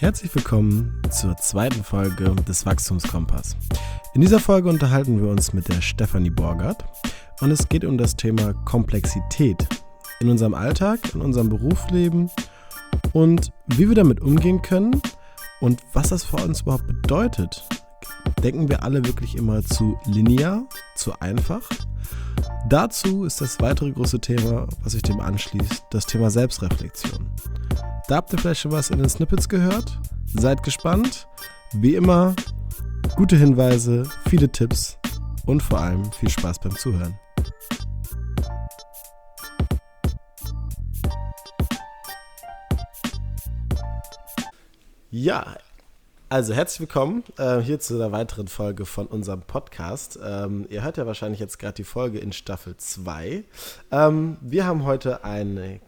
Herzlich 0.00 0.32
willkommen 0.32 1.02
zur 1.10 1.36
zweiten 1.38 1.82
Folge 1.82 2.32
des 2.46 2.64
Wachstumskompass. 2.64 3.56
In 4.14 4.20
dieser 4.20 4.38
Folge 4.38 4.68
unterhalten 4.68 5.20
wir 5.20 5.28
uns 5.28 5.52
mit 5.52 5.66
der 5.66 5.80
Stefanie 5.80 6.30
Borgert 6.30 6.84
und 7.40 7.50
es 7.50 7.68
geht 7.68 7.84
um 7.84 7.98
das 7.98 8.14
Thema 8.14 8.54
Komplexität 8.64 9.66
in 10.20 10.30
unserem 10.30 10.54
Alltag, 10.54 11.00
in 11.14 11.20
unserem 11.20 11.48
Berufsleben 11.48 12.30
und 13.12 13.50
wie 13.66 13.88
wir 13.88 13.96
damit 13.96 14.20
umgehen 14.20 14.62
können 14.62 15.02
und 15.60 15.80
was 15.94 16.10
das 16.10 16.22
für 16.22 16.36
uns 16.36 16.60
überhaupt 16.60 16.86
bedeutet. 16.86 17.66
Denken 18.44 18.68
wir 18.68 18.84
alle 18.84 19.04
wirklich 19.04 19.34
immer 19.34 19.64
zu 19.64 19.98
linear, 20.06 20.62
zu 20.94 21.12
einfach? 21.18 21.68
Dazu 22.68 23.24
ist 23.24 23.40
das 23.40 23.58
weitere 23.58 23.90
große 23.90 24.20
Thema, 24.20 24.68
was 24.84 24.92
sich 24.92 25.02
dem 25.02 25.18
anschließt, 25.18 25.86
das 25.90 26.06
Thema 26.06 26.30
Selbstreflexion. 26.30 27.26
Da 28.08 28.16
habt 28.16 28.32
ihr 28.32 28.38
vielleicht 28.38 28.62
schon 28.62 28.72
was 28.72 28.88
in 28.88 28.96
den 28.96 29.08
Snippets 29.10 29.50
gehört. 29.50 29.98
Seid 30.34 30.62
gespannt. 30.62 31.28
Wie 31.74 31.94
immer, 31.94 32.34
gute 33.16 33.36
Hinweise, 33.36 34.08
viele 34.30 34.50
Tipps 34.50 34.96
und 35.44 35.62
vor 35.62 35.80
allem 35.80 36.10
viel 36.12 36.30
Spaß 36.30 36.58
beim 36.60 36.74
Zuhören. 36.74 37.18
Ja, 45.10 45.58
also 46.30 46.54
herzlich 46.54 46.80
willkommen 46.80 47.24
äh, 47.36 47.58
hier 47.58 47.78
zu 47.78 47.96
einer 47.96 48.10
weiteren 48.10 48.48
Folge 48.48 48.86
von 48.86 49.06
unserem 49.06 49.42
Podcast. 49.42 50.18
Ähm, 50.24 50.66
ihr 50.70 50.82
hört 50.82 50.96
ja 50.96 51.06
wahrscheinlich 51.06 51.40
jetzt 51.40 51.58
gerade 51.58 51.74
die 51.74 51.84
Folge 51.84 52.20
in 52.20 52.32
Staffel 52.32 52.74
2. 52.74 53.44
Ähm, 53.90 54.38
wir 54.40 54.64
haben 54.64 54.84
heute 54.84 55.24
eine 55.24 55.80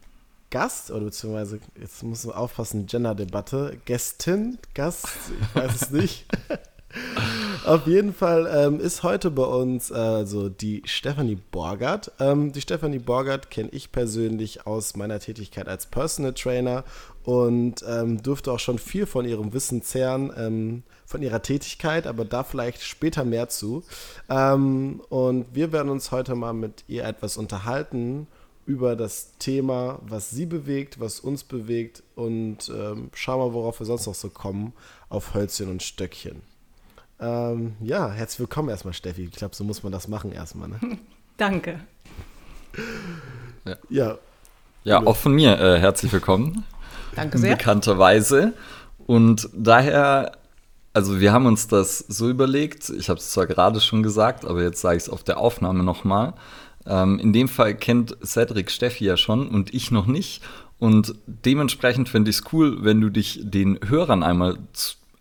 Gast, 0.51 0.91
oder 0.91 1.07
beziehungsweise, 1.07 1.61
jetzt 1.81 2.03
muss 2.03 2.25
man 2.25 2.35
aufpassen, 2.35 2.87
Gender-Debatte, 2.87 3.79
Gästin, 3.85 4.59
Gast, 4.75 5.07
ich 5.41 5.55
weiß 5.55 5.83
es 5.83 5.91
nicht. 5.91 6.27
Auf 7.65 7.87
jeden 7.87 8.13
Fall 8.13 8.51
ähm, 8.53 8.81
ist 8.81 9.05
heute 9.05 9.31
bei 9.31 9.45
uns 9.45 9.93
also 9.93 10.49
die 10.49 10.83
Stephanie 10.87 11.37
Borgert. 11.37 12.11
Ähm, 12.19 12.53
die 12.53 12.61
Stephanie 12.61 12.99
Borgert 12.99 13.51
kenne 13.51 13.69
ich 13.71 13.93
persönlich 13.93 14.67
aus 14.67 14.97
meiner 14.97 15.21
Tätigkeit 15.21 15.69
als 15.69 15.87
Personal 15.87 16.35
Trainer 16.35 16.83
und 17.23 17.85
ähm, 17.87 18.23
durfte 18.23 18.51
auch 18.51 18.59
schon 18.59 18.79
viel 18.79 19.07
von 19.07 19.25
ihrem 19.25 19.53
Wissen 19.53 19.83
zehren, 19.83 20.33
ähm, 20.37 20.83
von 21.07 21.23
ihrer 21.23 21.43
Tätigkeit, 21.43 22.09
aber 22.09 22.25
da 22.25 22.43
vielleicht 22.43 22.83
später 22.83 23.25
mehr 23.25 23.49
zu. 23.49 23.85
Ähm, 24.29 25.01
und 25.11 25.47
wir 25.55 25.71
werden 25.71 25.91
uns 25.91 26.11
heute 26.11 26.35
mal 26.35 26.55
mit 26.55 26.85
ihr 26.89 27.05
etwas 27.05 27.37
unterhalten 27.37 28.27
über 28.67 28.97
das 28.97 29.33
Thema, 29.39 29.99
was 30.03 30.31
sie 30.31 30.47
bewegt, 30.47 31.01
was 31.01 31.21
uns 31.21 31.45
bewegt 31.45 32.03
und 32.15 32.69
ähm, 32.69 33.11
schauen 33.15 33.41
wir, 33.41 33.55
worauf 33.55 33.81
wir 33.81 33.87
sonst 33.87 34.07
noch 34.07 34.15
so 34.15 34.29
kommen, 34.29 34.73
auf 35.09 35.35
Hölzchen 35.35 35.69
und 35.69 35.83
Stöckchen. 35.83 36.43
Ähm, 37.19 37.75
ja, 37.81 38.11
herzlich 38.11 38.41
willkommen 38.41 38.69
erstmal, 38.69 38.95
Steffi. 38.95 39.25
Ich 39.25 39.33
glaube, 39.33 39.55
so 39.55 39.65
muss 39.65 39.83
man 39.83 39.93
das 39.93 40.09
machen 40.09 40.33
erstmal. 40.33 40.69
Ne? 40.69 40.79
Danke. 41.37 41.81
Ja, 43.65 43.77
ja, 43.89 44.19
ja 44.85 45.07
auch 45.07 45.17
von 45.17 45.35
mir 45.35 45.59
äh, 45.59 45.79
herzlich 45.79 46.13
willkommen. 46.13 46.65
Danke 47.17 47.39
sehr. 47.39 47.57
Bekannterweise. 47.57 48.55
Und 49.07 49.51
daher, 49.53 50.33
also 50.95 51.21
wir 51.21 51.33
haben 51.33 51.47
uns 51.47 51.67
das 51.69 51.99
so 51.99 52.31
überlegt, 52.31 52.89
ich 52.91 53.11
habe 53.11 53.19
es 53.19 53.31
zwar 53.31 53.47
gerade 53.47 53.81
schon 53.81 54.03
gesagt, 54.03 54.45
aber 54.45 54.63
jetzt 54.63 54.81
sage 54.81 54.97
ich 54.97 55.03
es 55.05 55.09
auf 55.11 55.23
der 55.23 55.39
Aufnahme 55.39 55.83
nochmal. 55.83 56.35
Ähm, 56.87 57.19
in 57.19 57.33
dem 57.33 57.49
Fall 57.49 57.75
kennt 57.75 58.17
Cedric 58.25 58.71
Steffi 58.71 59.05
ja 59.05 59.17
schon 59.17 59.49
und 59.49 59.75
ich 59.75 59.91
noch 59.91 60.07
nicht. 60.07 60.43
Und 60.79 61.15
dementsprechend 61.27 62.09
finde 62.09 62.31
ich 62.31 62.37
es 62.39 62.53
cool, 62.53 62.85
wenn 62.85 63.01
du 63.01 63.11
dich 63.11 63.41
den 63.43 63.79
Hörern 63.87 64.23
einmal 64.23 64.59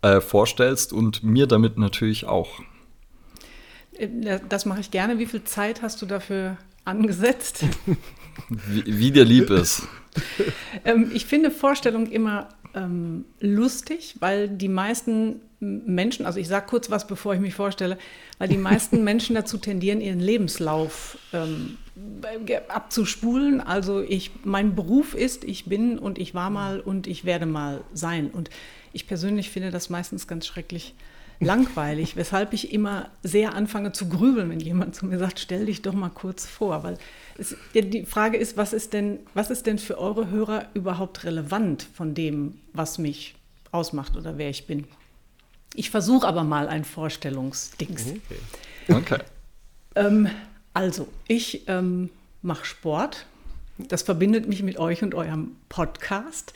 äh, 0.02 0.20
vorstellst 0.20 0.92
und 0.92 1.22
mir 1.22 1.46
damit 1.46 1.76
natürlich 1.76 2.26
auch. 2.26 2.60
Äh, 3.98 4.40
das 4.48 4.64
mache 4.64 4.80
ich 4.80 4.90
gerne. 4.90 5.18
Wie 5.18 5.26
viel 5.26 5.44
Zeit 5.44 5.82
hast 5.82 6.00
du 6.00 6.06
dafür 6.06 6.56
angesetzt? 6.84 7.64
wie, 8.48 8.84
wie 8.86 9.10
dir 9.10 9.24
lieb 9.24 9.50
ist. 9.50 9.86
ähm, 10.84 11.10
ich 11.12 11.26
finde 11.26 11.50
Vorstellung 11.50 12.06
immer 12.06 12.48
ähm, 12.74 13.24
lustig, 13.40 14.16
weil 14.20 14.48
die 14.48 14.68
meisten 14.68 15.40
Menschen, 15.60 16.24
also 16.24 16.40
ich 16.40 16.48
sage 16.48 16.66
kurz 16.66 16.90
was, 16.90 17.06
bevor 17.06 17.34
ich 17.34 17.40
mich 17.40 17.54
vorstelle, 17.54 17.98
weil 18.38 18.48
die 18.48 18.56
meisten 18.56 19.04
Menschen 19.04 19.34
dazu 19.34 19.58
tendieren, 19.58 20.00
ihren 20.00 20.20
Lebenslauf 20.20 21.18
ähm, 21.32 21.76
abzuspulen. 22.68 23.60
Also 23.60 24.00
ich, 24.00 24.30
mein 24.44 24.74
Beruf 24.74 25.14
ist, 25.14 25.44
ich 25.44 25.66
bin 25.66 25.98
und 25.98 26.18
ich 26.18 26.34
war 26.34 26.50
mal 26.50 26.80
und 26.80 27.06
ich 27.06 27.24
werde 27.24 27.46
mal 27.46 27.82
sein. 27.92 28.30
Und 28.30 28.48
ich 28.92 29.06
persönlich 29.06 29.50
finde 29.50 29.70
das 29.70 29.90
meistens 29.90 30.26
ganz 30.26 30.46
schrecklich 30.46 30.94
langweilig, 31.40 32.16
weshalb 32.16 32.52
ich 32.52 32.72
immer 32.72 33.08
sehr 33.22 33.54
anfange 33.54 33.92
zu 33.92 34.08
grübeln, 34.08 34.50
wenn 34.50 34.60
jemand 34.60 34.94
zu 34.94 35.06
mir 35.06 35.18
sagt, 35.18 35.40
stell 35.40 35.66
dich 35.66 35.80
doch 35.80 35.94
mal 35.94 36.10
kurz 36.10 36.46
vor, 36.46 36.82
weil 36.84 36.98
es, 37.38 37.56
die 37.74 38.04
Frage 38.04 38.36
ist, 38.36 38.58
was 38.58 38.74
ist 38.74 38.92
denn, 38.92 39.20
was 39.32 39.50
ist 39.50 39.66
denn 39.66 39.78
für 39.78 39.98
eure 39.98 40.30
Hörer 40.30 40.66
überhaupt 40.74 41.24
relevant 41.24 41.86
von 41.94 42.14
dem, 42.14 42.58
was 42.74 42.98
mich 42.98 43.34
ausmacht 43.72 44.16
oder 44.16 44.36
wer 44.36 44.50
ich 44.50 44.66
bin? 44.66 44.86
Ich 45.74 45.90
versuche 45.90 46.26
aber 46.28 46.44
mal 46.44 46.68
ein 46.68 46.84
Vorstellungsdings. 46.84 48.06
Okay. 48.88 48.94
okay. 48.94 49.18
ähm, 49.94 50.28
also, 50.74 51.08
ich 51.26 51.68
ähm, 51.68 52.10
mache 52.42 52.66
Sport. 52.66 53.26
Das 53.78 54.02
verbindet 54.02 54.46
mich 54.46 54.62
mit 54.62 54.78
euch 54.78 55.02
und 55.02 55.14
eurem 55.14 55.56
Podcast. 55.70 56.52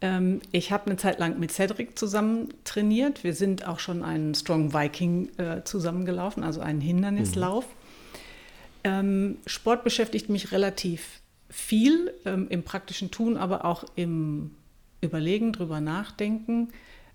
Ähm, 0.00 0.40
ich 0.52 0.72
habe 0.72 0.86
eine 0.86 0.96
Zeit 0.96 1.18
lang 1.18 1.38
mit 1.38 1.52
Cedric 1.52 1.98
zusammen 1.98 2.48
trainiert. 2.64 3.24
Wir 3.24 3.34
sind 3.34 3.66
auch 3.66 3.78
schon 3.78 4.02
einen 4.02 4.34
Strong 4.34 4.72
Viking 4.72 5.30
äh, 5.38 5.64
zusammengelaufen, 5.64 6.42
also 6.42 6.60
einen 6.60 6.80
Hindernislauf. 6.80 7.64
Mhm. 7.64 7.70
Ähm, 8.84 9.36
Sport 9.46 9.84
beschäftigt 9.84 10.28
mich 10.28 10.52
relativ 10.52 11.20
viel 11.48 12.12
ähm, 12.24 12.46
im 12.50 12.62
praktischen 12.62 13.10
Tun, 13.10 13.36
aber 13.36 13.64
auch 13.64 13.84
im 13.96 14.52
Überlegen, 15.00 15.52
drüber 15.52 15.80
nachdenken. 15.80 16.68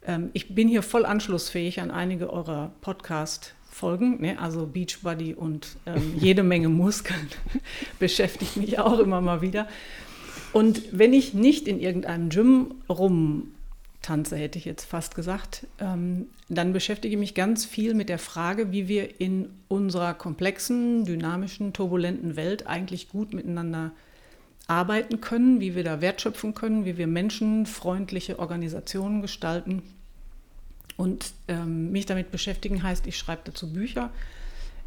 Ähm, 0.06 0.30
ich 0.34 0.54
bin 0.56 0.68
hier 0.68 0.84
voll 0.84 1.06
anschlussfähig 1.06 1.80
an 1.80 1.92
einige 1.92 2.32
eurer 2.32 2.72
Podcast-Folgen, 2.82 4.22
ne? 4.22 4.40
also 4.40 4.66
Beachbody 4.66 5.34
und 5.34 5.78
ähm, 5.86 6.16
jede 6.18 6.44
Menge 6.44 6.70
Muskeln 6.70 7.28
beschäftigt 8.00 8.58
mich 8.58 8.80
auch 8.80 9.00
immer 9.00 9.22
mal 9.22 9.42
wieder. 9.42 9.68
Und 10.54 10.82
wenn 10.92 11.14
ich 11.14 11.34
nicht 11.34 11.68
in 11.68 11.80
irgendeinem 11.80 12.30
Gym 12.30 12.76
rumtanze, 12.90 14.36
hätte 14.36 14.58
ich 14.58 14.66
jetzt 14.66 14.86
fast 14.86 15.16
gesagt, 15.16 15.66
ähm, 15.80 16.28
dann 16.50 16.74
beschäftige 16.74 17.14
ich 17.14 17.20
mich 17.20 17.36
ganz 17.36 17.66
viel 17.66 17.94
mit 17.94 18.10
der 18.10 18.20
Frage, 18.20 18.72
wie 18.72 18.88
wir 18.88 19.22
in 19.22 19.50
unserer 19.70 20.14
komplexen, 20.14 21.06
dynamischen, 21.06 21.72
turbulenten 21.72 22.36
Welt 22.36 22.68
eigentlich 22.68 23.10
gut 23.10 23.34
miteinander 23.34 23.92
arbeiten 24.68 25.22
können, 25.22 25.60
wie 25.60 25.76
wir 25.76 25.84
da 25.84 26.02
wertschöpfen 26.02 26.54
können, 26.54 26.86
wie 26.86 26.98
wir 26.98 27.08
menschenfreundliche 27.08 28.40
Organisationen 28.40 29.22
gestalten. 29.22 29.84
Und 30.98 31.34
ähm, 31.48 31.92
mich 31.92 32.06
damit 32.06 32.32
beschäftigen 32.32 32.84
heißt, 32.84 33.08
ich 33.08 33.18
schreibe 33.18 33.42
dazu 33.46 33.72
Bücher 33.72 34.12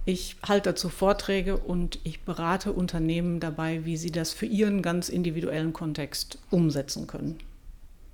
ich 0.07 0.37
halte 0.47 0.71
dazu 0.71 0.91
Vorträge 0.91 1.57
und 1.57 1.99
ich 2.05 2.21
berate 2.21 2.73
Unternehmen 2.73 3.41
dabei, 3.41 3.85
wie 3.85 3.97
sie 3.97 4.11
das 4.11 4.33
für 4.33 4.47
ihren 4.47 4.83
ganz 4.83 5.09
individuellen 5.09 5.73
Kontext 5.73 6.39
umsetzen 6.51 7.07
können. 7.07 7.39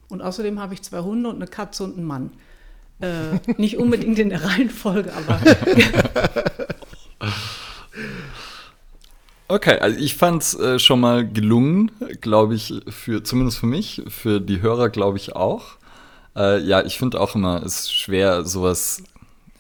Und 0.09 0.23
außerdem 0.23 0.61
habe 0.61 0.75
ich 0.75 0.83
zwei 0.83 1.01
Hunde 1.01 1.29
und 1.29 1.37
eine 1.37 1.47
Katze 1.47 1.85
und 1.85 1.97
einen 1.97 2.07
Mann. 2.07 2.31
Äh, 3.01 3.39
nicht 3.57 3.77
unbedingt 3.77 4.19
in 4.19 4.29
der 4.29 4.45
Reihenfolge, 4.45 5.13
aber. 5.13 5.41
okay, 9.49 9.79
also 9.81 9.99
ich 9.99 10.15
fand 10.17 10.43
es 10.43 10.59
äh, 10.59 10.79
schon 10.79 11.01
mal 11.01 11.29
gelungen, 11.29 11.91
glaube 12.21 12.55
ich, 12.55 12.73
für 12.89 13.25
zumindest 13.25 13.59
für 13.59 13.67
mich, 13.67 14.03
für 14.09 14.41
die 14.41 14.63
Hörer 14.63 14.91
glaube 14.91 15.19
ich 15.19 15.35
auch. 15.35 15.77
Äh, 16.37 16.61
ja, 16.61 16.85
ich 16.85 16.99
finde 16.99 17.21
auch 17.21 17.35
immer, 17.35 17.63
es 17.65 17.81
ist 17.81 17.93
schwer, 17.93 18.45
sowas 18.45 19.03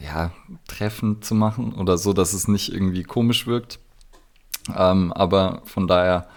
ja, 0.00 0.32
treffend 0.66 1.24
zu 1.24 1.34
machen 1.34 1.74
oder 1.74 1.98
so, 1.98 2.12
dass 2.12 2.32
es 2.32 2.48
nicht 2.48 2.72
irgendwie 2.72 3.02
komisch 3.02 3.46
wirkt. 3.46 3.78
Ähm, 4.74 5.12
aber 5.12 5.62
von 5.64 5.86
daher, 5.86 6.28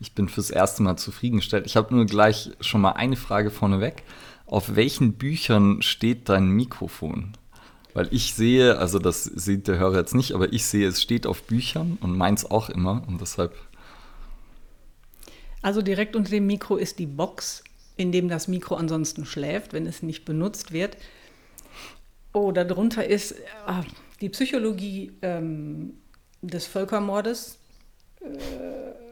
ich 0.00 0.14
bin 0.14 0.28
fürs 0.28 0.50
erste 0.50 0.82
Mal 0.82 0.96
zufriedengestellt. 0.96 1.66
Ich 1.66 1.76
habe 1.76 1.94
nur 1.94 2.06
gleich 2.06 2.50
schon 2.60 2.80
mal 2.80 2.92
eine 2.92 3.16
Frage 3.16 3.50
vorneweg. 3.50 4.02
Auf 4.46 4.76
welchen 4.76 5.14
Büchern 5.14 5.80
steht 5.80 6.28
dein 6.28 6.48
Mikrofon? 6.48 7.32
Weil 7.94 8.08
ich 8.10 8.34
sehe, 8.34 8.78
also 8.78 8.98
das 8.98 9.24
sieht 9.24 9.68
der 9.68 9.78
Hörer 9.78 9.98
jetzt 9.98 10.14
nicht, 10.14 10.32
aber 10.32 10.52
ich 10.52 10.66
sehe, 10.66 10.88
es 10.88 11.00
steht 11.00 11.26
auf 11.26 11.44
Büchern 11.44 11.96
und 12.00 12.16
meins 12.16 12.44
auch 12.44 12.68
immer 12.68 13.02
und 13.06 13.20
deshalb. 13.20 13.54
Also 15.62 15.80
direkt 15.80 16.16
unter 16.16 16.30
dem 16.30 16.46
Mikro 16.46 16.76
ist 16.76 16.98
die 16.98 17.06
Box, 17.06 17.62
in 17.96 18.10
dem 18.10 18.28
das 18.28 18.48
Mikro 18.48 18.74
ansonsten 18.74 19.24
schläft, 19.24 19.72
wenn 19.72 19.86
es 19.86 20.02
nicht 20.02 20.24
benutzt 20.24 20.72
wird. 20.72 20.96
Oh, 22.34 22.50
darunter 22.52 23.06
ist 23.06 23.32
äh, 23.32 23.36
die 24.20 24.28
Psychologie 24.28 25.12
ähm, 25.22 25.94
des 26.42 26.66
Völkermordes. 26.66 27.58
Äh, 28.20 28.26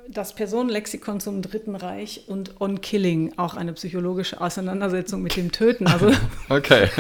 das 0.09 0.35
Personenlexikon 0.35 1.21
zum 1.21 1.41
Dritten 1.41 1.77
Reich 1.77 2.25
und 2.27 2.61
On 2.61 2.81
Killing, 2.81 3.35
auch 3.39 3.55
eine 3.55 3.73
psychologische 3.73 4.41
Auseinandersetzung 4.41 5.23
mit 5.23 5.37
dem 5.37 5.53
Töten. 5.53 5.87
Also 5.87 6.11
Okay. 6.49 6.89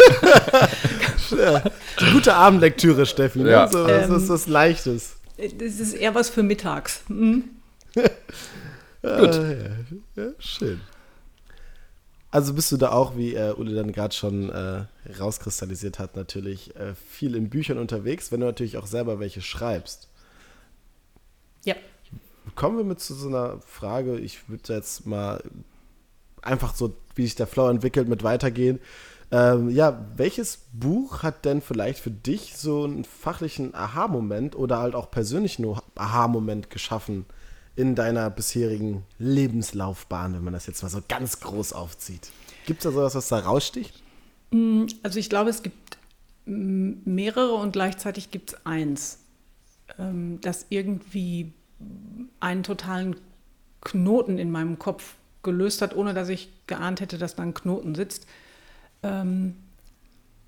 Ja, 1.36 1.62
gute 2.12 2.34
Abendlektüre, 2.34 3.06
Steffi. 3.06 3.38
Ne? 3.40 3.50
Ja. 3.50 3.66
So, 3.68 3.86
das 3.86 4.08
Ähm, 4.08 4.16
ist 4.16 4.28
was 4.28 4.46
Leichtes. 4.46 5.16
das 5.38 5.80
ist 5.80 5.94
eher 5.94 6.14
was 6.14 6.30
für 6.30 6.42
mittags. 6.42 7.02
Mhm. 7.08 7.44
Gut. 7.94 9.34
ja, 9.34 10.22
ja, 10.24 10.30
schön. 10.38 10.80
Also 12.32 12.54
bist 12.54 12.72
du 12.72 12.78
da 12.78 12.92
auch, 12.92 13.14
wie 13.14 13.34
äh, 13.34 13.54
Ule 13.54 13.74
dann 13.74 13.92
gerade 13.92 14.14
schon 14.14 14.48
äh, 14.48 14.84
rauskristallisiert 15.20 15.98
hat, 15.98 16.16
natürlich 16.16 16.74
äh, 16.76 16.94
viel 16.94 17.36
in 17.36 17.50
Büchern 17.50 17.76
unterwegs, 17.76 18.32
wenn 18.32 18.40
du 18.40 18.46
natürlich 18.46 18.78
auch 18.78 18.86
selber 18.86 19.20
welche 19.20 19.42
schreibst. 19.42 20.08
Ja. 21.64 21.74
Kommen 22.54 22.78
wir 22.78 22.84
mit 22.84 23.00
zu 23.00 23.14
so 23.14 23.28
einer 23.28 23.60
Frage, 23.60 24.18
ich 24.18 24.48
würde 24.48 24.72
jetzt 24.72 25.06
mal 25.06 25.42
einfach 26.40 26.74
so, 26.74 26.96
wie 27.14 27.24
sich 27.24 27.34
der 27.34 27.46
Flow 27.46 27.68
entwickelt, 27.68 28.08
mit 28.08 28.22
weitergehen. 28.22 28.80
Ähm, 29.30 29.68
ja, 29.68 30.02
welches 30.16 30.60
Buch 30.72 31.22
hat 31.22 31.44
denn 31.44 31.60
vielleicht 31.60 31.98
für 31.98 32.10
dich 32.10 32.56
so 32.56 32.84
einen 32.84 33.04
fachlichen 33.04 33.74
Aha-Moment 33.74 34.56
oder 34.56 34.78
halt 34.78 34.94
auch 34.94 35.10
persönlichen 35.10 35.66
Aha-Moment 35.96 36.70
geschaffen 36.70 37.26
in 37.76 37.94
deiner 37.94 38.28
bisherigen 38.30 39.02
Lebenslaufbahn, 39.18 40.34
wenn 40.34 40.44
man 40.44 40.52
das 40.52 40.66
jetzt 40.66 40.82
mal 40.82 40.88
so 40.88 41.00
ganz 41.08 41.40
groß 41.40 41.72
aufzieht? 41.72 42.30
Gibt 42.66 42.80
es 42.80 42.84
da 42.84 42.92
sowas, 42.92 43.14
was 43.14 43.28
da 43.28 43.38
raussticht? 43.38 44.02
Also 45.02 45.18
ich 45.18 45.30
glaube, 45.30 45.50
es 45.50 45.62
gibt 45.62 45.96
mm, 46.46 46.92
mehrere 47.04 47.54
und 47.54 47.72
gleichzeitig 47.72 48.30
gibt 48.30 48.52
es 48.52 48.66
eins, 48.66 49.18
ähm, 49.98 50.38
das 50.42 50.66
irgendwie 50.68 51.52
einen 52.40 52.62
totalen 52.62 53.16
Knoten 53.80 54.38
in 54.38 54.50
meinem 54.50 54.78
Kopf 54.78 55.14
gelöst 55.42 55.82
hat, 55.82 55.96
ohne 55.96 56.14
dass 56.14 56.28
ich 56.28 56.50
geahnt 56.66 57.00
hätte, 57.00 57.18
dass 57.18 57.34
da 57.34 57.42
ein 57.42 57.54
Knoten 57.54 57.94
sitzt. 57.94 58.26
Ähm, 59.02 59.56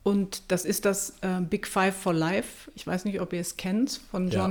Und 0.04 0.42
das 0.52 0.66
ist 0.66 0.84
das 0.84 1.14
äh, 1.22 1.40
Big 1.40 1.66
Five 1.66 1.96
for 1.96 2.12
Life. 2.12 2.70
Ich 2.74 2.86
weiß 2.86 3.06
nicht, 3.06 3.20
ob 3.22 3.32
ihr 3.32 3.40
es 3.40 3.56
kennt, 3.56 4.00
von 4.10 4.28
Ja. 4.28 4.44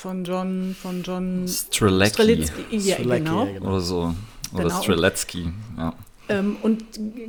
Von 0.00 0.24
John, 0.24 0.74
von 0.80 1.02
John 1.02 1.46
Strzelecki. 1.46 2.14
Strelitzky. 2.14 2.62
Ja, 2.70 2.94
Strzelecki, 2.94 3.24
genau. 3.24 3.44
ja, 3.44 3.52
genau. 3.52 3.68
Oder 3.68 3.80
so. 3.82 4.14
Oder 4.54 4.62
Genau. 4.64 4.82
Streletsky, 4.82 5.52
ja. 5.76 5.94
Ähm, 6.30 6.56
und 6.62 6.82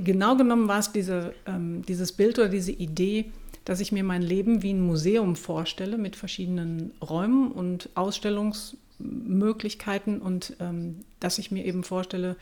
genau 0.06 0.38
genommen 0.38 0.70
war 0.70 0.80
es 0.80 0.90
diese, 0.94 1.34
ähm, 1.46 1.84
dieses 1.86 2.14
Bild 2.14 2.40
oder 2.40 2.48
diese 2.48 2.72
Idee, 2.72 3.26
dass 3.66 3.82
ich 3.82 3.92
mir 3.92 4.06
mein 4.06 4.22
Leben 4.22 4.64
wie 4.64 4.72
ein 4.72 4.80
Museum 4.80 5.36
vorstelle 5.36 5.98
mit 5.98 6.16
verschiedenen 6.16 6.94
Räumen 7.02 7.52
und 7.52 7.90
Ausstellungsmöglichkeiten 7.96 10.22
und 10.22 10.56
ähm, 10.62 11.00
dass 11.20 11.40
ich 11.40 11.52
mir 11.52 11.66
eben 11.66 11.84
vorstelle, 11.84 12.38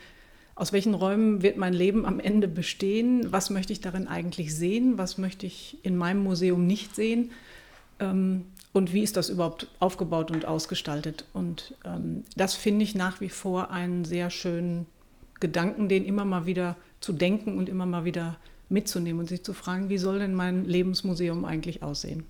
aus 0.54 0.72
welchen 0.72 0.94
Räumen 0.94 1.42
wird 1.42 1.56
mein 1.56 1.74
Leben 1.74 2.06
am 2.06 2.20
Ende 2.20 2.46
bestehen, 2.46 3.32
was 3.32 3.50
möchte 3.50 3.72
ich 3.72 3.80
darin 3.80 4.06
eigentlich 4.06 4.54
sehen, 4.54 4.96
was 4.96 5.18
möchte 5.18 5.46
ich 5.46 5.78
in 5.82 5.96
meinem 5.96 6.22
Museum 6.22 6.68
nicht 6.68 6.94
sehen 6.94 7.32
ähm, 7.98 8.44
und 8.72 8.92
wie 8.92 9.02
ist 9.02 9.16
das 9.16 9.28
überhaupt 9.30 9.68
aufgebaut 9.80 10.30
und 10.30 10.44
ausgestaltet. 10.44 11.24
Und 11.32 11.74
ähm, 11.84 12.24
das 12.36 12.54
finde 12.54 12.84
ich 12.84 12.94
nach 12.94 13.20
wie 13.20 13.28
vor 13.28 13.70
einen 13.70 14.04
sehr 14.04 14.30
schönen 14.30 14.86
Gedanken, 15.40 15.88
den 15.88 16.04
immer 16.04 16.24
mal 16.24 16.46
wieder 16.46 16.76
zu 17.00 17.12
denken 17.12 17.58
und 17.58 17.68
immer 17.68 17.86
mal 17.86 18.04
wieder 18.04 18.36
mitzunehmen 18.68 19.20
und 19.20 19.28
sich 19.28 19.42
zu 19.42 19.54
fragen, 19.54 19.88
wie 19.88 19.98
soll 19.98 20.18
denn 20.18 20.34
mein 20.34 20.64
Lebensmuseum 20.64 21.44
eigentlich 21.44 21.82
aussehen? 21.82 22.24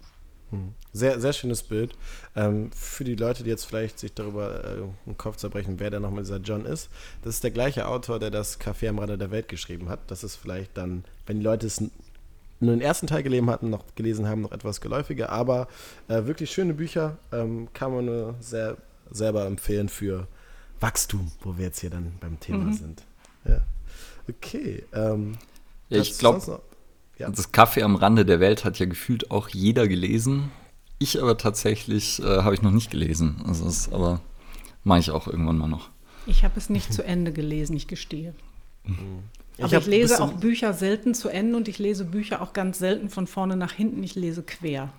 Sehr, 0.92 1.20
sehr 1.20 1.32
schönes 1.32 1.62
Bild. 1.62 1.92
Ähm, 2.34 2.72
für 2.72 3.04
die 3.04 3.14
Leute, 3.14 3.44
die 3.44 3.50
jetzt 3.50 3.66
vielleicht 3.66 3.98
sich 3.98 4.14
darüber 4.14 4.64
äh, 4.64 4.82
den 5.06 5.16
Kopf 5.16 5.36
zerbrechen, 5.36 5.78
wer 5.78 5.90
denn 5.90 6.02
nochmal 6.02 6.24
dieser 6.24 6.38
John 6.38 6.64
ist, 6.64 6.88
das 7.22 7.36
ist 7.36 7.44
der 7.44 7.52
gleiche 7.52 7.86
Autor, 7.86 8.18
der 8.18 8.30
das 8.30 8.60
Café 8.60 8.88
am 8.88 8.98
Rande 8.98 9.16
der 9.16 9.30
Welt 9.30 9.48
geschrieben 9.48 9.88
hat. 9.88 10.10
Das 10.10 10.24
ist 10.24 10.36
vielleicht 10.36 10.76
dann, 10.76 11.04
wenn 11.26 11.38
die 11.38 11.44
Leute 11.44 11.66
es 11.66 11.80
nur 12.60 12.72
den 12.74 12.80
ersten 12.80 13.06
Teil 13.06 13.22
gelesen 13.22 13.48
hatten, 13.50 13.70
noch 13.70 13.84
gelesen 13.94 14.28
haben, 14.28 14.42
noch 14.42 14.52
etwas 14.52 14.80
geläufiger, 14.80 15.30
aber 15.30 15.68
äh, 16.08 16.24
wirklich 16.26 16.50
schöne 16.50 16.74
Bücher, 16.74 17.16
ähm, 17.32 17.68
kann 17.72 17.92
man 17.92 18.04
nur 18.04 18.34
sehr 18.40 18.76
selber 19.10 19.46
empfehlen 19.46 19.88
für 19.88 20.28
Wachstum, 20.78 21.32
wo 21.42 21.56
wir 21.56 21.66
jetzt 21.66 21.80
hier 21.80 21.90
dann 21.90 22.12
beim 22.20 22.38
Thema 22.40 22.64
Mhm. 22.64 22.72
sind. 22.74 23.02
Ja. 23.44 23.60
Okay. 24.28 24.84
Ähm, 24.92 25.36
Ja, 25.88 26.00
ich 26.00 26.18
glaube, 26.18 26.60
ja. 27.18 27.28
das 27.30 27.50
Kaffee 27.52 27.82
am 27.82 27.96
Rande 27.96 28.24
der 28.24 28.38
Welt 28.40 28.64
hat 28.64 28.78
ja 28.78 28.86
gefühlt 28.86 29.30
auch 29.30 29.48
jeder 29.48 29.88
gelesen. 29.88 30.50
Ich 30.98 31.20
aber 31.20 31.36
tatsächlich 31.38 32.20
äh, 32.22 32.42
habe 32.42 32.54
ich 32.54 32.62
noch 32.62 32.70
nicht 32.70 32.90
gelesen. 32.90 33.42
Also 33.46 33.64
das, 33.64 33.90
aber 33.92 34.20
mache 34.84 35.00
ich 35.00 35.10
auch 35.10 35.26
irgendwann 35.26 35.58
mal 35.58 35.66
noch. 35.68 35.90
Ich 36.26 36.44
habe 36.44 36.54
es 36.58 36.68
nicht 36.70 36.92
zu 36.92 37.02
Ende 37.02 37.32
gelesen, 37.32 37.74
ich 37.76 37.88
gestehe. 37.88 38.34
Ich 38.84 38.92
Aber 39.62 39.76
ich, 39.76 39.84
ein 39.84 39.90
lese 39.90 40.22
auch 40.22 40.32
Bücher 40.32 40.72
selten 40.72 41.14
zu 41.14 41.28
Ende 41.28 41.56
und 41.56 41.68
ich 41.68 41.78
lese 41.78 42.04
Bücher 42.04 42.42
auch 42.42 42.52
ganz 42.52 42.78
selten 42.78 43.08
von 43.08 43.26
vorne 43.26 43.56
nach 43.56 43.72
hinten. 43.72 44.02
Ich 44.02 44.14
lese 44.14 44.42
quer. 44.42 44.90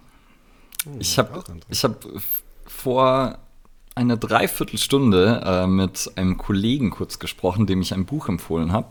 Ich 1.00 1.18
habe 1.18 1.44
ich 1.70 1.84
hab 1.84 2.06
vor 2.66 3.38
einer 3.96 4.18
Dreiviertelstunde 4.18 5.42
äh, 5.46 5.68
mit 5.68 6.12
einem 6.16 6.38
Kollegen 6.38 6.90
kurz 6.92 7.20
gesprochen, 7.20 7.68
dem 7.68 7.82
ich 7.82 7.94
ein 7.94 8.06
Buch 8.06 8.30
empfohlen 8.30 8.72
habe. 8.72 8.88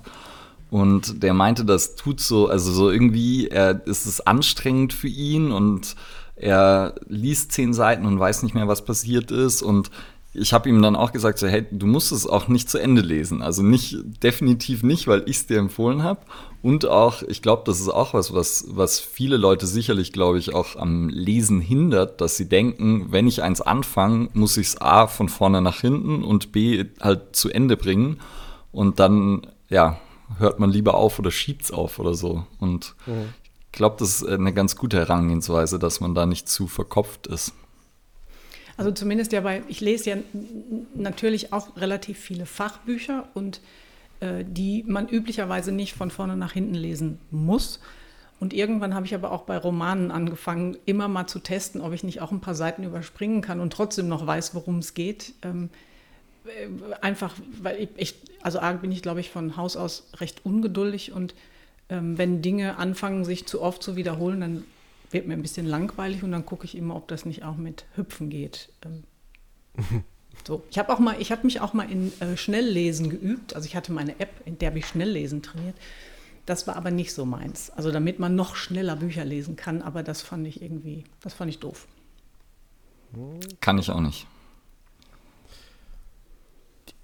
Und 0.71 1.23
der 1.23 1.35
meinte, 1.35 1.65
das 1.65 1.97
tut 1.97 2.21
so, 2.21 2.49
also 2.49 2.71
so 2.71 2.91
irgendwie, 2.91 3.49
er 3.49 3.85
ist 3.87 4.07
es 4.07 4.21
anstrengend 4.21 4.93
für 4.93 5.09
ihn 5.09 5.51
und 5.51 5.97
er 6.37 6.95
liest 7.09 7.53
zehn 7.53 7.75
Seiten 7.75 8.07
und 8.07 8.21
weiß 8.21 8.45
nicht 8.45 8.55
mehr, 8.55 8.69
was 8.69 8.85
passiert 8.85 9.31
ist. 9.31 9.63
Und 9.63 9.91
ich 10.33 10.53
habe 10.53 10.69
ihm 10.69 10.81
dann 10.81 10.95
auch 10.95 11.11
gesagt, 11.11 11.39
so, 11.39 11.49
hey, 11.49 11.67
du 11.71 11.87
musst 11.87 12.13
es 12.13 12.27
auch 12.27 12.47
nicht 12.47 12.71
zu 12.71 12.79
Ende 12.79 13.03
lesen. 13.03 13.43
Also 13.43 13.63
nicht, 13.63 13.97
definitiv 14.23 14.85
nicht, 14.85 15.09
weil 15.09 15.25
ich 15.27 15.39
es 15.39 15.47
dir 15.47 15.59
empfohlen 15.59 16.05
habe. 16.05 16.21
Und 16.63 16.87
auch, 16.87 17.23
ich 17.23 17.43
glaube, 17.43 17.63
das 17.67 17.81
ist 17.81 17.89
auch 17.89 18.15
was, 18.15 18.33
was, 18.33 18.67
was 18.69 19.01
viele 19.01 19.37
Leute 19.37 19.67
sicherlich, 19.67 20.13
glaube 20.13 20.39
ich, 20.39 20.55
auch 20.55 20.77
am 20.77 21.09
Lesen 21.09 21.61
hindert, 21.61 22.21
dass 22.21 22.37
sie 22.37 22.49
denken, 22.49 23.07
wenn 23.11 23.27
ich 23.27 23.43
eins 23.43 23.61
anfange, 23.61 24.29
muss 24.33 24.57
ich 24.57 24.69
es 24.69 24.81
A 24.81 25.09
von 25.09 25.29
vorne 25.29 25.63
nach 25.63 25.81
hinten 25.81 26.23
und 26.23 26.53
B 26.53 26.85
halt 27.01 27.35
zu 27.35 27.51
Ende 27.51 27.77
bringen. 27.77 28.21
Und 28.71 29.01
dann, 29.01 29.49
ja, 29.69 29.99
hört 30.39 30.61
man 30.61 30.71
lieber 30.71 30.95
auf 30.95 31.19
oder 31.19 31.33
schiebt's 31.33 31.73
auf 31.73 31.99
oder 31.99 32.15
so. 32.15 32.47
Und 32.61 32.95
ich 33.67 33.73
glaube, 33.73 33.97
das 33.99 34.23
ist 34.23 34.29
eine 34.29 34.53
ganz 34.55 34.77
gute 34.77 34.99
Herangehensweise, 34.99 35.81
dass 35.81 36.01
man 36.01 36.15
da 36.15 36.25
nicht 36.27 36.49
zu 36.49 36.69
verkopft 36.69 37.27
ist. 37.27 37.53
Also 38.81 38.93
zumindest 38.93 39.33
ja, 39.33 39.45
weil 39.45 39.63
ich 39.69 39.83
lese 39.83 40.09
ja 40.09 40.17
natürlich 40.95 41.53
auch 41.53 41.77
relativ 41.77 42.19
viele 42.19 42.47
Fachbücher 42.47 43.29
und 43.35 43.61
äh, 44.21 44.43
die 44.43 44.85
man 44.89 45.07
üblicherweise 45.07 45.71
nicht 45.71 45.93
von 45.93 46.11
vorne 46.11 46.35
nach 46.35 46.53
hinten 46.53 46.73
lesen 46.73 47.19
muss. 47.31 47.81
Und 48.41 48.55
irgendwann 48.55 48.95
habe 48.95 49.05
ich 49.05 49.15
aber 49.15 49.33
auch 49.33 49.43
bei 49.43 49.59
Romanen 49.59 50.11
angefangen, 50.11 50.79
immer 50.87 51.09
mal 51.09 51.27
zu 51.27 51.41
testen, 51.41 51.83
ob 51.83 51.93
ich 51.93 52.05
nicht 52.05 52.23
auch 52.23 52.33
ein 52.33 52.41
paar 52.41 52.55
Seiten 52.55 52.83
überspringen 52.83 53.43
kann 53.43 53.61
und 53.61 53.71
trotzdem 53.71 54.09
noch 54.09 54.27
weiß, 54.27 54.55
worum 54.55 54.79
es 54.79 54.95
geht. 54.95 55.35
Ähm, 55.43 55.69
äh, 56.47 56.95
einfach, 57.03 57.35
weil 57.61 57.87
ich, 57.99 58.15
also 58.41 58.61
bin 58.81 58.93
ich, 58.93 59.03
glaube 59.03 59.21
ich, 59.21 59.29
von 59.29 59.59
Haus 59.59 59.77
aus 59.77 60.09
recht 60.21 60.47
ungeduldig 60.47 61.13
und 61.13 61.35
ähm, 61.91 62.17
wenn 62.17 62.41
Dinge 62.41 62.79
anfangen, 62.79 63.27
sich 63.27 63.45
zu 63.45 63.61
oft 63.61 63.83
zu 63.83 63.97
wiederholen, 63.97 64.41
dann 64.41 64.65
wird 65.11 65.27
mir 65.27 65.35
ein 65.35 65.43
bisschen 65.43 65.67
langweilig 65.67 66.23
und 66.23 66.33
dann 66.33 66.47
gucke 66.47 66.65
ich 66.65 66.77
immer, 66.77 66.97
ob 66.97 67.09
das 67.09 67.25
nicht 67.25 67.43
auch 67.45 67.57
mit 67.57 67.85
Hüpfen 67.95 68.31
geht. 68.31 68.71
Ähm, 68.85 69.05
so, 70.47 70.65
ich 70.71 70.79
habe 70.79 70.93
auch 70.93 70.99
mal, 70.99 71.21
ich 71.21 71.33
habe 71.33 71.45
mich 71.45 71.61
auch 71.61 71.73
mal 71.73 71.91
in 71.91 72.13
äh, 72.21 72.37
Schnelllesen 72.37 73.11
geübt. 73.11 73.55
Also 73.55 73.67
ich 73.67 73.77
hatte 73.77 73.93
meine 73.93 74.19
App, 74.21 74.31
in 74.45 74.59
der 74.59 74.71
habe 74.71 74.79
ich 74.79 74.87
Schnelllesen 74.87 75.43
trainiert. 75.43 75.77
Das 76.47 76.67
war 76.67 76.77
aber 76.77 76.91
nicht 76.91 77.13
so 77.13 77.25
meins. 77.25 77.71
Also 77.71 77.91
damit 77.91 78.19
man 78.19 78.35
noch 78.35 78.57
schneller 78.57 78.97
Bücher 78.97 79.25
lesen 79.25 79.57
kann, 79.57 79.83
aber 79.83 80.03
das 80.03 80.23
fand 80.23 80.47
ich 80.47 80.63
irgendwie, 80.63 81.05
das 81.21 81.35
fand 81.35 81.51
ich 81.51 81.59
doof. 81.59 81.87
Kann 83.61 83.79
ich 83.79 83.91
auch 83.91 84.01
nicht. 84.01 84.27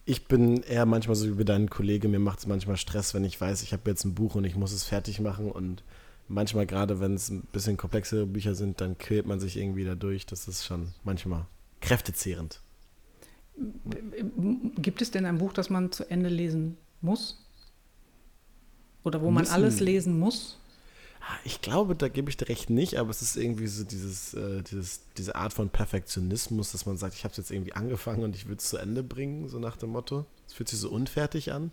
Ich 0.04 0.28
bin 0.28 0.62
eher 0.62 0.86
manchmal 0.86 1.16
so 1.16 1.36
wie 1.36 1.44
dein 1.44 1.68
Kollege, 1.68 2.08
mir 2.08 2.20
macht 2.20 2.38
es 2.38 2.46
manchmal 2.46 2.76
Stress, 2.76 3.12
wenn 3.12 3.24
ich 3.24 3.40
weiß, 3.40 3.62
ich 3.62 3.72
habe 3.72 3.90
jetzt 3.90 4.04
ein 4.04 4.14
Buch 4.14 4.36
und 4.36 4.44
ich 4.44 4.54
muss 4.54 4.70
es 4.70 4.84
fertig 4.84 5.20
machen 5.20 5.50
und 5.50 5.82
manchmal 6.28 6.66
gerade, 6.66 7.00
wenn 7.00 7.14
es 7.14 7.30
ein 7.30 7.42
bisschen 7.52 7.76
komplexere 7.76 8.26
Bücher 8.26 8.54
sind, 8.54 8.80
dann 8.80 8.98
quält 8.98 9.26
man 9.26 9.40
sich 9.40 9.56
irgendwie 9.56 9.84
dadurch. 9.84 10.26
Das 10.26 10.48
ist 10.48 10.64
schon 10.64 10.92
manchmal 11.04 11.46
kräftezehrend. 11.80 12.60
Gibt 14.76 15.02
es 15.02 15.10
denn 15.10 15.24
ein 15.24 15.38
Buch, 15.38 15.52
das 15.52 15.70
man 15.70 15.90
zu 15.92 16.08
Ende 16.10 16.28
lesen 16.28 16.76
muss? 17.00 17.42
Oder 19.04 19.22
wo 19.22 19.30
man 19.30 19.42
Müssen- 19.44 19.54
alles 19.54 19.80
lesen 19.80 20.18
muss? 20.18 20.58
Ah, 21.20 21.38
Ich 21.44 21.60
glaube, 21.60 21.96
da 21.96 22.08
gebe 22.08 22.28
ich 22.30 22.36
dir 22.36 22.48
recht 22.48 22.70
nicht, 22.70 22.98
aber 22.98 23.10
es 23.10 23.22
ist 23.22 23.36
irgendwie 23.36 23.66
so 23.66 23.82
dieses, 23.84 24.34
äh, 24.34 24.62
dieses, 24.62 25.00
diese 25.16 25.34
Art 25.36 25.52
von 25.52 25.70
Perfektionismus, 25.70 26.72
dass 26.72 26.86
man 26.86 26.96
sagt, 26.98 27.14
ich 27.14 27.24
habe 27.24 27.32
es 27.32 27.38
jetzt 27.38 27.50
irgendwie 27.50 27.72
angefangen 27.72 28.22
und 28.22 28.36
ich 28.36 28.46
will 28.48 28.56
es 28.56 28.68
zu 28.68 28.76
Ende 28.76 29.02
bringen, 29.02 29.48
so 29.48 29.58
nach 29.58 29.76
dem 29.76 29.90
Motto. 29.90 30.26
Es 30.46 30.52
fühlt 30.52 30.68
sich 30.68 30.78
so 30.78 30.90
unfertig 30.90 31.52
an. 31.52 31.72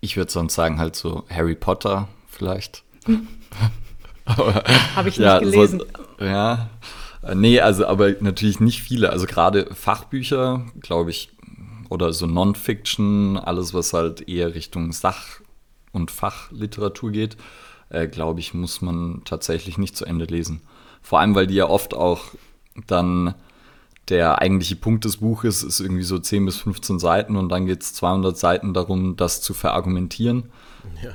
Ich 0.00 0.16
würde 0.16 0.30
sonst 0.30 0.54
sagen, 0.54 0.78
halt 0.78 0.96
so 0.96 1.24
Harry 1.28 1.54
Potter 1.54 2.08
vielleicht. 2.28 2.84
Habe 4.26 5.08
ich 5.08 5.18
nicht 5.18 5.40
gelesen. 5.40 5.82
So, 6.18 6.24
ja, 6.24 6.68
Äh, 7.22 7.34
nee, 7.34 7.60
also 7.60 7.86
aber 7.86 8.12
natürlich 8.20 8.60
nicht 8.60 8.82
viele. 8.82 9.10
Also 9.10 9.26
gerade 9.26 9.74
Fachbücher, 9.74 10.66
glaube 10.80 11.10
ich, 11.10 11.30
oder 11.88 12.12
so 12.12 12.26
Non-Fiction, 12.26 13.36
alles, 13.38 13.74
was 13.74 13.92
halt 13.92 14.28
eher 14.28 14.54
Richtung 14.54 14.92
Sach- 14.92 15.40
und 15.92 16.10
Fachliteratur 16.10 17.10
geht, 17.10 17.36
äh, 17.88 18.06
glaube 18.06 18.40
ich, 18.40 18.54
muss 18.54 18.82
man 18.82 19.22
tatsächlich 19.24 19.78
nicht 19.78 19.96
zu 19.96 20.04
Ende 20.04 20.26
lesen. 20.26 20.60
Vor 21.02 21.20
allem, 21.20 21.34
weil 21.34 21.46
die 21.46 21.54
ja 21.54 21.68
oft 21.68 21.94
auch 21.94 22.26
dann 22.86 23.34
der 24.08 24.40
eigentliche 24.40 24.76
Punkt 24.76 25.04
des 25.04 25.18
Buches 25.18 25.62
ist 25.62 25.80
irgendwie 25.80 26.02
so 26.02 26.18
10 26.18 26.44
bis 26.46 26.56
15 26.58 26.98
Seiten 26.98 27.36
und 27.36 27.48
dann 27.48 27.66
geht 27.66 27.82
es 27.82 27.94
200 27.94 28.36
Seiten 28.36 28.74
darum, 28.74 29.16
das 29.16 29.42
zu 29.42 29.54
verargumentieren. 29.54 30.50
Ja. 31.02 31.10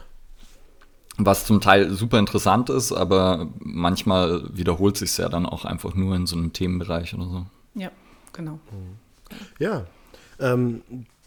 Was 1.18 1.46
zum 1.46 1.62
Teil 1.62 1.92
super 1.92 2.18
interessant 2.18 2.70
ist, 2.70 2.92
aber 2.92 3.48
manchmal 3.60 4.50
wiederholt 4.56 4.98
sich 4.98 5.12
es 5.12 5.18
ja 5.18 5.30
dann 5.30 5.46
auch 5.46 5.66
einfach 5.66 5.94
nur 5.94 6.16
in 6.16 6.26
so 6.26 6.36
einem 6.36 6.54
Themenbereich 6.54 7.14
oder 7.14 7.26
so. 7.26 7.46
Ja, 7.76 7.92
genau. 8.32 8.60
Ja, 9.60 9.86
ähm, 10.40 10.82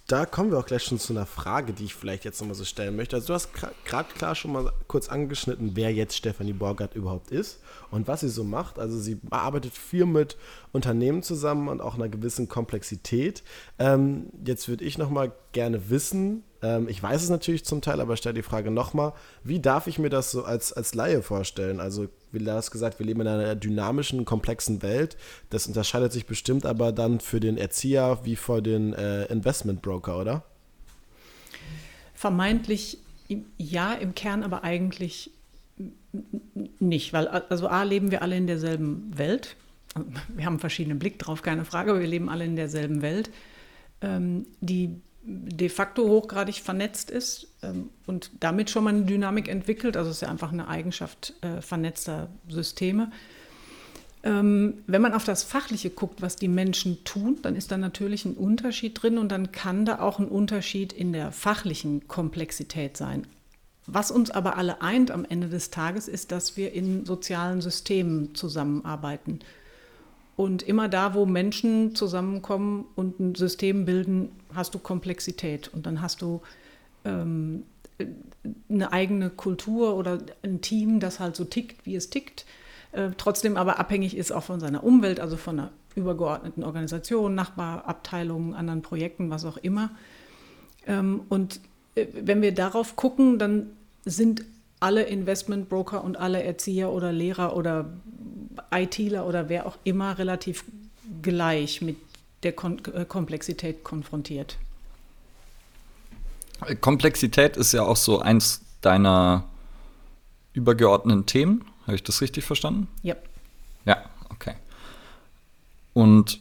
da 0.06 0.25
kommen 0.25 0.52
wir 0.52 0.58
auch 0.58 0.66
gleich 0.66 0.84
schon 0.84 1.00
zu 1.00 1.12
einer 1.12 1.26
Frage, 1.26 1.72
die 1.72 1.84
ich 1.84 1.94
vielleicht 1.94 2.25
jetzt 2.25 2.40
nochmal 2.40 2.54
so 2.54 2.64
stellen 2.64 2.94
möchte. 2.94 3.16
Also 3.16 3.28
du 3.28 3.34
hast 3.34 3.50
gerade 3.84 4.12
klar 4.14 4.36
schon 4.36 4.52
mal 4.52 4.72
kurz 4.86 5.08
angeschnitten, 5.08 5.72
wer 5.75 5.92
jetzt 5.92 6.16
Stefanie 6.16 6.52
Borgert 6.52 6.94
überhaupt 6.94 7.32
ist 7.32 7.60
und 7.90 8.06
was 8.06 8.20
sie 8.20 8.28
so 8.28 8.44
macht. 8.44 8.78
Also 8.78 8.98
sie 9.00 9.20
arbeitet 9.30 9.72
viel 9.72 10.06
mit 10.06 10.36
Unternehmen 10.72 11.25
zusammen 11.25 11.68
und 11.68 11.80
auch 11.80 11.96
einer 11.96 12.08
gewissen 12.08 12.48
Komplexität. 12.48 13.42
Ähm, 13.80 14.26
jetzt 14.44 14.68
würde 14.68 14.84
ich 14.84 14.96
nochmal 14.96 15.32
gerne 15.50 15.90
wissen, 15.90 16.44
ähm, 16.62 16.88
ich 16.88 17.02
weiß 17.02 17.22
es 17.22 17.28
natürlich 17.30 17.64
zum 17.64 17.80
Teil, 17.80 18.00
aber 18.00 18.16
stelle 18.16 18.34
die 18.34 18.42
Frage 18.42 18.70
nochmal, 18.70 19.12
wie 19.44 19.60
darf 19.60 19.86
ich 19.86 19.98
mir 19.98 20.10
das 20.10 20.30
so 20.30 20.44
als, 20.44 20.72
als 20.72 20.94
Laie 20.94 21.22
vorstellen? 21.22 21.80
Also 21.80 22.08
wie 22.32 22.38
du 22.38 22.52
hast 22.52 22.70
gesagt, 22.70 22.98
wir 22.98 23.06
leben 23.06 23.22
in 23.22 23.28
einer 23.28 23.54
dynamischen, 23.54 24.25
komplexen 24.25 24.82
Welt. 24.82 25.16
Das 25.50 25.66
unterscheidet 25.66 26.12
sich 26.12 26.26
bestimmt 26.26 26.66
aber 26.66 26.92
dann 26.92 27.20
für 27.20 27.40
den 27.40 27.56
Erzieher 27.56 28.20
wie 28.25 28.36
für 28.36 28.62
den 28.62 28.92
äh, 28.94 29.25
Investmentbroker, 29.26 30.18
oder? 30.18 30.44
Vermeintlich 32.14 32.98
ja, 33.56 33.92
im 33.94 34.14
Kern 34.14 34.42
aber 34.42 34.64
eigentlich 34.64 35.30
nicht, 36.78 37.12
weil 37.12 37.28
also 37.28 37.68
A 37.68 37.82
leben 37.82 38.10
wir 38.10 38.22
alle 38.22 38.36
in 38.36 38.46
derselben 38.46 39.16
Welt. 39.16 39.56
Wir 40.28 40.44
haben 40.44 40.54
einen 40.54 40.60
verschiedenen 40.60 40.98
Blick 40.98 41.18
drauf, 41.18 41.42
keine 41.42 41.64
Frage, 41.64 41.90
aber 41.90 42.00
wir 42.00 42.06
leben 42.06 42.28
alle 42.28 42.44
in 42.44 42.56
derselben 42.56 43.02
Welt, 43.02 43.30
ähm, 44.00 44.46
die 44.60 45.00
de 45.26 45.68
facto 45.68 46.09
hochgradig 46.09 46.62
vernetzt 46.62 47.11
ist 47.11 47.49
ähm, 47.62 47.90
und 48.06 48.30
damit 48.40 48.71
schon 48.71 48.85
mal 48.85 48.95
eine 48.95 49.04
Dynamik 49.04 49.49
entwickelt. 49.49 49.97
Also 49.97 50.11
es 50.11 50.16
ist 50.16 50.23
ja 50.23 50.28
einfach 50.28 50.52
eine 50.52 50.68
Eigenschaft 50.68 51.35
äh, 51.40 51.61
vernetzter 51.61 52.28
Systeme. 52.49 53.11
Ähm, 54.23 54.83
wenn 54.87 55.02
man 55.02 55.14
auf 55.14 55.25
das 55.25 55.42
Fachliche 55.42 55.90
guckt, 55.90 56.23
was 56.23 56.37
die 56.37 56.49
Menschen 56.49 57.04
tun, 57.04 57.38
dann 57.42 57.56
ist 57.56 57.71
da 57.71 57.76
natürlich 57.76 58.25
ein 58.25 58.35
Unterschied 58.35 59.02
drin 59.02 59.18
und 59.18 59.30
dann 59.30 59.52
kann 59.52 59.85
da 59.85 59.99
auch 60.00 60.18
ein 60.18 60.28
Unterschied 60.28 60.92
in 60.92 61.12
der 61.12 61.33
fachlichen 61.33 62.06
Komplexität 62.06 62.97
sein. 62.97 63.26
Was 63.87 64.11
uns 64.11 64.30
aber 64.30 64.56
alle 64.56 64.83
eint 64.83 65.11
am 65.11 65.25
Ende 65.25 65.49
des 65.49 65.71
Tages, 65.71 66.09
ist, 66.09 66.33
dass 66.33 66.56
wir 66.56 66.73
in 66.73 67.04
sozialen 67.04 67.61
Systemen 67.61 68.35
zusammenarbeiten. 68.35 69.40
Und 70.36 70.62
immer 70.62 70.88
da, 70.88 71.14
wo 71.14 71.24
Menschen 71.24 71.94
zusammenkommen 71.94 72.84
und 72.94 73.18
ein 73.20 73.34
System 73.34 73.86
bilden, 73.86 74.30
hast 74.54 74.74
du 74.74 74.78
Komplexität. 74.78 75.68
Und 75.68 75.86
dann 75.86 76.02
hast 76.02 76.20
du 76.20 76.42
ähm, 77.04 77.62
eine 78.68 78.92
eigene 78.92 79.30
Kultur 79.30 79.96
oder 79.96 80.18
ein 80.42 80.60
Team, 80.60 81.00
das 81.00 81.20
halt 81.20 81.36
so 81.36 81.44
tickt, 81.44 81.86
wie 81.86 81.96
es 81.96 82.10
tickt. 82.10 82.44
Äh, 82.92 83.10
trotzdem 83.16 83.56
aber 83.56 83.78
abhängig 83.78 84.16
ist 84.16 84.30
auch 84.30 84.42
von 84.42 84.60
seiner 84.60 84.84
Umwelt, 84.84 85.20
also 85.20 85.36
von 85.36 85.58
einer 85.58 85.70
übergeordneten 85.94 86.62
Organisation, 86.62 87.34
Nachbarabteilungen, 87.34 88.54
anderen 88.54 88.82
Projekten, 88.82 89.30
was 89.30 89.46
auch 89.46 89.56
immer. 89.56 89.90
Ähm, 90.86 91.22
und 91.30 91.60
äh, 91.94 92.06
wenn 92.12 92.42
wir 92.42 92.52
darauf 92.52 92.96
gucken, 92.96 93.38
dann 93.38 93.70
sind 94.04 94.44
alle 94.78 95.04
Investmentbroker 95.04 96.04
und 96.04 96.18
alle 96.18 96.42
Erzieher 96.42 96.92
oder 96.92 97.12
Lehrer 97.12 97.56
oder 97.56 97.94
ITler 98.70 99.26
oder 99.26 99.48
wer 99.48 99.66
auch 99.66 99.76
immer 99.84 100.18
relativ 100.18 100.64
gleich 101.22 101.82
mit 101.82 101.96
der 102.42 102.52
Kon 102.52 102.80
äh, 102.94 103.04
Komplexität 103.04 103.84
konfrontiert. 103.84 104.58
Komplexität 106.80 107.56
ist 107.56 107.72
ja 107.72 107.82
auch 107.82 107.96
so 107.96 108.20
eins 108.20 108.62
deiner 108.80 109.44
übergeordneten 110.52 111.26
Themen. 111.26 111.64
Habe 111.82 111.96
ich 111.96 112.02
das 112.02 112.20
richtig 112.22 112.44
verstanden? 112.44 112.88
Ja. 113.02 113.14
Ja, 113.84 114.04
okay. 114.30 114.54
Und 115.92 116.40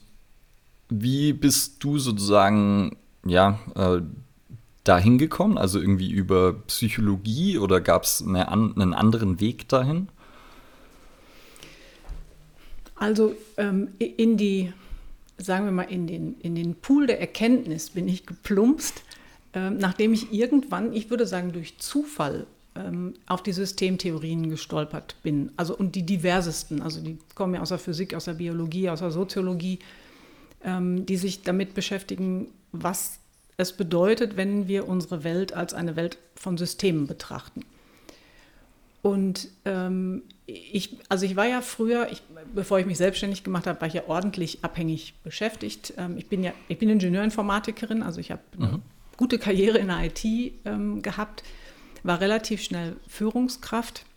wie 0.90 1.34
bist 1.34 1.84
du 1.84 2.00
sozusagen, 2.00 2.98
ja, 3.26 3.60
äh, 3.76 4.02
dahin 4.84 5.18
gekommen? 5.18 5.58
Also 5.58 5.80
irgendwie 5.80 6.12
über 6.12 6.54
Psychologie 6.54 7.58
oder 7.58 7.82
gab 7.82 8.04
es 8.04 8.22
eine, 8.22 8.50
einen 8.50 8.94
anderen 8.94 9.40
Weg 9.40 9.68
dahin? 9.68 10.10
Also 12.96 13.36
ähm, 13.58 13.90
in 14.00 14.38
die, 14.38 14.72
sagen 15.38 15.66
wir 15.66 15.72
mal, 15.72 15.84
in 15.84 16.08
den, 16.08 16.40
in 16.40 16.56
den 16.56 16.76
Pool 16.76 17.08
der 17.08 17.20
Erkenntnis 17.20 17.90
bin 17.90 18.08
ich 18.08 18.26
geplumpst, 18.26 19.04
äh, 19.54 19.70
nachdem 19.70 20.14
ich 20.14 20.32
irgendwann, 20.32 20.94
ich 20.94 21.10
würde 21.10 21.28
sagen 21.28 21.52
durch 21.52 21.78
Zufall, 21.78 22.48
ähm, 22.76 23.14
auf 23.26 23.44
die 23.44 23.54
Systemtheorien 23.54 24.50
gestolpert 24.50 25.16
bin. 25.24 25.52
Also 25.58 25.76
und 25.76 25.96
die 25.96 26.04
diversesten, 26.04 26.82
also 26.82 27.02
die 27.02 27.18
kommen 27.34 27.56
ja 27.56 27.62
aus 27.62 27.70
der 27.70 27.80
Physik, 27.80 28.14
aus 28.14 28.26
der 28.26 28.34
Biologie, 28.34 28.90
aus 28.90 29.00
der 29.00 29.12
Soziologie, 29.12 29.80
ähm, 30.64 31.06
die 31.06 31.18
sich 31.18 31.44
damit 31.44 31.74
beschäftigen, 31.74 32.48
was 32.72 33.20
es 33.58 33.72
bedeutet, 33.74 34.36
wenn 34.36 34.68
wir 34.68 34.88
unsere 34.88 35.24
Welt 35.24 35.54
als 35.54 35.74
eine 35.74 35.96
Welt 35.96 36.18
von 36.36 36.58
Systemen 36.58 37.08
betrachten. 37.08 37.64
Und 39.06 39.50
ähm, 39.66 40.24
ich, 40.48 40.98
also 41.10 41.28
ich 41.28 41.36
war 41.36 41.46
ja 41.46 41.62
früher, 41.62 42.12
ich, 42.12 42.24
bevor 42.56 42.80
ich 42.80 42.88
mich 42.88 42.98
selbstständig 42.98 43.44
gemacht 43.44 43.68
habe, 43.68 43.80
war 43.80 43.88
ich 43.88 43.94
ja 43.94 44.02
ordentlich 44.08 44.64
abhängig 44.64 45.14
beschäftigt. 45.24 45.94
Ähm, 45.98 46.18
ich 46.18 46.28
bin 46.28 46.42
ja, 46.42 46.54
ich 46.70 46.80
bin 46.80 46.90
Ingenieurinformatikerin, 46.90 48.02
also 48.02 48.20
ich 48.20 48.32
habe 48.32 48.42
eine 48.58 48.68
mhm. 48.68 48.82
gute 49.16 49.38
Karriere 49.38 49.78
in 49.78 49.90
der 49.90 50.06
IT 50.06 50.26
ähm, 50.66 51.04
gehabt, 51.04 51.44
war 52.02 52.20
relativ 52.20 52.64
schnell 52.64 52.96
Führungskraft. 53.08 54.08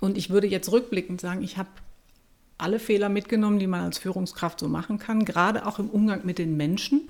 Und 0.00 0.18
ich 0.18 0.28
würde 0.28 0.46
jetzt 0.46 0.70
rückblickend 0.70 1.18
sagen, 1.22 1.42
ich 1.42 1.56
habe 1.56 1.70
alle 2.58 2.80
Fehler 2.80 3.08
mitgenommen, 3.08 3.58
die 3.58 3.66
man 3.66 3.80
als 3.80 3.96
Führungskraft 3.96 4.60
so 4.60 4.68
machen 4.68 4.98
kann, 4.98 5.24
gerade 5.24 5.64
auch 5.64 5.78
im 5.78 5.88
Umgang 5.88 6.26
mit 6.26 6.36
den 6.36 6.54
Menschen. 6.54 7.08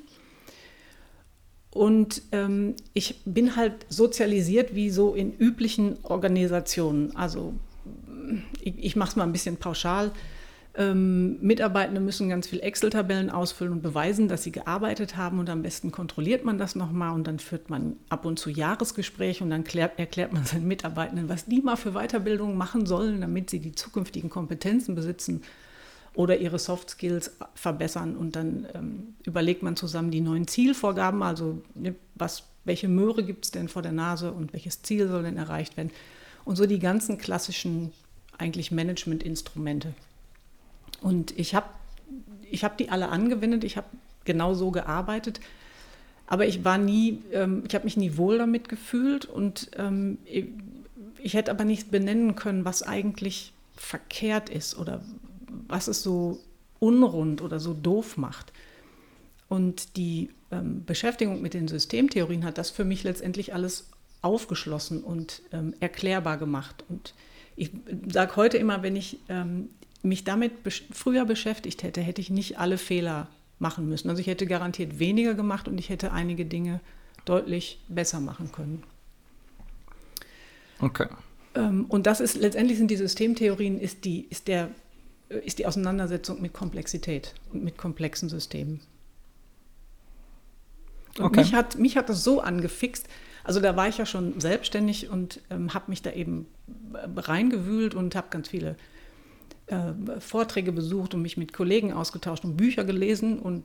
Und 1.72 2.22
ähm, 2.32 2.74
ich 2.94 3.22
bin 3.24 3.56
halt 3.56 3.86
sozialisiert 3.88 4.74
wie 4.74 4.90
so 4.90 5.14
in 5.14 5.32
üblichen 5.36 5.98
Organisationen. 6.02 7.14
Also 7.14 7.54
ich, 8.60 8.74
ich 8.76 8.96
mache 8.96 9.10
es 9.10 9.16
mal 9.16 9.24
ein 9.24 9.32
bisschen 9.32 9.56
pauschal. 9.56 10.10
Ähm, 10.74 11.40
Mitarbeitende 11.40 12.00
müssen 12.00 12.28
ganz 12.28 12.46
viel 12.46 12.60
Excel-Tabellen 12.60 13.28
ausfüllen 13.28 13.72
und 13.72 13.82
beweisen, 13.82 14.28
dass 14.28 14.44
sie 14.44 14.52
gearbeitet 14.52 15.16
haben 15.16 15.40
und 15.40 15.50
am 15.50 15.62
besten 15.62 15.90
kontrolliert 15.90 16.44
man 16.44 16.58
das 16.58 16.76
nochmal 16.76 17.12
und 17.12 17.26
dann 17.26 17.40
führt 17.40 17.70
man 17.70 17.96
ab 18.08 18.24
und 18.24 18.38
zu 18.38 18.50
Jahresgespräche 18.50 19.42
und 19.42 19.50
dann 19.50 19.64
klärt, 19.64 19.98
erklärt 19.98 20.32
man 20.32 20.44
seinen 20.46 20.68
Mitarbeitenden, 20.68 21.28
was 21.28 21.46
die 21.46 21.60
mal 21.60 21.76
für 21.76 21.92
Weiterbildungen 21.92 22.56
machen 22.56 22.86
sollen, 22.86 23.20
damit 23.20 23.50
sie 23.50 23.58
die 23.58 23.72
zukünftigen 23.72 24.30
Kompetenzen 24.30 24.94
besitzen 24.94 25.42
oder 26.14 26.38
ihre 26.38 26.58
Soft 26.58 26.90
Skills 26.90 27.36
verbessern. 27.54 28.16
Und 28.16 28.36
dann 28.36 28.66
ähm, 28.74 29.14
überlegt 29.24 29.62
man 29.62 29.76
zusammen 29.76 30.10
die 30.10 30.20
neuen 30.20 30.46
Zielvorgaben, 30.46 31.22
also 31.22 31.62
ne, 31.74 31.94
was, 32.14 32.44
welche 32.64 32.88
Möhre 32.88 33.22
gibt 33.24 33.44
es 33.44 33.50
denn 33.50 33.68
vor 33.68 33.82
der 33.82 33.92
Nase 33.92 34.32
und 34.32 34.52
welches 34.52 34.82
Ziel 34.82 35.08
soll 35.08 35.22
denn 35.22 35.36
erreicht 35.36 35.76
werden. 35.76 35.90
Und 36.44 36.56
so 36.56 36.66
die 36.66 36.78
ganzen 36.78 37.18
klassischen 37.18 37.92
eigentlich 38.38 38.72
Management-Instrumente. 38.72 39.94
Und 41.00 41.38
ich 41.38 41.54
habe 41.54 41.66
ich 42.50 42.64
hab 42.64 42.76
die 42.76 42.90
alle 42.90 43.10
angewendet, 43.10 43.64
ich 43.64 43.76
habe 43.76 43.86
genau 44.24 44.54
so 44.54 44.70
gearbeitet. 44.70 45.40
Aber 46.26 46.46
ich 46.46 46.64
war 46.64 46.78
nie, 46.78 47.22
ähm, 47.32 47.64
ich 47.66 47.74
habe 47.74 47.84
mich 47.84 47.96
nie 47.96 48.16
wohl 48.16 48.38
damit 48.38 48.68
gefühlt 48.68 49.24
und 49.24 49.70
ähm, 49.76 50.18
ich, 50.24 51.34
hätte 51.34 51.50
aber 51.50 51.64
nicht 51.64 51.90
benennen 51.90 52.36
können, 52.36 52.64
was 52.64 52.82
eigentlich 52.82 53.52
verkehrt 53.74 54.48
ist 54.48 54.78
oder 54.78 55.02
was 55.70 55.88
es 55.88 56.02
so 56.02 56.40
unrund 56.78 57.42
oder 57.42 57.60
so 57.60 57.74
doof 57.74 58.16
macht. 58.16 58.52
Und 59.48 59.96
die 59.96 60.30
ähm, 60.50 60.84
Beschäftigung 60.84 61.42
mit 61.42 61.54
den 61.54 61.68
Systemtheorien 61.68 62.44
hat 62.44 62.58
das 62.58 62.70
für 62.70 62.84
mich 62.84 63.02
letztendlich 63.02 63.54
alles 63.54 63.88
aufgeschlossen 64.22 65.02
und 65.02 65.42
ähm, 65.52 65.74
erklärbar 65.80 66.38
gemacht. 66.38 66.84
Und 66.88 67.14
ich 67.56 67.70
sage 68.10 68.36
heute 68.36 68.58
immer, 68.58 68.82
wenn 68.82 68.96
ich 68.96 69.18
ähm, 69.28 69.70
mich 70.02 70.24
damit 70.24 70.62
besch 70.62 70.84
früher 70.92 71.24
beschäftigt 71.24 71.82
hätte, 71.82 72.00
hätte 72.00 72.20
ich 72.20 72.30
nicht 72.30 72.58
alle 72.58 72.78
Fehler 72.78 73.28
machen 73.58 73.88
müssen. 73.88 74.08
Also 74.08 74.20
ich 74.20 74.26
hätte 74.26 74.46
garantiert 74.46 74.98
weniger 74.98 75.34
gemacht 75.34 75.68
und 75.68 75.78
ich 75.78 75.88
hätte 75.88 76.12
einige 76.12 76.46
Dinge 76.46 76.80
deutlich 77.24 77.80
besser 77.88 78.20
machen 78.20 78.50
können. 78.52 78.82
Okay. 80.80 81.08
Ähm, 81.54 81.84
und 81.86 82.06
das 82.06 82.20
ist 82.20 82.36
letztendlich 82.36 82.78
sind 82.78 82.90
die 82.90 82.96
Systemtheorien, 82.96 83.78
ist, 83.78 84.04
die, 84.04 84.26
ist 84.30 84.48
der 84.48 84.70
ist 85.38 85.58
die 85.58 85.66
Auseinandersetzung 85.66 86.42
mit 86.42 86.52
Komplexität 86.52 87.34
und 87.52 87.64
mit 87.64 87.78
komplexen 87.78 88.28
Systemen. 88.28 88.80
Und 91.18 91.24
okay. 91.24 91.40
mich, 91.40 91.54
hat, 91.54 91.78
mich 91.78 91.96
hat 91.96 92.08
das 92.08 92.24
so 92.24 92.40
angefixt. 92.40 93.08
Also 93.44 93.60
da 93.60 93.76
war 93.76 93.88
ich 93.88 93.98
ja 93.98 94.06
schon 94.06 94.40
selbstständig 94.40 95.08
und 95.08 95.40
ähm, 95.50 95.72
habe 95.74 95.86
mich 95.88 96.02
da 96.02 96.12
eben 96.12 96.46
äh, 96.92 97.20
reingewühlt 97.20 97.94
und 97.94 98.14
habe 98.14 98.28
ganz 98.30 98.48
viele 98.48 98.76
äh, 99.66 99.92
Vorträge 100.18 100.72
besucht 100.72 101.14
und 101.14 101.22
mich 101.22 101.36
mit 101.36 101.52
Kollegen 101.52 101.92
ausgetauscht 101.92 102.44
und 102.44 102.56
Bücher 102.56 102.84
gelesen 102.84 103.38
und 103.38 103.64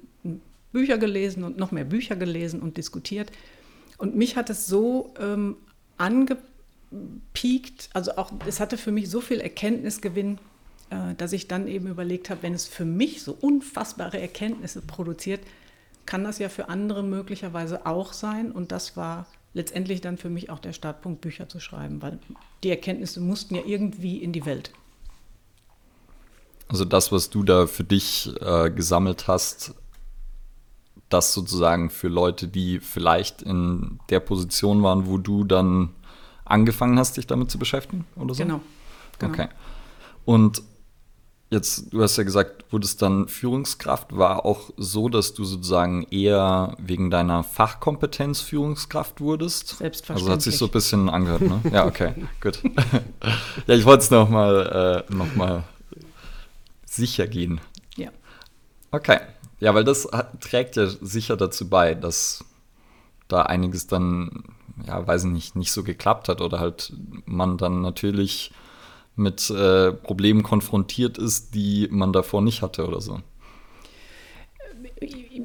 Bücher 0.71 0.97
gelesen 0.97 1.43
und 1.43 1.57
noch 1.57 1.71
mehr 1.71 1.85
Bücher 1.85 2.15
gelesen 2.15 2.61
und 2.61 2.77
diskutiert. 2.77 3.31
Und 3.97 4.15
mich 4.15 4.35
hat 4.35 4.49
es 4.49 4.67
so 4.67 5.13
ähm, 5.19 5.55
angepiekt, 5.97 7.89
also 7.93 8.17
auch, 8.17 8.31
es 8.45 8.59
hatte 8.59 8.77
für 8.77 8.91
mich 8.91 9.09
so 9.09 9.21
viel 9.21 9.39
Erkenntnisgewinn, 9.39 10.37
dass 11.17 11.33
ich 11.33 11.47
dann 11.47 11.67
eben 11.67 11.87
überlegt 11.87 12.29
habe, 12.29 12.43
wenn 12.43 12.53
es 12.53 12.67
für 12.67 12.85
mich 12.85 13.23
so 13.23 13.33
unfassbare 13.33 14.19
Erkenntnisse 14.19 14.81
produziert, 14.81 15.41
kann 16.05 16.23
das 16.23 16.39
ja 16.39 16.49
für 16.49 16.69
andere 16.69 17.03
möglicherweise 17.03 17.85
auch 17.85 18.13
sein. 18.13 18.51
Und 18.51 18.71
das 18.71 18.95
war 18.95 19.25
letztendlich 19.53 20.01
dann 20.01 20.17
für 20.17 20.29
mich 20.29 20.49
auch 20.49 20.59
der 20.59 20.73
Startpunkt, 20.73 21.21
Bücher 21.21 21.49
zu 21.49 21.59
schreiben, 21.59 22.01
weil 22.01 22.19
die 22.63 22.69
Erkenntnisse 22.69 23.21
mussten 23.21 23.55
ja 23.55 23.61
irgendwie 23.65 24.17
in 24.17 24.31
die 24.31 24.45
Welt. 24.45 24.71
Also 26.67 26.85
das, 26.85 27.11
was 27.11 27.29
du 27.29 27.43
da 27.43 27.67
für 27.67 27.83
dich 27.83 28.31
äh, 28.41 28.69
gesammelt 28.71 29.27
hast, 29.27 29.75
das 31.09 31.33
sozusagen 31.33 31.89
für 31.89 32.07
Leute, 32.07 32.47
die 32.47 32.79
vielleicht 32.79 33.43
in 33.43 33.99
der 34.09 34.19
Position 34.19 34.81
waren, 34.83 35.05
wo 35.07 35.17
du 35.17 35.43
dann 35.43 35.91
angefangen 36.43 36.97
hast, 36.97 37.17
dich 37.17 37.27
damit 37.27 37.51
zu 37.51 37.59
beschäftigen 37.59 38.05
oder 38.15 38.33
so? 38.33 38.43
Genau. 38.43 38.61
genau. 39.19 39.33
Okay. 39.33 39.47
Und 40.25 40.63
jetzt, 41.49 41.93
du 41.93 42.01
hast 42.01 42.17
ja 42.17 42.23
gesagt, 42.23 42.65
wurdest 42.71 43.01
dann 43.01 43.27
Führungskraft, 43.27 44.15
war 44.15 44.45
auch 44.45 44.71
so, 44.77 45.09
dass 45.09 45.33
du 45.33 45.45
sozusagen 45.45 46.03
eher 46.09 46.75
wegen 46.79 47.09
deiner 47.09 47.43
Fachkompetenz 47.43 48.41
Führungskraft 48.41 49.21
wurdest? 49.21 49.77
Selbstverständlich. 49.77 50.23
Also 50.23 50.31
hat 50.33 50.41
sich 50.41 50.57
so 50.57 50.65
ein 50.65 50.71
bisschen 50.71 51.09
angehört, 51.09 51.41
ne? 51.41 51.61
Ja, 51.71 51.85
okay, 51.85 52.13
gut. 52.41 52.61
ja, 53.67 53.75
ich 53.75 53.85
wollte 53.85 54.03
es 54.03 54.11
nochmal 54.11 55.05
äh, 55.09 55.13
noch 55.13 55.63
sicher 56.85 57.27
gehen. 57.27 57.61
Ja. 57.95 58.09
Okay. 58.91 59.19
Ja, 59.59 59.73
weil 59.73 59.83
das 59.83 60.07
hat, 60.11 60.41
trägt 60.41 60.75
ja 60.75 60.87
sicher 60.87 61.37
dazu 61.37 61.69
bei, 61.69 61.95
dass 61.95 62.43
da 63.27 63.43
einiges 63.43 63.87
dann, 63.87 64.43
ja, 64.85 65.05
weiß 65.05 65.25
ich 65.25 65.31
nicht, 65.31 65.55
nicht 65.55 65.71
so 65.71 65.83
geklappt 65.83 66.29
hat 66.29 66.41
oder 66.41 66.59
halt 66.59 66.93
man 67.25 67.57
dann 67.57 67.81
natürlich 67.81 68.51
mit 69.15 69.49
äh, 69.49 69.91
Problemen 69.91 70.43
konfrontiert 70.43 71.17
ist, 71.17 71.55
die 71.55 71.87
man 71.91 72.13
davor 72.13 72.41
nicht 72.41 72.61
hatte 72.61 72.87
oder 72.87 73.01
so. 73.01 73.21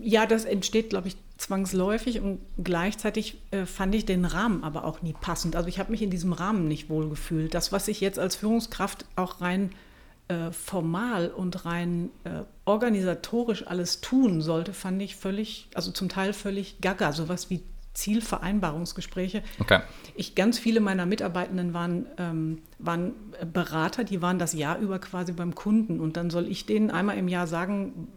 Ja, 0.03 0.27
das 0.27 0.45
entsteht, 0.45 0.91
glaube 0.91 1.09
ich, 1.09 1.17
zwangsläufig 1.37 2.21
und 2.21 2.41
gleichzeitig 2.63 3.39
äh, 3.51 3.65
fand 3.65 3.95
ich 3.95 4.05
den 4.05 4.25
Rahmen 4.25 4.63
aber 4.63 4.85
auch 4.85 5.03
nie 5.03 5.15
passend. 5.19 5.57
Also 5.57 5.69
ich 5.69 5.79
habe 5.79 5.91
mich 5.91 6.03
in 6.03 6.11
diesem 6.11 6.33
Rahmen 6.33 6.69
nicht 6.69 6.91
wohlgefühlt. 6.91 7.55
Das, 7.55 7.73
was 7.73 7.89
ich 7.89 8.01
jetzt 8.01 8.19
als 8.19 8.37
Führungskraft 8.37 9.07
auch 9.17 9.41
rein 9.41 9.71
äh, 10.29 10.53
formal 10.53 11.29
und 11.29 11.65
rein 11.65 12.11
äh, 12.25 12.43
organisatorisch 12.65 13.67
alles 13.67 14.01
tun 14.01 14.43
sollte, 14.43 14.73
fand 14.73 15.01
ich 15.03 15.17
völlig, 15.17 15.69
also 15.75 15.91
zum 15.91 16.09
Teil 16.09 16.33
völlig 16.33 16.81
gaga, 16.81 17.13
sowas 17.13 17.51
wie 17.51 17.63
Zielvereinbarungsgespräche. 17.95 19.43
Okay. 19.59 19.81
Ich, 20.15 20.35
ganz 20.35 20.59
viele 20.59 20.81
meiner 20.81 21.07
Mitarbeitenden 21.07 21.75
waren, 21.75 22.07
ähm, 22.19 22.63
waren 22.79 23.13
Berater, 23.53 24.05
die 24.05 24.23
waren 24.23 24.39
das 24.39 24.53
Jahr 24.53 24.79
über 24.79 24.99
quasi 24.99 25.33
beim 25.33 25.55
Kunden 25.55 26.01
und 26.01 26.17
dann 26.17 26.31
soll 26.31 26.49
ich 26.49 26.67
denen 26.67 26.91
einmal 26.91 27.19
im 27.19 27.29
Jahr 27.29 27.47
sagen, 27.47 28.09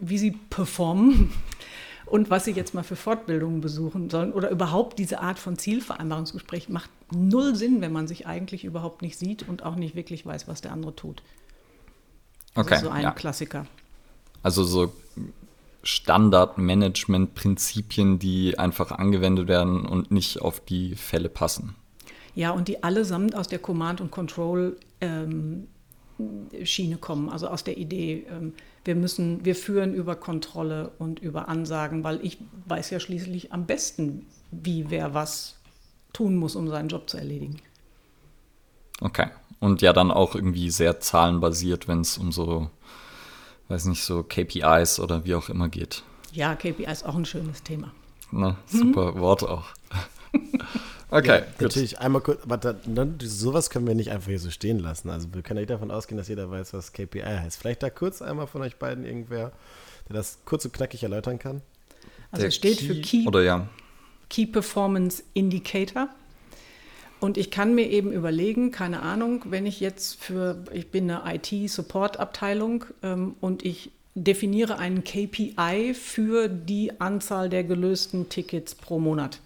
wie 0.00 0.18
sie 0.18 0.32
performen 0.50 1.32
und 2.06 2.28
was 2.28 2.44
sie 2.44 2.52
jetzt 2.52 2.74
mal 2.74 2.82
für 2.82 2.96
Fortbildungen 2.96 3.60
besuchen 3.60 4.10
sollen 4.10 4.32
oder 4.32 4.50
überhaupt 4.50 4.98
diese 4.98 5.20
Art 5.20 5.38
von 5.38 5.56
Zielvereinbarungsgespräch 5.56 6.68
macht 6.68 6.90
null 7.10 7.54
Sinn, 7.54 7.80
wenn 7.80 7.92
man 7.92 8.06
sich 8.06 8.26
eigentlich 8.26 8.64
überhaupt 8.64 9.00
nicht 9.02 9.18
sieht 9.18 9.48
und 9.48 9.62
auch 9.62 9.76
nicht 9.76 9.94
wirklich 9.94 10.26
weiß, 10.26 10.48
was 10.48 10.60
der 10.60 10.72
andere 10.72 10.94
tut. 10.94 11.22
Das 12.54 12.66
okay, 12.66 12.78
so 12.80 12.90
ein 12.90 13.02
ja. 13.02 13.10
Klassiker. 13.12 13.66
Also 14.42 14.64
so 14.64 14.92
Standardmanagement-Prinzipien, 15.82 18.18
die 18.18 18.58
einfach 18.58 18.92
angewendet 18.92 19.48
werden 19.48 19.86
und 19.86 20.10
nicht 20.10 20.40
auf 20.40 20.60
die 20.60 20.94
Fälle 20.94 21.28
passen. 21.28 21.74
Ja, 22.34 22.50
und 22.50 22.68
die 22.68 22.82
allesamt 22.82 23.34
aus 23.34 23.48
der 23.48 23.58
Command- 23.58 24.00
und 24.00 24.10
Control-Schiene 24.10 24.78
ähm, 25.00 27.00
kommen, 27.00 27.28
also 27.28 27.48
aus 27.48 27.64
der 27.64 27.76
Idee, 27.76 28.26
ähm, 28.30 28.54
wir 28.84 28.94
müssen, 28.94 29.44
wir 29.44 29.54
führen 29.54 29.94
über 29.94 30.16
Kontrolle 30.16 30.92
und 30.98 31.20
über 31.20 31.48
Ansagen, 31.48 32.04
weil 32.04 32.24
ich 32.24 32.38
weiß 32.66 32.90
ja 32.90 33.00
schließlich 33.00 33.52
am 33.52 33.66
besten, 33.66 34.26
wie 34.50 34.86
wer 34.88 35.14
was 35.14 35.56
tun 36.12 36.36
muss, 36.36 36.56
um 36.56 36.68
seinen 36.68 36.88
Job 36.88 37.08
zu 37.08 37.18
erledigen. 37.18 37.56
Okay. 39.00 39.28
Und 39.60 39.82
ja, 39.82 39.92
dann 39.92 40.10
auch 40.10 40.34
irgendwie 40.34 40.70
sehr 40.70 41.00
zahlenbasiert, 41.00 41.86
wenn 41.86 42.00
es 42.00 42.18
um 42.18 42.32
so 42.32 42.70
weiß 43.72 43.86
nicht, 43.86 44.04
so 44.04 44.22
KPIs 44.22 45.00
oder 45.00 45.24
wie 45.24 45.34
auch 45.34 45.48
immer 45.48 45.68
geht. 45.68 46.02
Ja, 46.32 46.54
KPIs 46.54 46.92
ist 46.92 47.06
auch 47.06 47.16
ein 47.16 47.24
schönes 47.24 47.62
Thema. 47.62 47.90
Na, 48.30 48.56
super 48.66 49.12
mhm. 49.12 49.20
Wort 49.20 49.42
auch. 49.42 49.64
okay, 51.10 51.40
ja, 51.40 51.46
Natürlich 51.58 51.98
einmal 51.98 52.22
kurz, 52.22 52.42
aber 52.42 52.58
da, 52.58 52.74
dann, 52.84 53.18
sowas 53.20 53.70
können 53.70 53.86
wir 53.86 53.94
nicht 53.94 54.10
einfach 54.10 54.28
hier 54.28 54.38
so 54.38 54.50
stehen 54.50 54.78
lassen. 54.78 55.08
Also 55.08 55.28
wir 55.32 55.42
können 55.42 55.60
nicht 55.60 55.70
davon 55.70 55.90
ausgehen, 55.90 56.18
dass 56.18 56.28
jeder 56.28 56.50
weiß, 56.50 56.74
was 56.74 56.92
KPI 56.92 57.22
heißt. 57.22 57.58
Vielleicht 57.58 57.82
da 57.82 57.90
kurz 57.90 58.20
einmal 58.20 58.46
von 58.46 58.62
euch 58.62 58.76
beiden 58.76 59.04
irgendwer, 59.04 59.52
der 60.08 60.16
das 60.16 60.38
kurz 60.44 60.64
und 60.66 60.72
knackig 60.72 61.02
erläutern 61.02 61.38
kann. 61.38 61.62
Also 62.30 62.46
es 62.46 62.54
steht 62.54 62.78
Key, 62.78 62.86
für 62.86 63.00
Key, 63.00 63.26
oder 63.26 63.42
ja. 63.42 63.68
Key 64.28 64.46
Performance 64.46 65.22
Indicator. 65.34 66.08
Und 67.22 67.38
ich 67.38 67.52
kann 67.52 67.76
mir 67.76 67.88
eben 67.88 68.10
überlegen, 68.10 68.72
keine 68.72 69.00
Ahnung, 69.00 69.44
wenn 69.44 69.64
ich 69.64 69.78
jetzt 69.78 70.20
für, 70.20 70.64
ich 70.72 70.90
bin 70.90 71.08
eine 71.08 71.36
IT-Support-Abteilung 71.36 72.84
ähm, 73.04 73.36
und 73.40 73.64
ich 73.64 73.92
definiere 74.16 74.80
einen 74.80 75.04
KPI 75.04 75.94
für 75.94 76.48
die 76.48 77.00
Anzahl 77.00 77.48
der 77.48 77.62
gelösten 77.62 78.28
Tickets 78.28 78.74
pro 78.74 78.98
Monat. 78.98 79.38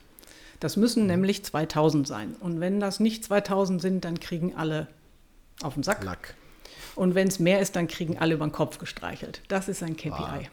Das 0.59 0.79
müssen 0.79 1.03
mhm. 1.03 1.09
nämlich 1.09 1.45
2000 1.45 2.09
sein. 2.09 2.35
Und 2.41 2.61
wenn 2.61 2.81
das 2.81 2.99
nicht 2.99 3.25
2000 3.25 3.83
sind, 3.83 4.07
dann 4.07 4.21
kriegen 4.21 4.55
alle 4.57 4.87
auf 5.61 5.75
den 5.75 5.83
Sack. 5.83 6.03
Lack. 6.03 6.35
Und 6.95 7.15
wenn 7.15 7.29
es 7.29 7.41
mehr 7.41 7.61
ist, 7.61 7.77
dann 7.77 7.89
kriegen 7.89 8.17
alle 8.17 8.37
über 8.37 8.47
den 8.47 8.53
Kopf 8.53 8.79
gestreichelt. 8.79 9.43
Das 9.49 9.69
ist 9.69 9.83
ein 9.83 9.99
KPI. 9.99 10.49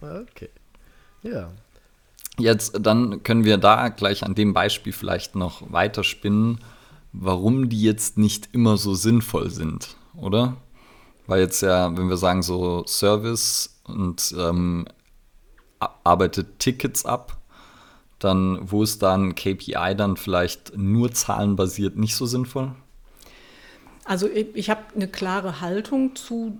Ah. 0.00 0.20
Okay. 0.30 0.48
Ja, 1.24 1.50
Jetzt, 2.38 2.78
dann 2.80 3.22
können 3.22 3.44
wir 3.44 3.58
da 3.58 3.88
gleich 3.88 4.24
an 4.24 4.34
dem 4.34 4.54
Beispiel 4.54 4.92
vielleicht 4.92 5.34
noch 5.34 5.70
weiterspinnen, 5.70 6.60
warum 7.12 7.68
die 7.68 7.82
jetzt 7.82 8.16
nicht 8.16 8.48
immer 8.52 8.76
so 8.76 8.94
sinnvoll 8.94 9.50
sind, 9.50 9.96
oder? 10.16 10.56
Weil 11.26 11.40
jetzt 11.40 11.60
ja, 11.62 11.96
wenn 11.96 12.08
wir 12.08 12.16
sagen 12.16 12.42
so 12.42 12.84
Service 12.86 13.80
und 13.84 14.34
ähm, 14.38 14.86
arbeitet 16.04 16.58
Tickets 16.58 17.04
ab, 17.04 17.38
dann 18.18 18.58
wo 18.70 18.82
ist 18.82 19.02
dann 19.02 19.34
KPI 19.34 19.94
dann 19.96 20.16
vielleicht 20.16 20.76
nur 20.76 21.12
zahlenbasiert 21.12 21.96
nicht 21.96 22.14
so 22.14 22.26
sinnvoll? 22.26 22.72
Also 24.04 24.28
ich, 24.28 24.48
ich 24.54 24.70
habe 24.70 24.82
eine 24.94 25.08
klare 25.08 25.60
Haltung 25.60 26.16
zu 26.16 26.58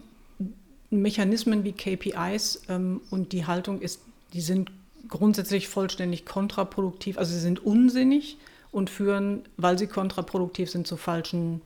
Mechanismen 0.90 1.64
wie 1.64 1.72
KPIs 1.72 2.62
ähm, 2.68 3.00
und 3.10 3.32
die 3.32 3.46
Haltung 3.46 3.80
ist, 3.80 4.00
die 4.32 4.40
sind 4.40 4.70
grundsätzlich 5.12 5.68
vollständig 5.68 6.24
kontraproduktiv. 6.24 7.18
Also 7.18 7.34
sie 7.34 7.40
sind 7.40 7.64
unsinnig 7.64 8.38
und 8.70 8.88
führen, 8.88 9.42
weil 9.58 9.78
sie 9.78 9.86
kontraproduktiv 9.86 10.70
sind, 10.70 10.86
zu 10.86 10.96
falschen 10.96 11.60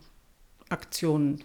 Aktionen. 0.68 1.44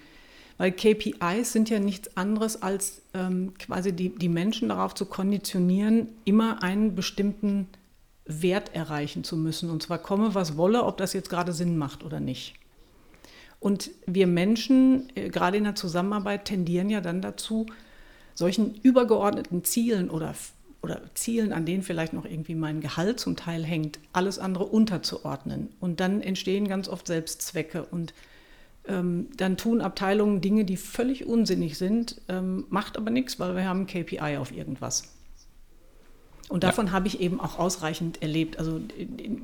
Weil 0.57 0.71
KPIs 0.71 1.53
sind 1.53 1.69
ja 1.69 1.79
nichts 1.79 2.17
anderes 2.17 2.61
als 2.63 3.03
ähm, 3.13 3.53
quasi 3.59 3.93
die, 3.93 4.09
die 4.09 4.29
Menschen 4.29 4.69
darauf 4.69 4.95
zu 4.95 5.05
konditionieren, 5.05 6.07
immer 6.25 6.63
einen 6.63 6.95
bestimmten 6.95 7.67
Wert 8.25 8.73
erreichen 8.73 9.23
zu 9.23 9.37
müssen. 9.37 9.69
Und 9.69 9.83
zwar 9.83 9.99
komme, 9.99 10.33
was 10.33 10.57
wolle, 10.57 10.83
ob 10.83 10.97
das 10.97 11.13
jetzt 11.13 11.29
gerade 11.29 11.53
Sinn 11.53 11.77
macht 11.77 12.03
oder 12.03 12.19
nicht. 12.19 12.55
Und 13.59 13.91
wir 14.07 14.25
Menschen, 14.25 15.09
äh, 15.15 15.29
gerade 15.29 15.57
in 15.57 15.65
der 15.65 15.75
Zusammenarbeit, 15.75 16.45
tendieren 16.45 16.89
ja 16.89 16.99
dann 16.99 17.21
dazu, 17.21 17.67
solchen 18.33 18.73
übergeordneten 18.81 19.63
Zielen 19.63 20.09
oder 20.09 20.33
oder 20.82 21.02
Zielen, 21.13 21.54
an 21.54 21.65
denen 21.65 21.84
vielleicht 21.84 22.13
noch 22.13 22.26
irgendwie 22.26 22.56
mein 22.56 22.82
Gehalt 22.82 23.20
zum 23.20 23.36
Teil 23.36 23.63
hängt, 23.63 24.00
alles 24.13 24.39
andere 24.39 24.65
unterzuordnen. 24.65 25.70
Und 25.80 26.00
dann 26.00 26.22
entstehen 26.22 26.67
ganz 26.67 26.88
oft 26.88 27.08
Selbstzwecke 27.08 27.86
und 27.86 28.13
ähm, 28.88 29.28
dann 29.38 29.58
tun 29.58 29.82
Abteilungen 29.82 30.41
Dinge, 30.41 30.65
die 30.65 30.78
völlig 30.78 31.26
unsinnig 31.26 31.78
sind, 31.78 32.20
ähm, 32.30 32.65
macht 32.70 32.98
aber 32.98 33.12
nichts, 33.12 33.39
weil 33.39 33.56
wir 33.56 33.65
haben 33.65 33.82
ein 33.82 33.88
KPI 33.88 34.38
auf 34.38 34.52
irgendwas. 34.52 35.13
Und 36.50 36.63
davon 36.63 36.88
ja. 36.88 36.91
habe 36.91 37.08
ich 37.08 37.22
eben 37.22 37.39
auch 37.39 37.60
ausreichend 37.60 38.22
erlebt. 38.22 38.58
Also 38.58 38.82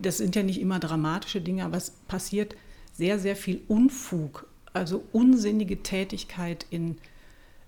das 0.01 0.17
sind 0.17 0.35
ja 0.35 0.43
nicht 0.43 0.59
immer 0.59 0.79
dramatische 0.79 1.39
Dinge, 1.39 1.63
aber 1.63 1.77
es 1.77 1.91
passiert 2.07 2.55
sehr, 2.93 3.19
sehr 3.19 3.35
viel 3.35 3.61
Unfug, 3.67 4.47
also 4.73 5.03
unsinnige 5.13 5.83
Tätigkeit 5.83 6.65
in 6.69 6.97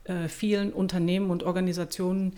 äh, 0.06 0.28
vielen 0.28 0.74
Unternehmen 0.74 1.30
und 1.30 1.44
Organisationen, 1.44 2.34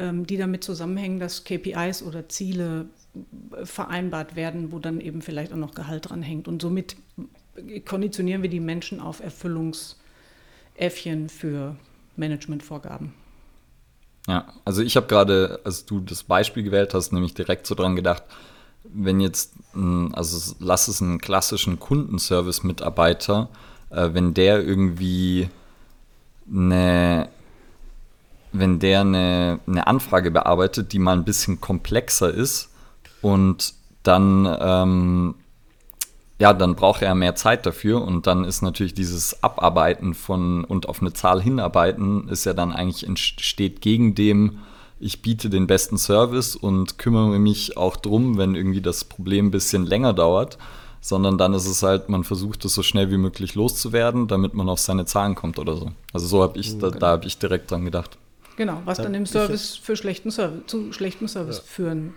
die 0.00 0.36
damit 0.36 0.64
zusammenhängen, 0.64 1.20
dass 1.20 1.44
KPIs 1.44 2.02
oder 2.02 2.28
Ziele 2.28 2.86
äh, 3.14 3.64
vereinbart 3.64 4.36
werden, 4.36 4.72
wo 4.72 4.78
dann 4.78 5.00
eben 5.00 5.22
vielleicht 5.22 5.52
auch 5.52 5.56
noch 5.56 5.74
Gehalt 5.74 6.10
dran 6.10 6.22
hängt. 6.22 6.48
Und 6.48 6.62
somit 6.62 6.96
konditionieren 7.86 8.42
wir 8.42 8.50
die 8.50 8.60
Menschen 8.60 9.00
auf 9.00 9.20
Erfüllungsäffchen 9.20 11.28
für 11.28 11.76
Managementvorgaben. 12.16 13.12
Ja, 14.28 14.52
also 14.64 14.82
ich 14.82 14.96
habe 14.96 15.06
gerade, 15.06 15.60
als 15.64 15.86
du 15.86 16.00
das 16.00 16.22
Beispiel 16.22 16.62
gewählt 16.62 16.94
hast, 16.94 17.12
nämlich 17.12 17.34
direkt 17.34 17.66
so 17.66 17.74
dran 17.74 17.96
gedacht, 17.96 18.22
wenn 18.84 19.20
jetzt, 19.20 19.54
also 20.12 20.54
lass 20.58 20.88
es 20.88 21.02
einen 21.02 21.20
klassischen 21.20 21.78
Kundenservice-Mitarbeiter, 21.78 23.48
äh, 23.90 24.10
wenn 24.12 24.34
der 24.34 24.62
irgendwie 24.62 25.48
eine, 26.50 27.28
wenn 28.52 28.78
der 28.78 29.00
eine, 29.00 29.60
eine 29.66 29.86
Anfrage 29.86 30.30
bearbeitet, 30.30 30.92
die 30.92 30.98
mal 30.98 31.16
ein 31.16 31.24
bisschen 31.24 31.60
komplexer 31.60 32.32
ist 32.32 32.70
und 33.22 33.74
dann 34.02 34.56
ähm, 34.60 35.34
ja, 36.40 36.54
dann 36.54 36.74
braucht 36.74 37.02
er 37.02 37.14
mehr 37.14 37.34
Zeit 37.34 37.66
dafür 37.66 38.02
und 38.02 38.26
dann 38.26 38.44
ist 38.44 38.62
natürlich 38.62 38.94
dieses 38.94 39.42
Abarbeiten 39.44 40.14
von 40.14 40.64
und 40.64 40.88
auf 40.88 41.02
eine 41.02 41.12
Zahl 41.12 41.42
hinarbeiten, 41.42 42.28
ist 42.28 42.46
ja 42.46 42.54
dann 42.54 42.72
eigentlich 42.72 43.06
entsteht 43.06 43.82
gegen 43.82 44.14
dem, 44.14 44.60
ich 44.98 45.20
biete 45.20 45.50
den 45.50 45.66
besten 45.66 45.98
Service 45.98 46.56
und 46.56 46.96
kümmere 46.98 47.38
mich 47.38 47.76
auch 47.76 47.96
drum, 47.96 48.38
wenn 48.38 48.54
irgendwie 48.54 48.80
das 48.80 49.04
Problem 49.04 49.46
ein 49.46 49.50
bisschen 49.50 49.84
länger 49.84 50.14
dauert, 50.14 50.56
sondern 51.02 51.36
dann 51.36 51.52
ist 51.52 51.66
es 51.66 51.82
halt, 51.82 52.08
man 52.08 52.24
versucht 52.24 52.64
es 52.64 52.74
so 52.74 52.82
schnell 52.82 53.10
wie 53.10 53.18
möglich 53.18 53.54
loszuwerden, 53.54 54.26
damit 54.26 54.54
man 54.54 54.70
auf 54.70 54.80
seine 54.80 55.04
Zahlen 55.04 55.34
kommt 55.34 55.58
oder 55.58 55.76
so. 55.76 55.92
Also 56.14 56.26
so 56.26 56.42
habe 56.42 56.58
ich, 56.58 56.78
da, 56.78 56.90
da 56.90 57.08
habe 57.08 57.26
ich 57.26 57.36
direkt 57.38 57.70
dran 57.70 57.84
gedacht. 57.84 58.16
Genau, 58.60 58.82
was 58.84 58.98
dann 58.98 59.14
im 59.14 59.24
Service 59.24 59.74
für 59.76 59.96
schlechten 59.96 60.30
Service, 60.30 60.64
zu 60.66 60.92
schlechtem 60.92 61.28
Service 61.28 61.56
ja. 61.56 61.62
führen 61.62 62.12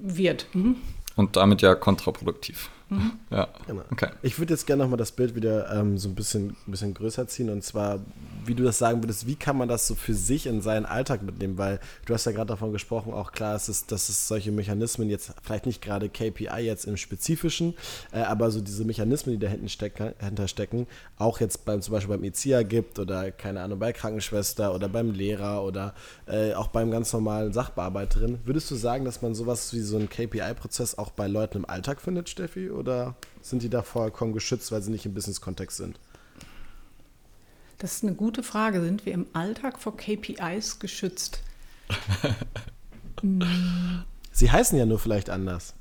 wird. 0.00 0.46
Mhm. 0.52 0.76
Und 1.16 1.34
damit 1.34 1.62
ja 1.62 1.74
kontraproduktiv. 1.74 2.70
Mhm. 2.92 3.12
Ja. 3.30 3.48
Genau. 3.66 3.82
Okay. 3.90 4.10
Ich 4.20 4.38
würde 4.38 4.52
jetzt 4.52 4.66
gerne 4.66 4.82
nochmal 4.82 4.98
das 4.98 5.12
Bild 5.12 5.34
wieder 5.34 5.72
ähm, 5.72 5.96
so 5.96 6.08
ein 6.08 6.14
bisschen, 6.14 6.56
ein 6.66 6.70
bisschen 6.70 6.92
größer 6.92 7.26
ziehen 7.26 7.48
und 7.48 7.64
zwar, 7.64 8.00
wie 8.44 8.54
du 8.54 8.62
das 8.62 8.78
sagen 8.78 9.02
würdest, 9.02 9.26
wie 9.26 9.36
kann 9.36 9.56
man 9.56 9.68
das 9.68 9.86
so 9.86 9.94
für 9.94 10.12
sich 10.14 10.46
in 10.46 10.60
seinen 10.60 10.84
Alltag 10.84 11.22
mitnehmen? 11.22 11.56
Weil 11.56 11.80
du 12.04 12.12
hast 12.12 12.26
ja 12.26 12.32
gerade 12.32 12.48
davon 12.48 12.72
gesprochen, 12.72 13.14
auch 13.14 13.32
klar 13.32 13.56
ist 13.56 13.68
es, 13.68 13.86
dass 13.86 14.10
es 14.10 14.28
solche 14.28 14.52
Mechanismen 14.52 15.08
jetzt, 15.08 15.32
vielleicht 15.42 15.64
nicht 15.64 15.80
gerade 15.80 16.10
KPI 16.10 16.60
jetzt 16.60 16.84
im 16.84 16.98
Spezifischen, 16.98 17.74
äh, 18.12 18.20
aber 18.20 18.50
so 18.50 18.60
diese 18.60 18.84
Mechanismen, 18.84 19.38
die 19.38 19.46
dahinter 19.46 19.68
stecken, 19.68 20.14
stecken, 20.46 20.86
auch 21.16 21.40
jetzt 21.40 21.64
beim, 21.64 21.80
zum 21.80 21.92
Beispiel 21.92 22.14
beim 22.14 22.24
EZIA 22.24 22.62
gibt 22.62 22.98
oder 22.98 23.30
keine 23.30 23.62
Ahnung, 23.62 23.78
bei 23.78 23.92
Krankenschwester 23.92 24.74
oder 24.74 24.88
beim 24.88 25.12
Lehrer 25.12 25.64
oder 25.64 25.94
äh, 26.26 26.52
auch 26.52 26.68
beim 26.68 26.90
ganz 26.90 27.12
normalen 27.12 27.54
Sachbearbeiterin. 27.54 28.40
Würdest 28.44 28.70
du 28.70 28.74
sagen, 28.74 29.06
dass 29.06 29.22
man 29.22 29.34
sowas 29.34 29.72
wie 29.72 29.80
so 29.80 29.96
einen 29.96 30.10
KPI-Prozess 30.10 30.98
auch 30.98 31.10
bei 31.10 31.26
Leuten 31.26 31.58
im 31.58 31.64
Alltag 31.64 32.02
findet, 32.02 32.28
Steffi? 32.28 32.70
oder 32.81 32.81
sind 33.40 33.62
die 33.62 33.68
da 33.68 33.82
vollkommen 33.82 34.32
geschützt, 34.32 34.72
weil 34.72 34.82
sie 34.82 34.90
nicht 34.90 35.06
im 35.06 35.14
Business-Kontext 35.14 35.76
sind? 35.76 35.98
Das 37.78 37.94
ist 37.94 38.04
eine 38.04 38.14
gute 38.14 38.42
Frage. 38.42 38.80
Sind 38.80 39.06
wir 39.06 39.12
im 39.12 39.26
Alltag 39.32 39.78
vor 39.78 39.96
KPIs 39.96 40.78
geschützt? 40.78 41.42
Sie 44.32 44.50
heißen 44.50 44.78
ja 44.78 44.86
nur 44.86 44.98
vielleicht 44.98 45.30
anders. 45.30 45.74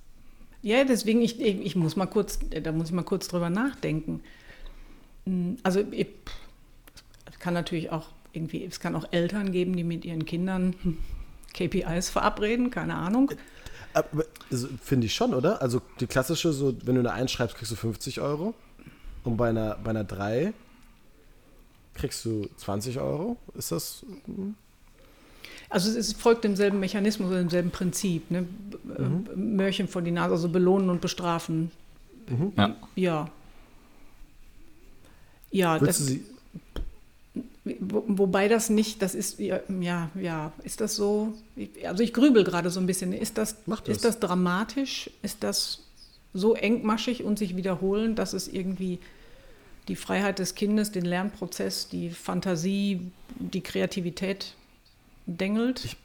Ja, 0.63 0.83
deswegen, 0.83 1.21
ich, 1.21 1.39
ich 1.39 1.75
muss 1.75 1.95
mal 1.95 2.05
kurz, 2.05 2.39
da 2.49 2.71
muss 2.71 2.87
ich 2.87 2.93
mal 2.93 3.03
kurz 3.03 3.27
drüber 3.27 3.49
nachdenken. 3.49 4.21
Also 5.63 5.81
ich, 5.91 6.07
es 7.31 7.39
kann 7.39 7.53
natürlich 7.53 7.91
auch 7.91 8.07
irgendwie, 8.33 8.63
es 8.65 8.79
kann 8.79 8.95
auch 8.95 9.07
Eltern 9.11 9.51
geben, 9.51 9.75
die 9.75 9.83
mit 9.83 10.05
ihren 10.05 10.25
Kindern 10.25 10.75
KPIs 11.53 12.09
verabreden, 12.09 12.69
keine 12.71 12.95
Ahnung. 12.95 13.31
Also, 13.93 14.67
Finde 14.84 15.08
ich 15.08 15.15
schon, 15.15 15.34
oder? 15.34 15.62
Also 15.62 15.82
die 15.99 16.08
klassische, 16.08 16.54
so 16.54 16.75
wenn 16.86 16.95
du 16.95 17.01
eine 17.01 17.13
1 17.13 17.32
schreibst, 17.32 17.56
kriegst 17.56 17.71
du 17.71 17.75
50 17.75 18.21
Euro. 18.21 18.54
Und 19.23 19.38
bei 19.38 19.49
einer, 19.49 19.77
bei 19.84 19.91
einer 19.91 20.04
3 20.04 20.54
kriegst 21.93 22.25
du 22.25 22.49
20 22.58 22.99
Euro. 22.99 23.38
Ist 23.56 23.71
das. 23.71 24.06
Hm? 24.25 24.56
Also 25.69 25.97
es 25.97 26.12
folgt 26.13 26.43
demselben 26.43 26.80
Mechanismus, 26.80 27.32
demselben 27.32 27.71
Prinzip. 27.71 28.30
Ne? 28.30 28.45
Mhm. 28.84 29.56
Mörchen 29.56 29.88
vor 29.88 30.01
die 30.01 30.12
Nase, 30.12 30.34
also 30.34 30.49
belohnen 30.49 30.89
und 30.89 30.99
bestrafen. 30.99 31.71
Mhm. 32.27 32.54
Ja. 32.58 32.75
Ja. 32.95 33.30
Ja, 35.51 35.82
Würdest 35.82 36.01
das, 36.01 36.08
Sie, 36.08 36.25
wobei 37.63 38.47
das 38.47 38.69
nicht, 38.69 39.02
das 39.02 39.13
ist, 39.13 39.39
ja, 39.39 39.60
ja, 40.19 40.52
ist 40.63 40.82
das 40.82 40.95
so? 40.95 41.34
Also 41.86 42.04
ich 42.04 42.13
grübel 42.13 42.43
gerade 42.43 42.69
so 42.69 42.80
ein 42.80 42.88
bisschen. 42.88 43.13
Ist 43.13 43.38
das, 43.38 43.58
das, 43.65 43.82
ist 43.88 44.06
das 44.06 44.19
dramatisch? 44.19 45.12
Ist 45.21 45.43
das 45.43 45.84
so 46.34 46.56
engmaschig 46.56 47.24
und 47.24 47.38
sich 47.38 47.56
wiederholen, 47.56 48.15
dass 48.15 48.34
es 48.34 48.47
irgendwie 48.47 49.00
die 49.88 49.95
Freiheit 49.95 50.39
des 50.39 50.56
Kindes, 50.56 50.91
den 50.91 51.06
Lernprozess, 51.06 51.89
die 51.89 52.10
Fantasie, 52.10 53.12
die 53.38 53.62
Kreativität 53.62 54.56
dengelt? 55.26 55.86
Ich, 55.86 55.97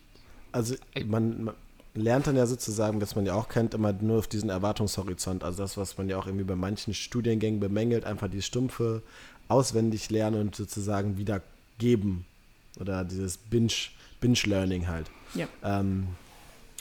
also 0.52 0.74
man, 1.06 1.44
man, 1.44 1.54
lernt 1.94 2.26
dann 2.26 2.36
ja 2.36 2.46
sozusagen, 2.46 3.00
was 3.00 3.16
man 3.16 3.24
ja 3.24 3.34
auch 3.34 3.48
kennt, 3.48 3.72
immer 3.72 3.92
nur 3.92 4.18
auf 4.18 4.28
diesen 4.28 4.50
Erwartungshorizont. 4.50 5.42
Also 5.42 5.62
das, 5.62 5.76
was 5.76 5.96
man 5.96 6.08
ja 6.08 6.18
auch 6.18 6.26
irgendwie 6.26 6.44
bei 6.44 6.56
manchen 6.56 6.92
Studiengängen 6.94 7.58
bemängelt, 7.58 8.04
einfach 8.04 8.28
die 8.28 8.42
stumpfe 8.42 9.02
auswendig 9.48 10.10
lernen 10.10 10.40
und 10.40 10.54
sozusagen 10.54 11.18
wiedergeben. 11.18 12.24
Oder 12.80 13.04
dieses 13.04 13.38
Binge-Learning 13.38 14.80
Binge 14.80 14.88
halt. 14.88 15.10
Ja. 15.34 15.46
Ähm, 15.62 16.08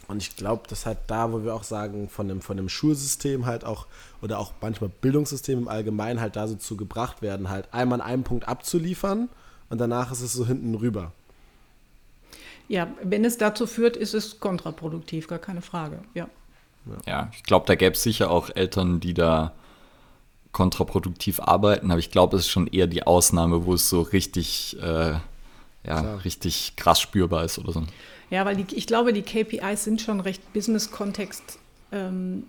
und 0.07 0.21
ich 0.21 0.35
glaube, 0.35 0.63
das 0.69 0.85
halt 0.85 0.99
da, 1.07 1.31
wo 1.31 1.43
wir 1.43 1.55
auch 1.55 1.63
sagen, 1.63 2.09
von 2.09 2.27
dem, 2.27 2.41
von 2.41 2.57
dem 2.57 2.69
Schulsystem 2.69 3.45
halt 3.45 3.65
auch, 3.65 3.87
oder 4.21 4.39
auch 4.39 4.53
manchmal 4.61 4.89
Bildungssystem 5.01 5.59
im 5.59 5.67
Allgemeinen 5.67 6.21
halt 6.21 6.35
da 6.35 6.47
so 6.47 6.55
zu 6.55 6.77
gebracht 6.77 7.21
werden, 7.21 7.49
halt 7.49 7.73
einmal 7.73 8.01
an 8.01 8.07
einem 8.07 8.23
Punkt 8.23 8.47
abzuliefern 8.47 9.29
und 9.69 9.79
danach 9.79 10.11
ist 10.11 10.21
es 10.21 10.33
so 10.33 10.45
hinten 10.45 10.75
rüber. 10.75 11.11
Ja, 12.67 12.87
wenn 13.03 13.25
es 13.25 13.37
dazu 13.37 13.67
führt, 13.67 13.95
ist 13.95 14.13
es 14.13 14.39
kontraproduktiv, 14.39 15.27
gar 15.27 15.39
keine 15.39 15.61
Frage, 15.61 15.99
ja. 16.13 16.27
Ja, 16.85 16.97
ja 17.05 17.31
ich 17.33 17.43
glaube, 17.43 17.65
da 17.65 17.75
gäbe 17.75 17.95
es 17.95 18.03
sicher 18.03 18.29
auch 18.29 18.49
Eltern, 18.53 18.99
die 18.99 19.13
da 19.13 19.53
kontraproduktiv 20.55 21.41
arbeiten, 21.41 21.91
aber 21.91 21.99
ich 21.99 22.11
glaube, 22.11 22.37
es 22.37 22.43
ist 22.43 22.49
schon 22.49 22.67
eher 22.67 22.87
die 22.87 23.03
Ausnahme, 23.03 23.65
wo 23.65 23.73
es 23.73 23.89
so 23.89 24.01
richtig, 24.01 24.77
äh, 24.81 25.15
ja, 25.85 26.15
richtig 26.23 26.77
krass 26.77 27.01
spürbar 27.01 27.43
ist 27.43 27.59
oder 27.59 27.73
so. 27.73 27.83
Ja, 28.29 28.45
weil 28.45 28.55
die, 28.55 28.73
ich 28.73 28.87
glaube, 28.87 29.11
die 29.11 29.21
KPIs 29.21 29.83
sind 29.83 30.01
schon 30.01 30.21
recht 30.21 30.53
Business-Kontext 30.53 31.59
ähm, 31.91 32.43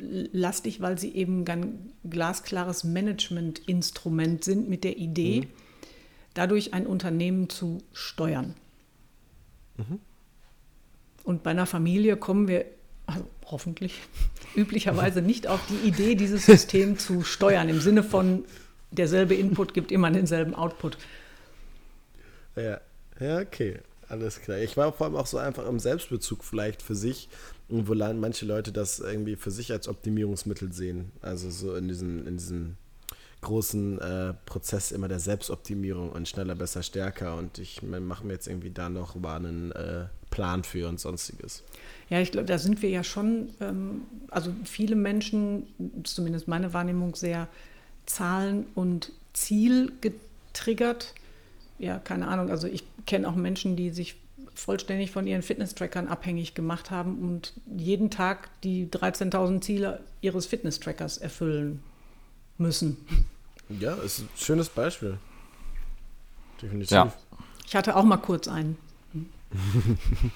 lastig, 0.00 0.80
weil 0.80 0.98
sie 0.98 1.14
eben 1.14 1.46
ein 1.46 1.92
glasklares 2.10 2.82
Management-Instrument 2.82 4.42
sind 4.42 4.68
mit 4.68 4.82
der 4.82 4.98
Idee, 4.98 5.42
mhm. 5.42 5.48
dadurch 6.34 6.74
ein 6.74 6.84
Unternehmen 6.84 7.48
zu 7.48 7.78
steuern. 7.92 8.54
Mhm. 9.76 10.00
Und 11.22 11.44
bei 11.44 11.52
einer 11.52 11.66
Familie 11.66 12.16
kommen 12.16 12.48
wir 12.48 12.64
also 13.06 13.24
hoffentlich, 13.46 14.00
üblicherweise 14.56 15.22
nicht 15.22 15.46
auf 15.46 15.60
die 15.68 15.88
Idee, 15.88 16.14
dieses 16.14 16.46
System 16.46 16.98
zu 16.98 17.22
steuern, 17.22 17.68
im 17.68 17.80
Sinne 17.80 18.02
von 18.02 18.44
derselbe 18.90 19.34
Input 19.34 19.74
gibt 19.74 19.92
immer 19.92 20.10
denselben 20.10 20.54
Output. 20.54 20.98
Ja, 22.56 22.80
ja 23.20 23.38
okay, 23.40 23.78
alles 24.08 24.40
klar. 24.40 24.58
Ich 24.58 24.76
war 24.76 24.92
vor 24.92 25.06
allem 25.06 25.16
auch 25.16 25.26
so 25.26 25.38
einfach 25.38 25.66
im 25.66 25.78
Selbstbezug 25.78 26.44
vielleicht 26.44 26.82
für 26.82 26.94
sich, 26.94 27.28
wo 27.68 27.94
manche 27.94 28.46
Leute 28.46 28.72
das 28.72 29.00
irgendwie 29.00 29.36
für 29.36 29.50
sich 29.50 29.72
als 29.72 29.88
Optimierungsmittel 29.88 30.72
sehen. 30.72 31.12
Also 31.20 31.50
so 31.50 31.74
in 31.74 31.88
diesen, 31.88 32.26
in 32.26 32.36
diesen 32.36 32.78
großen 33.40 34.00
äh, 34.00 34.34
Prozess 34.46 34.92
immer 34.92 35.08
der 35.08 35.20
Selbstoptimierung 35.20 36.10
und 36.10 36.28
schneller, 36.28 36.54
besser, 36.54 36.82
stärker. 36.82 37.36
Und 37.36 37.58
ich 37.58 37.82
mache 37.82 38.24
mir 38.24 38.34
jetzt 38.34 38.46
irgendwie 38.46 38.70
da 38.70 38.88
noch 38.88 39.14
mal 39.16 39.36
einen 39.36 39.72
äh, 39.72 40.06
Plan 40.30 40.64
für 40.64 40.88
und 40.88 41.00
sonstiges. 41.00 41.62
Ja, 42.08 42.20
ich 42.20 42.30
glaube, 42.30 42.46
da 42.46 42.58
sind 42.58 42.82
wir 42.82 42.90
ja 42.90 43.02
schon, 43.02 43.50
ähm, 43.60 44.02
also 44.30 44.52
viele 44.64 44.94
Menschen, 44.94 45.66
zumindest 46.04 46.46
meine 46.46 46.72
Wahrnehmung, 46.72 47.16
sehr 47.16 47.48
Zahlen- 48.06 48.66
und 48.74 49.12
Ziel 49.32 49.92
getriggert. 50.00 51.14
Ja, 51.78 51.98
keine 51.98 52.28
Ahnung. 52.28 52.50
Also 52.50 52.68
ich 52.68 52.84
kenne 53.06 53.28
auch 53.28 53.34
Menschen, 53.34 53.76
die 53.76 53.90
sich 53.90 54.16
vollständig 54.54 55.10
von 55.10 55.26
ihren 55.26 55.42
Fitness-Trackern 55.42 56.08
abhängig 56.08 56.54
gemacht 56.54 56.90
haben 56.90 57.18
und 57.18 57.52
jeden 57.76 58.10
Tag 58.10 58.48
die 58.62 58.86
13.000 58.86 59.60
Ziele 59.60 60.00
ihres 60.22 60.46
Fitness-Trackers 60.46 61.18
erfüllen 61.18 61.82
müssen. 62.56 62.96
Ja, 63.68 63.94
ist 63.94 64.20
ein 64.20 64.28
schönes 64.36 64.68
Beispiel. 64.68 65.18
Definitiv. 66.62 66.90
Ja. 66.90 67.12
Ich 67.66 67.74
hatte 67.74 67.96
auch 67.96 68.04
mal 68.04 68.16
kurz 68.16 68.48
einen. 68.48 68.78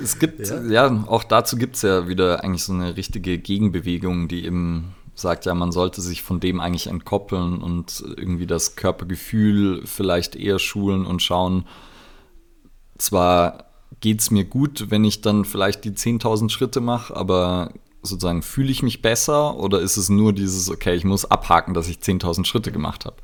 es 0.00 0.18
gibt, 0.18 0.46
ja, 0.46 0.62
ja 0.62 1.04
auch 1.06 1.24
dazu 1.24 1.56
gibt 1.56 1.76
es 1.76 1.82
ja 1.82 2.08
wieder 2.08 2.44
eigentlich 2.44 2.64
so 2.64 2.72
eine 2.72 2.96
richtige 2.96 3.38
Gegenbewegung, 3.38 4.28
die 4.28 4.44
eben 4.44 4.94
sagt 5.14 5.44
ja, 5.44 5.54
man 5.54 5.72
sollte 5.72 6.00
sich 6.00 6.22
von 6.22 6.40
dem 6.40 6.60
eigentlich 6.60 6.86
entkoppeln 6.86 7.62
und 7.62 8.02
irgendwie 8.16 8.46
das 8.46 8.76
Körpergefühl 8.76 9.82
vielleicht 9.86 10.36
eher 10.36 10.58
schulen 10.58 11.04
und 11.04 11.22
schauen, 11.22 11.66
zwar 12.98 13.66
geht 14.00 14.20
es 14.20 14.30
mir 14.30 14.44
gut, 14.44 14.90
wenn 14.90 15.04
ich 15.04 15.20
dann 15.20 15.44
vielleicht 15.44 15.84
die 15.84 15.92
10.000 15.92 16.50
Schritte 16.50 16.80
mache, 16.80 17.14
aber 17.14 17.72
sozusagen 18.02 18.42
fühle 18.42 18.70
ich 18.70 18.82
mich 18.82 19.02
besser 19.02 19.56
oder 19.56 19.80
ist 19.80 19.96
es 19.96 20.08
nur 20.08 20.32
dieses, 20.32 20.70
okay, 20.70 20.94
ich 20.94 21.04
muss 21.04 21.24
abhaken, 21.24 21.74
dass 21.74 21.88
ich 21.88 21.98
10.000 21.98 22.44
Schritte 22.44 22.72
gemacht 22.72 23.04
habe? 23.04 23.16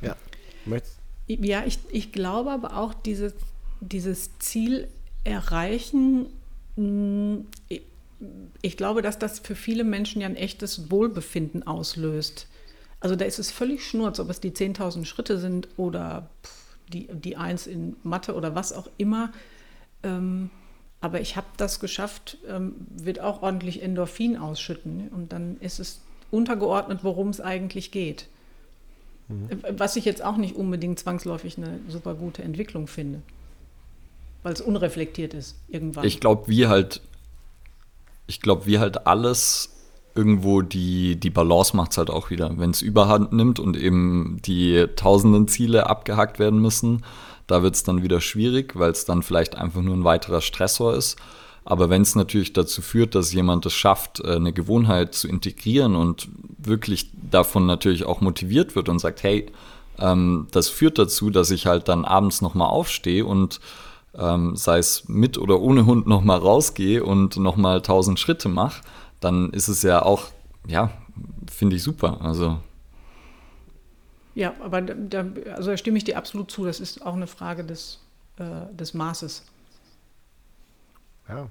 Ja. 0.00 0.16
Ja, 1.26 1.64
ich, 1.66 1.78
ich 1.90 2.12
glaube 2.12 2.50
aber 2.50 2.76
auch, 2.76 2.94
diese, 2.94 3.34
dieses 3.80 4.38
Ziel 4.38 4.88
erreichen, 5.24 6.26
hm, 6.76 7.46
ich 8.62 8.76
glaube, 8.76 9.02
dass 9.02 9.18
das 9.18 9.38
für 9.38 9.54
viele 9.54 9.84
Menschen 9.84 10.20
ja 10.20 10.28
ein 10.28 10.36
echtes 10.36 10.90
Wohlbefinden 10.90 11.66
auslöst. 11.66 12.48
Also 13.00 13.14
da 13.14 13.24
ist 13.24 13.38
es 13.38 13.50
völlig 13.50 13.86
schnurz, 13.86 14.18
ob 14.18 14.28
es 14.28 14.40
die 14.40 14.50
10.000 14.50 15.04
Schritte 15.04 15.38
sind 15.38 15.68
oder 15.76 16.28
die, 16.92 17.08
die 17.12 17.36
Eins 17.36 17.66
in 17.66 17.96
Mathe 18.02 18.34
oder 18.34 18.54
was 18.54 18.72
auch 18.72 18.88
immer. 18.96 19.32
Ähm, 20.02 20.50
aber 21.00 21.20
ich 21.20 21.36
habe 21.36 21.46
das 21.56 21.78
geschafft, 21.78 22.38
ähm, 22.48 22.74
wird 22.90 23.20
auch 23.20 23.42
ordentlich 23.42 23.82
Endorphin 23.82 24.36
ausschütten. 24.36 25.08
Und 25.08 25.32
dann 25.32 25.58
ist 25.60 25.78
es 25.78 26.00
untergeordnet, 26.32 27.04
worum 27.04 27.28
es 27.28 27.40
eigentlich 27.40 27.92
geht. 27.92 28.26
Mhm. 29.28 29.48
Was 29.76 29.94
ich 29.94 30.04
jetzt 30.04 30.24
auch 30.24 30.36
nicht 30.36 30.56
unbedingt 30.56 30.98
zwangsläufig 30.98 31.56
eine 31.56 31.78
super 31.88 32.14
gute 32.14 32.42
Entwicklung 32.42 32.88
finde. 32.88 33.22
Weil 34.42 34.52
es 34.52 34.60
unreflektiert 34.60 35.34
ist 35.34 35.56
irgendwann. 35.68 36.04
Ich 36.04 36.20
glaube, 36.20 36.48
wie 36.48 36.66
halt, 36.66 37.00
ich 38.26 38.40
glaube, 38.40 38.66
wie 38.66 38.78
halt 38.78 39.06
alles 39.06 39.70
irgendwo 40.14 40.62
die, 40.62 41.16
die 41.16 41.30
Balance 41.30 41.76
macht 41.76 41.92
es 41.92 41.98
halt 41.98 42.10
auch 42.10 42.30
wieder. 42.30 42.58
Wenn 42.58 42.70
es 42.70 42.82
überhand 42.82 43.32
nimmt 43.32 43.60
und 43.60 43.76
eben 43.76 44.40
die 44.44 44.86
tausenden 44.96 45.46
Ziele 45.48 45.88
abgehackt 45.88 46.38
werden 46.38 46.60
müssen, 46.60 47.04
da 47.46 47.62
wird 47.62 47.76
es 47.76 47.82
dann 47.82 48.02
wieder 48.02 48.20
schwierig, 48.20 48.76
weil 48.78 48.90
es 48.90 49.04
dann 49.04 49.22
vielleicht 49.22 49.56
einfach 49.56 49.80
nur 49.80 49.94
ein 49.94 50.04
weiterer 50.04 50.40
Stressor 50.40 50.94
ist. 50.94 51.16
Aber 51.64 51.90
wenn 51.90 52.02
es 52.02 52.14
natürlich 52.14 52.52
dazu 52.52 52.82
führt, 52.82 53.14
dass 53.14 53.32
jemand 53.32 53.66
es 53.66 53.74
schafft, 53.74 54.20
äh, 54.20 54.36
eine 54.36 54.52
Gewohnheit 54.52 55.14
zu 55.14 55.28
integrieren 55.28 55.96
und 55.96 56.28
wirklich 56.56 57.10
davon 57.30 57.66
natürlich 57.66 58.04
auch 58.04 58.20
motiviert 58.20 58.74
wird 58.74 58.88
und 58.88 58.98
sagt, 58.98 59.22
hey, 59.22 59.46
ähm, 59.98 60.46
das 60.50 60.68
führt 60.68 60.98
dazu, 60.98 61.30
dass 61.30 61.50
ich 61.50 61.66
halt 61.66 61.88
dann 61.88 62.04
abends 62.04 62.40
nochmal 62.40 62.68
aufstehe 62.68 63.24
und 63.24 63.60
ähm, 64.18 64.56
sei 64.56 64.78
es 64.78 65.08
mit 65.08 65.38
oder 65.38 65.60
ohne 65.60 65.86
Hund 65.86 66.06
nochmal 66.06 66.38
rausgehe 66.38 67.04
und 67.04 67.36
nochmal 67.36 67.82
tausend 67.82 68.18
Schritte 68.18 68.48
mache, 68.48 68.82
dann 69.20 69.50
ist 69.50 69.68
es 69.68 69.82
ja 69.82 70.02
auch, 70.02 70.26
ja, 70.66 70.90
finde 71.50 71.76
ich 71.76 71.82
super. 71.82 72.20
Also 72.20 72.58
ja, 74.38 74.54
aber 74.62 74.82
da, 74.82 75.26
also 75.56 75.72
da 75.72 75.76
stimme 75.76 75.98
ich 75.98 76.04
dir 76.04 76.16
absolut 76.16 76.48
zu. 76.48 76.64
Das 76.64 76.78
ist 76.78 77.04
auch 77.04 77.14
eine 77.14 77.26
Frage 77.26 77.64
des, 77.64 77.98
äh, 78.36 78.72
des 78.72 78.94
Maßes. 78.94 79.42
Ja. 81.28 81.50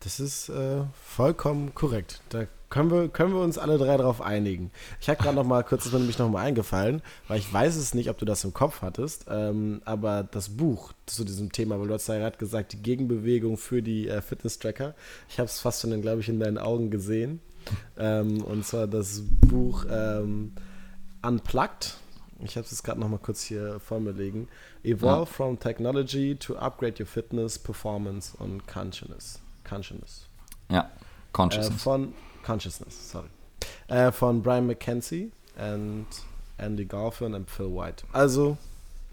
Das 0.00 0.20
ist 0.20 0.48
äh, 0.48 0.84
vollkommen 0.94 1.74
korrekt. 1.74 2.22
Da 2.30 2.46
können 2.68 2.90
wir, 2.90 3.08
können 3.08 3.32
wir 3.32 3.40
uns 3.40 3.58
alle 3.58 3.78
drei 3.78 3.96
darauf 3.96 4.20
einigen. 4.20 4.70
Ich 5.00 5.08
habe 5.08 5.22
gerade 5.22 5.36
noch 5.36 5.44
mal 5.44 5.62
kurz, 5.62 5.86
ist 5.86 5.92
mir 5.92 5.98
nämlich 5.98 6.18
noch 6.18 6.28
mal 6.28 6.42
eingefallen, 6.42 7.02
weil 7.28 7.38
ich 7.38 7.52
weiß 7.52 7.76
es 7.76 7.94
nicht, 7.94 8.10
ob 8.10 8.18
du 8.18 8.24
das 8.24 8.44
im 8.44 8.52
Kopf 8.52 8.82
hattest, 8.82 9.26
ähm, 9.30 9.82
aber 9.84 10.24
das 10.24 10.48
Buch 10.50 10.92
zu 11.06 11.24
diesem 11.24 11.52
Thema, 11.52 11.78
weil 11.78 11.88
du 11.88 11.94
hast 11.94 12.08
ja 12.08 12.18
gerade 12.18 12.38
gesagt, 12.38 12.72
die 12.72 12.82
Gegenbewegung 12.82 13.56
für 13.56 13.82
die 13.82 14.08
äh, 14.08 14.20
Fitness-Tracker. 14.20 14.94
Ich 15.28 15.38
habe 15.38 15.46
es 15.46 15.60
fast 15.60 15.82
schon, 15.82 16.00
glaube 16.02 16.20
ich, 16.20 16.28
in 16.28 16.40
deinen 16.40 16.58
Augen 16.58 16.90
gesehen. 16.90 17.40
Ähm, 17.98 18.42
und 18.42 18.64
zwar 18.64 18.86
das 18.86 19.22
Buch 19.40 19.86
ähm, 19.90 20.52
Unplugged. 21.22 21.96
Ich 22.44 22.56
habe 22.56 22.66
es 22.70 22.82
gerade 22.82 23.00
noch 23.00 23.08
mal 23.08 23.18
kurz 23.18 23.42
hier 23.42 23.80
vor 23.80 23.98
mir 23.98 24.12
liegen. 24.12 24.48
Evolve 24.82 25.20
ja. 25.20 25.26
from 25.26 25.58
Technology 25.58 26.36
to 26.36 26.56
Upgrade 26.56 27.00
Your 27.00 27.06
Fitness, 27.06 27.58
Performance 27.58 28.36
and 28.38 28.66
Consciousness. 28.66 29.40
Consciousness. 29.64 30.26
Ja, 30.70 30.90
Consciousness. 31.32 31.80
Äh, 31.80 31.82
von 31.82 32.14
Consciousness, 32.46 33.10
sorry. 33.10 33.28
Äh, 33.88 34.12
von 34.12 34.40
Brian 34.40 34.68
McKenzie 34.68 35.32
und 35.56 36.06
Andy 36.58 36.84
Garfield 36.84 37.34
und 37.34 37.50
Phil 37.50 37.66
White. 37.66 38.04
Also, 38.12 38.56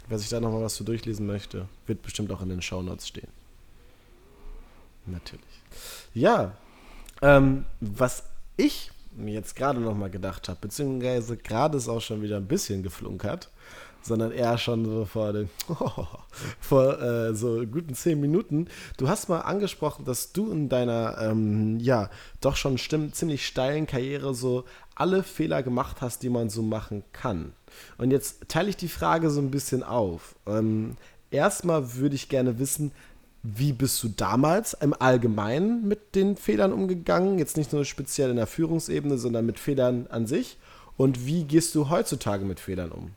wer 0.07 0.19
sich 0.19 0.29
da 0.29 0.39
noch 0.39 0.51
mal 0.51 0.61
was 0.61 0.75
zu 0.75 0.83
durchlesen 0.83 1.25
möchte, 1.25 1.67
wird 1.87 2.03
bestimmt 2.03 2.31
auch 2.31 2.41
in 2.41 2.49
den 2.49 2.61
Show 2.61 2.83
Notes 2.83 3.07
stehen. 3.07 3.29
Natürlich. 5.07 5.43
Ja, 6.13 6.55
ähm, 7.23 7.65
was 7.81 8.23
ich 8.55 8.91
mir 9.15 9.33
jetzt 9.33 9.55
gerade 9.55 9.79
noch 9.79 9.95
mal 9.95 10.11
gedacht 10.11 10.47
habe, 10.47 10.59
beziehungsweise 10.61 11.35
gerade 11.35 11.77
ist 11.77 11.89
auch 11.89 12.01
schon 12.01 12.21
wieder 12.21 12.37
ein 12.37 12.47
bisschen 12.47 12.83
geflunkert, 12.83 13.49
sondern 14.03 14.31
eher 14.31 14.57
schon 14.57 14.85
so 14.85 15.05
vor, 15.05 15.33
den, 15.33 15.49
oh, 15.69 16.05
vor 16.59 17.01
äh, 17.01 17.33
so 17.33 17.65
guten 17.65 17.95
zehn 17.95 18.19
Minuten. 18.19 18.67
Du 18.97 19.07
hast 19.07 19.29
mal 19.29 19.39
angesprochen, 19.39 20.05
dass 20.05 20.33
du 20.33 20.51
in 20.51 20.69
deiner, 20.69 21.17
ähm, 21.19 21.79
ja, 21.79 22.09
doch 22.41 22.55
schon 22.55 22.77
stimm, 22.77 23.13
ziemlich 23.13 23.45
steilen 23.45 23.87
Karriere 23.87 24.33
so 24.33 24.65
alle 24.95 25.23
Fehler 25.23 25.63
gemacht 25.63 26.01
hast, 26.01 26.23
die 26.23 26.29
man 26.29 26.49
so 26.49 26.61
machen 26.61 27.03
kann. 27.13 27.53
Und 27.97 28.11
jetzt 28.11 28.47
teile 28.49 28.69
ich 28.69 28.77
die 28.77 28.87
Frage 28.87 29.29
so 29.29 29.41
ein 29.41 29.51
bisschen 29.51 29.83
auf. 29.83 30.35
Ähm, 30.45 30.97
erstmal 31.31 31.95
würde 31.95 32.15
ich 32.15 32.29
gerne 32.29 32.59
wissen, 32.59 32.91
wie 33.43 33.73
bist 33.73 34.01
du 34.01 34.07
damals 34.07 34.73
im 34.73 34.93
Allgemeinen 34.97 35.85
mit 35.85 36.15
den 36.15 36.37
Fehlern 36.37 36.71
umgegangen? 36.71 37.39
Jetzt 37.39 37.57
nicht 37.57 37.73
nur 37.73 37.83
speziell 37.83 38.29
in 38.29 38.37
der 38.37 38.47
Führungsebene, 38.47 39.17
sondern 39.17 39.45
mit 39.45 39.59
Fehlern 39.59 40.07
an 40.09 40.27
sich. 40.27 40.57
Und 40.95 41.25
wie 41.25 41.43
gehst 41.43 41.75
du 41.75 41.89
heutzutage 41.89 42.45
mit 42.45 42.59
Fehlern 42.61 42.91
um? 42.91 43.11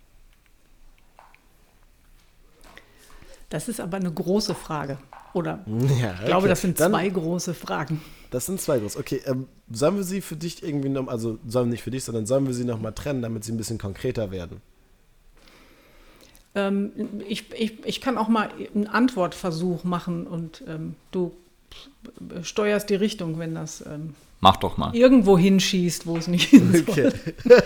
Das 3.48 3.68
ist 3.68 3.80
aber 3.80 3.96
eine 3.96 4.12
große 4.12 4.54
Frage. 4.54 4.98
Oder 5.32 5.64
ja, 6.00 6.10
okay. 6.10 6.14
ich 6.20 6.26
glaube, 6.26 6.48
das 6.48 6.62
sind 6.62 6.80
Dann, 6.80 6.92
zwei 6.92 7.08
große 7.08 7.54
Fragen. 7.54 8.00
Das 8.30 8.46
sind 8.46 8.60
zwei 8.60 8.78
große. 8.78 8.98
Okay, 8.98 9.20
ähm, 9.26 9.46
sollen 9.70 9.96
wir 9.96 10.02
sie 10.04 10.20
für 10.20 10.36
dich 10.36 10.62
irgendwie 10.62 10.88
noch, 10.88 11.08
also 11.08 11.38
sollen 11.46 11.66
wir 11.66 11.72
nicht 11.72 11.82
für 11.82 11.90
dich, 11.90 12.04
sondern 12.04 12.26
sollen 12.26 12.46
wir 12.46 12.54
sie 12.54 12.64
nochmal 12.64 12.92
trennen, 12.92 13.22
damit 13.22 13.44
sie 13.44 13.52
ein 13.52 13.56
bisschen 13.56 13.78
konkreter 13.78 14.30
werden? 14.30 14.60
Ähm, 16.54 16.90
ich, 17.28 17.52
ich, 17.52 17.84
ich 17.84 18.00
kann 18.00 18.16
auch 18.18 18.28
mal 18.28 18.48
einen 18.74 18.86
Antwortversuch 18.86 19.84
machen 19.84 20.26
und 20.26 20.64
ähm, 20.66 20.94
du 21.10 21.32
steuerst 22.42 22.88
die 22.88 22.94
Richtung, 22.94 23.38
wenn 23.38 23.54
das 23.54 23.84
ähm, 23.86 24.14
Mach 24.40 24.56
doch 24.56 24.76
mal. 24.76 24.94
irgendwo 24.94 25.36
hinschießt, 25.36 26.06
wo 26.06 26.16
es 26.16 26.28
nicht 26.28 26.48
hin 26.48 26.72
soll. 26.86 27.12
Okay. 27.12 27.12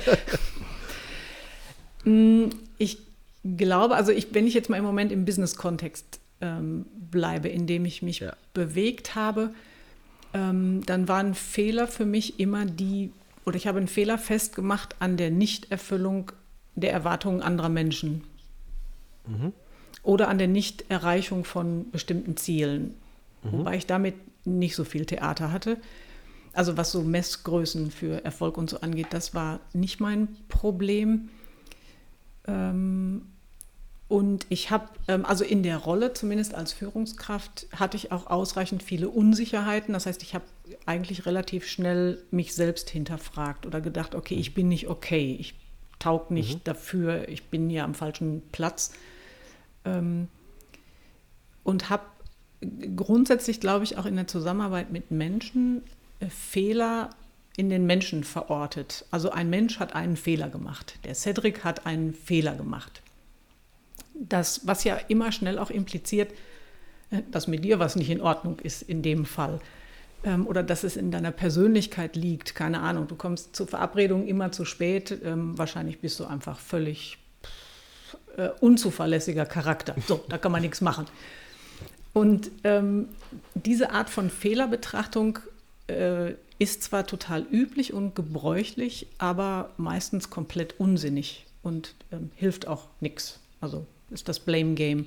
Mm, 2.02 2.46
ich 2.78 2.96
glaube, 3.44 3.96
also 3.96 4.12
ich, 4.12 4.34
wenn 4.34 4.46
ich 4.46 4.54
jetzt 4.54 4.68
mal 4.68 4.76
im 4.76 4.84
Moment 4.84 5.12
im 5.12 5.24
Business-Kontext 5.24 6.20
ähm, 6.40 6.86
bleibe, 7.10 7.48
in 7.48 7.66
dem 7.66 7.84
ich 7.84 8.02
mich 8.02 8.20
ja. 8.20 8.34
bewegt 8.54 9.14
habe, 9.14 9.50
ähm, 10.32 10.84
dann 10.86 11.08
waren 11.08 11.34
Fehler 11.34 11.86
für 11.86 12.04
mich 12.04 12.38
immer 12.38 12.64
die, 12.64 13.12
oder 13.44 13.56
ich 13.56 13.66
habe 13.66 13.78
einen 13.78 13.88
Fehler 13.88 14.18
festgemacht 14.18 14.96
an 15.00 15.16
der 15.16 15.30
Nichterfüllung 15.30 16.32
der 16.74 16.92
Erwartungen 16.92 17.42
anderer 17.42 17.68
Menschen. 17.68 18.22
Mhm. 19.26 19.52
Oder 20.02 20.28
an 20.28 20.38
der 20.38 20.48
Nichterreichung 20.48 21.44
von 21.44 21.90
bestimmten 21.90 22.36
Zielen. 22.36 22.94
Mhm. 23.42 23.52
Wobei 23.52 23.76
ich 23.76 23.86
damit 23.86 24.14
nicht 24.44 24.74
so 24.74 24.84
viel 24.84 25.04
Theater 25.04 25.52
hatte. 25.52 25.78
Also 26.52 26.76
was 26.76 26.90
so 26.90 27.02
Messgrößen 27.02 27.90
für 27.90 28.24
Erfolg 28.24 28.56
und 28.56 28.70
so 28.70 28.80
angeht, 28.80 29.08
das 29.10 29.34
war 29.34 29.60
nicht 29.72 30.00
mein 30.00 30.28
Problem. 30.48 31.28
Ähm, 32.50 33.22
und 34.08 34.44
ich 34.48 34.72
habe, 34.72 34.88
ähm, 35.06 35.24
also 35.24 35.44
in 35.44 35.62
der 35.62 35.76
Rolle, 35.76 36.12
zumindest 36.12 36.54
als 36.54 36.72
Führungskraft, 36.72 37.68
hatte 37.72 37.96
ich 37.96 38.10
auch 38.10 38.26
ausreichend 38.26 38.82
viele 38.82 39.08
Unsicherheiten. 39.08 39.92
Das 39.92 40.06
heißt, 40.06 40.24
ich 40.24 40.34
habe 40.34 40.44
eigentlich 40.84 41.26
relativ 41.26 41.66
schnell 41.66 42.20
mich 42.32 42.54
selbst 42.54 42.90
hinterfragt 42.90 43.66
oder 43.66 43.80
gedacht, 43.80 44.16
okay, 44.16 44.34
ich 44.34 44.52
bin 44.52 44.68
nicht 44.68 44.88
okay, 44.88 45.36
ich 45.38 45.54
taug 46.00 46.30
nicht 46.32 46.54
mhm. 46.54 46.64
dafür, 46.64 47.28
ich 47.28 47.44
bin 47.44 47.70
hier 47.70 47.84
am 47.84 47.94
falschen 47.94 48.42
Platz. 48.50 48.92
Ähm, 49.84 50.26
und 51.62 51.88
habe 51.88 52.04
grundsätzlich, 52.96 53.60
glaube 53.60 53.84
ich, 53.84 53.96
auch 53.96 54.06
in 54.06 54.16
der 54.16 54.26
Zusammenarbeit 54.26 54.90
mit 54.90 55.12
Menschen 55.12 55.82
äh, 56.18 56.28
Fehler 56.28 57.10
in 57.56 57.70
den 57.70 57.86
Menschen 57.86 58.24
verortet. 58.24 59.04
Also 59.10 59.30
ein 59.30 59.50
Mensch 59.50 59.80
hat 59.80 59.94
einen 59.94 60.16
Fehler 60.16 60.48
gemacht. 60.48 60.98
Der 61.04 61.14
Cedric 61.14 61.64
hat 61.64 61.86
einen 61.86 62.14
Fehler 62.14 62.54
gemacht 62.54 63.02
das, 64.20 64.66
was 64.66 64.84
ja 64.84 64.96
immer 65.08 65.32
schnell 65.32 65.58
auch 65.58 65.70
impliziert, 65.70 66.32
äh, 67.10 67.22
dass 67.30 67.48
mit 67.48 67.64
dir 67.64 67.78
was 67.78 67.96
nicht 67.96 68.10
in 68.10 68.20
Ordnung 68.20 68.58
ist 68.60 68.82
in 68.82 69.02
dem 69.02 69.24
Fall. 69.24 69.60
Ähm, 70.22 70.46
oder 70.46 70.62
dass 70.62 70.84
es 70.84 70.96
in 70.96 71.10
deiner 71.10 71.32
Persönlichkeit 71.32 72.14
liegt, 72.14 72.54
keine 72.54 72.80
Ahnung. 72.80 73.08
Du 73.08 73.16
kommst 73.16 73.56
zur 73.56 73.66
Verabredung 73.66 74.26
immer 74.26 74.52
zu 74.52 74.64
spät. 74.64 75.18
Ähm, 75.24 75.56
wahrscheinlich 75.58 76.00
bist 76.00 76.20
du 76.20 76.26
einfach 76.26 76.58
völlig 76.58 77.18
äh, 78.36 78.50
unzuverlässiger 78.60 79.46
Charakter. 79.46 79.96
So, 80.06 80.22
da 80.28 80.38
kann 80.38 80.52
man 80.52 80.62
nichts 80.62 80.80
machen. 80.80 81.06
Und 82.12 82.50
ähm, 82.64 83.08
diese 83.54 83.92
Art 83.92 84.10
von 84.10 84.30
Fehlerbetrachtung 84.30 85.38
äh, 85.90 86.34
ist 86.58 86.82
zwar 86.82 87.06
total 87.06 87.46
üblich 87.50 87.92
und 87.92 88.14
gebräuchlich, 88.14 89.06
aber 89.18 89.70
meistens 89.76 90.30
komplett 90.30 90.78
unsinnig 90.78 91.46
und 91.62 91.94
ähm, 92.12 92.30
hilft 92.36 92.66
auch 92.66 92.88
nichts. 93.00 93.40
Also 93.60 93.86
ist 94.10 94.28
das 94.28 94.40
Blame 94.40 94.74
Game. 94.74 95.06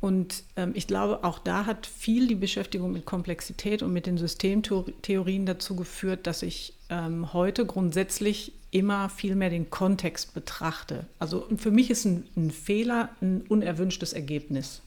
Und 0.00 0.44
ähm, 0.56 0.72
ich 0.74 0.86
glaube, 0.86 1.24
auch 1.24 1.40
da 1.40 1.66
hat 1.66 1.86
viel 1.86 2.28
die 2.28 2.36
Beschäftigung 2.36 2.92
mit 2.92 3.04
Komplexität 3.04 3.82
und 3.82 3.92
mit 3.92 4.06
den 4.06 4.16
Systemtheorien 4.16 5.44
dazu 5.44 5.74
geführt, 5.74 6.26
dass 6.26 6.42
ich 6.42 6.74
ähm, 6.88 7.32
heute 7.32 7.66
grundsätzlich 7.66 8.52
immer 8.70 9.08
viel 9.08 9.34
mehr 9.34 9.50
den 9.50 9.70
Kontext 9.70 10.34
betrachte. 10.34 11.06
Also 11.18 11.48
für 11.56 11.70
mich 11.70 11.90
ist 11.90 12.04
ein, 12.04 12.26
ein 12.36 12.50
Fehler 12.50 13.08
ein 13.20 13.42
unerwünschtes 13.48 14.12
Ergebnis. 14.12 14.82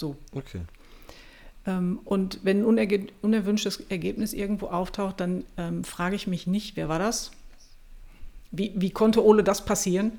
So. 0.00 0.16
Okay. 0.32 0.62
Ähm, 1.70 2.00
und 2.04 2.40
wenn 2.42 2.64
ein 2.64 3.08
unerwünschtes 3.22 3.84
Ergebnis 3.88 4.32
irgendwo 4.32 4.66
auftaucht, 4.66 5.20
dann 5.20 5.44
ähm, 5.56 5.84
frage 5.84 6.16
ich 6.16 6.26
mich 6.26 6.46
nicht, 6.46 6.76
wer 6.76 6.88
war 6.88 6.98
das? 6.98 7.30
Wie, 8.50 8.72
wie 8.74 8.90
konnte 8.90 9.24
Ole 9.24 9.44
das 9.44 9.64
passieren? 9.64 10.12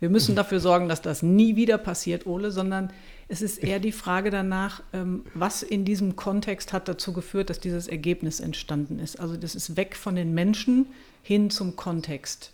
Wir 0.00 0.10
müssen 0.10 0.34
dafür 0.34 0.60
sorgen, 0.60 0.88
dass 0.88 1.02
das 1.02 1.22
nie 1.22 1.56
wieder 1.56 1.76
passiert, 1.76 2.26
Ole, 2.26 2.50
sondern 2.50 2.90
es 3.28 3.42
ist 3.42 3.58
eher 3.58 3.78
die 3.80 3.92
Frage 3.92 4.30
danach, 4.30 4.82
ähm, 4.92 5.24
was 5.34 5.62
in 5.62 5.84
diesem 5.84 6.16
Kontext 6.16 6.72
hat 6.72 6.88
dazu 6.88 7.12
geführt, 7.12 7.50
dass 7.50 7.60
dieses 7.60 7.86
Ergebnis 7.86 8.40
entstanden 8.40 8.98
ist. 8.98 9.20
Also 9.20 9.36
das 9.36 9.54
ist 9.54 9.76
weg 9.76 9.96
von 9.96 10.16
den 10.16 10.34
Menschen 10.34 10.86
hin 11.22 11.50
zum 11.50 11.76
Kontext. 11.76 12.52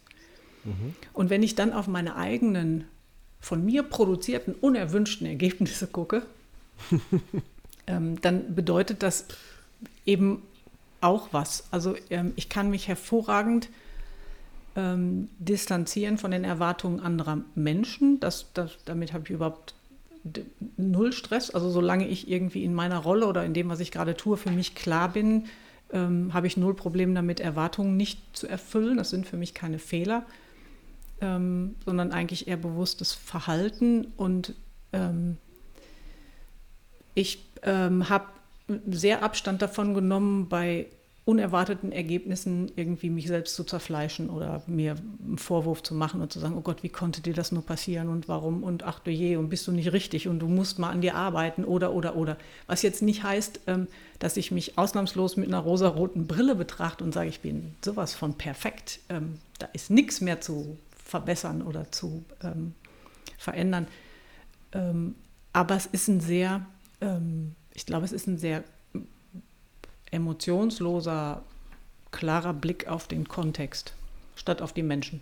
Mhm. 0.65 0.95
Und 1.13 1.31
wenn 1.31 1.43
ich 1.43 1.55
dann 1.55 1.73
auf 1.73 1.87
meine 1.87 2.17
eigenen, 2.17 2.85
von 3.41 3.65
mir 3.65 3.85
produzierten, 3.85 4.55
unerwünschten 4.55 5.27
Ergebnisse 5.27 5.87
gucke, 5.87 6.23
ähm, 7.87 8.21
dann 8.21 8.55
bedeutet 8.55 9.03
das 9.03 9.27
eben 10.05 10.43
auch 11.01 11.29
was. 11.33 11.65
Also 11.71 11.95
ähm, 12.11 12.33
ich 12.37 12.49
kann 12.49 12.71
mich 12.71 12.89
hervorragend 12.89 13.69
ähm, 14.75 15.29
distanzieren 15.39 16.19
von 16.19 16.31
den 16.31 16.45
Erwartungen 16.45 17.01
anderer 17.01 17.39
Menschen. 17.55 18.21
Das, 18.21 18.47
das, 18.55 18.79
damit 18.85 19.13
habe 19.13 19.25
ich 19.25 19.31
überhaupt 19.31 19.75
null 20.77 21.13
Stress. 21.13 21.51
Also 21.51 21.71
solange 21.71 22.09
ich 22.09 22.29
irgendwie 22.29 22.65
in 22.65 22.75
meiner 22.75 22.99
Rolle 22.99 23.27
oder 23.27 23.45
in 23.45 23.55
dem, 23.55 23.69
was 23.69 23.81
ich 23.81 23.91
gerade 23.91 24.17
tue, 24.17 24.37
für 24.37 24.51
mich 24.51 24.75
klar 24.75 25.13
bin, 25.13 25.45
ähm, 25.93 26.35
habe 26.35 26.47
ich 26.47 26.57
null 26.57 26.75
Probleme 26.75 27.15
damit, 27.15 27.41
Erwartungen 27.41 27.97
nicht 27.97 28.21
zu 28.37 28.49
erfüllen. 28.49 28.97
Das 28.97 29.11
sind 29.11 29.27
für 29.27 29.37
mich 29.37 29.55
keine 29.55 29.79
Fehler, 29.79 30.25
ähm, 31.21 31.77
sondern 31.85 32.13
eigentlich 32.13 32.49
eher 32.49 32.57
bewusstes 32.57 33.13
Verhalten. 33.13 34.09
Und 34.17 34.55
ähm, 34.93 35.37
ich 37.15 37.45
ähm, 37.67 38.09
habe 38.09 38.27
sehr 38.87 39.23
Abstand 39.23 39.63
davon 39.63 39.95
genommen, 39.95 40.49
bei 40.49 40.87
unerwarteten 41.27 41.91
Ergebnissen 41.91 42.71
irgendwie 42.77 43.11
mich 43.11 43.27
selbst 43.27 43.57
zu 43.57 43.65
zerfleischen 43.65 44.31
oder 44.31 44.63
mir 44.69 44.95
einen 45.25 45.39
Vorwurf 45.39 45.83
zu 45.83 45.93
machen 45.93 46.21
und 46.21 46.33
zu 46.33 46.39
sagen, 46.39 46.55
oh 46.57 46.61
Gott, 46.61 46.85
wie 46.85 46.89
konnte 46.89 47.21
dir 47.21 47.35
das 47.35 47.51
nur 47.51 47.67
passieren 47.67 48.09
und 48.09 48.29
warum 48.29 48.63
und 48.63 48.85
ach 48.85 49.01
du 49.01 49.11
je 49.11 49.37
und 49.37 49.49
bist 49.49 49.67
du 49.67 49.73
nicht 49.73 49.93
richtig 49.93 50.29
und 50.29 50.39
du 50.39 50.47
musst 50.47 50.79
mal 50.79 50.91
an 50.91 51.01
dir 51.01 51.17
arbeiten 51.17 51.65
oder 51.65 51.93
oder 51.93 52.15
oder. 52.15 52.37
Was 52.69 52.83
jetzt 52.83 53.03
nicht 53.03 53.25
heißt, 53.25 53.61
ähm, 53.67 53.89
dass 54.21 54.37
ich 54.37 54.53
mich 54.53 54.79
ausnahmslos 54.79 55.37
mit 55.37 55.49
einer 55.49 55.59
rosaroten 55.59 56.29
Brille 56.29 56.55
betrachte 56.55 57.03
und 57.03 57.13
sage, 57.13 57.29
ich 57.29 57.41
bin 57.41 57.75
sowas 57.85 58.15
von 58.15 58.35
perfekt. 58.35 59.01
Ähm, 59.09 59.41
da 59.59 59.67
ist 59.73 59.91
nichts 59.91 60.21
mehr 60.21 60.41
zu 60.41 60.79
verbessern 61.05 61.63
oder 61.63 61.91
zu 61.91 62.25
ähm, 62.43 62.73
verändern. 63.37 63.87
aber 65.53 65.77
es 65.77 65.87
ist 65.87 66.09
ein 66.09 66.21
sehr, 66.21 66.67
ich 67.75 67.87
glaube, 67.87 68.05
es 68.05 68.13
ist 68.13 68.27
ein 68.27 68.39
sehr 68.39 68.65
emotionsloser, 70.11 71.43
klarer 72.11 72.55
Blick 72.55 72.89
auf 72.89 73.07
den 73.07 73.29
Kontext 73.29 73.95
statt 74.35 74.63
auf 74.63 74.73
die 74.73 74.83
Menschen. 74.83 75.21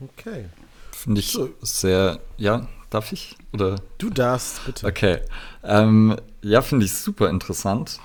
Okay. 0.00 0.46
Finde 0.92 1.20
ich 1.20 1.32
so. 1.32 1.50
sehr, 1.60 2.20
ja, 2.36 2.68
darf 2.90 3.12
ich? 3.12 3.36
Oder? 3.52 3.76
Du 3.98 4.10
darfst, 4.10 4.64
bitte. 4.66 4.86
Okay. 4.86 5.20
Ähm, 5.62 6.16
ja, 6.42 6.62
finde 6.62 6.86
ich 6.86 6.92
super 6.92 7.28
interessant. 7.28 8.00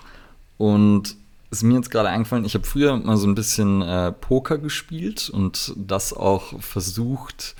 Und 0.58 1.16
ist 1.50 1.64
mir 1.64 1.76
jetzt 1.76 1.92
gerade 1.92 2.10
eingefallen, 2.10 2.46
ich 2.46 2.56
habe 2.56 2.66
früher 2.66 2.98
mal 2.98 3.18
so 3.18 3.28
ein 3.28 3.36
bisschen 3.36 3.82
äh, 3.82 4.12
Poker 4.12 4.58
gespielt 4.58 5.30
und 5.30 5.74
das 5.76 6.14
auch 6.14 6.60
versucht, 6.62 7.56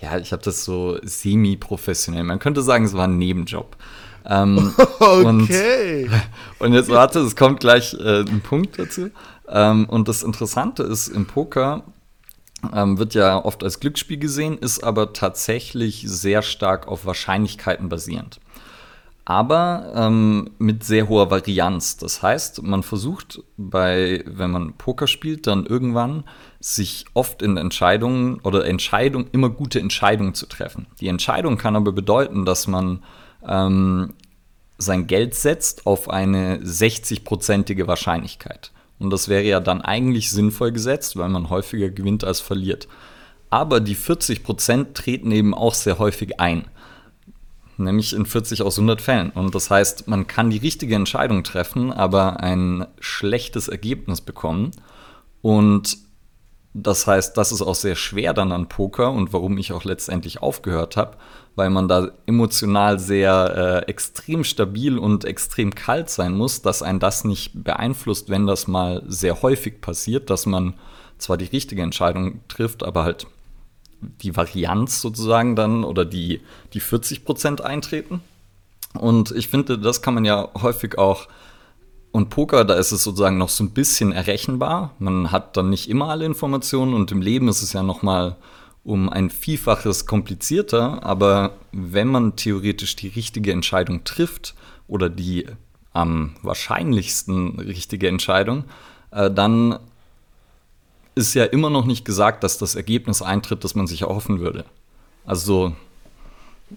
ja, 0.00 0.18
ich 0.18 0.32
habe 0.32 0.42
das 0.42 0.64
so 0.64 0.98
semi-professionell. 1.02 2.24
Man 2.24 2.38
könnte 2.38 2.62
sagen, 2.62 2.84
es 2.84 2.92
war 2.92 3.06
ein 3.06 3.18
Nebenjob. 3.18 3.76
Ähm, 4.24 4.72
okay. 4.98 6.04
Und, 6.04 6.10
und, 6.58 6.72
jetzt 6.74 6.90
warte, 6.90 7.20
es 7.20 7.36
kommt 7.36 7.60
gleich 7.60 7.94
äh, 7.94 8.20
ein 8.20 8.40
Punkt 8.40 8.78
dazu. 8.78 9.10
Ähm, 9.48 9.86
und 9.88 10.08
das 10.08 10.22
Interessante 10.22 10.82
ist, 10.82 11.08
im 11.08 11.26
Poker 11.26 11.84
ähm, 12.72 12.98
wird 12.98 13.14
ja 13.14 13.44
oft 13.44 13.64
als 13.64 13.80
Glücksspiel 13.80 14.18
gesehen, 14.18 14.58
ist 14.58 14.84
aber 14.84 15.12
tatsächlich 15.12 16.04
sehr 16.06 16.42
stark 16.42 16.88
auf 16.88 17.06
Wahrscheinlichkeiten 17.06 17.88
basierend. 17.88 18.40
Aber 19.24 19.92
ähm, 19.94 20.50
mit 20.58 20.82
sehr 20.82 21.08
hoher 21.08 21.30
Varianz. 21.30 21.96
Das 21.96 22.22
heißt, 22.22 22.62
man 22.64 22.82
versucht 22.82 23.40
bei, 23.56 24.24
wenn 24.26 24.50
man 24.50 24.72
Poker 24.74 25.06
spielt, 25.06 25.46
dann 25.46 25.64
irgendwann 25.64 26.24
sich 26.58 27.04
oft 27.14 27.40
in 27.40 27.56
Entscheidungen 27.56 28.40
oder 28.40 28.66
Entscheidungen 28.66 29.28
immer 29.30 29.48
gute 29.48 29.78
Entscheidungen 29.78 30.34
zu 30.34 30.46
treffen. 30.46 30.86
Die 31.00 31.06
Entscheidung 31.06 31.56
kann 31.56 31.76
aber 31.76 31.92
bedeuten, 31.92 32.44
dass 32.44 32.66
man 32.66 33.04
ähm, 33.46 34.14
sein 34.78 35.06
Geld 35.06 35.34
setzt 35.34 35.86
auf 35.86 36.10
eine 36.10 36.58
60-prozentige 36.58 37.86
Wahrscheinlichkeit. 37.86 38.72
Und 38.98 39.10
das 39.10 39.28
wäre 39.28 39.44
ja 39.44 39.60
dann 39.60 39.80
eigentlich 39.80 40.30
sinnvoll 40.30 40.72
gesetzt, 40.72 41.16
weil 41.16 41.28
man 41.28 41.50
häufiger 41.50 41.90
gewinnt 41.90 42.24
als 42.24 42.40
verliert. 42.40 42.88
Aber 43.50 43.80
die 43.80 43.94
40 43.94 44.44
Prozent 44.44 44.94
treten 44.96 45.30
eben 45.30 45.54
auch 45.54 45.74
sehr 45.74 45.98
häufig 45.98 46.40
ein. 46.40 46.66
Nämlich 47.76 48.12
in 48.12 48.26
40 48.26 48.62
aus 48.62 48.78
100 48.78 49.00
Fällen. 49.00 49.30
Und 49.30 49.54
das 49.54 49.70
heißt, 49.70 50.08
man 50.08 50.26
kann 50.26 50.50
die 50.50 50.58
richtige 50.58 50.94
Entscheidung 50.94 51.42
treffen, 51.42 51.92
aber 51.92 52.40
ein 52.40 52.86
schlechtes 53.00 53.68
Ergebnis 53.68 54.20
bekommen. 54.20 54.70
Und 55.42 55.98
das 56.74 57.06
heißt, 57.06 57.36
das 57.36 57.52
ist 57.52 57.62
auch 57.62 57.74
sehr 57.74 57.96
schwer 57.96 58.32
dann 58.32 58.52
an 58.52 58.68
Poker 58.68 59.10
und 59.10 59.32
warum 59.32 59.58
ich 59.58 59.72
auch 59.72 59.84
letztendlich 59.84 60.40
aufgehört 60.40 60.96
habe, 60.96 61.18
weil 61.54 61.70
man 61.70 61.88
da 61.88 62.10
emotional 62.26 62.98
sehr 62.98 63.84
äh, 63.86 63.90
extrem 63.90 64.44
stabil 64.44 64.98
und 64.98 65.24
extrem 65.24 65.74
kalt 65.74 66.08
sein 66.08 66.34
muss, 66.34 66.62
dass 66.62 66.82
ein 66.82 66.98
das 66.98 67.24
nicht 67.24 67.50
beeinflusst, 67.54 68.30
wenn 68.30 68.46
das 68.46 68.68
mal 68.68 69.02
sehr 69.06 69.42
häufig 69.42 69.80
passiert, 69.80 70.30
dass 70.30 70.46
man 70.46 70.74
zwar 71.18 71.36
die 71.36 71.44
richtige 71.44 71.82
Entscheidung 71.82 72.40
trifft, 72.48 72.82
aber 72.82 73.04
halt 73.04 73.26
die 74.00 74.36
Varianz 74.36 75.00
sozusagen 75.00 75.54
dann 75.54 75.84
oder 75.84 76.04
die, 76.04 76.40
die 76.72 76.80
40 76.80 77.24
Prozent 77.24 77.60
eintreten. 77.60 78.20
Und 78.94 79.30
ich 79.30 79.48
finde, 79.48 79.78
das 79.78 80.02
kann 80.02 80.14
man 80.14 80.24
ja 80.24 80.48
häufig 80.60 80.98
auch 80.98 81.28
und 82.12 82.28
Poker, 82.28 82.66
da 82.66 82.74
ist 82.74 82.92
es 82.92 83.04
sozusagen 83.04 83.38
noch 83.38 83.48
so 83.48 83.64
ein 83.64 83.70
bisschen 83.70 84.12
errechenbar. 84.12 84.94
Man 84.98 85.32
hat 85.32 85.56
dann 85.56 85.70
nicht 85.70 85.88
immer 85.88 86.10
alle 86.10 86.26
Informationen 86.26 86.92
und 86.92 87.10
im 87.10 87.22
Leben 87.22 87.48
ist 87.48 87.62
es 87.62 87.72
ja 87.72 87.82
noch 87.82 88.02
mal 88.02 88.36
um 88.84 89.08
ein 89.08 89.30
Vielfaches 89.30 90.06
komplizierter. 90.06 91.04
Aber 91.04 91.56
wenn 91.72 92.08
man 92.08 92.36
theoretisch 92.36 92.96
die 92.96 93.08
richtige 93.08 93.52
Entscheidung 93.52 94.04
trifft 94.04 94.54
oder 94.88 95.08
die 95.08 95.46
am 95.92 96.34
wahrscheinlichsten 96.42 97.60
richtige 97.60 98.08
Entscheidung, 98.08 98.64
äh, 99.10 99.30
dann 99.30 99.78
ist 101.14 101.34
ja 101.34 101.44
immer 101.44 101.70
noch 101.70 101.84
nicht 101.84 102.04
gesagt, 102.04 102.42
dass 102.42 102.58
das 102.58 102.74
Ergebnis 102.74 103.20
eintritt, 103.20 103.64
das 103.64 103.74
man 103.74 103.86
sich 103.86 104.02
erhoffen 104.02 104.40
würde. 104.40 104.64
Also 105.26 105.74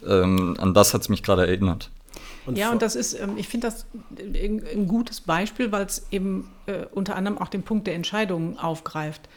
ähm, 0.05 0.55
an 0.59 0.73
das 0.73 0.93
hat 0.93 1.01
es 1.01 1.09
mich 1.09 1.23
gerade 1.23 1.47
erinnert. 1.47 1.89
Und 2.45 2.57
ja, 2.57 2.71
und 2.71 2.81
das 2.81 2.95
ist, 2.95 3.13
ähm, 3.19 3.37
ich 3.37 3.47
finde 3.47 3.67
das 3.67 3.85
ein 4.19 4.87
gutes 4.87 5.21
Beispiel, 5.21 5.71
weil 5.71 5.85
es 5.85 6.05
eben 6.11 6.51
äh, 6.67 6.85
unter 6.91 7.15
anderem 7.15 7.37
auch 7.37 7.47
den 7.47 7.63
Punkt 7.63 7.87
der 7.87 7.95
Entscheidungen 7.95 8.59
aufgreift, 8.59 9.21
ähm, 9.23 9.29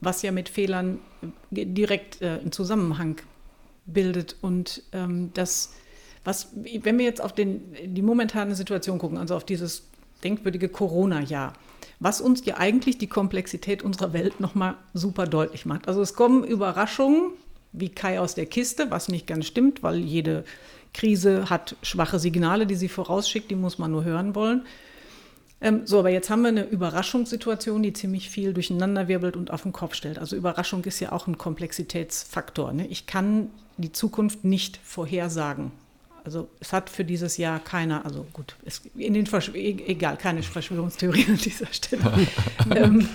was 0.00 0.22
ja 0.22 0.32
mit 0.32 0.48
Fehlern 0.48 0.98
äh, 1.52 1.64
direkt 1.64 2.20
äh, 2.22 2.38
einen 2.40 2.52
Zusammenhang 2.52 3.16
bildet. 3.86 4.36
Und 4.40 4.82
ähm, 4.92 5.30
das, 5.34 5.74
was, 6.24 6.48
wenn 6.54 6.98
wir 6.98 7.04
jetzt 7.04 7.20
auf 7.20 7.32
den, 7.32 7.74
die 7.84 8.02
momentane 8.02 8.54
Situation 8.54 8.98
gucken, 8.98 9.18
also 9.18 9.36
auf 9.36 9.44
dieses 9.44 9.84
denkwürdige 10.24 10.68
Corona-Jahr, 10.68 11.54
was 12.00 12.20
uns 12.20 12.44
ja 12.44 12.56
eigentlich 12.58 12.98
die 12.98 13.06
Komplexität 13.06 13.82
unserer 13.82 14.12
Welt 14.12 14.40
nochmal 14.40 14.76
super 14.94 15.26
deutlich 15.26 15.66
macht. 15.66 15.88
Also 15.88 16.00
es 16.00 16.14
kommen 16.14 16.44
Überraschungen, 16.44 17.32
wie 17.72 17.88
Kai 17.88 18.20
aus 18.20 18.34
der 18.34 18.46
Kiste, 18.46 18.90
was 18.90 19.08
nicht 19.08 19.26
ganz 19.26 19.46
stimmt, 19.46 19.82
weil 19.82 19.98
jede 19.98 20.44
Krise 20.92 21.48
hat 21.48 21.76
schwache 21.82 22.18
Signale, 22.18 22.66
die 22.66 22.74
sie 22.74 22.88
vorausschickt, 22.88 23.50
die 23.50 23.56
muss 23.56 23.78
man 23.78 23.90
nur 23.90 24.04
hören 24.04 24.34
wollen. 24.34 24.66
Ähm, 25.62 25.82
so, 25.84 26.00
aber 26.00 26.10
jetzt 26.10 26.28
haben 26.28 26.42
wir 26.42 26.48
eine 26.48 26.64
Überraschungssituation, 26.64 27.82
die 27.82 27.92
ziemlich 27.92 28.28
viel 28.28 28.52
durcheinanderwirbelt 28.52 29.36
und 29.36 29.52
auf 29.52 29.62
den 29.62 29.72
Kopf 29.72 29.94
stellt. 29.94 30.18
Also 30.18 30.34
Überraschung 30.34 30.84
ist 30.84 30.98
ja 30.98 31.12
auch 31.12 31.28
ein 31.28 31.38
Komplexitätsfaktor. 31.38 32.72
Ne? 32.72 32.86
Ich 32.88 33.06
kann 33.06 33.48
die 33.76 33.92
Zukunft 33.92 34.44
nicht 34.44 34.80
vorhersagen. 34.82 35.70
Also 36.24 36.48
es 36.60 36.72
hat 36.72 36.90
für 36.90 37.04
dieses 37.04 37.36
Jahr 37.36 37.58
keiner, 37.58 38.04
also 38.04 38.26
gut, 38.32 38.56
es, 38.64 38.82
in 38.96 39.14
den 39.14 39.26
Verschw 39.26 39.58
e, 39.58 39.84
egal, 39.86 40.16
keine 40.16 40.42
Verschwörungstheorie 40.42 41.26
an 41.28 41.36
dieser 41.36 41.66
Stelle. 41.72 42.02
ähm, 42.74 43.08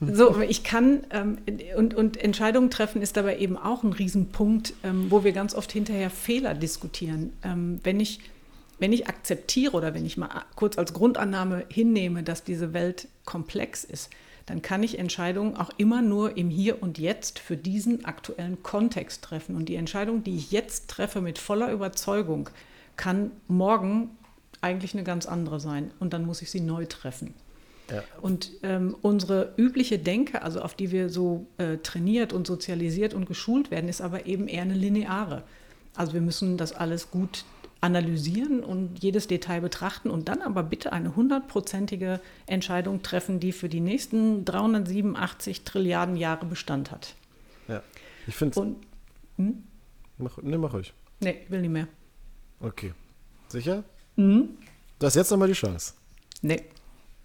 so, 0.00 0.40
ich 0.40 0.62
kann 0.62 1.04
ähm, 1.10 1.38
und, 1.76 1.94
und 1.94 2.16
Entscheidungen 2.16 2.70
treffen 2.70 3.02
ist 3.02 3.16
dabei 3.16 3.38
eben 3.38 3.56
auch 3.56 3.82
ein 3.82 3.92
Riesenpunkt, 3.92 4.74
ähm, 4.84 5.06
wo 5.10 5.24
wir 5.24 5.32
ganz 5.32 5.54
oft 5.54 5.72
hinterher 5.72 6.10
Fehler 6.10 6.54
diskutieren. 6.54 7.32
Ähm, 7.42 7.80
wenn 7.82 7.98
ich 7.98 8.20
wenn 8.78 8.92
ich 8.92 9.08
akzeptiere 9.08 9.76
oder 9.76 9.94
wenn 9.94 10.06
ich 10.06 10.16
mal 10.16 10.28
kurz 10.56 10.78
als 10.78 10.92
Grundannahme 10.92 11.64
hinnehme, 11.68 12.22
dass 12.22 12.44
diese 12.44 12.72
Welt 12.72 13.08
komplex 13.24 13.84
ist, 13.84 14.10
dann 14.46 14.60
kann 14.60 14.82
ich 14.82 14.98
Entscheidungen 14.98 15.56
auch 15.56 15.70
immer 15.78 16.02
nur 16.02 16.36
im 16.36 16.50
Hier 16.50 16.82
und 16.82 16.98
Jetzt 16.98 17.38
für 17.38 17.56
diesen 17.56 18.04
aktuellen 18.04 18.62
Kontext 18.62 19.22
treffen. 19.22 19.56
Und 19.56 19.68
die 19.68 19.76
Entscheidung, 19.76 20.22
die 20.22 20.36
ich 20.36 20.52
jetzt 20.52 20.88
treffe 20.88 21.20
mit 21.20 21.38
voller 21.38 21.72
Überzeugung, 21.72 22.50
kann 22.96 23.30
morgen 23.48 24.10
eigentlich 24.60 24.94
eine 24.94 25.04
ganz 25.04 25.26
andere 25.26 25.60
sein. 25.60 25.92
Und 25.98 26.12
dann 26.12 26.26
muss 26.26 26.42
ich 26.42 26.50
sie 26.50 26.60
neu 26.60 26.84
treffen. 26.84 27.34
Ja. 27.90 28.02
Und 28.20 28.50
ähm, 28.62 28.96
unsere 29.02 29.54
übliche 29.56 29.98
Denke, 29.98 30.42
also 30.42 30.60
auf 30.60 30.74
die 30.74 30.90
wir 30.90 31.10
so 31.10 31.46
äh, 31.58 31.78
trainiert 31.78 32.32
und 32.32 32.46
sozialisiert 32.46 33.14
und 33.14 33.26
geschult 33.26 33.70
werden, 33.70 33.88
ist 33.88 34.00
aber 34.00 34.26
eben 34.26 34.48
eher 34.48 34.62
eine 34.62 34.74
lineare. 34.74 35.42
Also 35.94 36.12
wir 36.14 36.20
müssen 36.20 36.56
das 36.56 36.72
alles 36.72 37.10
gut 37.10 37.44
analysieren 37.84 38.64
und 38.64 39.02
jedes 39.02 39.26
Detail 39.26 39.60
betrachten 39.60 40.08
und 40.08 40.28
dann 40.28 40.40
aber 40.40 40.62
bitte 40.62 40.92
eine 40.94 41.14
hundertprozentige 41.14 42.18
Entscheidung 42.46 43.02
treffen, 43.02 43.40
die 43.40 43.52
für 43.52 43.68
die 43.68 43.80
nächsten 43.80 44.46
387 44.46 45.64
Trilliarden 45.64 46.16
Jahre 46.16 46.46
Bestand 46.46 46.90
hat. 46.90 47.14
Ja, 47.68 47.82
ich 48.26 48.34
finde 48.34 48.58
es. 48.58 48.66
Hm? 49.36 49.64
Mach, 50.16 50.38
nee, 50.42 50.56
mach 50.56 50.72
ruhig. 50.72 50.94
Nee, 51.20 51.42
will 51.48 51.60
nicht 51.60 51.70
mehr. 51.70 51.88
Okay. 52.60 52.94
Sicher? 53.48 53.84
Mhm. 54.16 54.48
Du 54.98 55.06
hast 55.06 55.16
jetzt 55.16 55.30
nochmal 55.30 55.48
die 55.48 55.54
Chance. 55.54 55.92
Nee. 56.40 56.62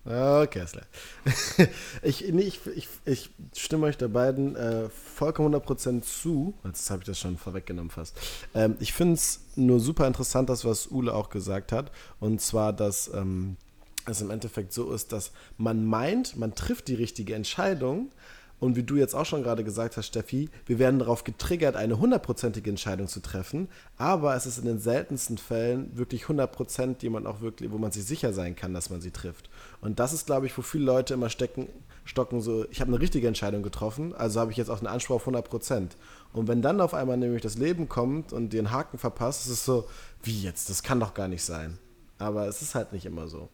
Okay, 0.06 0.48
Kessler. 0.48 0.84
ich, 2.02 2.26
nee, 2.32 2.42
ich, 2.42 2.60
ich, 2.76 2.88
ich 3.06 3.30
stimme 3.56 3.88
euch 3.88 3.98
der 3.98 4.08
beiden 4.08 4.56
äh, 4.56 4.90
vollkommen 4.90 5.54
100% 5.54 6.02
zu. 6.02 6.54
Jetzt 6.64 6.90
habe 6.90 7.02
ich 7.02 7.06
das 7.06 7.20
schon 7.20 7.38
vorweggenommen 7.38 7.92
fast. 7.92 8.18
Ähm, 8.56 8.76
ich 8.80 8.94
finde 8.94 9.16
es 9.16 9.42
nur 9.56 9.80
super 9.80 10.08
interessant, 10.08 10.50
das, 10.50 10.64
was 10.64 10.88
Ule 10.88 11.14
auch 11.14 11.30
gesagt 11.30 11.72
hat. 11.72 11.92
Und 12.20 12.42
zwar, 12.42 12.72
dass 12.72 13.12
ähm, 13.14 13.58
es 14.06 14.22
im 14.22 14.32
Endeffekt 14.32 14.74
so 14.74 14.92
ist, 14.92 15.12
dass 15.12 15.32
man 15.58 15.86
meint, 15.86 16.38
man 16.38 16.56
trifft 16.56 16.88
die 16.88 16.96
richtige 16.96 17.36
Entscheidung, 17.36 18.12
und 18.60 18.76
wie 18.76 18.84
du 18.84 18.96
jetzt 18.96 19.16
auch 19.16 19.26
schon 19.26 19.44
gerade 19.44 19.64
gesagt 19.64 19.96
hast, 19.96 20.08
Steffi, 20.08 20.50
wir 20.66 20.80
werden 20.80 21.00
darauf 21.00 21.24
getriggert, 21.24 21.76
eine 21.76 22.00
hundertprozentige 22.00 22.70
Entscheidung 22.70 23.08
zu 23.08 23.22
treffen. 23.22 23.70
Aber 23.98 24.36
es 24.36 24.46
ist 24.46 24.58
in 24.58 24.66
den 24.66 24.80
seltensten 24.80 25.38
Fällen 25.38 25.98
wirklich 25.98 26.24
100 26.24 26.52
Prozent, 26.52 27.02
die 27.02 27.10
man 27.10 27.26
auch 27.26 27.42
wirklich, 27.42 27.72
wo 27.72 27.78
man 27.78 27.92
sich 27.92 28.06
sicher 28.06 28.34
sein 28.34 28.56
kann, 28.56 28.74
dass 28.74 28.90
man 28.90 29.00
sie 29.02 29.12
trifft. 29.12 29.50
Und 29.82 30.00
das 30.00 30.14
ist, 30.14 30.26
glaube 30.26 30.46
ich, 30.46 30.58
wo 30.58 30.62
viele 30.62 30.86
Leute 30.86 31.14
immer 31.14 31.30
stecken, 31.30 31.68
stocken 32.04 32.42
so, 32.42 32.66
ich 32.70 32.82
habe 32.82 32.90
eine 32.90 33.00
richtige 33.00 33.28
Entscheidung 33.28 33.64
getroffen, 33.64 34.14
also 34.16 34.40
habe 34.40 34.52
ich 34.52 34.58
jetzt 34.58 34.70
auch 34.70 34.80
einen 34.80 34.88
Anspruch 34.88 35.18
auf 35.18 35.22
100 35.22 35.48
Prozent. 35.48 35.96
Und 36.34 36.48
wenn 36.48 36.62
dann 36.62 36.82
auf 36.82 36.94
einmal 36.94 37.18
nämlich 37.18 37.42
das 37.42 37.58
Leben 37.58 37.88
kommt 37.88 38.34
und 38.34 38.54
einen 38.54 38.72
Haken 38.72 38.98
verpasst, 38.98 39.46
ist 39.46 39.52
es 39.52 39.66
so, 39.66 39.88
wie 40.24 40.42
jetzt? 40.42 40.70
Das 40.70 40.84
kann 40.84 41.00
doch 41.00 41.14
gar 41.14 41.28
nicht 41.28 41.44
sein. 41.44 41.78
Aber 42.18 42.48
es 42.48 42.62
ist 42.62 42.76
halt 42.76 42.92
nicht 42.92 43.06
immer 43.06 43.28
so. 43.28 43.48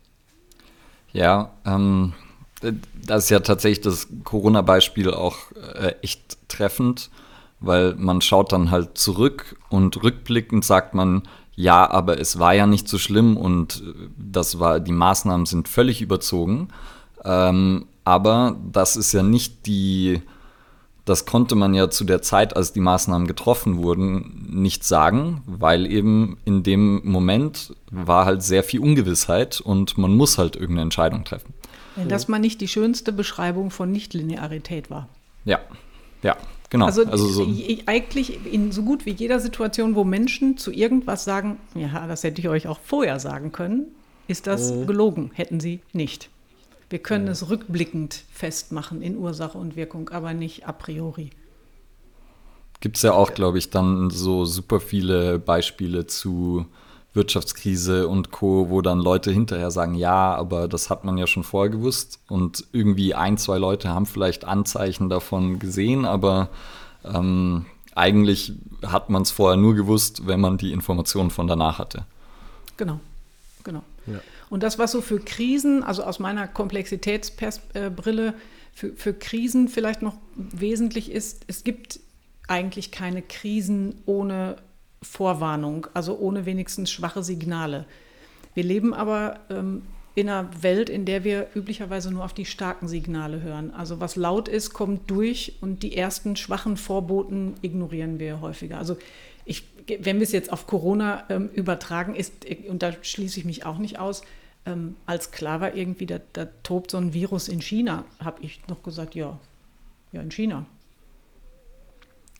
Ja, 1.14 1.52
ähm, 1.66 2.14
das 3.06 3.26
ist 3.26 3.30
ja 3.30 3.40
tatsächlich 3.40 3.82
das 3.82 4.08
Corona-Beispiel 4.24 5.14
auch 5.14 5.38
äh, 5.76 5.96
echt 6.02 6.38
treffend, 6.48 7.10
weil 7.60 7.96
man 7.96 8.22
schaut 8.22 8.52
dann 8.52 8.72
halt 8.72 8.98
zurück 8.98 9.58
und 9.70 10.04
rückblickend 10.04 10.64
sagt 10.64 10.94
man, 10.94 11.24
ja, 11.56 11.90
aber 11.90 12.20
es 12.20 12.38
war 12.38 12.54
ja 12.54 12.68
nicht 12.68 12.88
so 12.88 12.98
schlimm 12.98 13.38
und 13.38 13.82
äh, 13.86 14.10
das 14.18 14.60
war, 14.60 14.80
die 14.80 14.92
Maßnahmen 14.92 15.46
sind 15.46 15.68
völlig 15.68 16.02
überzogen. 16.02 16.70
Ähm, 17.24 17.88
aber 18.04 18.56
das 18.72 18.96
ist 18.96 19.14
ja 19.14 19.24
nicht 19.24 19.66
die, 19.66 20.22
das 21.06 21.26
konnte 21.26 21.56
man 21.56 21.74
ja 21.74 21.90
zu 21.90 22.04
der 22.04 22.22
Zeit, 22.22 22.56
als 22.56 22.72
die 22.72 22.80
Maßnahmen 22.80 23.28
getroffen 23.28 23.78
wurden, 23.78 24.48
nicht 24.50 24.84
sagen, 24.84 25.42
weil 25.48 25.92
eben 25.92 26.38
in 26.46 26.62
dem 26.62 27.02
Moment 27.04 27.74
war 27.90 28.26
halt 28.26 28.44
sehr 28.44 28.64
viel 28.64 28.80
Ungewissheit 28.80 29.60
und 29.60 29.98
man 29.98 30.16
muss 30.16 30.38
halt 30.38 30.56
irgendeine 30.56 30.84
Entscheidung 30.84 31.24
treffen. 31.24 31.55
Wenn 31.96 32.10
das 32.10 32.28
mal 32.28 32.40
nicht 32.40 32.62
die 32.62 32.68
schönste 32.68 33.12
Beschreibung 33.12 33.72
von 33.72 33.92
Nichtlinearität 33.92 34.90
war. 34.90 35.08
Ja, 35.46 35.60
ja, 36.24 36.36
genau. 36.70 36.86
Also, 36.86 37.06
also 37.06 37.28
so. 37.28 37.48
eigentlich 37.86 38.46
in 38.52 38.72
so 38.72 38.84
gut 38.84 39.06
wie 39.06 39.12
jeder 39.12 39.40
Situation, 39.40 39.96
wo 39.96 40.04
Menschen 40.04 40.58
zu 40.58 40.72
irgendwas 40.72 41.24
sagen, 41.24 41.58
ja, 41.76 42.08
das 42.08 42.24
hätte 42.24 42.42
ich 42.42 42.50
euch 42.50 42.68
auch 42.68 42.80
vorher 42.80 43.20
sagen 43.20 43.52
können, 43.52 43.88
ist 44.28 44.48
das 44.48 44.72
mhm. 44.72 44.88
gelogen, 44.88 45.32
hätten 45.34 45.60
sie 45.60 45.82
nicht. 45.94 46.30
Wir 46.90 47.00
können 47.00 47.28
ja. 47.28 47.32
es 47.32 47.50
rückblickend 47.50 48.24
festmachen 48.32 49.02
in 49.02 49.18
Ursache 49.18 49.58
und 49.58 49.76
Wirkung, 49.76 50.10
aber 50.10 50.34
nicht 50.34 50.68
a 50.68 50.72
priori. 50.72 51.30
Gibt 52.80 52.98
es 52.98 53.04
ja 53.04 53.14
auch, 53.14 53.34
glaube 53.34 53.58
ich, 53.58 53.70
dann 53.70 54.10
so 54.10 54.46
super 54.46 54.80
viele 54.80 55.40
Beispiele 55.40 56.08
zu 56.08 56.66
Wirtschaftskrise 57.16 58.08
und 58.08 58.32
Co., 58.32 58.70
wo 58.70 58.82
dann 58.82 59.00
Leute 59.00 59.32
hinterher 59.32 59.72
sagen, 59.72 59.96
ja, 59.96 60.36
aber 60.36 60.68
das 60.68 60.90
hat 60.90 61.04
man 61.04 61.18
ja 61.18 61.28
schon 61.28 61.44
vorher 61.44 61.72
gewusst 61.72 62.20
und 62.28 62.66
irgendwie 62.72 63.14
ein, 63.14 63.38
zwei 63.38 63.58
Leute 63.58 63.90
haben 63.90 64.06
vielleicht 64.06 64.46
Anzeichen 64.46 65.10
davon 65.10 65.60
gesehen, 65.60 66.06
aber 66.06 66.50
ähm, 67.04 67.66
eigentlich 67.96 68.54
hat 68.86 69.10
man 69.10 69.22
es 69.22 69.32
vorher 69.32 69.58
nur 69.58 69.76
gewusst, 69.76 70.28
wenn 70.28 70.42
man 70.42 70.58
die 70.58 70.74
Informationen 70.74 71.32
von 71.32 71.48
danach 71.48 71.80
hatte. 71.80 72.06
Genau, 72.78 73.00
genau. 73.64 73.84
Ja. 74.06 74.20
Und 74.50 74.64
das, 74.64 74.78
was 74.78 74.92
so 74.92 75.02
für 75.02 75.20
Krisen, 75.20 75.84
also 75.84 76.04
aus 76.04 76.20
meiner 76.20 76.48
Komplexitätsbrille, 76.48 78.34
für, 78.74 78.92
für 78.92 79.14
Krisen 79.14 79.70
vielleicht 79.70 80.02
noch 80.02 80.18
wesentlich 80.36 81.10
ist, 81.10 81.46
es 81.48 81.64
gibt 81.64 82.00
eigentlich 82.48 82.92
keine 82.92 83.22
Krisen 83.22 83.96
ohne 84.06 84.58
Vorwarnung, 85.06 85.88
also 85.94 86.18
ohne 86.18 86.46
wenigstens 86.46 86.92
schwache 86.92 87.24
Signale. 87.24 87.86
Wir 88.54 88.64
leben 88.64 88.94
aber 88.94 89.40
ähm, 89.50 89.84
in 90.16 90.30
einer 90.30 90.50
Welt, 90.64 90.90
in 90.90 91.06
der 91.06 91.24
wir 91.24 91.48
üblicherweise 91.56 92.12
nur 92.12 92.24
auf 92.24 92.34
die 92.34 92.46
starken 92.46 92.88
Signale 92.88 93.42
hören. 93.42 93.72
Also 93.72 94.00
was 94.00 94.16
laut 94.16 94.48
ist, 94.48 94.74
kommt 94.74 95.10
durch 95.12 95.58
und 95.62 95.84
die 95.84 95.96
ersten 95.96 96.38
schwachen 96.38 96.78
Vorboten 96.78 97.56
ignorieren 97.62 98.18
wir 98.18 98.40
häufiger. 98.40 98.78
Also 98.78 98.98
ich, 99.44 99.66
wenn 100.00 100.18
wir 100.18 100.24
es 100.24 100.32
jetzt 100.32 100.52
auf 100.52 100.68
Corona 100.68 101.26
ähm, 101.30 101.50
übertragen, 101.54 102.16
ist, 102.16 102.34
und 102.70 102.82
da 102.82 102.94
schließe 103.00 103.40
ich 103.40 103.46
mich 103.46 103.66
auch 103.66 103.78
nicht 103.78 104.00
aus, 104.00 104.24
ähm, 104.66 104.96
als 105.06 105.32
klar 105.32 105.62
war 105.62 105.76
irgendwie, 105.76 106.06
da, 106.06 106.20
da 106.34 106.46
tobt 106.64 106.92
so 106.92 106.98
ein 106.98 107.14
Virus 107.14 107.50
in 107.50 107.62
China, 107.62 108.06
habe 108.24 108.42
ich 108.42 108.62
noch 108.68 108.84
gesagt, 108.84 109.16
ja, 109.16 109.38
ja, 110.14 110.22
in 110.22 110.32
China. 110.32 110.66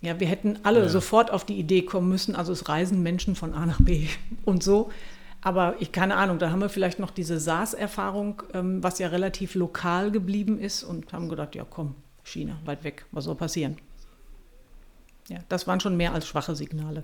Ja, 0.02 0.20
wir 0.20 0.28
hätten 0.28 0.60
alle 0.64 0.82
ja. 0.82 0.90
sofort 0.90 1.32
auf 1.32 1.46
die 1.46 1.58
Idee 1.58 1.82
kommen 1.82 2.10
müssen, 2.10 2.36
also 2.36 2.52
es 2.52 2.70
reisen 2.70 3.02
Menschen 3.02 3.36
von 3.36 3.54
A 3.54 3.66
nach 3.66 3.82
B 3.82 4.08
und 4.46 4.64
so. 4.64 4.92
Aber 5.42 5.76
ich 5.80 5.92
keine 5.92 6.16
Ahnung, 6.16 6.40
da 6.40 6.50
haben 6.50 6.60
wir 6.60 6.70
vielleicht 6.70 7.00
noch 7.00 7.12
diese 7.12 7.40
SARS-Erfahrung, 7.40 8.42
ähm, 8.54 8.84
was 8.84 8.98
ja 9.00 9.10
relativ 9.10 9.54
lokal 9.56 10.12
geblieben 10.12 10.60
ist 10.60 10.84
und 10.84 11.14
haben 11.14 11.30
gedacht, 11.30 11.56
ja 11.56 11.66
komm, 11.70 11.96
China, 12.24 12.58
weit 12.66 12.84
weg, 12.84 13.06
was 13.12 13.26
soll 13.26 13.36
passieren? 13.36 13.78
Ja, 15.28 15.40
das 15.50 15.68
waren 15.68 15.80
schon 15.80 15.98
mehr 15.98 16.14
als 16.14 16.28
schwache 16.28 16.56
Signale. 16.56 17.04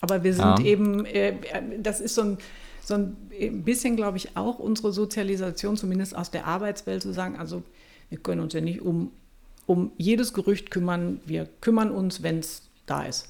Aber 0.00 0.24
wir 0.24 0.34
sind 0.34 0.60
ja. 0.60 0.64
eben, 0.64 1.04
äh, 1.04 1.34
das 1.78 2.00
ist 2.00 2.14
so 2.14 2.22
ein, 2.22 2.38
so 2.82 2.94
ein 2.94 3.62
bisschen, 3.62 3.96
glaube 3.96 4.16
ich, 4.16 4.36
auch 4.36 4.58
unsere 4.58 4.92
Sozialisation, 4.92 5.76
zumindest 5.76 6.16
aus 6.16 6.30
der 6.30 6.46
Arbeitswelt, 6.46 7.02
zu 7.02 7.12
sagen, 7.12 7.38
also 7.38 7.62
wir 8.08 8.18
können 8.18 8.40
uns 8.40 8.54
ja 8.54 8.60
nicht 8.60 8.80
um 8.80 9.10
um 9.70 9.92
jedes 9.98 10.34
Gerücht 10.34 10.72
kümmern. 10.72 11.20
Wir 11.26 11.48
kümmern 11.60 11.92
uns, 11.92 12.24
wenn 12.24 12.40
es 12.40 12.68
da 12.86 13.04
ist. 13.04 13.28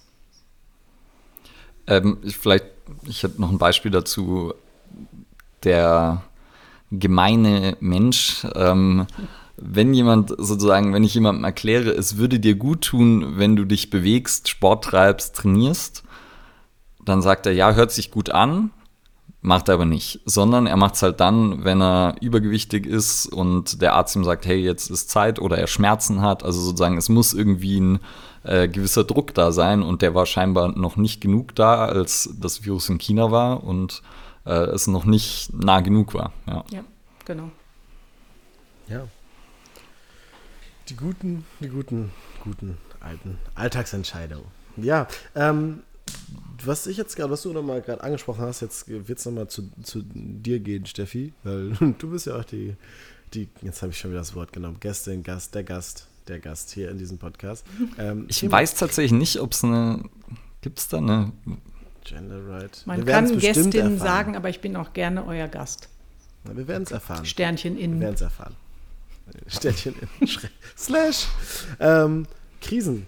Ähm, 1.87 2.17
ich, 2.23 2.39
vielleicht, 2.39 2.65
ich 3.07 3.23
hätte 3.23 3.43
noch 3.43 3.51
ein 3.51 3.59
Beispiel 3.59 3.91
dazu. 3.91 4.55
Der 5.65 6.23
gemeine 6.91 7.77
Mensch, 7.81 8.47
ähm, 8.55 9.07
wenn 9.59 9.93
jemand 9.93 10.31
sozusagen, 10.31 10.95
wenn 10.95 11.05
ich 11.05 11.13
jemandem 11.13 11.45
erkläre, 11.45 11.91
es 11.91 12.17
würde 12.17 12.41
dir 12.41 12.55
gut 12.55 12.85
tun, 12.87 13.37
wenn 13.37 13.55
du 13.55 13.67
dich 13.67 13.91
bewegst, 13.91 14.49
Sport 14.49 14.85
treibst, 14.85 15.37
trainierst, 15.37 16.05
dann 17.05 17.21
sagt 17.21 17.45
er, 17.45 17.53
ja, 17.53 17.75
hört 17.75 17.93
sich 17.93 18.11
gut 18.11 18.31
an, 18.31 18.71
Macht 19.43 19.69
er 19.69 19.75
aber 19.75 19.87
nicht, 19.87 20.21
sondern 20.27 20.67
er 20.67 20.77
macht 20.77 20.97
es 20.97 21.03
halt 21.03 21.19
dann, 21.21 21.65
wenn 21.65 21.81
er 21.81 22.17
übergewichtig 22.21 22.85
ist 22.85 23.27
und 23.27 23.81
der 23.81 23.95
Arzt 23.95 24.15
ihm 24.15 24.25
sagt, 24.25 24.45
hey, 24.45 24.59
jetzt 24.59 24.91
ist 24.91 25.09
Zeit 25.09 25.39
oder 25.39 25.57
er 25.57 25.67
Schmerzen 25.67 26.21
hat. 26.21 26.43
Also 26.45 26.61
sozusagen, 26.61 26.99
es 26.99 27.09
muss 27.09 27.33
irgendwie 27.33 27.81
ein 27.81 28.01
äh, 28.45 28.69
gewisser 28.69 29.05
Druck 29.05 29.33
da 29.33 29.51
sein 29.51 29.83
und 29.83 30.03
der 30.03 30.15
war 30.15 30.27
scheinbar 30.27 30.77
noch 30.77 30.97
nicht 30.97 31.23
genug 31.23 31.55
da, 31.55 31.87
als 31.87 32.35
das 32.39 32.65
Virus 32.65 32.91
in 32.91 32.99
China 32.99 33.31
war 33.31 33.65
und 33.65 34.03
äh, 34.45 34.53
es 34.53 34.87
noch 34.87 35.07
nicht 35.07 35.53
nah 35.55 35.81
genug 35.81 36.13
war. 36.13 36.33
Ja, 36.47 36.65
ja 36.71 36.85
genau. 37.25 37.51
Ja. 38.89 39.07
Die 40.89 40.97
guten, 40.97 41.47
die 41.61 41.69
guten, 41.69 42.11
guten 42.43 42.77
alten 43.01 43.39
Alltagsentscheidungen. 43.55 44.47
Ja, 44.77 45.07
ähm, 45.35 45.83
was 46.65 46.87
ich 46.87 46.97
jetzt 46.97 47.17
gerade, 47.17 47.31
was 47.31 47.43
du 47.43 47.53
nochmal 47.53 47.81
gerade 47.81 48.03
angesprochen 48.03 48.43
hast, 48.43 48.61
jetzt 48.61 48.89
wird 48.89 49.19
es 49.19 49.25
nochmal 49.25 49.49
zu, 49.49 49.71
zu 49.83 50.03
dir 50.05 50.61
gehen, 50.61 50.87
Steffi, 50.87 51.33
weil 51.43 51.71
du 51.99 52.11
bist 52.11 52.27
ja 52.27 52.37
auch 52.37 52.45
die, 52.45 52.75
die 53.35 53.49
jetzt 53.63 53.83
habe 53.83 53.93
ich 53.93 53.99
schon 53.99 54.11
wieder 54.11 54.21
das 54.21 54.35
Wort 54.35 54.53
genommen, 54.53 54.79
Gästin, 54.81 55.23
Gast, 55.23 55.55
der 55.55 55.65
Gast, 55.65 56.07
der 56.29 56.39
Gast 56.39 56.71
hier 56.73 56.91
in 56.91 56.99
diesem 56.99 57.19
Podcast. 57.19 57.65
Ähm, 57.99 58.27
ich 58.29 58.41
Thema, 58.41 58.53
weiß 58.53 58.75
tatsächlich 58.75 59.19
nicht, 59.19 59.41
ob 59.41 59.53
es 59.53 59.65
eine, 59.65 60.05
gibt 60.61 60.79
es 60.79 60.89
da 60.89 60.99
eine 60.99 61.33
Gender 62.05 62.47
Right. 62.49 62.83
Man 62.87 63.05
kann 63.05 63.39
Gästin 63.39 63.73
erfahren. 63.73 63.99
sagen, 63.99 64.37
aber 64.37 64.49
ich 64.49 64.61
bin 64.61 64.77
auch 64.77 64.93
gerne 64.93 65.27
euer 65.27 65.49
Gast. 65.49 65.89
Na, 66.45 66.57
wir 66.57 66.67
werden 66.67 66.85
es 66.85 66.91
erfahren. 66.91 67.25
Sternchen 67.25 67.79
in. 67.79 67.95
Wir 67.95 68.01
werden 68.01 68.15
es 68.15 68.21
erfahren. 68.21 68.57
Sternchen 69.47 69.95
in. 70.21 70.29
Slash. 70.77 71.27
Ähm, 71.79 72.27
Krisen. 72.61 73.07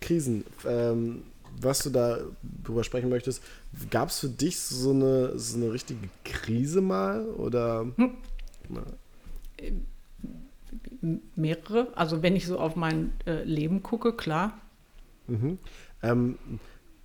Krisen. 0.00 0.44
Ähm, 0.66 1.22
was 1.60 1.80
du 1.80 1.90
da 1.90 2.18
drüber 2.64 2.84
sprechen 2.84 3.08
möchtest, 3.08 3.42
gab 3.90 4.08
es 4.08 4.18
für 4.18 4.28
dich 4.28 4.58
so 4.58 4.90
eine, 4.90 5.38
so 5.38 5.56
eine 5.56 5.72
richtige 5.72 6.08
Krise 6.24 6.80
mal? 6.80 7.26
Oder? 7.26 7.86
Hm. 7.96 8.14
Mehrere. 11.34 11.88
Also 11.94 12.22
wenn 12.22 12.36
ich 12.36 12.46
so 12.46 12.58
auf 12.58 12.76
mein 12.76 13.12
äh, 13.26 13.42
Leben 13.44 13.82
gucke, 13.82 14.12
klar. 14.12 14.58
Mhm. 15.26 15.58
Ähm, 16.02 16.38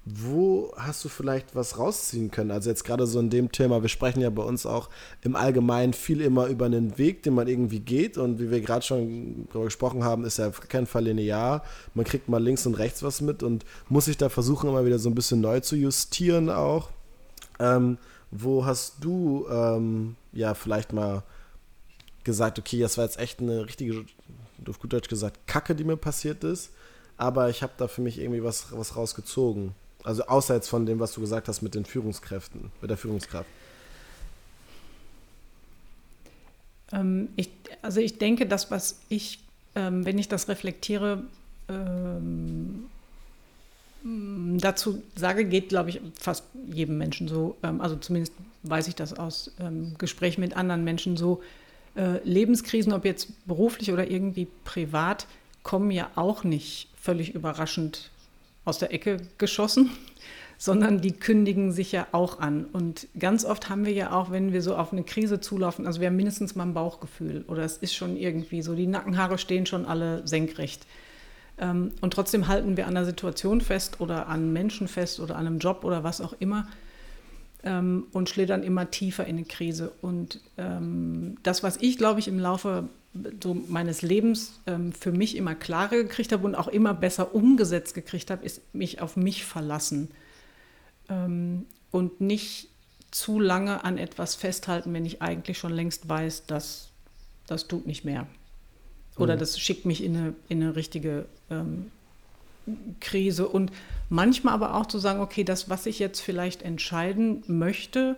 wo 0.10 0.74
hast 0.78 1.04
du 1.04 1.10
vielleicht 1.10 1.54
was 1.54 1.78
rausziehen 1.78 2.32
können? 2.32 2.52
Also 2.52 2.70
jetzt 2.70 2.86
gerade 2.86 3.06
so 3.06 3.20
in 3.20 3.30
dem 3.30 3.52
Thema, 3.52 3.82
wir 3.82 3.90
sprechen 3.90 4.22
ja 4.22 4.30
bei 4.30 4.44
uns 4.44 4.66
auch 4.66 4.90
im 5.22 5.36
Allgemeinen 5.36 5.92
viel 5.92 6.22
immer 6.22 6.48
über 6.48 6.66
einen 6.66 6.98
Weg, 6.98 7.24
den 7.24 7.34
man 7.34 7.48
irgendwie 7.48 7.82
geht 7.82 8.18
und 8.18 8.40
wie 8.40 8.50
wir 8.50 8.62
gerade 8.62 8.86
schon 8.86 9.48
darüber 9.50 9.66
gesprochen 9.66 10.04
haben, 10.06 10.24
ist 10.24 10.38
ja 10.38 10.48
auf 10.48 10.62
keinen 10.62 10.86
Fall 10.86 11.04
linear. 11.04 11.64
Man 11.94 12.06
kriegt 12.06 12.30
mal 12.30 12.42
links 12.42 12.66
und 12.66 12.76
rechts 12.76 13.04
was 13.04 13.20
mit 13.20 13.44
und 13.44 13.66
muss 13.90 14.06
sich 14.06 14.18
da 14.18 14.30
versuchen, 14.30 14.70
immer 14.70 14.86
wieder 14.86 15.00
so 15.00 15.10
ein 15.10 15.16
bisschen 15.16 15.42
neu 15.42 15.60
zu 15.60 15.76
justieren 15.76 16.50
auch. 16.50 16.90
Ähm, 17.60 17.98
wo 18.32 18.66
hast 18.66 18.98
du 19.02 19.46
ähm, 19.50 20.16
ja 20.32 20.54
vielleicht 20.54 20.94
mal 20.94 21.24
gesagt, 22.24 22.60
okay, 22.60 22.80
das 22.80 22.98
war 22.98 23.04
jetzt 23.04 23.20
echt 23.20 23.42
eine 23.42 23.66
richtige, 23.66 24.06
auf 24.68 24.80
gut 24.80 24.94
Deutsch 24.94 25.10
gesagt, 25.10 25.48
Kacke, 25.48 25.76
die 25.76 25.84
mir 25.84 25.98
passiert 25.98 26.44
ist, 26.44 26.72
aber 27.18 27.50
ich 27.50 27.62
habe 27.62 27.74
da 27.78 27.88
für 27.88 28.02
mich 28.02 28.20
irgendwie 28.20 28.44
was, 28.44 28.68
was 28.72 28.96
rausgezogen? 28.96 29.74
Also 30.04 30.24
außer 30.24 30.56
jetzt 30.56 30.70
von 30.70 30.86
dem, 30.86 31.00
was 31.00 31.14
du 31.14 31.22
gesagt 31.22 31.48
hast 31.48 31.62
mit 31.62 31.76
den 31.76 31.86
Führungskräften, 31.86 32.72
mit 32.82 32.90
der 32.90 32.98
Führungskraft. 32.98 33.50
Ähm, 36.92 37.30
ich, 37.36 37.50
also 37.82 38.00
ich 38.00 38.18
denke, 38.18 38.46
das, 38.46 38.72
was 38.72 39.00
ich, 39.10 39.40
ähm, 39.76 40.06
wenn 40.06 40.18
ich 40.18 40.28
das 40.30 40.48
reflektiere, 40.48 41.24
ähm, 41.68 42.86
dazu 44.04 45.02
sage, 45.16 45.46
geht, 45.46 45.70
glaube 45.70 45.90
ich, 45.90 46.02
fast 46.20 46.46
jedem 46.66 46.98
Menschen 46.98 47.28
so. 47.28 47.58
Ähm, 47.64 47.82
also 47.82 47.96
zumindest 47.98 48.34
weiß 48.64 48.88
ich 48.88 48.96
das 48.96 49.18
aus 49.18 49.52
ähm, 49.60 49.96
Gesprächen 49.98 50.42
mit 50.42 50.56
anderen 50.56 50.84
Menschen 50.84 51.18
so. 51.18 51.42
Äh, 51.96 52.20
Lebenskrisen, 52.24 52.94
ob 52.94 53.06
jetzt 53.06 53.48
beruflich 53.48 53.92
oder 53.92 54.10
irgendwie 54.10 54.48
privat, 54.64 55.28
kommen 55.64 55.92
ja 55.92 56.10
auch 56.16 56.44
nicht 56.44 56.90
völlig 57.00 57.34
überraschend 57.34 58.12
aus 58.68 58.80
der 58.80 58.94
Ecke 58.94 59.18
geschossen, 59.38 59.92
sondern 60.58 61.02
die 61.02 61.12
kündigen 61.12 61.72
sich 61.72 61.92
ja 61.92 62.08
auch 62.12 62.40
an. 62.40 62.66
Und 62.66 63.08
ganz 63.20 63.46
oft 63.46 63.70
haben 63.70 63.86
wir 63.86 63.94
ja 63.94 64.12
auch, 64.12 64.32
wenn 64.32 64.54
wir 64.54 64.62
so 64.62 64.76
auf 64.76 64.92
eine 64.92 65.04
Krise 65.04 65.40
zulaufen, 65.40 65.86
also 65.86 66.02
wir 66.02 66.08
haben 66.08 66.16
mindestens 66.16 66.56
mal 66.56 66.64
ein 66.64 66.74
Bauchgefühl 66.74 67.46
oder 67.48 67.64
es 67.64 67.78
ist 67.78 67.96
schon 67.96 68.18
irgendwie 68.18 68.62
so, 68.62 68.74
die 68.76 68.88
Nackenhaare 68.88 69.38
stehen 69.38 69.66
schon 69.66 69.86
alle 69.86 70.28
senkrecht. 70.28 70.86
Ähm, 71.60 71.92
und 72.02 72.14
trotzdem 72.14 72.48
halten 72.48 72.78
wir 72.78 72.88
an 72.88 72.96
der 72.96 73.06
Situation 73.06 73.62
fest 73.62 74.00
oder 74.00 74.28
an 74.28 74.54
Menschen 74.54 74.88
fest 74.88 75.20
oder 75.20 75.36
an 75.36 75.48
einem 75.48 75.60
Job 75.60 75.84
oder 75.84 76.04
was 76.04 76.22
auch 76.22 76.34
immer 76.40 76.68
ähm, 77.64 78.06
und 78.14 78.30
schlittern 78.30 78.64
immer 78.64 78.90
tiefer 78.92 79.26
in 79.26 79.38
eine 79.38 79.46
Krise. 79.46 79.92
Und 80.02 80.40
ähm, 80.58 81.38
das, 81.44 81.64
was 81.64 81.78
ich, 81.78 81.98
glaube 81.98 82.20
ich, 82.20 82.28
im 82.28 82.40
Laufe 82.40 82.90
so 83.42 83.54
meines 83.54 84.02
Lebens 84.02 84.60
ähm, 84.68 84.92
für 84.94 85.12
mich 85.12 85.36
immer 85.36 85.56
klarer 85.56 85.98
gekriegt 85.98 86.32
habe 86.32 86.46
und 86.46 86.56
auch 86.56 86.68
immer 86.68 86.94
besser 86.94 87.34
umgesetzt 87.34 87.94
gekriegt 87.94 88.32
habe, 88.32 88.46
ist 88.46 88.62
mich 88.74 89.02
auf 89.02 89.18
mich 89.18 89.46
verlassen 89.46 90.10
ähm, 91.10 91.66
und 91.92 92.22
nicht 92.22 92.70
zu 93.12 93.40
lange 93.40 93.84
an 93.84 93.98
etwas 93.98 94.36
festhalten, 94.36 94.94
wenn 94.94 95.06
ich 95.06 95.22
eigentlich 95.22 95.58
schon 95.58 95.74
längst 95.74 96.10
weiß, 96.10 96.46
dass 96.46 96.90
das 97.48 97.68
tut 97.68 97.88
nicht 97.88 98.04
mehr. 98.04 98.28
Oder 99.18 99.36
mhm. 99.36 99.40
das 99.40 99.60
schickt 99.60 99.86
mich 99.86 100.04
in 100.04 100.16
eine, 100.16 100.36
in 100.50 100.62
eine 100.62 100.76
richtige 100.76 101.26
ähm, 101.50 101.92
Krise. 103.00 103.48
Und 103.48 103.72
manchmal 104.10 104.54
aber 104.54 104.76
auch 104.76 104.86
zu 104.86 105.00
sagen, 105.00 105.22
okay, 105.22 105.44
das, 105.44 105.70
was 105.70 105.86
ich 105.86 106.00
jetzt 106.00 106.20
vielleicht 106.20 106.62
entscheiden 106.62 107.44
möchte, 107.48 108.18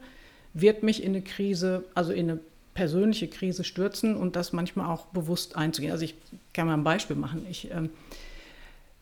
wird 0.54 0.84
mich 0.84 1.04
in 1.04 1.12
eine 1.12 1.22
Krise, 1.22 1.86
also 1.94 2.12
in 2.12 2.32
eine 2.32 2.40
persönliche 2.80 3.28
Krise 3.28 3.66
stürzen 3.66 4.16
und 4.16 4.38
das 4.38 4.54
manchmal 4.54 4.86
auch 4.86 5.08
bewusst 5.08 5.58
einzugehen. 5.58 5.92
Also 5.92 6.06
ich 6.06 6.16
kann 6.54 6.66
mal 6.66 6.76
ein 6.76 6.86
Beispiel 6.86 7.18
machen. 7.18 7.46
Ich 7.50 7.70
ähm, 7.72 7.90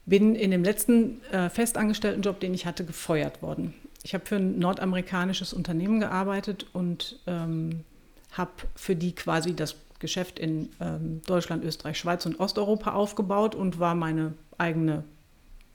bin 0.04 0.34
in 0.34 0.50
dem 0.50 0.64
letzten 0.64 1.22
äh, 1.30 1.48
festangestellten 1.48 2.22
Job, 2.22 2.40
den 2.40 2.52
ich 2.54 2.66
hatte, 2.66 2.84
gefeuert 2.84 3.40
worden. 3.40 3.74
Ich 4.02 4.14
habe 4.14 4.26
für 4.26 4.34
ein 4.34 4.58
nordamerikanisches 4.58 5.52
Unternehmen 5.52 6.00
gearbeitet 6.00 6.66
und 6.72 7.20
ähm, 7.28 7.84
habe 8.32 8.50
für 8.74 8.96
die 8.96 9.14
quasi 9.14 9.54
das 9.54 9.76
Geschäft 10.00 10.40
in 10.40 10.70
ähm, 10.80 11.22
Deutschland, 11.24 11.62
Österreich, 11.62 12.00
Schweiz 12.00 12.26
und 12.26 12.40
Osteuropa 12.40 12.94
aufgebaut 12.94 13.54
und 13.54 13.78
war 13.78 13.94
meine 13.94 14.34
eigene 14.58 15.04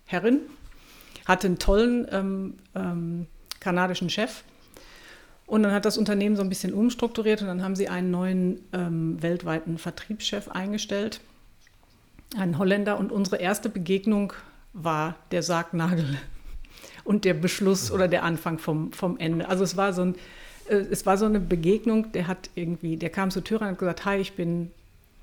Herrin. 0.08 0.42
Hatte 1.26 1.48
einen 1.48 1.58
tollen 1.58 2.06
ähm, 2.12 2.56
ähm, 2.76 3.28
kanadischen 3.62 4.10
Chef 4.10 4.44
und 5.54 5.62
dann 5.62 5.72
hat 5.72 5.86
das 5.86 6.00
Unternehmen 6.00 6.36
so 6.36 6.42
ein 6.42 6.50
bisschen 6.50 6.74
umstrukturiert 6.74 7.44
und 7.44 7.48
dann 7.48 7.62
haben 7.62 7.76
sie 7.76 7.88
einen 7.88 8.10
neuen 8.10 8.62
ähm, 8.74 9.22
weltweiten 9.22 9.78
Vertriebschef 9.78 10.48
eingestellt, 10.48 11.22
einen 12.36 12.58
Holländer. 12.58 12.98
Und 12.98 13.12
unsere 13.12 13.36
erste 13.36 13.70
Begegnung 13.70 14.34
war 14.74 15.16
der 15.30 15.44
Sargnagel 15.44 16.18
und 17.04 17.24
der 17.24 17.36
Beschluss 17.36 17.92
oder 17.92 18.08
der 18.08 18.24
Anfang 18.24 18.58
vom, 18.58 18.92
vom 18.94 19.20
Ende. 19.20 19.48
Also 19.48 19.64
es 19.64 19.78
war 19.78 19.94
so 19.94 20.02
ein, 20.02 20.16
äh, 20.70 20.78
es 20.78 21.06
war 21.06 21.20
so 21.20 21.26
eine 21.28 21.40
Begegnung, 21.40 22.12
der 22.14 22.26
hat 22.26 22.50
irgendwie, 22.56 22.98
der 22.98 23.12
kam 23.12 23.30
zur 23.30 23.44
Tür 23.44 23.62
und 23.62 23.68
hat 23.68 23.78
gesagt, 23.78 24.06
hi, 24.06 24.18
ich 24.18 24.34
bin 24.34 24.72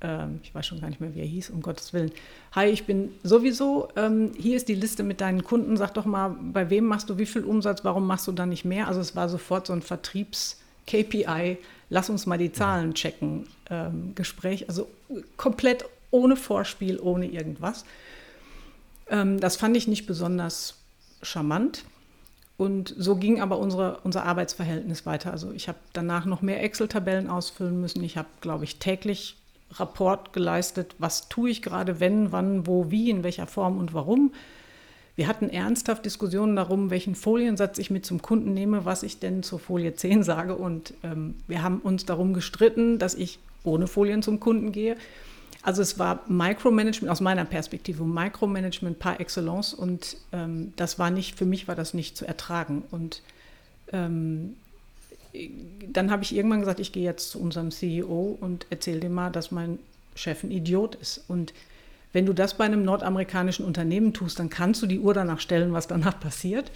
ähm, 0.01 0.39
ich 0.43 0.53
weiß 0.53 0.65
schon 0.65 0.81
gar 0.81 0.89
nicht 0.89 1.01
mehr, 1.01 1.13
wie 1.15 1.19
er 1.19 1.25
hieß, 1.25 1.49
um 1.51 1.61
Gottes 1.61 1.93
Willen. 1.93 2.11
Hi, 2.53 2.67
ich 2.67 2.85
bin 2.85 3.11
sowieso, 3.23 3.89
ähm, 3.95 4.31
hier 4.37 4.55
ist 4.55 4.67
die 4.67 4.75
Liste 4.75 5.03
mit 5.03 5.21
deinen 5.21 5.43
Kunden, 5.43 5.77
sag 5.77 5.93
doch 5.93 6.05
mal, 6.05 6.35
bei 6.53 6.69
wem 6.69 6.85
machst 6.85 7.09
du 7.09 7.17
wie 7.17 7.25
viel 7.25 7.43
Umsatz, 7.43 7.83
warum 7.83 8.07
machst 8.07 8.27
du 8.27 8.31
da 8.31 8.45
nicht 8.45 8.65
mehr? 8.65 8.87
Also 8.87 8.99
es 8.99 9.15
war 9.15 9.29
sofort 9.29 9.67
so 9.67 9.73
ein 9.73 9.81
Vertriebs-KPI, 9.81 11.57
lass 11.89 12.09
uns 12.09 12.25
mal 12.25 12.37
die 12.37 12.51
Zahlen 12.51 12.93
checken, 12.93 13.47
ähm, 13.69 14.13
Gespräch, 14.15 14.67
also 14.67 14.87
komplett 15.37 15.85
ohne 16.09 16.35
Vorspiel, 16.35 16.99
ohne 16.99 17.27
irgendwas. 17.27 17.85
Ähm, 19.09 19.39
das 19.39 19.55
fand 19.55 19.77
ich 19.77 19.87
nicht 19.87 20.07
besonders 20.07 20.75
charmant. 21.21 21.85
Und 22.57 22.93
so 22.95 23.15
ging 23.15 23.41
aber 23.41 23.57
unsere, 23.57 23.97
unser 24.03 24.23
Arbeitsverhältnis 24.23 25.07
weiter. 25.07 25.31
Also 25.31 25.51
ich 25.51 25.67
habe 25.67 25.79
danach 25.93 26.25
noch 26.25 26.43
mehr 26.43 26.61
Excel-Tabellen 26.61 27.27
ausfüllen 27.27 27.81
müssen. 27.81 28.03
Ich 28.03 28.17
habe, 28.17 28.27
glaube 28.39 28.65
ich, 28.65 28.77
täglich 28.77 29.35
Rapport 29.73 30.33
geleistet, 30.33 30.95
was 30.97 31.29
tue 31.29 31.49
ich 31.49 31.61
gerade, 31.61 31.99
wenn, 31.99 32.31
wann, 32.31 32.67
wo, 32.67 32.91
wie, 32.91 33.09
in 33.09 33.23
welcher 33.23 33.47
Form 33.47 33.77
und 33.77 33.93
warum. 33.93 34.31
Wir 35.15 35.27
hatten 35.27 35.49
ernsthaft 35.49 36.05
Diskussionen 36.05 36.55
darum, 36.55 36.89
welchen 36.89 37.15
Foliensatz 37.15 37.77
ich 37.77 37.91
mit 37.91 38.05
zum 38.05 38.21
Kunden 38.21 38.53
nehme, 38.53 38.85
was 38.85 39.03
ich 39.03 39.19
denn 39.19 39.43
zur 39.43 39.59
Folie 39.59 39.93
10 39.95 40.23
sage. 40.23 40.55
Und 40.55 40.93
ähm, 41.03 41.35
wir 41.47 41.63
haben 41.63 41.79
uns 41.79 42.05
darum 42.05 42.33
gestritten, 42.33 42.99
dass 42.99 43.15
ich 43.15 43.39
ohne 43.63 43.87
Folien 43.87 44.23
zum 44.23 44.39
Kunden 44.39 44.71
gehe. 44.71 44.95
Also 45.63 45.83
es 45.83 45.99
war 45.99 46.23
Micromanagement 46.27 47.11
aus 47.11 47.21
meiner 47.21 47.45
Perspektive, 47.45 48.03
Micromanagement 48.03 48.97
par 48.97 49.19
excellence. 49.19 49.73
Und 49.73 50.17
ähm, 50.31 50.73
das 50.75 50.97
war 50.97 51.11
nicht, 51.11 51.37
für 51.37 51.45
mich 51.45 51.67
war 51.67 51.75
das 51.75 51.93
nicht 51.93 52.17
zu 52.17 52.25
ertragen. 52.25 52.83
Und 52.89 53.21
ähm, 53.91 54.55
dann 55.87 56.11
habe 56.11 56.23
ich 56.23 56.35
irgendwann 56.35 56.59
gesagt, 56.59 56.79
ich 56.79 56.91
gehe 56.91 57.03
jetzt 57.03 57.31
zu 57.31 57.39
unserem 57.39 57.71
CEO 57.71 58.37
und 58.39 58.65
erzähle 58.69 58.99
dem 58.99 59.13
mal, 59.13 59.29
dass 59.29 59.51
mein 59.51 59.79
Chef 60.15 60.43
ein 60.43 60.51
Idiot 60.51 60.95
ist. 60.95 61.23
Und 61.27 61.53
wenn 62.13 62.25
du 62.25 62.33
das 62.33 62.55
bei 62.57 62.65
einem 62.65 62.83
nordamerikanischen 62.83 63.65
Unternehmen 63.65 64.13
tust, 64.13 64.39
dann 64.39 64.49
kannst 64.49 64.81
du 64.81 64.87
die 64.87 64.99
Uhr 64.99 65.13
danach 65.13 65.39
stellen, 65.39 65.73
was 65.73 65.87
danach 65.87 66.19
passiert. 66.19 66.71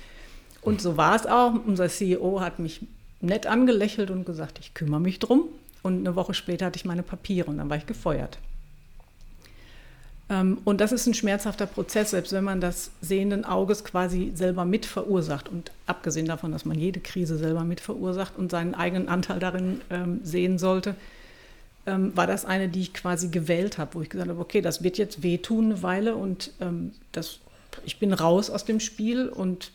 Und 0.61 0.81
so 0.81 0.97
war 0.97 1.15
es 1.15 1.25
auch. 1.25 1.53
Unser 1.65 1.89
CEO 1.89 2.39
hat 2.41 2.59
mich 2.59 2.81
nett 3.21 3.45
angelächelt 3.45 4.09
und 4.09 4.25
gesagt, 4.25 4.59
ich 4.59 4.73
kümmere 4.73 5.01
mich 5.01 5.19
drum. 5.19 5.49
Und 5.83 5.99
eine 5.99 6.15
Woche 6.15 6.33
später 6.33 6.65
hatte 6.65 6.77
ich 6.77 6.85
meine 6.85 7.03
Papiere 7.03 7.49
und 7.49 7.57
dann 7.57 7.69
war 7.69 7.77
ich 7.77 7.85
gefeuert. 7.85 8.39
Ähm, 10.29 10.57
und 10.65 10.81
das 10.81 10.91
ist 10.91 11.05
ein 11.05 11.13
schmerzhafter 11.13 11.65
Prozess, 11.65 12.11
selbst 12.11 12.33
wenn 12.33 12.43
man 12.43 12.61
das 12.61 12.91
sehenden 13.01 13.45
Auges 13.45 13.83
quasi 13.83 14.31
selber 14.33 14.65
mit 14.65 14.85
verursacht. 14.85 15.49
Und 15.49 15.71
abgesehen 15.85 16.25
davon, 16.25 16.51
dass 16.51 16.65
man 16.65 16.77
jede 16.77 16.99
Krise 16.99 17.37
selber 17.37 17.63
mit 17.63 17.79
verursacht 17.79 18.37
und 18.37 18.51
seinen 18.51 18.73
eigenen 18.73 19.07
Anteil 19.07 19.39
darin 19.39 19.81
ähm, 19.89 20.19
sehen 20.23 20.57
sollte, 20.57 20.95
ähm, 21.85 22.15
war 22.15 22.25
das 22.25 22.45
eine, 22.45 22.69
die 22.69 22.81
ich 22.81 22.93
quasi 22.93 23.27
gewählt 23.27 23.77
habe, 23.77 23.93
wo 23.93 24.01
ich 24.01 24.09
gesagt 24.09 24.29
habe, 24.29 24.39
okay, 24.39 24.61
das 24.61 24.83
wird 24.83 24.97
jetzt 24.97 25.21
wehtun 25.21 25.65
eine 25.65 25.83
Weile 25.83 26.15
und 26.15 26.51
das, 27.11 27.39
ich 27.85 27.99
bin 27.99 28.13
raus 28.13 28.49
aus 28.49 28.65
dem 28.65 28.79
Spiel 28.79 29.29
und 29.29 29.71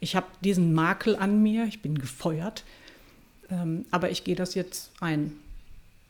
ich 0.00 0.16
habe 0.16 0.26
diesen 0.42 0.72
Makel 0.72 1.16
an 1.16 1.42
mir, 1.42 1.64
ich 1.66 1.82
bin 1.82 1.98
gefeuert, 1.98 2.64
aber 3.90 4.10
ich 4.10 4.24
gehe 4.24 4.36
das 4.36 4.54
jetzt 4.54 4.90
ein. 5.00 5.32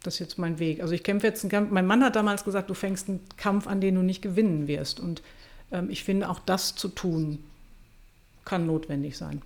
Das 0.04 0.14
ist 0.14 0.20
jetzt 0.20 0.38
mein 0.38 0.58
Weg. 0.58 0.80
Also 0.80 0.94
ich 0.94 1.02
kämpfe 1.02 1.26
jetzt 1.26 1.42
einen 1.42 1.50
Kampf. 1.50 1.70
Mein 1.70 1.86
Mann 1.86 2.04
hat 2.04 2.14
damals 2.14 2.44
gesagt, 2.44 2.70
du 2.70 2.74
fängst 2.74 3.08
einen 3.08 3.20
Kampf 3.36 3.66
an, 3.66 3.80
den 3.80 3.96
du 3.96 4.02
nicht 4.02 4.22
gewinnen 4.22 4.68
wirst. 4.68 5.00
Und 5.00 5.22
ähm, 5.72 5.90
ich 5.90 6.04
finde, 6.04 6.28
auch 6.28 6.38
das 6.38 6.76
zu 6.76 6.88
tun, 6.88 7.42
kann 8.44 8.66
notwendig 8.66 9.16
sein. 9.16 9.42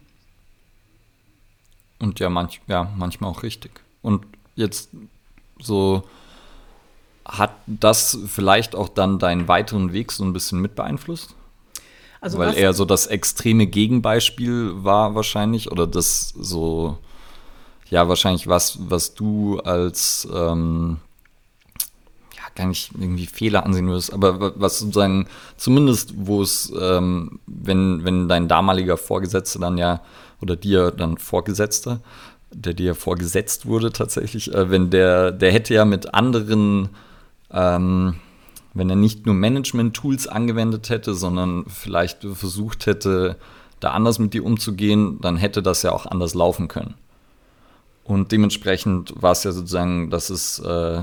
Und 1.99 2.21
ja, 2.21 2.29
manch, 2.29 2.61
ja, 2.67 2.93
manchmal 2.97 3.31
auch 3.31 3.43
richtig. 3.43 3.81
Und 4.03 4.27
jetzt 4.55 4.91
so 5.61 6.05
hat 7.25 7.55
das 7.67 8.19
vielleicht 8.27 8.75
auch 8.75 8.89
dann 8.89 9.19
deinen 9.19 9.49
weiteren 9.49 9.93
Weg 9.93 10.13
so 10.13 10.25
ein 10.25 10.33
bisschen 10.33 10.61
mit 10.61 10.75
beeinflusst? 10.75 11.35
Also 12.21 12.39
Weil 12.39 12.55
er 12.55 12.73
so 12.73 12.85
das 12.85 13.07
extreme 13.07 13.67
Gegenbeispiel 13.67 14.73
war 14.83 15.15
wahrscheinlich 15.15 15.71
oder 15.71 15.87
das 15.87 16.31
so, 16.31 16.99
ja, 17.91 18.09
wahrscheinlich 18.09 18.47
was, 18.47 18.79
was 18.91 19.15
du 19.15 19.61
als, 19.61 20.29
ähm, 20.35 20.99
ja, 22.37 22.43
gar 22.55 22.67
nicht 22.67 22.93
irgendwie 22.99 23.27
Fehler 23.27 23.65
ansehen 23.65 23.89
würdest, 23.89 24.13
aber 24.13 24.61
was 24.61 24.79
sozusagen, 24.79 25.27
zumindest 25.57 26.15
wo 26.17 26.43
es, 26.43 26.73
ähm, 26.79 27.41
wenn, 27.47 28.05
wenn 28.05 28.29
dein 28.29 28.49
damaliger 28.49 28.97
Vorgesetzter 28.97 29.61
dann 29.61 29.79
ja, 29.79 30.03
oder 30.41 30.57
dir 30.57 30.91
dann 30.91 31.19
Vorgesetzter, 31.19 32.01
der 32.51 32.75
dir 32.75 32.95
vorgesetzt 32.95 33.67
wurde 33.67 33.93
tatsächlich, 33.93 34.53
äh, 34.55 34.71
wenn 34.71 34.91
der, 34.91 35.33
der 35.33 35.53
hätte 35.53 35.75
ja 35.75 35.85
mit 35.85 36.15
anderen 36.15 36.91
ähm, 37.51 38.17
wenn 38.75 38.91
er 38.91 38.97
nicht 38.97 39.27
nur 39.27 39.35
Management-Tools 39.35 40.29
angewendet 40.29 40.89
hätte, 40.89 41.15
sondern 41.15 41.65
vielleicht 41.67 42.25
versucht 42.25 42.87
hätte, 42.87 43.37
da 43.81 43.91
anders 43.91 44.19
mit 44.19 44.35
dir 44.35 44.45
umzugehen, 44.45 45.21
dann 45.21 45.37
hätte 45.37 45.63
das 45.63 45.83
ja 45.83 45.93
auch 45.93 46.07
anders 46.07 46.35
laufen 46.35 46.69
können. 46.69 46.95
Und 48.09 48.33
dementsprechend 48.33 49.13
war 49.21 49.33
es 49.33 49.45
ja 49.45 49.53
sozusagen, 49.53 50.09
dass 50.09 50.31
es 50.31 50.59
äh, 50.61 51.03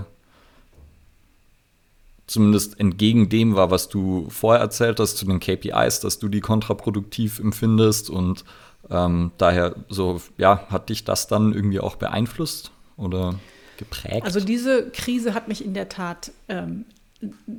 zumindest 2.25 2.79
entgegen 2.79 3.29
dem 3.29 3.55
war, 3.55 3.69
was 3.69 3.89
du 3.89 4.27
vorher 4.31 4.59
erzählt 4.59 4.99
hast 4.99 5.17
zu 5.17 5.25
den 5.27 5.39
KPIs, 5.39 5.99
dass 5.99 6.17
du 6.17 6.29
die 6.29 6.41
kontraproduktiv 6.41 7.37
empfindest 7.37 8.09
und 8.09 8.43
ähm, 8.89 9.31
daher 9.37 9.75
so, 9.87 10.19
ja, 10.37 10.65
hat 10.71 10.89
dich 10.89 11.03
das 11.03 11.27
dann 11.27 11.53
irgendwie 11.53 11.79
auch 11.79 11.95
beeinflusst 11.95 12.71
oder 12.97 13.35
geprägt? 13.77 14.25
Also 14.25 14.39
diese 14.39 14.89
Krise 14.89 15.35
hat 15.35 15.47
mich 15.47 15.63
in 15.63 15.75
der 15.75 15.89
Tat 15.89 16.31
ähm, 16.49 16.85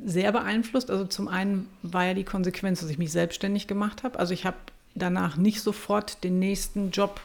sehr 0.05 0.33
beeinflusst. 0.33 0.91
Also 0.91 1.05
zum 1.05 1.29
einen 1.29 1.69
war 1.83 2.05
ja 2.05 2.15
die 2.15 2.25
Konsequenz, 2.25 2.81
dass 2.81 2.91
ich 2.91 2.99
mich 2.99 3.13
selbstständig 3.13 3.69
gemacht 3.69 4.03
habe. 4.03 4.19
Also 4.19 4.35
ich 4.35 4.45
habe 4.45 4.57
danach 4.97 5.37
nicht 5.37 5.61
sofort 5.61 6.25
den 6.25 6.41
nächsten 6.41 6.91
Job 6.91 7.21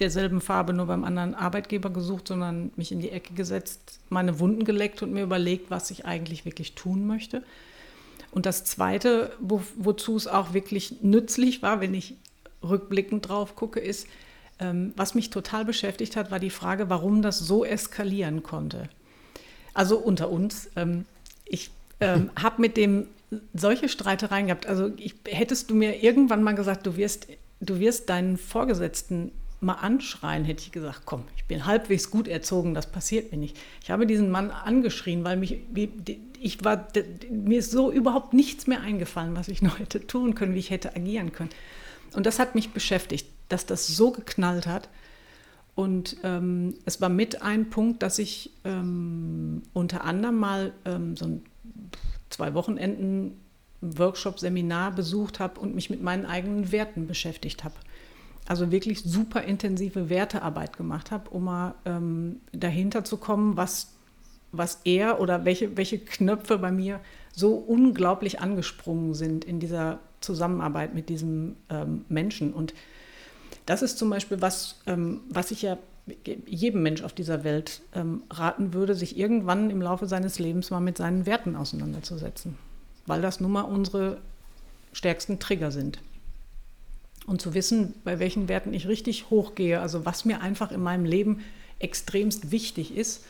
derselben 0.00 0.40
Farbe 0.40 0.72
nur 0.72 0.86
beim 0.86 1.04
anderen 1.04 1.34
Arbeitgeber 1.34 1.90
gesucht, 1.90 2.28
sondern 2.28 2.72
mich 2.76 2.90
in 2.90 3.00
die 3.00 3.10
Ecke 3.10 3.34
gesetzt, 3.34 4.00
meine 4.08 4.40
Wunden 4.40 4.64
geleckt 4.64 5.02
und 5.02 5.12
mir 5.12 5.22
überlegt, 5.22 5.70
was 5.70 5.90
ich 5.90 6.04
eigentlich 6.04 6.44
wirklich 6.44 6.74
tun 6.74 7.06
möchte. 7.06 7.42
Und 8.32 8.46
das 8.46 8.64
Zweite, 8.64 9.32
wo, 9.38 9.62
wozu 9.76 10.16
es 10.16 10.26
auch 10.26 10.52
wirklich 10.52 11.02
nützlich 11.02 11.62
war, 11.62 11.80
wenn 11.80 11.94
ich 11.94 12.14
rückblickend 12.62 13.28
drauf 13.28 13.54
gucke, 13.54 13.78
ist, 13.78 14.08
ähm, 14.58 14.92
was 14.96 15.14
mich 15.14 15.30
total 15.30 15.64
beschäftigt 15.64 16.16
hat, 16.16 16.30
war 16.30 16.40
die 16.40 16.50
Frage, 16.50 16.90
warum 16.90 17.22
das 17.22 17.38
so 17.38 17.64
eskalieren 17.64 18.42
konnte. 18.42 18.88
Also 19.72 19.98
unter 19.98 20.30
uns, 20.30 20.70
ähm, 20.76 21.04
ich 21.44 21.70
ähm, 22.00 22.30
habe 22.40 22.60
mit 22.60 22.76
dem 22.76 23.06
solche 23.52 23.88
Streitereien 23.88 24.46
gehabt. 24.46 24.66
Also 24.66 24.92
ich, 24.96 25.14
hättest 25.26 25.70
du 25.70 25.74
mir 25.74 26.02
irgendwann 26.02 26.42
mal 26.42 26.54
gesagt, 26.54 26.86
du 26.86 26.96
wirst, 26.96 27.28
du 27.60 27.78
wirst 27.80 28.08
deinen 28.08 28.36
Vorgesetzten 28.36 29.32
mal 29.64 29.74
anschreien, 29.74 30.44
hätte 30.44 30.62
ich 30.62 30.72
gesagt, 30.72 31.02
komm, 31.04 31.24
ich 31.36 31.44
bin 31.44 31.66
halbwegs 31.66 32.10
gut 32.10 32.28
erzogen, 32.28 32.74
das 32.74 32.90
passiert 32.90 33.32
mir 33.32 33.38
nicht. 33.38 33.58
Ich 33.82 33.90
habe 33.90 34.06
diesen 34.06 34.30
Mann 34.30 34.50
angeschrien, 34.50 35.24
weil 35.24 35.36
mich, 35.36 35.58
ich 36.40 36.64
war, 36.64 36.88
mir 37.30 37.58
ist 37.58 37.70
so 37.70 37.90
überhaupt 37.90 38.34
nichts 38.34 38.66
mehr 38.66 38.80
eingefallen, 38.80 39.36
was 39.36 39.48
ich 39.48 39.62
noch 39.62 39.78
hätte 39.78 40.06
tun 40.06 40.34
können, 40.34 40.54
wie 40.54 40.60
ich 40.60 40.70
hätte 40.70 40.94
agieren 40.94 41.32
können. 41.32 41.50
Und 42.14 42.26
das 42.26 42.38
hat 42.38 42.54
mich 42.54 42.70
beschäftigt, 42.70 43.26
dass 43.48 43.66
das 43.66 43.86
so 43.86 44.10
geknallt 44.10 44.66
hat. 44.66 44.88
Und 45.74 46.18
ähm, 46.22 46.74
es 46.84 47.00
war 47.00 47.08
mit 47.08 47.42
ein 47.42 47.68
Punkt, 47.68 48.02
dass 48.02 48.20
ich 48.20 48.52
ähm, 48.64 49.62
unter 49.72 50.04
anderem 50.04 50.36
mal 50.36 50.72
ähm, 50.84 51.16
so 51.16 51.24
ein 51.24 51.42
zwei 52.30 52.54
Wochenenden 52.54 53.40
Workshop, 53.80 54.38
Seminar 54.38 54.92
besucht 54.92 55.40
habe 55.40 55.60
und 55.60 55.74
mich 55.74 55.90
mit 55.90 56.02
meinen 56.02 56.26
eigenen 56.26 56.72
Werten 56.72 57.06
beschäftigt 57.06 57.64
habe. 57.64 57.74
Also 58.46 58.70
wirklich 58.70 59.02
super 59.02 59.42
intensive 59.42 60.10
Wertearbeit 60.10 60.76
gemacht 60.76 61.10
habe, 61.10 61.30
um 61.30 61.44
mal 61.44 61.74
ähm, 61.86 62.40
dahinter 62.52 63.04
zu 63.04 63.16
kommen, 63.16 63.56
was, 63.56 63.92
was 64.52 64.80
er 64.84 65.20
oder 65.20 65.44
welche, 65.44 65.76
welche 65.76 65.98
Knöpfe 65.98 66.58
bei 66.58 66.70
mir 66.70 67.00
so 67.32 67.54
unglaublich 67.54 68.40
angesprungen 68.40 69.14
sind 69.14 69.44
in 69.44 69.60
dieser 69.60 69.98
Zusammenarbeit 70.20 70.94
mit 70.94 71.08
diesem 71.08 71.56
ähm, 71.70 72.04
Menschen. 72.08 72.52
Und 72.52 72.74
das 73.66 73.82
ist 73.82 73.98
zum 73.98 74.10
Beispiel 74.10 74.40
was, 74.40 74.80
ähm, 74.86 75.20
was 75.30 75.50
ich 75.50 75.62
ja 75.62 75.78
jedem 76.46 76.82
Mensch 76.82 77.02
auf 77.02 77.14
dieser 77.14 77.44
Welt 77.44 77.80
ähm, 77.94 78.24
raten 78.30 78.74
würde, 78.74 78.94
sich 78.94 79.18
irgendwann 79.18 79.70
im 79.70 79.80
Laufe 79.80 80.06
seines 80.06 80.38
Lebens 80.38 80.70
mal 80.70 80.80
mit 80.80 80.98
seinen 80.98 81.24
Werten 81.24 81.56
auseinanderzusetzen, 81.56 82.56
weil 83.06 83.22
das 83.22 83.40
nun 83.40 83.52
mal 83.52 83.62
unsere 83.62 84.18
stärksten 84.92 85.38
Trigger 85.38 85.70
sind. 85.70 85.98
Und 87.26 87.40
zu 87.40 87.54
wissen, 87.54 87.94
bei 88.04 88.18
welchen 88.18 88.48
Werten 88.48 88.74
ich 88.74 88.86
richtig 88.86 89.30
hochgehe, 89.30 89.80
also 89.80 90.04
was 90.04 90.24
mir 90.24 90.40
einfach 90.42 90.72
in 90.72 90.82
meinem 90.82 91.04
Leben 91.04 91.40
extremst 91.78 92.50
wichtig 92.50 92.96
ist, 92.96 93.24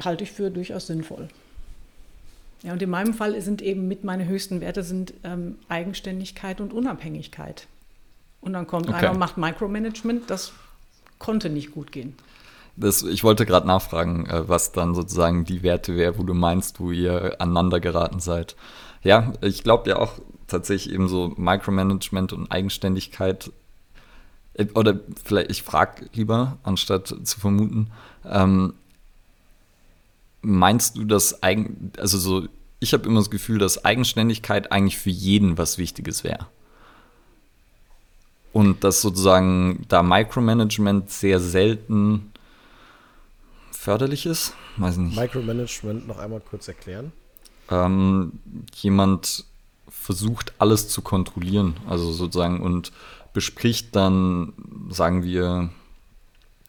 halte 0.00 0.24
ich 0.24 0.32
für 0.32 0.50
durchaus 0.50 0.86
sinnvoll. 0.86 1.28
Ja, 2.62 2.72
und 2.72 2.82
in 2.82 2.90
meinem 2.90 3.14
Fall 3.14 3.40
sind 3.40 3.60
eben 3.60 3.88
mit 3.88 4.04
meine 4.04 4.26
höchsten 4.26 4.60
Werte 4.60 4.84
sind 4.84 5.12
ähm, 5.24 5.56
Eigenständigkeit 5.68 6.60
und 6.60 6.72
Unabhängigkeit. 6.72 7.66
Und 8.40 8.52
dann 8.52 8.66
kommt 8.66 8.88
okay. 8.88 8.98
einer 8.98 9.10
und 9.12 9.18
macht 9.18 9.36
Micromanagement, 9.36 10.30
das 10.30 10.52
konnte 11.18 11.48
nicht 11.48 11.72
gut 11.72 11.90
gehen. 11.90 12.14
Das, 12.76 13.02
ich 13.02 13.22
wollte 13.22 13.46
gerade 13.46 13.66
nachfragen, 13.66 14.26
äh, 14.26 14.48
was 14.48 14.72
dann 14.72 14.94
sozusagen 14.94 15.44
die 15.44 15.62
Werte 15.62 15.96
wäre, 15.96 16.18
wo 16.18 16.22
du 16.22 16.34
meinst, 16.34 16.80
wo 16.80 16.90
ihr 16.90 17.40
aneinander 17.40 17.80
geraten 17.80 18.20
seid. 18.20 18.56
Ja, 19.02 19.32
ich 19.40 19.62
glaube 19.62 19.90
ja 19.90 19.96
auch 19.96 20.18
tatsächlich 20.46 20.94
eben 20.94 21.08
so 21.08 21.32
Micromanagement 21.36 22.32
und 22.32 22.50
Eigenständigkeit. 22.50 23.50
Äh, 24.54 24.66
oder 24.74 25.00
vielleicht, 25.24 25.50
ich 25.50 25.62
frage 25.62 26.08
lieber, 26.12 26.58
anstatt 26.62 27.08
zu 27.08 27.40
vermuten, 27.40 27.90
ähm, 28.24 28.74
meinst 30.42 30.96
du 30.96 31.04
das 31.04 31.42
eigen, 31.42 31.92
also 31.98 32.18
so, 32.18 32.48
ich 32.80 32.92
habe 32.92 33.06
immer 33.06 33.20
das 33.20 33.30
Gefühl, 33.30 33.58
dass 33.58 33.84
Eigenständigkeit 33.84 34.72
eigentlich 34.72 34.98
für 34.98 35.10
jeden 35.10 35.58
was 35.58 35.78
Wichtiges 35.78 36.24
wäre. 36.24 36.46
Und 38.52 38.84
dass 38.84 39.00
sozusagen 39.00 39.86
da 39.88 40.02
Micromanagement 40.02 41.10
sehr 41.10 41.40
selten 41.40 42.32
förderlich 43.70 44.26
ist. 44.26 44.52
Weiß 44.76 44.98
nicht. 44.98 45.16
Micromanagement 45.16 46.06
noch 46.06 46.18
einmal 46.18 46.40
kurz 46.40 46.68
erklären. 46.68 47.12
Ähm, 47.70 48.32
jemand 48.74 49.44
versucht 49.88 50.52
alles 50.58 50.88
zu 50.88 51.02
kontrollieren, 51.02 51.76
also 51.88 52.12
sozusagen 52.12 52.60
und 52.60 52.92
bespricht 53.32 53.94
dann, 53.94 54.52
sagen 54.90 55.22
wir, 55.22 55.70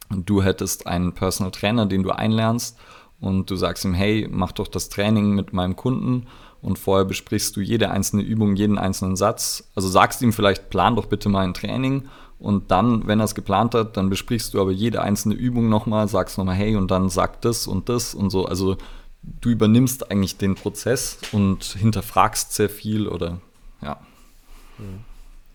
du 0.09 0.43
hättest 0.43 0.87
einen 0.87 1.13
Personal 1.13 1.51
Trainer, 1.51 1.85
den 1.85 2.03
du 2.03 2.11
einlernst 2.11 2.77
und 3.19 3.49
du 3.49 3.55
sagst 3.55 3.85
ihm, 3.85 3.93
hey, 3.93 4.27
mach 4.31 4.51
doch 4.51 4.67
das 4.67 4.89
Training 4.89 5.31
mit 5.31 5.53
meinem 5.53 5.75
Kunden 5.75 6.27
und 6.61 6.79
vorher 6.79 7.05
besprichst 7.05 7.55
du 7.55 7.61
jede 7.61 7.89
einzelne 7.89 8.21
Übung, 8.21 8.55
jeden 8.55 8.77
einzelnen 8.77 9.15
Satz. 9.15 9.69
Also 9.75 9.89
sagst 9.89 10.21
ihm 10.21 10.31
vielleicht, 10.31 10.69
plan 10.69 10.95
doch 10.95 11.07
bitte 11.07 11.27
mal 11.27 11.43
ein 11.43 11.53
Training 11.53 12.07
und 12.39 12.71
dann, 12.71 13.07
wenn 13.07 13.19
er 13.19 13.25
es 13.25 13.35
geplant 13.35 13.73
hat, 13.73 13.95
dann 13.97 14.09
besprichst 14.09 14.53
du 14.53 14.61
aber 14.61 14.71
jede 14.71 15.01
einzelne 15.01 15.35
Übung 15.35 15.69
nochmal, 15.69 16.07
sagst 16.07 16.37
nochmal, 16.37 16.55
hey, 16.55 16.75
und 16.75 16.91
dann 16.91 17.09
sag 17.09 17.41
das 17.41 17.67
und 17.67 17.89
das 17.89 18.13
und 18.13 18.29
so. 18.29 18.45
Also 18.45 18.77
du 19.23 19.49
übernimmst 19.49 20.11
eigentlich 20.11 20.37
den 20.37 20.55
Prozess 20.55 21.17
und 21.31 21.63
hinterfragst 21.63 22.53
sehr 22.53 22.69
viel 22.69 23.07
oder 23.07 23.39
ja. 23.81 23.99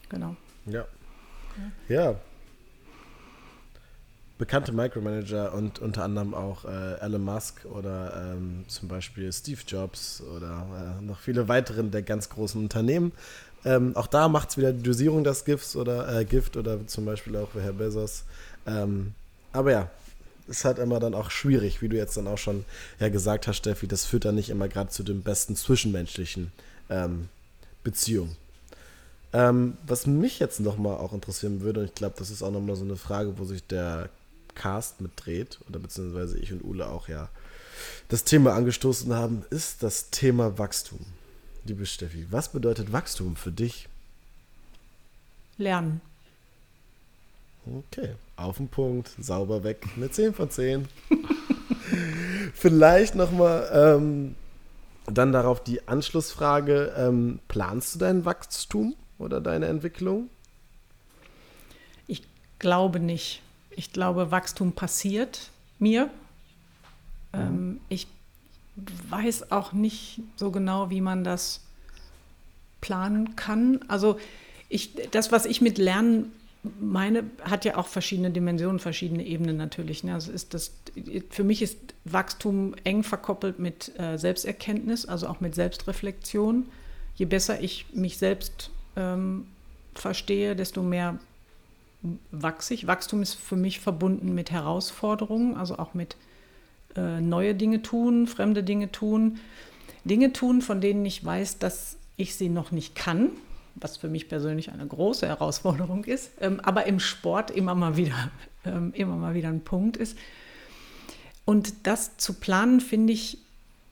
Genau. 0.08 0.36
Ja. 0.66 0.86
Ja, 1.88 2.16
bekannte 4.38 4.72
Micromanager 4.72 5.52
und 5.52 5.80
unter 5.80 6.04
anderem 6.04 6.32
auch 6.32 6.64
äh, 6.64 7.00
Elon 7.00 7.24
Musk 7.24 7.66
oder 7.66 8.34
ähm, 8.34 8.64
zum 8.68 8.88
Beispiel 8.88 9.32
Steve 9.32 9.60
Jobs 9.66 10.22
oder 10.22 10.96
äh, 11.00 11.04
noch 11.04 11.18
viele 11.18 11.48
weiteren 11.48 11.90
der 11.90 12.02
ganz 12.02 12.28
großen 12.28 12.60
Unternehmen. 12.60 13.12
Ähm, 13.64 13.96
auch 13.96 14.06
da 14.06 14.28
macht 14.28 14.50
es 14.50 14.56
wieder 14.56 14.72
die 14.72 14.84
Dosierung 14.84 15.24
des 15.24 15.44
Gifts 15.44 15.74
oder 15.74 16.20
äh, 16.20 16.24
Gift 16.24 16.56
oder 16.56 16.86
zum 16.86 17.04
Beispiel 17.04 17.36
auch 17.36 17.48
Herr 17.54 17.72
Bezos. 17.72 18.24
Ähm, 18.66 19.12
aber 19.52 19.72
ja, 19.72 19.90
ist 20.48 20.64
halt 20.64 20.78
immer 20.78 20.98
dann 20.98 21.14
auch 21.14 21.30
schwierig, 21.30 21.82
wie 21.82 21.88
du 21.88 21.96
jetzt 21.96 22.16
dann 22.16 22.26
auch 22.26 22.38
schon 22.38 22.64
ja 22.98 23.08
gesagt 23.08 23.46
hast, 23.46 23.58
Steffi, 23.58 23.86
das 23.86 24.04
führt 24.04 24.24
dann 24.24 24.34
nicht 24.34 24.50
immer 24.50 24.68
gerade 24.68 24.90
zu 24.90 25.02
den 25.02 25.22
besten 25.22 25.56
zwischenmenschlichen 25.56 26.52
ähm, 26.90 27.28
Beziehungen. 27.84 28.36
Ähm, 29.32 29.76
was 29.86 30.06
mich 30.06 30.38
jetzt 30.38 30.60
nochmal 30.60 30.96
auch 30.96 31.12
interessieren 31.12 31.60
würde, 31.60 31.80
und 31.80 31.86
ich 31.86 31.94
glaube, 31.94 32.16
das 32.18 32.30
ist 32.30 32.42
auch 32.42 32.50
nochmal 32.50 32.76
so 32.76 32.84
eine 32.84 32.96
Frage, 32.96 33.38
wo 33.38 33.44
sich 33.44 33.62
der 33.64 34.08
Cast 34.54 35.00
mitdreht, 35.00 35.58
oder 35.68 35.78
beziehungsweise 35.78 36.38
ich 36.38 36.52
und 36.52 36.64
Ule 36.64 36.88
auch 36.88 37.08
ja 37.08 37.28
das 38.08 38.24
Thema 38.24 38.54
angestoßen 38.54 39.14
haben, 39.14 39.44
ist 39.50 39.82
das 39.82 40.10
Thema 40.10 40.58
Wachstum. 40.58 41.00
Liebe 41.64 41.84
Steffi, 41.84 42.26
was 42.30 42.50
bedeutet 42.50 42.92
Wachstum 42.92 43.36
für 43.36 43.52
dich? 43.52 43.88
Lernen. 45.58 46.00
Okay, 47.66 48.14
auf 48.38 48.58
den 48.58 48.68
Punkt, 48.68 49.10
sauber 49.18 49.64
weg, 49.64 49.84
eine 49.96 50.10
10 50.10 50.34
von 50.34 50.50
10. 50.50 50.88
Vielleicht 52.54 53.14
nochmal 53.14 53.68
ähm, 53.72 54.34
dann 55.06 55.32
darauf 55.32 55.62
die 55.62 55.86
Anschlussfrage, 55.88 56.94
ähm, 56.96 57.40
planst 57.48 57.94
du 57.94 57.98
dein 57.98 58.24
Wachstum 58.24 58.94
oder 59.18 59.40
deine 59.40 59.66
Entwicklung? 59.66 60.28
Ich 62.06 62.22
glaube 62.58 63.00
nicht. 63.00 63.42
Ich 63.70 63.92
glaube, 63.92 64.30
Wachstum 64.30 64.72
passiert 64.72 65.50
mir. 65.78 66.10
Ähm, 67.32 67.80
ich 67.88 68.06
weiß 69.08 69.50
auch 69.50 69.72
nicht 69.72 70.20
so 70.36 70.50
genau, 70.50 70.90
wie 70.90 71.00
man 71.00 71.24
das 71.24 71.60
planen 72.80 73.36
kann. 73.36 73.80
Also 73.88 74.18
ich, 74.68 74.94
das, 75.10 75.32
was 75.32 75.46
ich 75.46 75.60
mit 75.60 75.78
Lernen 75.78 76.32
meine, 76.80 77.24
hat 77.42 77.64
ja 77.64 77.76
auch 77.76 77.86
verschiedene 77.86 78.30
Dimensionen, 78.30 78.78
verschiedene 78.78 79.24
Ebenen 79.24 79.56
natürlich. 79.56 80.04
Ne? 80.04 80.14
Also 80.14 80.32
ist 80.32 80.54
das, 80.54 80.72
für 81.30 81.44
mich 81.44 81.62
ist 81.62 81.78
Wachstum 82.04 82.74
eng 82.84 83.02
verkoppelt 83.02 83.58
mit 83.58 83.98
äh, 83.98 84.16
Selbsterkenntnis, 84.16 85.06
also 85.06 85.28
auch 85.28 85.40
mit 85.40 85.54
Selbstreflexion. 85.54 86.66
Je 87.14 87.26
besser 87.26 87.60
ich 87.60 87.86
mich 87.92 88.18
selbst 88.18 88.70
ähm, 88.96 89.46
verstehe, 89.94 90.56
desto 90.56 90.82
mehr 90.82 91.18
wachse 92.30 92.74
ich. 92.74 92.86
Wachstum 92.86 93.22
ist 93.22 93.34
für 93.34 93.56
mich 93.56 93.80
verbunden 93.80 94.34
mit 94.34 94.50
Herausforderungen, 94.50 95.56
also 95.56 95.78
auch 95.78 95.94
mit 95.94 96.16
äh, 96.96 97.20
neue 97.20 97.54
Dinge 97.54 97.82
tun, 97.82 98.26
fremde 98.26 98.62
Dinge 98.62 98.92
tun, 98.92 99.38
Dinge 100.04 100.32
tun, 100.32 100.62
von 100.62 100.80
denen 100.80 101.04
ich 101.04 101.24
weiß, 101.24 101.58
dass 101.58 101.96
ich 102.16 102.34
sie 102.34 102.48
noch 102.48 102.70
nicht 102.70 102.94
kann, 102.94 103.30
was 103.80 103.96
für 103.96 104.08
mich 104.08 104.28
persönlich 104.28 104.70
eine 104.70 104.86
große 104.86 105.26
Herausforderung 105.26 106.04
ist, 106.04 106.30
ähm, 106.40 106.60
aber 106.60 106.86
im 106.86 107.00
Sport 107.00 107.50
immer 107.50 107.74
mal 107.74 107.96
wieder, 107.96 108.30
ähm, 108.64 108.92
immer 108.94 109.16
mal 109.16 109.34
wieder 109.34 109.48
ein 109.48 109.60
Punkt 109.60 109.96
ist. 109.96 110.16
Und 111.44 111.86
das 111.86 112.16
zu 112.18 112.34
planen, 112.34 112.80
finde 112.80 113.12
ich 113.12 113.38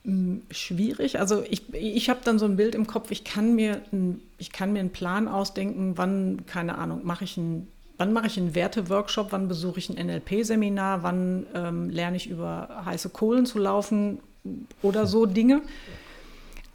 hm, 0.03 0.43
schwierig. 0.51 1.19
Also 1.19 1.43
ich, 1.49 1.73
ich 1.73 2.09
habe 2.09 2.19
dann 2.23 2.39
so 2.39 2.45
ein 2.45 2.55
Bild 2.55 2.75
im 2.75 2.87
Kopf, 2.87 3.11
ich 3.11 3.23
kann, 3.23 3.55
mir 3.55 3.81
ein, 3.91 4.21
ich 4.37 4.51
kann 4.51 4.73
mir 4.73 4.79
einen 4.79 4.91
Plan 4.91 5.27
ausdenken, 5.27 5.97
wann, 5.97 6.45
keine 6.45 6.77
Ahnung, 6.77 7.01
mache 7.03 7.23
ich 7.23 7.37
einen 7.37 7.67
wann 7.97 8.13
mache 8.13 8.27
ich 8.27 8.37
einen 8.37 8.55
Werteworkshop, 8.55 9.31
wann 9.31 9.47
besuche 9.47 9.79
ich 9.79 9.89
ein 9.89 10.07
NLP-Seminar, 10.07 11.03
wann 11.03 11.47
ähm, 11.53 11.89
lerne 11.89 12.17
ich 12.17 12.29
über 12.29 12.83
heiße 12.85 13.09
Kohlen 13.09 13.45
zu 13.45 13.59
laufen 13.59 14.19
oder 14.81 15.07
so 15.07 15.25
Dinge. 15.25 15.61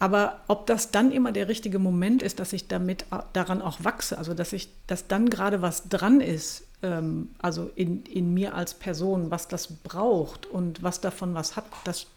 Aber 0.03 0.41
ob 0.49 0.67
das 0.67 0.91
dann 0.91 1.13
immer 1.13 1.31
der 1.31 1.47
richtige 1.47 1.79
Moment 1.79 2.25
ist, 2.25 2.41
dass 2.41 2.53
ich 2.53 2.67
damit 2.67 3.07
daran 3.33 3.63
auch 3.63 3.85
wachse, 3.85 4.19
also 4.19 4.35
dass 4.35 4.53
ich, 4.53 4.69
dass 4.89 5.07
dann 5.07 5.31
gerade 5.31 5.63
was 5.63 5.89
dran 5.89 6.21
ist, 6.21 6.65
ähm, 6.83 7.29
also 7.39 7.71
in, 7.77 8.03
in 8.07 8.35
mir 8.35 8.57
als 8.57 8.75
Person, 8.75 9.31
was 9.31 9.47
das 9.47 9.69
braucht 9.69 10.47
und 10.47 10.83
was 10.83 11.01
davon 11.01 11.35
was 11.35 11.55
hat, 11.55 11.67
das 11.85 12.09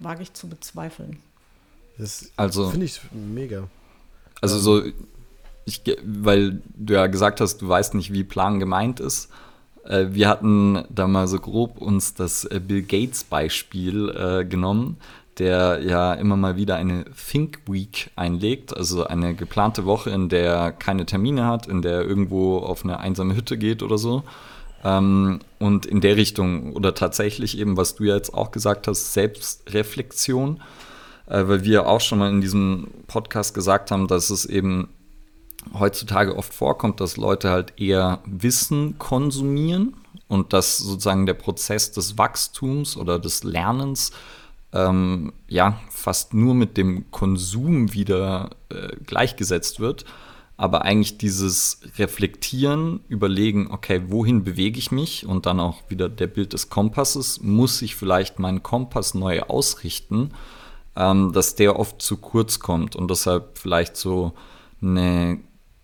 wage 0.00 0.24
ich 0.24 0.32
zu 0.32 0.48
bezweifeln. 0.48 1.20
Das 1.96 2.32
also, 2.34 2.70
finde 2.70 2.86
ich 2.86 3.00
mega. 3.12 3.68
Also 4.40 4.58
so, 4.58 4.82
ich, 5.64 5.80
weil 6.04 6.60
du 6.74 6.94
ja 6.94 7.06
gesagt 7.06 7.40
hast, 7.40 7.58
du 7.58 7.68
weißt 7.68 7.94
nicht, 7.94 8.12
wie 8.12 8.24
Plan 8.24 8.58
gemeint 8.58 8.98
ist. 8.98 9.28
Äh, 9.84 10.06
wir 10.10 10.28
hatten 10.28 10.84
da 10.88 11.06
mal 11.06 11.28
so 11.28 11.38
grob 11.38 11.80
uns 11.80 12.14
das 12.14 12.44
äh, 12.46 12.58
Bill 12.58 12.82
Gates 12.82 13.22
Beispiel 13.22 14.08
äh, 14.08 14.44
genommen 14.44 14.96
der 15.38 15.80
ja 15.82 16.14
immer 16.14 16.36
mal 16.36 16.56
wieder 16.56 16.76
eine 16.76 17.04
Think 17.30 17.60
Week 17.66 18.10
einlegt, 18.16 18.76
also 18.76 19.06
eine 19.06 19.34
geplante 19.34 19.86
Woche, 19.86 20.10
in 20.10 20.28
der 20.28 20.44
er 20.44 20.72
keine 20.72 21.06
Termine 21.06 21.46
hat, 21.46 21.66
in 21.66 21.82
der 21.82 21.92
er 21.92 22.04
irgendwo 22.04 22.58
auf 22.58 22.84
eine 22.84 23.00
einsame 23.00 23.34
Hütte 23.34 23.56
geht 23.56 23.82
oder 23.82 23.98
so. 23.98 24.22
Ähm, 24.84 25.40
und 25.58 25.86
in 25.86 26.00
der 26.00 26.16
Richtung, 26.16 26.74
oder 26.74 26.94
tatsächlich 26.94 27.58
eben, 27.58 27.76
was 27.76 27.94
du 27.94 28.04
ja 28.04 28.16
jetzt 28.16 28.34
auch 28.34 28.50
gesagt 28.50 28.88
hast, 28.88 29.12
Selbstreflexion, 29.14 30.60
äh, 31.26 31.46
weil 31.46 31.64
wir 31.64 31.86
auch 31.86 32.00
schon 32.00 32.18
mal 32.18 32.30
in 32.30 32.40
diesem 32.40 32.88
Podcast 33.06 33.54
gesagt 33.54 33.90
haben, 33.90 34.08
dass 34.08 34.30
es 34.30 34.44
eben 34.44 34.88
heutzutage 35.78 36.36
oft 36.36 36.52
vorkommt, 36.52 37.00
dass 37.00 37.16
Leute 37.16 37.50
halt 37.50 37.80
eher 37.80 38.20
Wissen 38.26 38.98
konsumieren 38.98 39.94
und 40.28 40.52
dass 40.52 40.78
sozusagen 40.78 41.26
der 41.26 41.34
Prozess 41.34 41.92
des 41.92 42.18
Wachstums 42.18 42.96
oder 42.96 43.18
des 43.18 43.44
Lernens 43.44 44.10
ähm, 44.72 45.32
ja 45.48 45.80
fast 45.90 46.34
nur 46.34 46.54
mit 46.54 46.76
dem 46.76 47.10
Konsum 47.10 47.92
wieder 47.92 48.50
äh, 48.70 48.96
gleichgesetzt 49.04 49.80
wird. 49.80 50.04
Aber 50.56 50.82
eigentlich 50.82 51.18
dieses 51.18 51.80
Reflektieren, 51.98 53.00
überlegen, 53.08 53.70
okay, 53.70 54.02
wohin 54.08 54.44
bewege 54.44 54.78
ich 54.78 54.92
mich? 54.92 55.26
Und 55.26 55.46
dann 55.46 55.58
auch 55.58 55.78
wieder 55.88 56.08
der 56.08 56.26
Bild 56.26 56.52
des 56.52 56.68
Kompasses, 56.68 57.40
muss 57.42 57.82
ich 57.82 57.96
vielleicht 57.96 58.38
meinen 58.38 58.62
Kompass 58.62 59.14
neu 59.14 59.40
ausrichten, 59.42 60.30
ähm, 60.94 61.32
dass 61.32 61.56
der 61.56 61.78
oft 61.78 62.00
zu 62.00 62.18
kurz 62.18 62.60
kommt? 62.60 62.94
Und 62.94 63.10
deshalb 63.10 63.58
vielleicht 63.58 63.96
so 63.96 64.34
eine, 64.80 65.40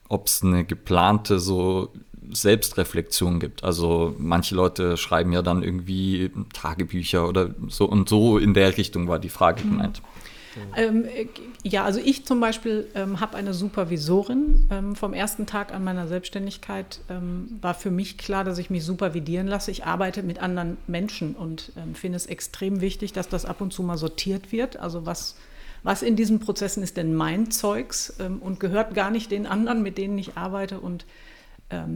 ob 0.09 0.27
es 0.27 0.43
eine 0.43 0.65
geplante 0.65 1.41
so 1.41 1.93
Selbstreflexion 2.33 3.41
gibt. 3.41 3.65
Also 3.65 4.15
manche 4.19 4.55
Leute 4.55 4.97
schreiben 4.97 5.33
ja 5.33 5.43
dann 5.43 5.63
irgendwie 5.63 6.31
Tagebücher 6.53 7.29
oder 7.29 7.55
so 7.69 7.87
und 7.87 8.09
so 8.09 8.39
in 8.39 8.55
der 8.55 8.77
Richtung 8.77 9.09
war 9.09 9.19
die 9.19 9.29
Frage 9.29 9.65
mhm. 9.65 9.71
gemeint. 9.71 10.03
Ähm, 10.77 11.05
ja, 11.63 11.85
also 11.85 12.01
ich 12.01 12.25
zum 12.25 12.41
Beispiel 12.41 12.89
ähm, 12.95 13.21
habe 13.21 13.37
eine 13.37 13.55
Supervisorin. 13.55 14.67
Ähm, 14.71 14.97
vom 14.97 15.13
ersten 15.13 15.47
Tag 15.47 15.73
an 15.73 15.85
meiner 15.85 16.07
Selbstständigkeit 16.07 17.01
ähm, 17.09 17.59
war 17.61 17.75
für 17.75 17.91
mich 17.91 18.19
klar, 18.19 18.45
dass 18.45 18.59
ich 18.59 18.71
mich 18.71 18.85
supervidieren 18.85 19.47
lasse. 19.47 19.71
Ich 19.71 19.85
arbeite 19.85 20.23
mit 20.23 20.41
anderen 20.41 20.77
Menschen 20.87 21.35
und 21.35 21.73
ähm, 21.77 21.95
finde 21.95 22.17
es 22.17 22.27
extrem 22.27 22.81
wichtig, 22.81 23.13
dass 23.13 23.29
das 23.29 23.45
ab 23.45 23.61
und 23.61 23.73
zu 23.73 23.83
mal 23.83 23.99
sortiert 23.99 24.53
wird. 24.53 24.79
Also 24.79 25.07
was, 25.07 25.37
was 25.83 26.03
in 26.03 26.17
diesen 26.17 26.41
Prozessen 26.41 26.83
ist 26.83 26.97
denn 26.97 27.15
mein 27.15 27.51
Zeugs 27.51 28.15
ähm, 28.21 28.39
und 28.39 28.61
gehört 28.61 28.95
gar 28.95 29.11
nicht 29.11 29.31
den 29.31 29.47
anderen, 29.47 29.83
mit 29.83 29.99
denen 29.99 30.19
ich 30.19 30.37
arbeite 30.37 30.81
und 30.81 31.05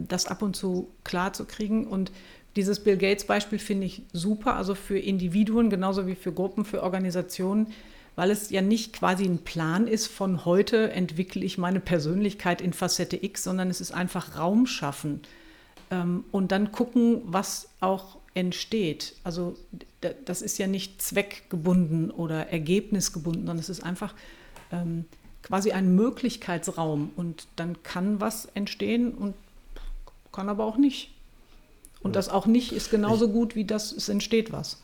das 0.07 0.27
ab 0.27 0.41
und 0.41 0.55
zu 0.55 0.91
klar 1.03 1.33
zu 1.33 1.45
kriegen. 1.45 1.87
Und 1.87 2.11
dieses 2.55 2.83
Bill 2.83 2.97
Gates-Beispiel 2.97 3.59
finde 3.59 3.87
ich 3.87 4.03
super, 4.13 4.55
also 4.55 4.75
für 4.75 4.99
Individuen 4.99 5.69
genauso 5.69 6.05
wie 6.07 6.15
für 6.15 6.31
Gruppen, 6.31 6.65
für 6.65 6.83
Organisationen, 6.83 7.67
weil 8.15 8.29
es 8.29 8.51
ja 8.51 8.61
nicht 8.61 8.93
quasi 8.93 9.25
ein 9.25 9.39
Plan 9.39 9.87
ist, 9.87 10.07
von 10.07 10.45
heute 10.45 10.91
entwickle 10.91 11.43
ich 11.43 11.57
meine 11.57 11.79
Persönlichkeit 11.79 12.61
in 12.61 12.73
Facette 12.73 13.23
X, 13.23 13.43
sondern 13.43 13.69
es 13.69 13.81
ist 13.81 13.91
einfach 13.91 14.37
Raum 14.37 14.67
schaffen 14.67 15.21
ähm, 15.89 16.23
und 16.31 16.51
dann 16.51 16.71
gucken, 16.71 17.21
was 17.25 17.69
auch 17.79 18.17
entsteht. 18.35 19.15
Also 19.23 19.57
das 20.25 20.41
ist 20.41 20.57
ja 20.57 20.67
nicht 20.67 21.01
zweckgebunden 21.01 22.11
oder 22.11 22.49
ergebnisgebunden, 22.49 23.41
sondern 23.47 23.59
es 23.59 23.69
ist 23.69 23.83
einfach 23.83 24.13
ähm, 24.71 25.05
quasi 25.41 25.71
ein 25.71 25.95
Möglichkeitsraum 25.95 27.11
und 27.15 27.47
dann 27.55 27.81
kann 27.83 28.21
was 28.21 28.45
entstehen 28.53 29.13
und 29.13 29.33
kann 30.33 30.49
aber 30.49 30.65
auch 30.65 30.77
nicht. 30.77 31.11
Und 32.01 32.17
das 32.17 32.27
auch 32.27 32.45
nicht 32.45 32.73
ist 32.73 32.91
genauso 32.91 33.29
gut, 33.29 33.55
wie 33.55 33.63
das 33.63 33.93
es 33.93 34.09
entsteht 34.09 34.51
was. 34.51 34.81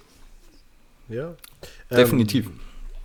Ja. 1.10 1.36
Definitiv. 1.92 2.50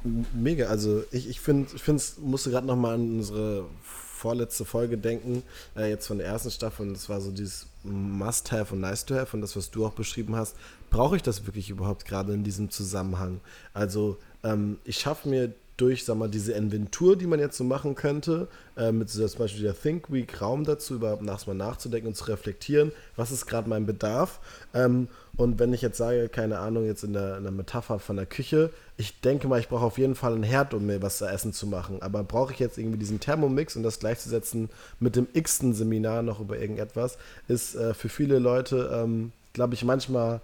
Ähm, 0.04 0.24
mega. 0.32 0.66
Also 0.66 1.02
ich, 1.10 1.28
ich 1.28 1.40
finde, 1.40 1.68
ich 1.74 1.82
find's, 1.82 2.18
musste 2.18 2.50
gerade 2.50 2.66
nochmal 2.66 2.94
an 2.94 3.16
unsere 3.16 3.64
vorletzte 3.82 4.64
Folge 4.64 4.96
denken, 4.96 5.42
äh, 5.76 5.90
jetzt 5.90 6.06
von 6.06 6.18
der 6.18 6.28
ersten 6.28 6.50
Staffel. 6.50 6.86
Und 6.86 6.94
das 6.94 7.08
war 7.08 7.20
so 7.20 7.30
dieses 7.30 7.66
Must-Have 7.82 8.74
und 8.74 8.80
Nice-to-Have 8.80 9.36
und 9.36 9.42
das, 9.42 9.56
was 9.56 9.70
du 9.70 9.84
auch 9.84 9.92
beschrieben 9.92 10.36
hast. 10.36 10.56
Brauche 10.90 11.16
ich 11.16 11.22
das 11.22 11.46
wirklich 11.46 11.70
überhaupt 11.70 12.04
gerade 12.04 12.32
in 12.32 12.44
diesem 12.44 12.70
Zusammenhang? 12.70 13.40
Also 13.72 14.18
ähm, 14.44 14.78
ich 14.84 14.98
schaffe 14.98 15.28
mir 15.28 15.52
durch, 15.76 16.04
sag 16.04 16.16
mal, 16.16 16.28
diese 16.28 16.52
Inventur, 16.52 17.16
die 17.16 17.26
man 17.26 17.40
jetzt 17.40 17.56
so 17.56 17.64
machen 17.64 17.94
könnte, 17.94 18.48
äh, 18.76 18.92
mit 18.92 19.10
so 19.10 19.26
zum 19.26 19.38
Beispiel 19.38 19.62
der 19.62 19.78
Think 19.78 20.12
Week 20.12 20.40
Raum 20.40 20.64
dazu, 20.64 20.94
überhaupt 20.94 21.22
nachts 21.22 21.46
mal 21.46 21.54
nachzudenken 21.54 22.08
und 22.08 22.16
zu 22.16 22.24
reflektieren, 22.24 22.92
was 23.16 23.32
ist 23.32 23.46
gerade 23.46 23.68
mein 23.68 23.86
Bedarf. 23.86 24.40
Ähm, 24.72 25.08
und 25.36 25.58
wenn 25.58 25.72
ich 25.72 25.82
jetzt 25.82 25.98
sage, 25.98 26.28
keine 26.28 26.60
Ahnung, 26.60 26.86
jetzt 26.86 27.02
in 27.02 27.12
der, 27.12 27.38
in 27.38 27.42
der 27.42 27.52
Metapher 27.52 27.98
von 27.98 28.16
der 28.16 28.26
Küche, 28.26 28.70
ich 28.96 29.20
denke 29.20 29.48
mal, 29.48 29.58
ich 29.58 29.68
brauche 29.68 29.84
auf 29.84 29.98
jeden 29.98 30.14
Fall 30.14 30.34
einen 30.34 30.44
Herd, 30.44 30.74
um 30.74 30.86
mir 30.86 31.02
was 31.02 31.18
zu 31.18 31.26
essen 31.26 31.52
zu 31.52 31.66
machen. 31.66 32.00
Aber 32.02 32.22
brauche 32.22 32.52
ich 32.52 32.60
jetzt 32.60 32.78
irgendwie 32.78 32.98
diesen 32.98 33.18
Thermomix 33.18 33.74
und 33.74 33.82
das 33.82 33.98
gleichzusetzen 33.98 34.68
mit 35.00 35.16
dem 35.16 35.26
x-ten 35.32 35.74
Seminar 35.74 36.22
noch 36.22 36.38
über 36.38 36.58
irgendetwas, 36.58 37.18
ist 37.48 37.74
äh, 37.74 37.94
für 37.94 38.08
viele 38.08 38.38
Leute, 38.38 38.90
ähm, 38.94 39.32
glaube 39.52 39.74
ich, 39.74 39.84
manchmal 39.84 40.40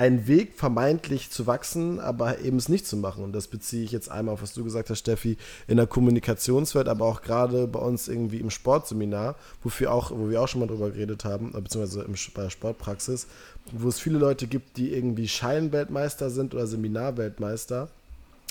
einen 0.00 0.26
Weg 0.26 0.54
vermeintlich 0.54 1.28
zu 1.28 1.46
wachsen, 1.46 2.00
aber 2.00 2.38
eben 2.38 2.56
es 2.56 2.70
nicht 2.70 2.86
zu 2.86 2.96
machen. 2.96 3.22
Und 3.22 3.34
das 3.34 3.48
beziehe 3.48 3.84
ich 3.84 3.92
jetzt 3.92 4.10
einmal 4.10 4.32
auf, 4.32 4.40
was 4.40 4.54
du 4.54 4.64
gesagt 4.64 4.88
hast, 4.88 5.00
Steffi, 5.00 5.36
in 5.68 5.76
der 5.76 5.86
Kommunikationswelt, 5.86 6.88
aber 6.88 7.04
auch 7.04 7.20
gerade 7.20 7.66
bei 7.66 7.80
uns 7.80 8.08
irgendwie 8.08 8.38
im 8.38 8.48
Sportseminar, 8.48 9.36
wofür 9.62 9.92
auch, 9.92 10.10
wo 10.10 10.30
wir 10.30 10.40
auch 10.40 10.48
schon 10.48 10.60
mal 10.60 10.68
drüber 10.68 10.90
geredet 10.90 11.26
haben, 11.26 11.52
beziehungsweise 11.52 12.00
im, 12.00 12.14
bei 12.34 12.44
der 12.44 12.48
Sportpraxis, 12.48 13.26
wo 13.72 13.90
es 13.90 14.00
viele 14.00 14.18
Leute 14.18 14.46
gibt, 14.46 14.78
die 14.78 14.94
irgendwie 14.94 15.28
Scheinweltmeister 15.28 16.30
sind 16.30 16.54
oder 16.54 16.66
Seminarweltmeister 16.66 17.90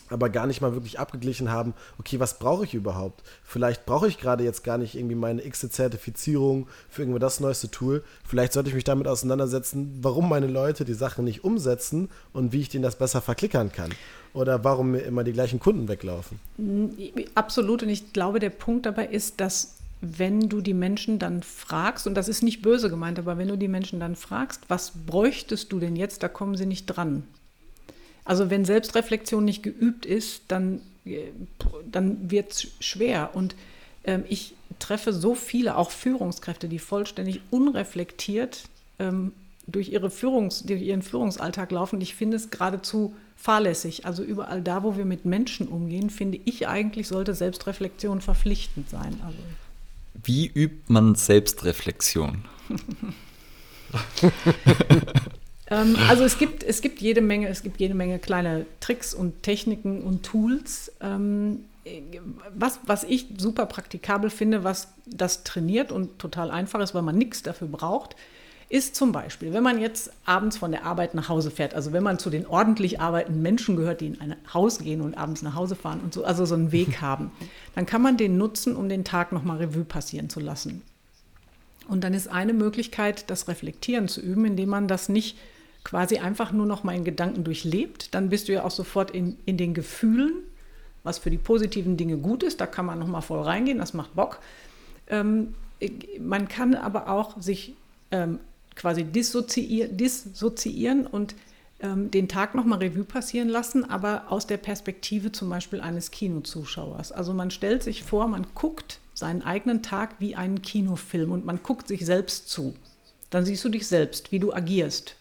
aber 0.09 0.29
gar 0.29 0.47
nicht 0.47 0.61
mal 0.61 0.73
wirklich 0.73 0.99
abgeglichen 0.99 1.51
haben, 1.51 1.73
okay, 1.97 2.19
was 2.19 2.39
brauche 2.39 2.63
ich 2.63 2.73
überhaupt? 2.73 3.23
Vielleicht 3.43 3.85
brauche 3.85 4.07
ich 4.07 4.17
gerade 4.17 4.43
jetzt 4.43 4.63
gar 4.63 4.77
nicht 4.77 4.95
irgendwie 4.95 5.15
meine 5.15 5.45
x-Zertifizierung 5.45 6.67
für 6.89 7.03
irgendwie 7.03 7.19
das 7.19 7.39
neueste 7.39 7.69
Tool. 7.69 8.03
Vielleicht 8.25 8.53
sollte 8.53 8.69
ich 8.69 8.75
mich 8.75 8.83
damit 8.83 9.07
auseinandersetzen, 9.07 9.99
warum 10.01 10.29
meine 10.29 10.47
Leute 10.47 10.85
die 10.85 10.93
Sachen 10.93 11.25
nicht 11.25 11.43
umsetzen 11.43 12.09
und 12.33 12.53
wie 12.53 12.61
ich 12.61 12.69
denen 12.69 12.83
das 12.83 12.97
besser 12.97 13.21
verklickern 13.21 13.71
kann. 13.71 13.91
Oder 14.33 14.63
warum 14.63 14.91
mir 14.91 14.99
immer 14.99 15.23
die 15.23 15.33
gleichen 15.33 15.59
Kunden 15.59 15.87
weglaufen. 15.87 16.39
Absolut. 17.35 17.83
Und 17.83 17.89
ich 17.89 18.13
glaube, 18.13 18.39
der 18.39 18.51
Punkt 18.51 18.85
dabei 18.85 19.07
ist, 19.07 19.41
dass 19.41 19.75
wenn 20.01 20.47
du 20.47 20.61
die 20.61 20.73
Menschen 20.73 21.19
dann 21.19 21.43
fragst, 21.43 22.07
und 22.07 22.15
das 22.15 22.29
ist 22.29 22.41
nicht 22.41 22.61
böse 22.61 22.89
gemeint, 22.89 23.19
aber 23.19 23.37
wenn 23.37 23.49
du 23.49 23.57
die 23.57 23.67
Menschen 23.67 23.99
dann 23.99 24.15
fragst, 24.15 24.61
was 24.69 24.93
bräuchtest 25.05 25.71
du 25.71 25.79
denn 25.79 25.95
jetzt, 25.95 26.23
da 26.23 26.27
kommen 26.27 26.55
sie 26.55 26.65
nicht 26.65 26.85
dran. 26.85 27.23
Also 28.29 28.51
wenn 28.51 28.63
Selbstreflexion 28.63 29.43
nicht 29.43 29.63
geübt 29.63 30.05
ist, 30.05 30.43
dann, 30.49 30.81
äh, 31.03 31.31
dann 31.91 32.29
wird 32.29 32.51
es 32.51 32.67
schwer. 32.79 33.31
Und 33.33 33.55
ähm, 34.03 34.23
ich 34.29 34.53
treffe 34.77 35.13
so 35.13 35.33
viele, 35.33 35.75
auch 35.75 35.89
Führungskräfte, 35.89 36.69
die 36.69 36.77
vollständig 36.77 37.41
unreflektiert 37.49 38.65
ähm, 38.99 39.31
durch, 39.65 39.89
ihre 39.89 40.11
Führungs-, 40.11 40.63
durch 40.63 40.83
ihren 40.83 41.01
Führungsalltag 41.01 41.71
laufen. 41.71 41.99
Ich 42.01 42.13
finde 42.13 42.37
es 42.37 42.51
geradezu 42.51 43.15
fahrlässig. 43.35 44.05
Also 44.05 44.21
überall 44.21 44.61
da, 44.61 44.83
wo 44.83 44.95
wir 44.95 45.05
mit 45.05 45.25
Menschen 45.25 45.67
umgehen, 45.67 46.11
finde 46.11 46.39
ich 46.45 46.67
eigentlich, 46.67 47.07
sollte 47.07 47.33
Selbstreflexion 47.33 48.21
verpflichtend 48.21 48.91
sein. 48.91 49.19
Also. 49.25 49.39
Wie 50.23 50.45
übt 50.45 50.83
man 50.87 51.15
Selbstreflexion? 51.15 52.45
Ähm, 55.69 55.95
also 56.09 56.23
es 56.23 56.37
gibt, 56.37 56.63
es 56.63 56.81
gibt 56.81 56.99
jede 57.01 57.21
Menge, 57.21 57.47
es 57.47 57.63
gibt 57.63 57.79
jede 57.79 57.93
Menge 57.93 58.19
kleine 58.19 58.65
Tricks 58.79 59.13
und 59.13 59.43
Techniken 59.43 60.01
und 60.01 60.23
Tools. 60.23 60.91
Ähm, 61.01 61.65
was, 62.53 62.79
was 62.85 63.03
ich 63.03 63.27
super 63.37 63.65
praktikabel 63.65 64.29
finde, 64.29 64.63
was 64.63 64.89
das 65.05 65.43
trainiert 65.43 65.91
und 65.91 66.19
total 66.19 66.51
einfach 66.51 66.79
ist, 66.81 66.93
weil 66.93 67.01
man 67.01 67.17
nichts 67.17 67.41
dafür 67.41 67.67
braucht, 67.67 68.15
ist 68.69 68.95
zum 68.95 69.11
Beispiel, 69.11 69.51
wenn 69.51 69.63
man 69.63 69.79
jetzt 69.79 70.11
abends 70.25 70.57
von 70.57 70.71
der 70.71 70.85
Arbeit 70.85 71.15
nach 71.15 71.27
Hause 71.27 71.49
fährt, 71.49 71.73
also 71.73 71.91
wenn 71.91 72.03
man 72.03 72.19
zu 72.19 72.29
den 72.29 72.45
ordentlich 72.45 72.99
arbeitenden 72.99 73.41
Menschen 73.41 73.75
gehört, 73.75 74.01
die 74.01 74.07
in 74.07 74.21
ein 74.21 74.35
Haus 74.53 74.79
gehen 74.79 75.01
und 75.01 75.17
abends 75.17 75.41
nach 75.41 75.55
Hause 75.55 75.75
fahren 75.75 76.01
und 76.03 76.13
so, 76.13 76.23
also 76.23 76.45
so 76.45 76.53
einen 76.53 76.71
Weg 76.71 77.01
haben, 77.01 77.31
dann 77.73 77.87
kann 77.87 78.03
man 78.03 78.15
den 78.15 78.37
nutzen, 78.37 78.75
um 78.75 78.87
den 78.87 79.03
Tag 79.03 79.31
nochmal 79.31 79.57
Revue 79.57 79.85
passieren 79.85 80.29
zu 80.29 80.39
lassen. 80.39 80.83
Und 81.87 82.03
dann 82.03 82.13
ist 82.13 82.27
eine 82.27 82.53
Möglichkeit, 82.53 83.31
das 83.31 83.47
Reflektieren 83.47 84.07
zu 84.07 84.21
üben, 84.21 84.45
indem 84.45 84.69
man 84.69 84.87
das 84.87 85.09
nicht 85.09 85.35
quasi 85.83 86.17
einfach 86.17 86.51
nur 86.51 86.65
noch 86.65 86.83
mal 86.83 86.95
in 86.95 87.03
Gedanken 87.03 87.43
durchlebt, 87.43 88.13
dann 88.13 88.29
bist 88.29 88.47
du 88.47 88.53
ja 88.53 88.63
auch 88.63 88.71
sofort 88.71 89.11
in, 89.11 89.37
in 89.45 89.57
den 89.57 89.73
Gefühlen, 89.73 90.33
was 91.03 91.19
für 91.19 91.29
die 91.29 91.37
positiven 91.37 91.97
Dinge 91.97 92.17
gut 92.17 92.43
ist. 92.43 92.61
Da 92.61 92.67
kann 92.67 92.85
man 92.85 92.99
noch 92.99 93.07
mal 93.07 93.21
voll 93.21 93.41
reingehen, 93.41 93.77
das 93.77 93.93
macht 93.93 94.15
Bock. 94.15 94.39
Ähm, 95.07 95.55
man 96.19 96.47
kann 96.47 96.75
aber 96.75 97.09
auch 97.09 97.41
sich 97.41 97.73
ähm, 98.11 98.39
quasi 98.75 99.03
dissoziieren, 99.03 99.95
dissoziieren 99.97 101.07
und 101.07 101.35
ähm, 101.79 102.11
den 102.11 102.27
Tag 102.27 102.55
noch 102.55 102.65
mal 102.65 102.79
Revue 102.79 103.05
passieren 103.05 103.49
lassen, 103.49 103.89
aber 103.89 104.25
aus 104.29 104.47
der 104.47 104.57
Perspektive 104.57 105.31
zum 105.31 105.49
Beispiel 105.49 105.81
eines 105.81 106.11
Kinozuschauers. 106.11 107.11
Also 107.11 107.33
man 107.33 107.51
stellt 107.51 107.83
sich 107.83 108.03
vor, 108.03 108.27
man 108.27 108.47
guckt 108.53 108.99
seinen 109.13 109.41
eigenen 109.41 109.81
Tag 109.81 110.15
wie 110.19 110.35
einen 110.35 110.61
Kinofilm 110.61 111.31
und 111.31 111.45
man 111.45 111.61
guckt 111.63 111.87
sich 111.87 112.05
selbst 112.05 112.49
zu. 112.49 112.73
Dann 113.29 113.45
siehst 113.45 113.63
du 113.63 113.69
dich 113.69 113.87
selbst, 113.87 114.31
wie 114.31 114.39
du 114.39 114.53
agierst, 114.53 115.15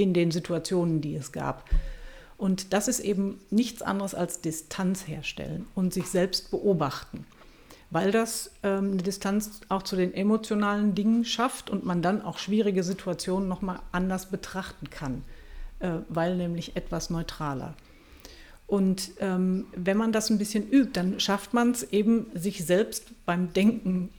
in 0.00 0.14
den 0.14 0.30
Situationen, 0.30 1.00
die 1.00 1.14
es 1.14 1.32
gab. 1.32 1.68
Und 2.36 2.72
das 2.72 2.88
ist 2.88 3.00
eben 3.00 3.38
nichts 3.50 3.82
anderes 3.82 4.14
als 4.14 4.40
Distanz 4.40 5.06
herstellen 5.06 5.66
und 5.74 5.92
sich 5.92 6.06
selbst 6.06 6.50
beobachten, 6.50 7.26
weil 7.90 8.12
das 8.12 8.52
ähm, 8.62 8.92
eine 8.92 9.02
Distanz 9.02 9.60
auch 9.68 9.82
zu 9.82 9.94
den 9.94 10.14
emotionalen 10.14 10.94
Dingen 10.94 11.26
schafft 11.26 11.68
und 11.68 11.84
man 11.84 12.00
dann 12.00 12.22
auch 12.22 12.38
schwierige 12.38 12.82
Situationen 12.82 13.46
nochmal 13.46 13.80
anders 13.92 14.30
betrachten 14.30 14.88
kann, 14.88 15.22
äh, 15.80 15.98
weil 16.08 16.36
nämlich 16.36 16.76
etwas 16.76 17.10
neutraler. 17.10 17.74
Und 18.66 19.10
ähm, 19.18 19.66
wenn 19.74 19.98
man 19.98 20.12
das 20.12 20.30
ein 20.30 20.38
bisschen 20.38 20.70
übt, 20.70 20.92
dann 20.94 21.20
schafft 21.20 21.52
man 21.52 21.72
es 21.72 21.82
eben, 21.92 22.26
sich 22.34 22.64
selbst 22.64 23.08
beim 23.26 23.52
Denken 23.52 24.10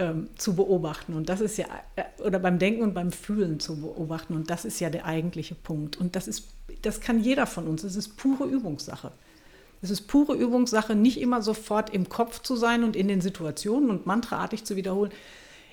ähm, 0.00 0.28
zu 0.36 0.56
beobachten. 0.56 1.14
Und 1.14 1.28
das 1.28 1.40
ist 1.40 1.58
ja, 1.58 1.66
äh, 1.94 2.04
oder 2.22 2.38
beim 2.38 2.58
Denken 2.58 2.82
und 2.82 2.94
beim 2.94 3.12
Fühlen 3.12 3.60
zu 3.60 3.80
beobachten. 3.80 4.34
Und 4.34 4.50
das 4.50 4.64
ist 4.64 4.80
ja 4.80 4.90
der 4.90 5.04
eigentliche 5.04 5.54
Punkt. 5.54 5.98
Und 5.98 6.16
das 6.16 6.26
ist, 6.26 6.48
das 6.82 7.00
kann 7.00 7.22
jeder 7.22 7.46
von 7.46 7.68
uns. 7.68 7.84
Es 7.84 7.96
ist 7.96 8.16
pure 8.16 8.46
Übungssache. 8.46 9.12
Es 9.82 9.90
ist 9.90 10.08
pure 10.08 10.34
Übungssache, 10.34 10.94
nicht 10.94 11.20
immer 11.20 11.42
sofort 11.42 11.90
im 11.90 12.08
Kopf 12.08 12.42
zu 12.42 12.56
sein 12.56 12.82
und 12.82 12.96
in 12.96 13.08
den 13.08 13.20
Situationen 13.20 13.90
und 13.90 14.06
mantraartig 14.06 14.64
zu 14.64 14.74
wiederholen. 14.76 15.12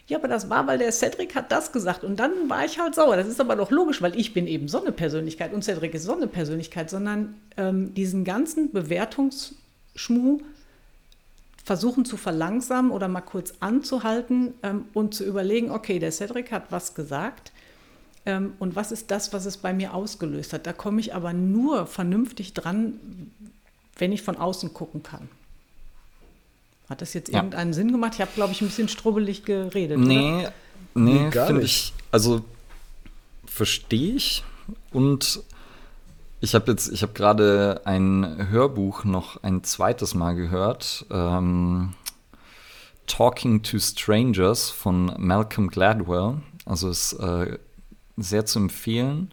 Ja, 0.07 0.17
aber 0.17 0.28
das 0.30 0.49
war, 0.49 0.67
weil 0.67 0.78
der 0.78 0.91
Cedric 0.91 1.36
hat 1.36 1.51
das 1.51 1.73
gesagt 1.73 2.05
und 2.05 2.17
dann 2.17 2.49
war 2.49 2.63
ich 2.63 2.80
halt 2.80 2.95
sauer. 2.95 3.17
Das 3.17 3.28
ist 3.28 3.41
aber 3.41 3.57
doch 3.57 3.71
logisch, 3.71 4.01
weil 4.01 4.17
ich 4.17 4.34
bin 4.34 4.47
eben 4.47 4.69
so 4.69 4.82
eine 4.82 4.93
Persönlichkeit 4.93 5.53
und 5.53 5.63
Cedric 5.63 5.93
ist 5.93 6.03
so 6.03 6.15
eine 6.15 6.28
Persönlichkeit, 6.28 6.89
sondern 6.89 7.36
ähm, 7.57 7.93
diesen 7.93 8.23
ganzen 8.23 8.71
Bewertungsschmuh 8.71 10.39
versuchen 11.68 12.05
zu 12.05 12.15
verlangsamen 12.15 12.91
oder 12.91 13.09
mal 13.09 13.20
kurz 13.20 13.55
anzuhalten 13.59 14.53
ähm, 14.63 14.86
und 14.93 15.13
zu 15.13 15.26
überlegen, 15.26 15.70
okay, 15.70 15.99
der 15.99 16.13
Cedric 16.13 16.49
hat 16.49 16.72
was 16.72 16.95
gesagt 16.95 17.51
ähm, 18.26 18.53
und 18.57 18.78
was 18.78 18.93
ist 18.93 19.11
das, 19.11 19.34
was 19.34 19.45
es 19.45 19.57
bei 19.57 19.74
mir 19.74 19.93
ausgelöst 19.93 20.53
hat. 20.53 20.65
Da 20.65 20.72
komme 20.72 21.01
ich 21.01 21.13
aber 21.13 21.34
nur 21.34 21.86
vernünftig 21.86 22.53
dran, 22.53 22.93
wenn 23.97 24.13
ich 24.13 24.22
von 24.22 24.38
außen 24.38 24.74
gucken 24.74 25.03
kann. 25.03 25.28
Hat 26.89 27.01
das 27.01 27.13
jetzt 27.13 27.34
ja. 27.34 27.39
irgendeinen 27.39 27.74
Sinn 27.74 27.91
gemacht? 27.91 28.13
Ich 28.13 28.22
habe, 28.22 28.32
glaube 28.34 28.53
ich, 28.53 28.61
ein 28.61 28.68
bisschen 28.68 28.88
strubbelig 28.88 29.43
geredet. 29.43 29.97
Nee, 29.99 30.39
oder? 30.39 30.53
nee, 30.93 31.26
nee 31.26 31.32
finde 31.32 31.63
ich. 31.63 31.91
Also 32.11 32.45
verstehe 33.45 34.15
ich 34.15 34.45
und 34.93 35.41
ich 36.39 36.53
habe 36.55 36.71
jetzt, 36.71 36.91
ich 36.91 37.01
habe 37.01 37.13
gerade 37.13 37.81
ein 37.85 38.49
Hörbuch 38.49 39.03
noch 39.03 39.41
ein 39.43 39.63
zweites 39.63 40.13
Mal 40.13 40.35
gehört. 40.35 41.05
Ähm, 41.09 41.93
Talking 43.07 43.63
to 43.63 43.79
Strangers 43.79 44.69
von 44.69 45.13
Malcolm 45.17 45.69
Gladwell. 45.69 46.41
Also 46.65 46.89
ist 46.89 47.13
äh, 47.13 47.57
sehr 48.17 48.45
zu 48.45 48.59
empfehlen. 48.59 49.31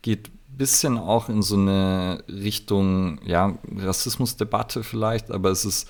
Geht 0.00 0.28
ein 0.28 0.56
bisschen 0.56 0.98
auch 0.98 1.28
in 1.28 1.42
so 1.42 1.56
eine 1.56 2.24
Richtung, 2.28 3.20
ja, 3.24 3.56
Rassismusdebatte 3.76 4.82
vielleicht, 4.82 5.30
aber 5.30 5.50
es 5.50 5.64
ist 5.64 5.88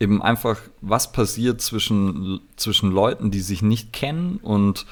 eben 0.00 0.22
einfach, 0.22 0.58
was 0.80 1.12
passiert 1.12 1.60
zwischen, 1.60 2.40
zwischen 2.56 2.90
Leuten, 2.90 3.30
die 3.30 3.40
sich 3.40 3.62
nicht 3.62 3.92
kennen 3.92 4.38
und 4.38 4.86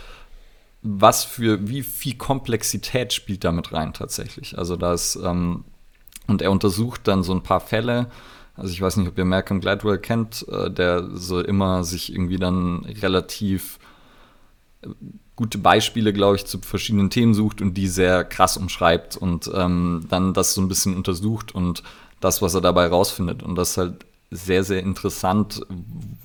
was 0.82 1.24
für, 1.24 1.68
wie 1.68 1.82
viel 1.82 2.16
Komplexität 2.16 3.12
spielt 3.12 3.44
damit 3.44 3.72
rein 3.72 3.92
tatsächlich. 3.92 4.58
Also 4.58 4.76
das, 4.76 5.16
ähm, 5.16 5.64
und 6.26 6.42
er 6.42 6.50
untersucht 6.50 7.06
dann 7.08 7.22
so 7.22 7.32
ein 7.32 7.42
paar 7.42 7.60
Fälle. 7.60 8.10
Also 8.56 8.72
ich 8.72 8.82
weiß 8.82 8.96
nicht, 8.96 9.08
ob 9.08 9.16
ihr 9.16 9.24
Malcolm 9.24 9.60
Gladwell 9.60 9.98
kennt, 9.98 10.46
äh, 10.48 10.70
der 10.70 11.08
so 11.14 11.40
immer 11.40 11.84
sich 11.84 12.12
irgendwie 12.12 12.36
dann 12.36 12.84
relativ 13.00 13.78
äh, 14.82 14.88
gute 15.36 15.58
Beispiele, 15.58 16.12
glaube 16.12 16.36
ich, 16.36 16.46
zu 16.46 16.58
verschiedenen 16.58 17.10
Themen 17.10 17.34
sucht 17.34 17.62
und 17.62 17.74
die 17.74 17.88
sehr 17.88 18.24
krass 18.24 18.56
umschreibt 18.56 19.16
und 19.16 19.50
ähm, 19.54 20.06
dann 20.08 20.34
das 20.34 20.54
so 20.54 20.60
ein 20.60 20.68
bisschen 20.68 20.96
untersucht 20.96 21.54
und 21.54 21.82
das, 22.20 22.42
was 22.42 22.54
er 22.54 22.60
dabei 22.60 22.88
rausfindet. 22.88 23.42
Und 23.42 23.54
das 23.54 23.70
ist 23.70 23.76
halt 23.78 24.06
sehr, 24.30 24.64
sehr 24.64 24.80
interessant, 24.80 25.64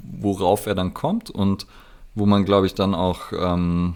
worauf 0.02 0.66
er 0.66 0.76
dann 0.76 0.94
kommt 0.94 1.30
und 1.30 1.68
wo 2.16 2.26
man, 2.26 2.46
glaube 2.46 2.66
ich, 2.66 2.74
dann 2.74 2.96
auch 2.96 3.32
ähm, 3.32 3.96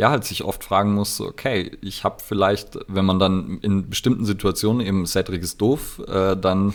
ja, 0.00 0.08
halt 0.08 0.24
sich 0.24 0.44
oft 0.44 0.64
fragen 0.64 0.94
muss, 0.94 1.20
okay, 1.20 1.76
ich 1.82 2.04
habe 2.04 2.22
vielleicht, 2.24 2.78
wenn 2.88 3.04
man 3.04 3.18
dann 3.18 3.58
in 3.60 3.90
bestimmten 3.90 4.24
Situationen 4.24 4.80
eben 4.80 5.04
Cedric 5.06 5.42
ist 5.42 5.60
doof, 5.60 6.00
äh, 6.08 6.38
dann 6.38 6.72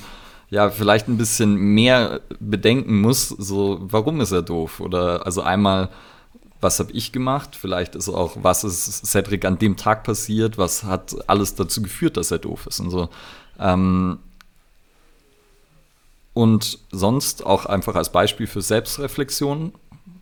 ja 0.51 0.69
vielleicht 0.69 1.07
ein 1.07 1.17
bisschen 1.17 1.55
mehr 1.55 2.21
bedenken 2.39 3.01
muss, 3.01 3.29
so 3.29 3.79
warum 3.81 4.21
ist 4.21 4.31
er 4.31 4.43
doof? 4.43 4.79
Oder 4.79 5.25
also 5.25 5.41
einmal, 5.41 5.89
was 6.61 6.79
habe 6.79 6.91
ich 6.91 7.11
gemacht? 7.11 7.55
Vielleicht 7.55 7.95
ist 7.95 8.09
auch, 8.09 8.37
was 8.43 8.63
ist 8.63 9.07
Cedric 9.07 9.43
an 9.43 9.57
dem 9.57 9.75
Tag 9.75 10.03
passiert? 10.03 10.59
Was 10.59 10.83
hat 10.83 11.15
alles 11.27 11.55
dazu 11.55 11.81
geführt, 11.81 12.17
dass 12.17 12.29
er 12.29 12.37
doof 12.37 12.67
ist? 12.67 12.79
Und 12.79 12.91
so. 12.91 13.09
Ähm, 13.59 14.19
und 16.35 16.77
sonst 16.91 17.43
auch 17.43 17.65
einfach 17.65 17.95
als 17.95 18.11
Beispiel 18.11 18.45
für 18.45 18.61
Selbstreflexion 18.61 19.73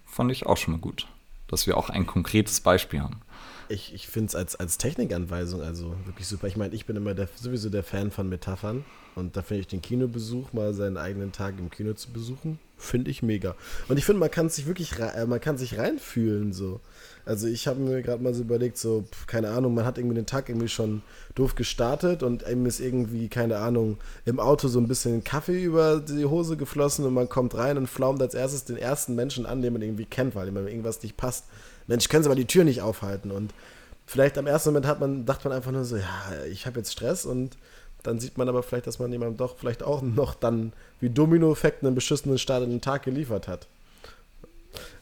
fand 0.06 0.32
ich 0.32 0.45
auch 0.45 0.56
schon 0.56 0.76
mal 0.76 0.80
gut 0.80 1.06
dass 1.54 1.68
wir 1.68 1.78
auch 1.78 1.89
ein 1.89 2.06
konkretes 2.06 2.60
Beispiel 2.60 3.01
haben. 3.01 3.22
ich, 3.70 3.93
ich 3.93 4.08
finde 4.08 4.28
es 4.28 4.36
als, 4.36 4.56
als 4.56 4.78
Technikanweisung 4.78 5.62
also 5.62 5.95
wirklich 6.06 6.28
super. 6.28 6.47
Ich 6.47 6.58
meine, 6.58 6.74
ich 6.76 6.86
bin 6.86 6.95
immer 6.95 7.14
der, 7.14 7.30
sowieso 7.36 7.70
der 7.70 7.84
Fan 7.84 8.12
von 8.12 8.28
Metaphern. 8.28 8.84
Und 9.16 9.38
da 9.38 9.41
finde 9.41 9.62
ich 9.62 9.68
den 9.68 9.82
Kinobesuch, 9.82 10.54
mal 10.54 10.74
seinen 10.74 10.97
eigenen 10.97 11.32
Tag 11.32 11.60
im 11.60 11.70
Kino 11.70 11.93
zu 11.93 12.12
besuchen, 12.12 12.58
finde 12.78 13.12
ich 13.12 13.22
mega. 13.22 13.56
Und 13.88 13.97
ich 13.97 14.06
finde, 14.06 14.20
man 14.20 14.32
kann 14.32 14.49
sich 14.49 14.66
wirklich, 14.66 14.97
äh, 14.97 15.26
man 15.28 15.39
kann 15.39 15.58
sich 15.58 15.78
reinfühlen 15.78 16.51
so. 16.51 16.82
Also 17.26 17.47
ich 17.47 17.67
habe 17.67 17.80
mir 17.80 18.01
gerade 18.01 18.21
mal 18.21 18.34
so 18.34 18.41
überlegt, 18.41 18.78
so, 18.78 19.05
keine 19.28 19.49
Ahnung, 19.49 19.74
man 19.74 19.86
hat 19.86 19.97
irgendwie 19.97 20.15
den 20.15 20.26
Tag 20.26 20.49
irgendwie 20.49 20.67
schon 20.67 21.01
doof 21.36 21.55
gestartet 21.55 22.21
und 22.21 22.43
einem 22.43 22.65
ist 22.65 22.82
irgendwie, 22.82 23.30
keine 23.30 23.57
Ahnung, 23.57 23.97
im 24.26 24.39
Auto 24.39 24.67
so 24.67 24.80
ein 24.80 24.89
bisschen 24.89 25.24
Kaffee 25.24 25.63
über 25.63 26.01
die 26.01 26.26
Hose 26.26 26.57
geflossen 26.57 27.05
und 27.05 27.13
man 27.13 27.30
kommt 27.30 27.55
rein 27.55 27.78
und 27.78 27.88
flaumt 27.88 28.21
als 28.21 28.34
erstes 28.34 28.65
den 28.65 28.78
ersten 28.78 29.15
Menschen 29.15 29.45
an, 29.45 29.61
den 29.61 29.71
man 29.71 29.82
irgendwie 29.82 30.05
kennt, 30.05 30.36
weil 30.36 30.49
ihm 30.49 30.57
irgendwas 30.57 31.01
nicht 31.01 31.15
passt. 31.15 31.45
Mensch, 31.88 32.09
können 32.09 32.24
Sie 32.24 32.30
mal 32.30 32.36
die 32.36 32.45
Tür 32.45 32.65
nicht 32.65 32.82
aufhalten? 32.82 33.32
Und 33.32 33.53
vielleicht 34.05 34.38
am 34.38 34.47
ersten 34.47 34.69
Moment 34.69 34.88
hat 34.88 34.99
man, 34.99 35.26
dachte 35.26 35.47
man 35.47 35.55
einfach 35.55 35.71
nur 35.71 35.86
so, 35.86 35.95
ja, 35.95 36.21
ich 36.51 36.65
habe 36.65 36.80
jetzt 36.80 36.91
Stress 36.91 37.26
und 37.26 37.57
dann 38.03 38.19
sieht 38.19 38.38
man 38.38 38.49
aber 38.49 38.63
vielleicht, 38.63 38.86
dass 38.86 38.99
man 38.99 39.11
jemandem 39.11 39.38
doch 39.38 39.57
vielleicht 39.57 39.82
auch 39.82 40.01
noch 40.01 40.36
dann 40.36 40.74
wie 40.99 41.09
Domino-Effekt 41.09 41.84
einen 41.84 41.95
beschissenen 41.95 42.38
Start 42.38 42.63
in 42.63 42.69
den 42.69 42.82
Tag 42.82 43.03
geliefert 43.03 43.47
hat. 43.47 43.67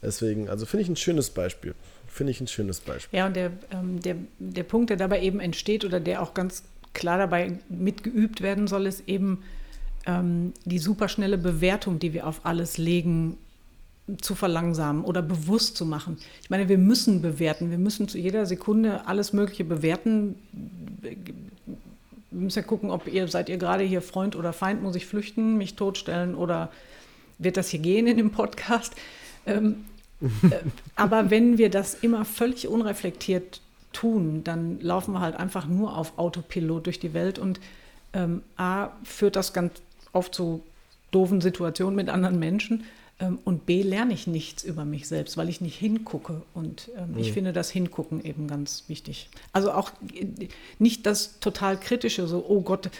Deswegen, 0.02 0.48
also 0.48 0.66
finde 0.66 0.82
ich 0.82 0.88
ein 0.88 0.96
schönes 0.96 1.30
Beispiel. 1.30 1.74
Finde 2.12 2.30
ich 2.30 2.42
ein 2.42 2.46
schönes 2.46 2.80
Beispiel. 2.80 3.18
Ja, 3.18 3.26
und 3.26 3.34
der, 3.34 3.52
ähm, 3.70 4.00
der, 4.02 4.16
der 4.38 4.64
Punkt, 4.64 4.90
der 4.90 4.98
dabei 4.98 5.22
eben 5.22 5.40
entsteht 5.40 5.82
oder 5.82 5.98
der 5.98 6.20
auch 6.20 6.34
ganz 6.34 6.62
klar 6.92 7.16
dabei 7.16 7.58
mitgeübt 7.70 8.42
werden 8.42 8.66
soll, 8.66 8.86
ist 8.86 9.08
eben 9.08 9.42
ähm, 10.04 10.52
die 10.66 10.78
superschnelle 10.78 11.38
Bewertung, 11.38 11.98
die 11.98 12.12
wir 12.12 12.26
auf 12.26 12.44
alles 12.44 12.76
legen, 12.76 13.38
zu 14.20 14.34
verlangsamen 14.34 15.04
oder 15.04 15.22
bewusst 15.22 15.78
zu 15.78 15.86
machen. 15.86 16.18
Ich 16.42 16.50
meine, 16.50 16.68
wir 16.68 16.76
müssen 16.76 17.22
bewerten. 17.22 17.70
Wir 17.70 17.78
müssen 17.78 18.08
zu 18.08 18.18
jeder 18.18 18.44
Sekunde 18.44 19.06
alles 19.06 19.32
Mögliche 19.32 19.64
bewerten. 19.64 20.34
Wir 21.00 21.16
müssen 22.30 22.58
ja 22.58 22.62
gucken, 22.62 22.90
ob 22.90 23.06
ihr, 23.06 23.26
seid 23.28 23.48
ihr 23.48 23.56
gerade 23.56 23.84
hier 23.84 24.02
Freund 24.02 24.36
oder 24.36 24.52
Feind, 24.52 24.82
muss 24.82 24.96
ich 24.96 25.06
flüchten, 25.06 25.56
mich 25.56 25.76
totstellen 25.76 26.34
oder 26.34 26.70
wird 27.38 27.56
das 27.56 27.70
hier 27.70 27.80
gehen 27.80 28.06
in 28.06 28.18
dem 28.18 28.32
Podcast? 28.32 28.94
Ähm, 29.46 29.76
äh, 29.86 29.91
aber 30.96 31.30
wenn 31.30 31.58
wir 31.58 31.70
das 31.70 31.94
immer 31.94 32.24
völlig 32.24 32.68
unreflektiert 32.68 33.60
tun, 33.92 34.42
dann 34.44 34.80
laufen 34.80 35.12
wir 35.12 35.20
halt 35.20 35.36
einfach 35.36 35.66
nur 35.66 35.96
auf 35.96 36.18
Autopilot 36.18 36.86
durch 36.86 36.98
die 36.98 37.14
Welt 37.14 37.38
und 37.38 37.60
ähm, 38.12 38.42
A, 38.56 38.90
führt 39.04 39.36
das 39.36 39.52
ganz 39.52 39.72
oft 40.12 40.34
zu 40.34 40.62
doofen 41.10 41.40
Situationen 41.40 41.94
mit 41.94 42.08
anderen 42.08 42.38
Menschen 42.38 42.84
ähm, 43.22 43.38
und 43.44 43.66
B, 43.66 43.82
lerne 43.82 44.12
ich 44.12 44.26
nichts 44.26 44.64
über 44.64 44.84
mich 44.84 45.06
selbst, 45.08 45.36
weil 45.36 45.48
ich 45.48 45.60
nicht 45.60 45.78
hingucke. 45.78 46.42
Und 46.54 46.90
ähm, 46.96 47.12
mhm. 47.12 47.18
ich 47.18 47.32
finde 47.32 47.52
das 47.52 47.70
Hingucken 47.70 48.24
eben 48.24 48.48
ganz 48.48 48.84
wichtig. 48.88 49.28
Also 49.52 49.72
auch 49.72 49.92
äh, 50.14 50.48
nicht 50.78 51.06
das 51.06 51.38
total 51.38 51.78
kritische, 51.78 52.26
so, 52.26 52.44
oh 52.46 52.62
Gott, 52.62 52.90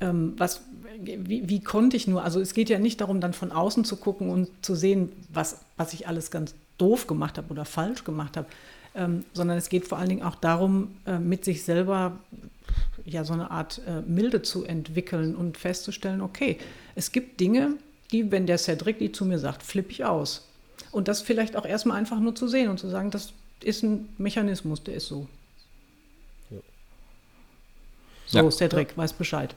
ähm, 0.00 0.34
was, 0.36 0.62
wie, 1.00 1.48
wie, 1.48 1.60
konnte 1.60 1.96
ich 1.96 2.06
nur? 2.06 2.24
Also 2.24 2.40
es 2.40 2.54
geht 2.54 2.68
ja 2.68 2.78
nicht 2.78 3.00
darum, 3.00 3.20
dann 3.20 3.32
von 3.32 3.52
außen 3.52 3.84
zu 3.84 3.96
gucken 3.96 4.30
und 4.30 4.48
zu 4.62 4.74
sehen, 4.74 5.12
was, 5.32 5.58
was 5.76 5.92
ich 5.92 6.08
alles 6.08 6.30
ganz 6.30 6.54
doof 6.76 7.06
gemacht 7.06 7.38
habe 7.38 7.50
oder 7.50 7.64
falsch 7.64 8.04
gemacht 8.04 8.36
habe, 8.36 8.46
ähm, 8.94 9.24
sondern 9.32 9.58
es 9.58 9.68
geht 9.68 9.86
vor 9.86 9.98
allen 9.98 10.08
Dingen 10.08 10.22
auch 10.22 10.34
darum, 10.34 10.96
äh, 11.06 11.18
mit 11.18 11.44
sich 11.44 11.64
selber 11.64 12.18
ja 13.04 13.24
so 13.24 13.32
eine 13.32 13.50
Art 13.50 13.80
äh, 13.86 14.00
Milde 14.02 14.42
zu 14.42 14.64
entwickeln 14.64 15.34
und 15.34 15.56
festzustellen, 15.56 16.20
okay, 16.20 16.58
es 16.94 17.12
gibt 17.12 17.40
Dinge, 17.40 17.74
die, 18.10 18.30
wenn 18.30 18.46
der 18.46 18.58
Cedric 18.58 18.98
die 18.98 19.12
zu 19.12 19.24
mir 19.24 19.38
sagt, 19.38 19.62
flippe 19.62 19.90
ich 19.90 20.04
aus. 20.04 20.46
Und 20.90 21.08
das 21.08 21.22
vielleicht 21.22 21.56
auch 21.56 21.66
erstmal 21.66 21.96
einfach 21.96 22.18
nur 22.18 22.34
zu 22.34 22.48
sehen 22.48 22.68
und 22.68 22.78
zu 22.78 22.88
sagen, 22.88 23.10
das 23.10 23.32
ist 23.62 23.82
ein 23.82 24.08
Mechanismus, 24.18 24.82
der 24.82 24.94
ist 24.94 25.06
so. 25.06 25.26
Ja. 26.50 26.58
So, 28.26 28.38
ja. 28.38 28.50
Cedric, 28.50 28.90
ja. 28.90 28.96
weiß 28.96 29.12
Bescheid. 29.12 29.54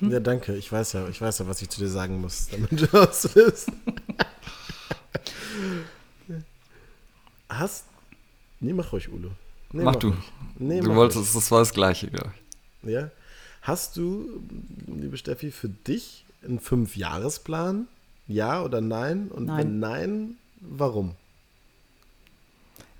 Hm? 0.00 0.10
Ja, 0.10 0.20
danke. 0.20 0.56
Ich 0.56 0.70
weiß 0.70 0.92
ja, 0.94 1.08
ich 1.08 1.20
weiß 1.20 1.38
ja, 1.38 1.48
was 1.48 1.62
ich 1.62 1.68
zu 1.68 1.80
dir 1.80 1.88
sagen 1.88 2.20
muss, 2.20 2.48
damit 2.48 2.72
du 2.72 2.86
das 2.92 3.34
wirst. 3.34 3.70
Hast. 7.48 7.84
Nee, 8.60 8.72
mach 8.72 8.92
ruhig, 8.92 9.08
Ulo. 9.10 9.30
Nee, 9.72 9.84
mach, 9.84 9.94
mach, 9.94 10.00
du. 10.00 10.14
Nee, 10.58 10.80
du 10.80 10.88
mach 10.88 10.96
wolltest, 10.96 11.18
ruhig. 11.18 11.32
das 11.34 11.50
war 11.50 11.60
das 11.60 11.72
Gleiche, 11.72 12.08
glaube 12.08 12.32
ich. 12.82 12.90
Ja. 12.90 13.10
Hast 13.62 13.96
du, 13.96 14.42
liebe 14.86 15.16
Steffi, 15.16 15.50
für 15.50 15.68
dich 15.68 16.24
einen 16.44 16.60
Fünfjahresplan? 16.60 17.88
Ja 18.28 18.62
oder 18.62 18.80
nein? 18.80 19.28
Und 19.28 19.46
nein. 19.46 19.58
wenn 19.58 19.78
nein, 19.78 20.36
warum? 20.60 21.14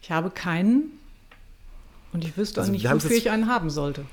Ich 0.02 0.10
habe 0.10 0.30
keinen 0.30 0.92
und 2.12 2.24
ich 2.24 2.36
wüsste 2.36 2.60
also, 2.60 2.70
auch 2.70 2.72
nicht, 2.72 2.90
wofür 2.90 3.10
ich 3.10 3.30
einen 3.30 3.48
haben 3.48 3.70
sollte. 3.70 4.06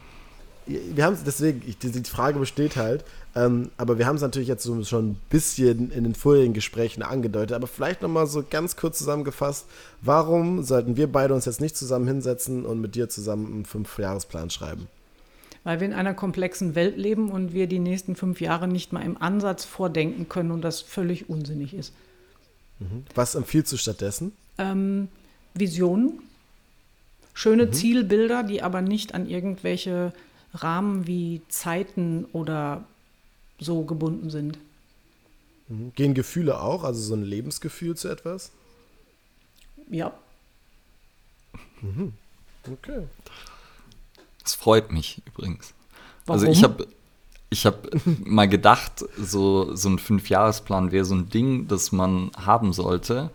Wir 0.65 1.05
haben 1.05 1.13
es 1.13 1.23
deswegen, 1.23 1.61
die, 1.61 2.03
Frage 2.03 2.39
besteht 2.39 2.77
halt, 2.77 3.03
ähm, 3.35 3.69
aber 3.77 3.97
wir 3.97 4.05
haben 4.05 4.15
es 4.15 4.21
natürlich 4.21 4.47
jetzt 4.47 4.63
so 4.63 4.83
schon 4.83 5.11
ein 5.11 5.21
bisschen 5.29 5.91
in 5.91 6.03
den 6.03 6.15
vorherigen 6.15 6.53
Gesprächen 6.53 7.03
angedeutet, 7.03 7.53
aber 7.53 7.67
vielleicht 7.67 8.01
nochmal 8.01 8.27
so 8.27 8.43
ganz 8.49 8.75
kurz 8.75 8.97
zusammengefasst, 8.97 9.65
warum 10.01 10.63
sollten 10.63 10.95
wir 10.95 11.11
beide 11.11 11.33
uns 11.33 11.45
jetzt 11.45 11.61
nicht 11.61 11.75
zusammen 11.75 12.07
hinsetzen 12.07 12.65
und 12.65 12.79
mit 12.79 12.95
dir 12.95 13.09
zusammen 13.09 13.47
einen 13.47 13.65
Fünfjahresplan 13.65 14.49
schreiben? 14.49 14.87
weil 15.63 15.79
wir 15.79 15.87
in 15.87 15.93
einer 15.93 16.13
komplexen 16.13 16.75
Welt 16.75 16.97
leben 16.97 17.29
und 17.31 17.53
wir 17.53 17.67
die 17.67 17.79
nächsten 17.79 18.15
fünf 18.15 18.41
Jahre 18.41 18.67
nicht 18.67 18.91
mal 18.91 19.01
im 19.01 19.21
Ansatz 19.21 19.65
vordenken 19.65 20.27
können 20.27 20.51
und 20.51 20.61
das 20.61 20.81
völlig 20.81 21.29
unsinnig 21.29 21.73
ist. 21.73 21.93
Mhm. 22.79 23.03
Was 23.15 23.35
empfiehlst 23.35 23.71
du 23.71 23.77
stattdessen? 23.77 24.33
Ähm, 24.57 25.07
Visionen, 25.53 26.19
schöne 27.33 27.67
mhm. 27.67 27.73
Zielbilder, 27.73 28.43
die 28.43 28.61
aber 28.61 28.81
nicht 28.81 29.13
an 29.13 29.27
irgendwelche 29.27 30.11
Rahmen 30.53 31.07
wie 31.07 31.41
Zeiten 31.47 32.25
oder 32.33 32.83
so 33.59 33.83
gebunden 33.83 34.29
sind. 34.29 34.59
Mhm. 35.67 35.93
Gehen 35.95 36.13
Gefühle 36.13 36.61
auch, 36.61 36.83
also 36.83 37.01
so 37.01 37.15
ein 37.15 37.23
Lebensgefühl 37.23 37.95
zu 37.95 38.09
etwas? 38.09 38.51
Ja. 39.89 40.13
Mhm. 41.81 42.13
Okay. 42.71 43.07
Das 44.41 44.55
freut 44.55 44.91
mich 44.91 45.21
übrigens. 45.25 45.73
Warum? 46.25 46.41
Also 46.41 46.51
ich 46.51 46.63
habe 46.63 46.87
ich 47.49 47.65
hab 47.65 47.87
mal 48.25 48.47
gedacht, 48.47 49.05
so, 49.17 49.75
so 49.75 49.89
ein 49.89 49.99
Fünfjahresplan 49.99 50.91
wäre 50.91 51.05
so 51.05 51.15
ein 51.15 51.29
Ding, 51.29 51.67
das 51.67 51.91
man 51.91 52.31
haben 52.35 52.73
sollte. 52.73 53.31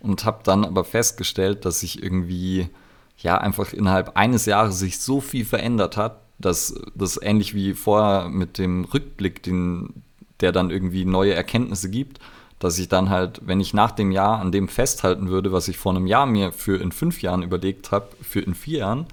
Und 0.00 0.26
habe 0.26 0.40
dann 0.44 0.66
aber 0.66 0.84
festgestellt, 0.84 1.64
dass 1.64 1.80
sich 1.80 2.02
irgendwie, 2.02 2.68
ja, 3.16 3.38
einfach 3.38 3.72
innerhalb 3.72 4.16
eines 4.18 4.44
Jahres 4.44 4.78
sich 4.78 5.00
so 5.00 5.22
viel 5.22 5.46
verändert 5.46 5.96
hat, 5.96 6.23
dass 6.38 6.74
das 6.94 7.20
ähnlich 7.20 7.54
wie 7.54 7.74
vorher 7.74 8.28
mit 8.28 8.58
dem 8.58 8.84
Rückblick, 8.84 9.42
den, 9.42 10.02
der 10.40 10.52
dann 10.52 10.70
irgendwie 10.70 11.04
neue 11.04 11.34
Erkenntnisse 11.34 11.90
gibt, 11.90 12.18
dass 12.58 12.78
ich 12.78 12.88
dann 12.88 13.10
halt, 13.10 13.40
wenn 13.44 13.60
ich 13.60 13.74
nach 13.74 13.90
dem 13.90 14.10
Jahr 14.10 14.40
an 14.40 14.52
dem 14.52 14.68
festhalten 14.68 15.28
würde, 15.28 15.52
was 15.52 15.68
ich 15.68 15.76
vor 15.76 15.94
einem 15.94 16.06
Jahr 16.06 16.26
mir 16.26 16.52
für 16.52 16.80
in 16.80 16.92
fünf 16.92 17.22
Jahren 17.22 17.42
überlegt 17.42 17.92
habe, 17.92 18.08
für 18.22 18.40
in 18.40 18.54
vier 18.54 18.78
Jahren, 18.78 19.06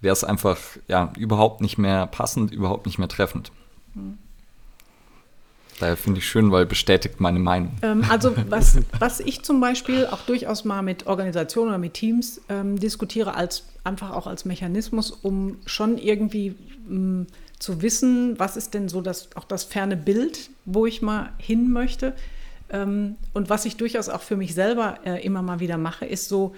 wäre 0.00 0.12
es 0.12 0.24
einfach 0.24 0.58
ja, 0.86 1.12
überhaupt 1.16 1.60
nicht 1.60 1.78
mehr 1.78 2.06
passend, 2.06 2.52
überhaupt 2.52 2.86
nicht 2.86 2.98
mehr 2.98 3.08
treffend. 3.08 3.50
Mhm. 3.94 4.18
Daher 5.78 5.96
finde 5.96 6.18
ich 6.18 6.28
schön, 6.28 6.50
weil 6.50 6.66
bestätigt 6.66 7.20
meine 7.20 7.38
Meinung. 7.38 7.76
Ähm, 7.82 8.04
also 8.08 8.34
was, 8.48 8.78
was 8.98 9.20
ich 9.20 9.42
zum 9.42 9.60
Beispiel 9.60 10.06
auch 10.06 10.20
durchaus 10.22 10.64
mal 10.64 10.82
mit 10.82 11.06
Organisationen 11.06 11.70
oder 11.70 11.78
mit 11.78 11.94
Teams 11.94 12.40
ähm, 12.48 12.78
diskutiere, 12.78 13.34
als 13.34 13.64
einfach 13.84 14.10
auch 14.10 14.26
als 14.26 14.44
Mechanismus, 14.44 15.10
um 15.10 15.58
schon 15.66 15.98
irgendwie 15.98 16.54
mh, 16.88 17.26
zu 17.58 17.82
wissen, 17.82 18.38
was 18.38 18.56
ist 18.56 18.74
denn 18.74 18.88
so 18.88 19.00
das, 19.00 19.30
auch 19.34 19.44
das 19.44 19.64
ferne 19.64 19.96
Bild, 19.96 20.50
wo 20.64 20.86
ich 20.86 21.02
mal 21.02 21.30
hin 21.38 21.70
möchte. 21.70 22.14
Ähm, 22.70 23.16
und 23.32 23.50
was 23.50 23.64
ich 23.64 23.76
durchaus 23.76 24.08
auch 24.08 24.22
für 24.22 24.36
mich 24.36 24.54
selber 24.54 24.98
äh, 25.04 25.24
immer 25.24 25.42
mal 25.42 25.60
wieder 25.60 25.78
mache, 25.78 26.04
ist 26.04 26.28
so 26.28 26.54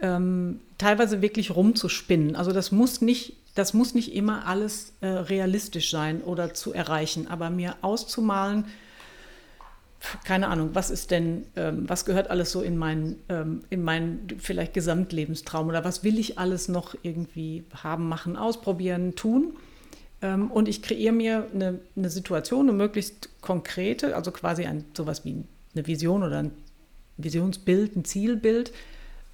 ähm, 0.00 0.60
teilweise 0.78 1.22
wirklich 1.22 1.54
rumzuspinnen. 1.54 2.36
Also 2.36 2.52
das 2.52 2.72
muss 2.72 3.00
nicht, 3.00 3.36
das 3.54 3.74
muss 3.74 3.94
nicht 3.94 4.14
immer 4.14 4.46
alles 4.46 4.94
äh, 5.00 5.06
realistisch 5.06 5.90
sein 5.90 6.22
oder 6.22 6.54
zu 6.54 6.72
erreichen, 6.72 7.28
aber 7.28 7.50
mir 7.50 7.76
auszumalen, 7.82 8.64
keine 10.24 10.48
Ahnung, 10.48 10.70
was 10.74 10.90
ist 10.90 11.10
denn, 11.10 11.46
ähm, 11.56 11.88
was 11.88 12.04
gehört 12.04 12.30
alles 12.30 12.52
so 12.52 12.60
in 12.60 12.76
meinen, 12.76 13.16
ähm, 13.28 13.60
in 13.70 13.82
meinen 13.82 14.26
vielleicht 14.38 14.74
Gesamtlebenstraum 14.74 15.68
oder 15.68 15.84
was 15.84 16.04
will 16.04 16.18
ich 16.18 16.38
alles 16.38 16.68
noch 16.68 16.94
irgendwie 17.02 17.64
haben, 17.82 18.08
machen, 18.08 18.36
ausprobieren, 18.36 19.14
tun? 19.14 19.56
Ähm, 20.20 20.50
und 20.50 20.68
ich 20.68 20.82
kreiere 20.82 21.12
mir 21.12 21.46
eine, 21.54 21.80
eine, 21.96 22.10
Situation, 22.10 22.68
eine 22.68 22.76
möglichst 22.76 23.30
konkrete, 23.40 24.14
also 24.14 24.30
quasi 24.30 24.66
ein, 24.66 24.84
sowas 24.94 25.24
wie 25.24 25.44
eine 25.74 25.86
Vision 25.86 26.22
oder 26.22 26.38
ein 26.38 26.52
Visionsbild, 27.16 27.96
ein 27.96 28.04
Zielbild, 28.04 28.72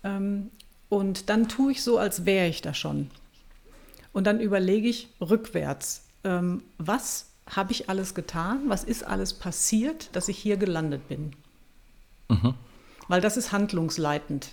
ähm, 0.05 0.51
und 0.89 1.31
dann 1.31 1.49
tue 1.49 1.73
ich 1.73 1.83
so, 1.83 1.99
als 1.99 2.27
wäre 2.27 2.49
ich 2.49 2.63
da 2.63 2.75
schon. 2.75 3.11
Und 4.13 4.27
dann 4.27 4.41
überlege 4.41 4.89
ich 4.89 5.09
rückwärts, 5.21 6.07
ähm, 6.25 6.63
was 6.79 7.27
habe 7.49 7.73
ich 7.73 7.89
alles 7.89 8.15
getan, 8.15 8.63
was 8.67 8.85
ist 8.85 9.05
alles 9.05 9.35
passiert, 9.35 10.15
dass 10.15 10.29
ich 10.29 10.39
hier 10.39 10.57
gelandet 10.57 11.09
bin. 11.09 11.33
Mhm. 12.29 12.55
Weil 13.09 13.21
das 13.21 13.37
ist 13.37 13.53
handlungsleitend. 13.53 14.53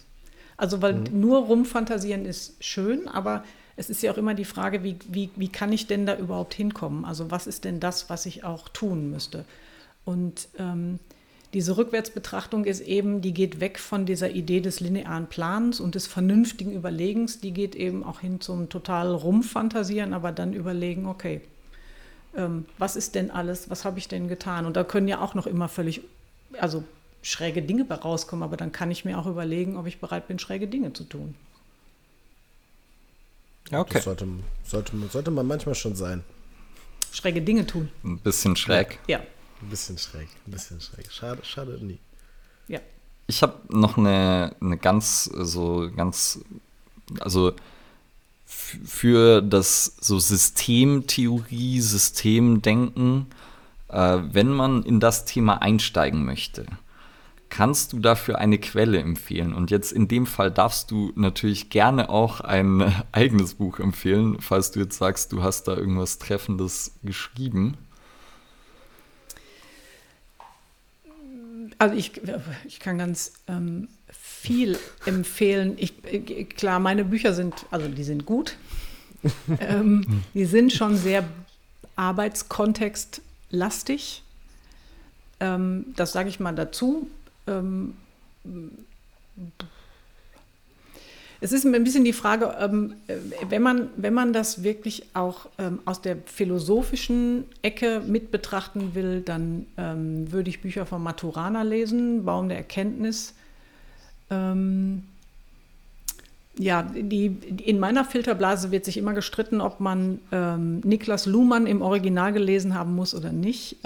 Also, 0.57 0.81
weil 0.81 0.95
mhm. 0.95 1.19
nur 1.19 1.39
rumfantasieren 1.45 2.25
ist 2.25 2.63
schön, 2.63 3.07
aber 3.07 3.43
es 3.75 3.91
ist 3.91 4.01
ja 4.01 4.11
auch 4.11 4.17
immer 4.17 4.33
die 4.33 4.45
Frage, 4.45 4.83
wie, 4.83 4.97
wie, 5.07 5.29
wie 5.35 5.49
kann 5.49 5.71
ich 5.71 5.85
denn 5.85 6.07
da 6.07 6.17
überhaupt 6.17 6.55
hinkommen? 6.55 7.05
Also, 7.05 7.29
was 7.29 7.45
ist 7.45 7.63
denn 7.63 7.79
das, 7.79 8.09
was 8.09 8.25
ich 8.25 8.43
auch 8.43 8.67
tun 8.69 9.11
müsste? 9.11 9.45
Und 10.03 10.47
ähm, 10.57 10.99
diese 11.53 11.77
Rückwärtsbetrachtung 11.77 12.65
ist 12.65 12.81
eben, 12.81 13.21
die 13.21 13.33
geht 13.33 13.59
weg 13.59 13.79
von 13.79 14.05
dieser 14.05 14.29
Idee 14.31 14.59
des 14.59 14.79
linearen 14.79 15.27
Plans 15.27 15.79
und 15.79 15.95
des 15.95 16.05
vernünftigen 16.05 16.73
Überlegens, 16.73 17.39
die 17.39 17.51
geht 17.51 17.75
eben 17.75 18.03
auch 18.03 18.19
hin 18.19 18.41
zum 18.41 18.69
total 18.69 19.13
Rumfantasieren, 19.13 20.13
aber 20.13 20.31
dann 20.31 20.53
überlegen, 20.53 21.05
okay, 21.07 21.41
ähm, 22.35 22.65
was 22.77 22.95
ist 22.95 23.15
denn 23.15 23.31
alles, 23.31 23.69
was 23.69 23.85
habe 23.85 23.97
ich 23.97 24.09
denn 24.09 24.27
getan? 24.27 24.65
Und 24.65 24.75
da 24.75 24.83
können 24.83 25.07
ja 25.07 25.21
auch 25.21 25.35
noch 25.35 25.47
immer 25.47 25.69
völlig, 25.69 26.01
also 26.59 26.83
schräge 27.21 27.61
Dinge 27.61 27.85
bei 27.85 27.95
rauskommen, 27.95 28.43
aber 28.43 28.57
dann 28.57 28.73
kann 28.73 28.91
ich 28.91 29.05
mir 29.05 29.17
auch 29.17 29.25
überlegen, 29.25 29.77
ob 29.77 29.87
ich 29.87 29.99
bereit 29.99 30.27
bin, 30.27 30.39
schräge 30.39 30.67
Dinge 30.67 30.91
zu 30.91 31.05
tun. 31.05 31.35
Ja, 33.71 33.79
okay. 33.79 33.95
Das 33.95 34.03
sollte, 34.03 34.27
sollte, 34.63 34.93
sollte 35.11 35.31
man 35.31 35.47
manchmal 35.47 35.75
schon 35.75 35.95
sein. 35.95 36.23
Schräge 37.11 37.41
Dinge 37.41 37.65
tun. 37.65 37.89
Ein 38.03 38.19
bisschen 38.19 38.55
schräg. 38.55 38.99
Ja. 39.07 39.21
Ein 39.61 39.69
bisschen 39.69 39.97
schräg, 39.97 40.27
ein 40.45 40.51
bisschen 40.51 40.79
schräg. 40.81 41.11
Schade, 41.11 41.43
schade 41.43 41.83
nie. 41.83 41.99
Ja. 42.67 42.79
Ich 43.27 43.41
habe 43.41 43.59
noch 43.69 43.97
eine, 43.97 44.55
eine 44.61 44.77
ganz, 44.77 45.25
so 45.25 45.89
ganz, 45.95 46.39
also 47.19 47.53
für 48.45 49.41
das 49.41 49.97
so 49.99 50.19
Systemtheorie, 50.19 51.81
Systemdenken, 51.81 53.27
äh, 53.89 54.19
wenn 54.31 54.49
man 54.49 54.83
in 54.83 54.99
das 54.99 55.25
Thema 55.25 55.61
einsteigen 55.61 56.25
möchte, 56.25 56.65
kannst 57.49 57.93
du 57.93 57.99
dafür 57.99 58.39
eine 58.39 58.57
Quelle 58.57 58.99
empfehlen? 58.99 59.53
Und 59.53 59.71
jetzt 59.71 59.91
in 59.91 60.07
dem 60.07 60.25
Fall 60.25 60.51
darfst 60.51 60.91
du 60.91 61.11
natürlich 61.15 61.69
gerne 61.69 62.09
auch 62.09 62.41
ein 62.41 62.93
eigenes 63.11 63.55
Buch 63.55 63.79
empfehlen, 63.79 64.37
falls 64.39 64.71
du 64.71 64.79
jetzt 64.79 64.97
sagst, 64.97 65.31
du 65.31 65.43
hast 65.43 65.67
da 65.67 65.75
irgendwas 65.75 66.17
Treffendes 66.17 66.93
geschrieben. 67.03 67.77
Also 71.79 71.95
ich, 71.95 72.11
ich 72.65 72.79
kann 72.79 72.97
ganz 72.97 73.33
ähm, 73.47 73.87
viel 74.11 74.79
empfehlen. 75.05 75.77
Ich, 75.77 75.93
klar, 76.55 76.79
meine 76.79 77.05
Bücher 77.05 77.33
sind, 77.33 77.53
also 77.71 77.87
die 77.87 78.03
sind 78.03 78.25
gut. 78.25 78.57
ähm, 79.59 80.23
die 80.33 80.45
sind 80.45 80.73
schon 80.73 80.97
sehr 80.97 81.23
arbeitskontextlastig. 81.95 84.23
Ähm, 85.39 85.85
das 85.95 86.13
sage 86.13 86.29
ich 86.29 86.39
mal 86.39 86.55
dazu. 86.55 87.07
Ähm, 87.47 87.93
es 91.39 91.51
ist 91.51 91.65
ein 91.65 91.83
bisschen 91.83 92.03
die 92.03 92.13
Frage, 92.13 92.55
ähm, 92.59 92.95
wenn, 93.49 93.61
man, 93.61 93.89
wenn 93.95 94.13
man 94.13 94.33
das 94.33 94.63
wirklich 94.63 95.03
auch 95.13 95.47
ähm, 95.59 95.79
aus 95.85 96.01
der 96.01 96.17
philosophischen 96.25 97.45
Ecke 97.61 98.01
mit 98.05 98.31
betrachten 98.31 98.95
will, 98.95 99.21
dann 99.21 99.67
ähm, 99.77 100.31
würde 100.31 100.49
ich 100.49 100.61
Bücher 100.61 100.85
von 100.85 101.03
Maturana 101.03 101.61
lesen, 101.61 102.25
Baum 102.25 102.49
der 102.49 102.57
Erkenntnis. 102.57 103.33
Ja, 106.59 106.81
die, 106.83 107.27
in 107.63 107.79
meiner 107.79 108.03
Filterblase 108.03 108.71
wird 108.71 108.83
sich 108.83 108.97
immer 108.97 109.13
gestritten, 109.13 109.61
ob 109.61 109.79
man 109.79 110.19
Niklas 110.83 111.25
Luhmann 111.27 111.65
im 111.65 111.81
Original 111.81 112.33
gelesen 112.33 112.73
haben 112.73 112.93
muss 112.93 113.15
oder 113.15 113.31
nicht. 113.31 113.77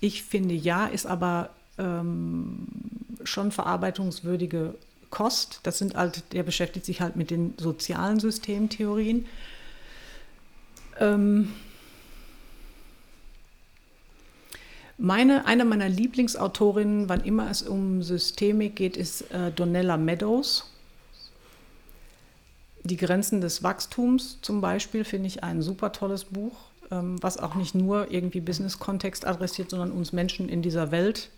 Ich 0.00 0.24
finde 0.24 0.54
ja, 0.54 0.84
ist 0.88 1.06
aber 1.06 1.48
schon 3.24 3.50
verarbeitungswürdige 3.50 4.74
Kost. 5.10 5.60
Das 5.62 5.78
sind 5.78 5.94
halt, 5.94 6.32
der 6.32 6.42
beschäftigt 6.42 6.86
sich 6.86 7.00
halt 7.00 7.16
mit 7.16 7.30
den 7.30 7.54
sozialen 7.58 8.20
Systemtheorien. 8.20 9.26
Ähm 11.00 11.52
meine, 14.98 15.46
eine 15.46 15.64
meiner 15.64 15.88
Lieblingsautorinnen, 15.88 17.08
wann 17.08 17.20
immer 17.20 17.50
es 17.50 17.62
um 17.62 18.02
Systemik 18.02 18.76
geht, 18.76 18.96
ist 18.96 19.30
äh, 19.30 19.52
Donella 19.52 19.96
Meadows. 19.96 20.70
Die 22.82 22.96
Grenzen 22.96 23.40
des 23.40 23.62
Wachstums 23.62 24.38
zum 24.42 24.60
Beispiel 24.60 25.04
finde 25.04 25.28
ich 25.28 25.44
ein 25.44 25.62
super 25.62 25.92
tolles 25.92 26.24
Buch, 26.24 26.56
ähm, 26.90 27.22
was 27.22 27.38
auch 27.38 27.54
nicht 27.54 27.74
nur 27.74 28.10
irgendwie 28.10 28.40
Business-Kontext 28.40 29.26
adressiert, 29.26 29.70
sondern 29.70 29.92
uns 29.92 30.12
Menschen 30.12 30.48
in 30.48 30.62
dieser 30.62 30.90
Welt 30.90 31.30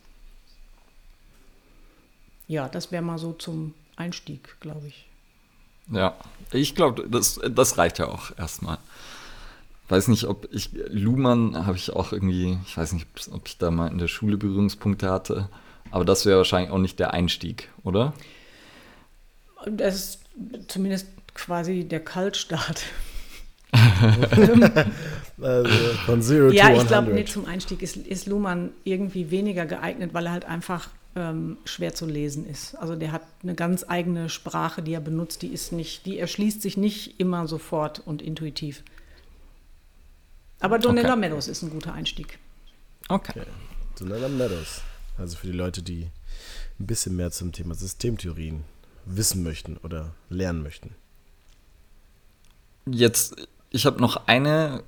ja, 2.51 2.68
das 2.68 2.90
wäre 2.90 3.01
mal 3.01 3.18
so 3.18 3.32
zum 3.32 3.74
Einstieg, 3.94 4.57
glaube 4.59 4.88
ich. 4.88 5.07
Ja, 5.92 6.16
ich 6.51 6.74
glaube, 6.74 7.09
das, 7.09 7.40
das 7.48 7.78
reicht 7.78 8.01
ja 8.01 8.09
auch 8.09 8.36
erstmal. 8.36 8.78
Weiß 9.88 10.09
nicht, 10.09 10.24
ob 10.24 10.53
ich, 10.53 10.70
Luhmann 10.88 11.64
habe 11.64 11.76
ich 11.76 11.92
auch 11.92 12.12
irgendwie, 12.12 12.59
ich 12.66 12.76
weiß 12.76 12.92
nicht, 12.92 13.07
ob 13.30 13.46
ich 13.46 13.59
da 13.59 13.70
mal 13.70 13.86
in 13.86 13.98
der 13.98 14.09
Schule 14.09 14.36
Berührungspunkte 14.36 15.09
hatte, 15.09 15.48
aber 15.92 16.05
das 16.05 16.26
wäre 16.26 16.38
wahrscheinlich 16.38 16.72
auch 16.72 16.78
nicht 16.78 16.98
der 16.98 17.12
Einstieg, 17.14 17.68
oder? 17.84 18.14
Das 19.66 19.94
ist 19.94 20.18
zumindest 20.66 21.07
quasi 21.34 21.84
der 21.84 22.01
Kaltstart. 22.01 22.82
also 25.40 25.70
von 26.05 26.20
Zero 26.20 26.51
ja, 26.51 26.64
to 26.64 26.68
100. 26.70 26.76
Ja, 26.76 26.82
ich 26.82 26.88
glaube, 26.88 27.12
nee, 27.12 27.24
zum 27.26 27.44
Einstieg 27.44 27.80
ist, 27.82 27.96
ist 27.96 28.26
Luhmann 28.26 28.70
irgendwie 28.82 29.30
weniger 29.30 29.66
geeignet, 29.66 30.14
weil 30.14 30.26
er 30.26 30.32
halt 30.32 30.44
einfach 30.46 30.88
ähm, 31.16 31.58
schwer 31.64 31.94
zu 31.94 32.06
lesen 32.06 32.46
ist. 32.46 32.74
Also 32.76 32.94
der 32.96 33.12
hat 33.12 33.22
eine 33.42 33.54
ganz 33.54 33.84
eigene 33.88 34.28
Sprache, 34.28 34.82
die 34.82 34.92
er 34.92 35.00
benutzt, 35.00 35.42
die 35.42 35.48
ist 35.48 35.72
nicht, 35.72 36.06
die 36.06 36.18
erschließt 36.18 36.62
sich 36.62 36.76
nicht 36.76 37.18
immer 37.18 37.48
sofort 37.48 38.00
und 38.04 38.22
intuitiv. 38.22 38.82
Aber 40.61 40.78
Donella 40.78 41.12
okay. 41.12 41.20
Meadows 41.20 41.48
ist 41.48 41.62
ein 41.62 41.70
guter 41.70 41.94
Einstieg. 41.94 42.38
Okay. 43.08 43.32
okay. 43.40 43.48
Donella 43.98 44.28
Meadows. 44.28 44.82
Also 45.18 45.36
für 45.36 45.48
die 45.48 45.52
Leute, 45.52 45.82
die 45.82 46.08
ein 46.78 46.86
bisschen 46.86 47.16
mehr 47.16 47.30
zum 47.30 47.52
Thema 47.52 47.74
Systemtheorien 47.74 48.64
wissen 49.04 49.42
möchten 49.42 49.76
oder 49.78 50.12
lernen 50.28 50.62
möchten. 50.62 50.94
Jetzt, 52.86 53.48
ich 53.70 53.86
habe 53.86 54.00
noch 54.00 54.26
eine. 54.26 54.82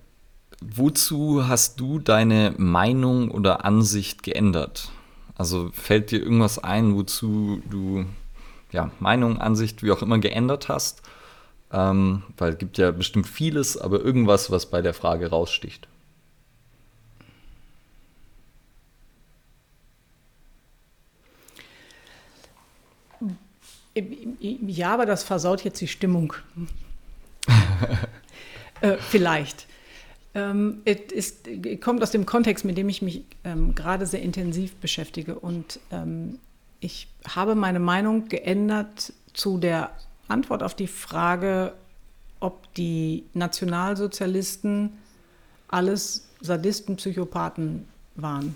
Wozu 0.64 1.48
hast 1.48 1.80
du 1.80 1.98
deine 1.98 2.54
Meinung 2.56 3.32
oder 3.32 3.64
Ansicht 3.64 4.22
geändert? 4.22 4.92
Also 5.36 5.70
fällt 5.72 6.10
dir 6.10 6.20
irgendwas 6.20 6.58
ein, 6.58 6.94
wozu 6.94 7.62
du 7.68 8.04
ja, 8.70 8.90
Meinung, 9.00 9.38
Ansicht, 9.38 9.82
wie 9.82 9.92
auch 9.92 10.02
immer 10.02 10.18
geändert 10.18 10.68
hast? 10.68 11.02
Ähm, 11.72 12.22
weil 12.36 12.52
es 12.52 12.58
gibt 12.58 12.78
ja 12.78 12.90
bestimmt 12.90 13.26
vieles, 13.26 13.76
aber 13.78 14.00
irgendwas, 14.00 14.50
was 14.50 14.66
bei 14.66 14.82
der 14.82 14.94
Frage 14.94 15.30
raussticht. 15.30 15.88
Ja, 24.40 24.94
aber 24.94 25.06
das 25.06 25.22
versaut 25.22 25.64
jetzt 25.64 25.80
die 25.80 25.88
Stimmung. 25.88 26.34
äh, 28.80 28.96
vielleicht. 28.96 29.66
Ähm, 30.34 30.82
es 30.84 31.42
kommt 31.80 32.02
aus 32.02 32.10
dem 32.10 32.24
Kontext, 32.24 32.64
mit 32.64 32.78
dem 32.78 32.88
ich 32.88 33.02
mich 33.02 33.24
ähm, 33.44 33.74
gerade 33.74 34.06
sehr 34.06 34.22
intensiv 34.22 34.74
beschäftige. 34.76 35.38
Und 35.38 35.78
ähm, 35.90 36.38
ich 36.80 37.08
habe 37.28 37.54
meine 37.54 37.80
Meinung 37.80 38.28
geändert 38.28 39.12
zu 39.34 39.58
der 39.58 39.90
Antwort 40.28 40.62
auf 40.62 40.74
die 40.74 40.86
Frage, 40.86 41.74
ob 42.40 42.72
die 42.74 43.24
Nationalsozialisten 43.34 44.90
alles 45.68 46.28
Sadisten, 46.40 46.96
Psychopathen 46.96 47.86
waren. 48.14 48.54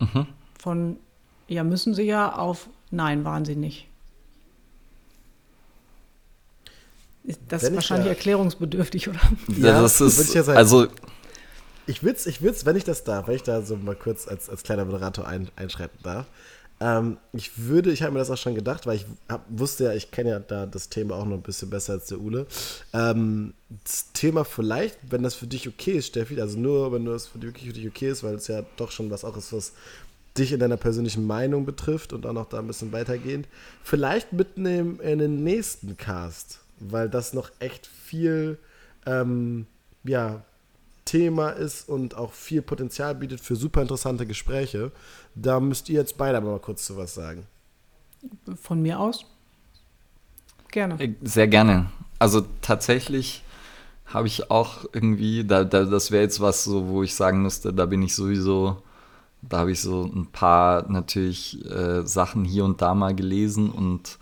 Mhm. 0.00 0.26
Von 0.58 0.96
ja, 1.46 1.62
müssen 1.64 1.94
sie 1.94 2.02
ja 2.02 2.36
auf 2.36 2.68
nein, 2.90 3.24
waren 3.24 3.44
sie 3.44 3.56
nicht. 3.56 3.86
Das 7.48 7.62
ist 7.62 7.74
wahrscheinlich 7.74 8.06
da, 8.06 8.10
erklärungsbedürftig, 8.10 9.08
oder? 9.08 9.20
Ja, 9.56 9.82
das 9.82 10.00
ist, 10.00 10.34
ja 10.34 10.42
also 10.44 10.88
ich 11.86 12.02
würde 12.02 12.16
es, 12.16 12.26
ich 12.26 12.40
würd's, 12.40 12.64
wenn 12.64 12.76
ich 12.76 12.84
das 12.84 13.04
darf, 13.04 13.28
wenn 13.28 13.34
ich 13.34 13.42
da 13.42 13.62
so 13.62 13.76
mal 13.76 13.96
kurz 13.96 14.28
als, 14.28 14.48
als 14.48 14.62
kleiner 14.62 14.84
Moderator 14.84 15.26
ein, 15.26 15.50
einschreiten 15.56 15.98
darf, 16.02 16.26
ähm, 16.80 17.18
ich 17.32 17.58
würde, 17.58 17.92
ich 17.92 18.02
habe 18.02 18.12
mir 18.12 18.20
das 18.20 18.30
auch 18.30 18.38
schon 18.38 18.54
gedacht, 18.54 18.86
weil 18.86 18.96
ich 18.96 19.06
hab, 19.28 19.44
wusste 19.48 19.84
ja, 19.84 19.92
ich 19.92 20.10
kenne 20.10 20.30
ja 20.30 20.38
da 20.38 20.64
das 20.64 20.88
Thema 20.88 21.16
auch 21.16 21.26
noch 21.26 21.36
ein 21.36 21.42
bisschen 21.42 21.68
besser 21.68 21.92
als 21.94 22.06
der 22.06 22.20
Ule. 22.20 22.46
Ähm, 22.94 23.52
das 23.84 24.12
Thema 24.12 24.44
vielleicht, 24.44 24.98
wenn 25.10 25.22
das 25.22 25.34
für 25.34 25.46
dich 25.46 25.68
okay 25.68 25.92
ist, 25.92 26.06
Steffi, 26.06 26.40
also 26.40 26.58
nur, 26.58 26.92
wenn 26.92 27.04
das 27.04 27.26
für 27.26 27.38
dich 27.38 27.48
wirklich 27.48 27.66
für 27.66 27.74
dich 27.74 27.86
okay 27.86 28.10
ist, 28.10 28.24
weil 28.24 28.34
es 28.34 28.48
ja 28.48 28.62
doch 28.76 28.90
schon 28.90 29.10
was 29.10 29.24
auch 29.24 29.36
ist, 29.36 29.52
was 29.52 29.72
dich 30.38 30.52
in 30.52 30.60
deiner 30.60 30.78
persönlichen 30.78 31.26
Meinung 31.26 31.66
betrifft 31.66 32.12
und 32.14 32.24
auch 32.24 32.32
noch 32.32 32.48
da 32.48 32.60
ein 32.60 32.66
bisschen 32.66 32.92
weitergehend, 32.92 33.46
vielleicht 33.82 34.32
mitnehmen 34.32 35.00
in 35.00 35.18
den 35.18 35.44
nächsten 35.44 35.96
Cast 35.96 36.59
weil 36.80 37.08
das 37.08 37.32
noch 37.32 37.50
echt 37.60 37.86
viel 37.86 38.58
ähm, 39.06 39.66
ja, 40.04 40.42
Thema 41.04 41.50
ist 41.50 41.88
und 41.88 42.16
auch 42.16 42.32
viel 42.32 42.62
Potenzial 42.62 43.14
bietet 43.14 43.40
für 43.40 43.56
super 43.56 43.82
interessante 43.82 44.26
Gespräche. 44.26 44.92
Da 45.34 45.60
müsst 45.60 45.88
ihr 45.88 46.00
jetzt 46.00 46.16
beide 46.18 46.38
aber 46.38 46.50
mal 46.50 46.60
kurz 46.60 46.84
zu 46.84 46.96
was 46.96 47.14
sagen. 47.14 47.46
Von 48.60 48.82
mir 48.82 48.98
aus? 48.98 49.24
gerne. 50.70 51.00
Äh, 51.00 51.14
Sehr 51.22 51.48
gerne. 51.48 51.90
Also 52.18 52.44
tatsächlich 52.60 53.42
habe 54.06 54.26
ich 54.26 54.50
auch 54.50 54.84
irgendwie, 54.92 55.44
da, 55.44 55.64
da, 55.64 55.84
das 55.84 56.10
wäre 56.10 56.22
jetzt 56.22 56.40
was, 56.40 56.64
so, 56.64 56.88
wo 56.88 57.02
ich 57.02 57.14
sagen 57.14 57.42
müsste, 57.42 57.72
da 57.72 57.86
bin 57.86 58.02
ich 58.02 58.14
sowieso, 58.14 58.82
da 59.42 59.58
habe 59.58 59.72
ich 59.72 59.80
so 59.80 60.04
ein 60.04 60.26
paar 60.26 60.90
natürlich 60.90 61.64
äh, 61.70 62.06
Sachen 62.06 62.44
hier 62.44 62.64
und 62.64 62.82
da 62.82 62.94
mal 62.94 63.14
gelesen 63.14 63.70
und 63.70 64.18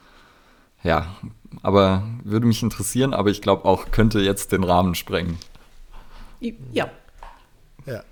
ja, 0.82 1.16
aber 1.62 2.06
würde 2.24 2.46
mich 2.46 2.62
interessieren, 2.62 3.14
aber 3.14 3.30
ich 3.30 3.42
glaube 3.42 3.64
auch, 3.64 3.90
könnte 3.90 4.20
jetzt 4.20 4.52
den 4.52 4.64
Rahmen 4.64 4.94
sprengen. 4.94 5.38
Ja, 6.40 6.90
Ja. 7.86 8.02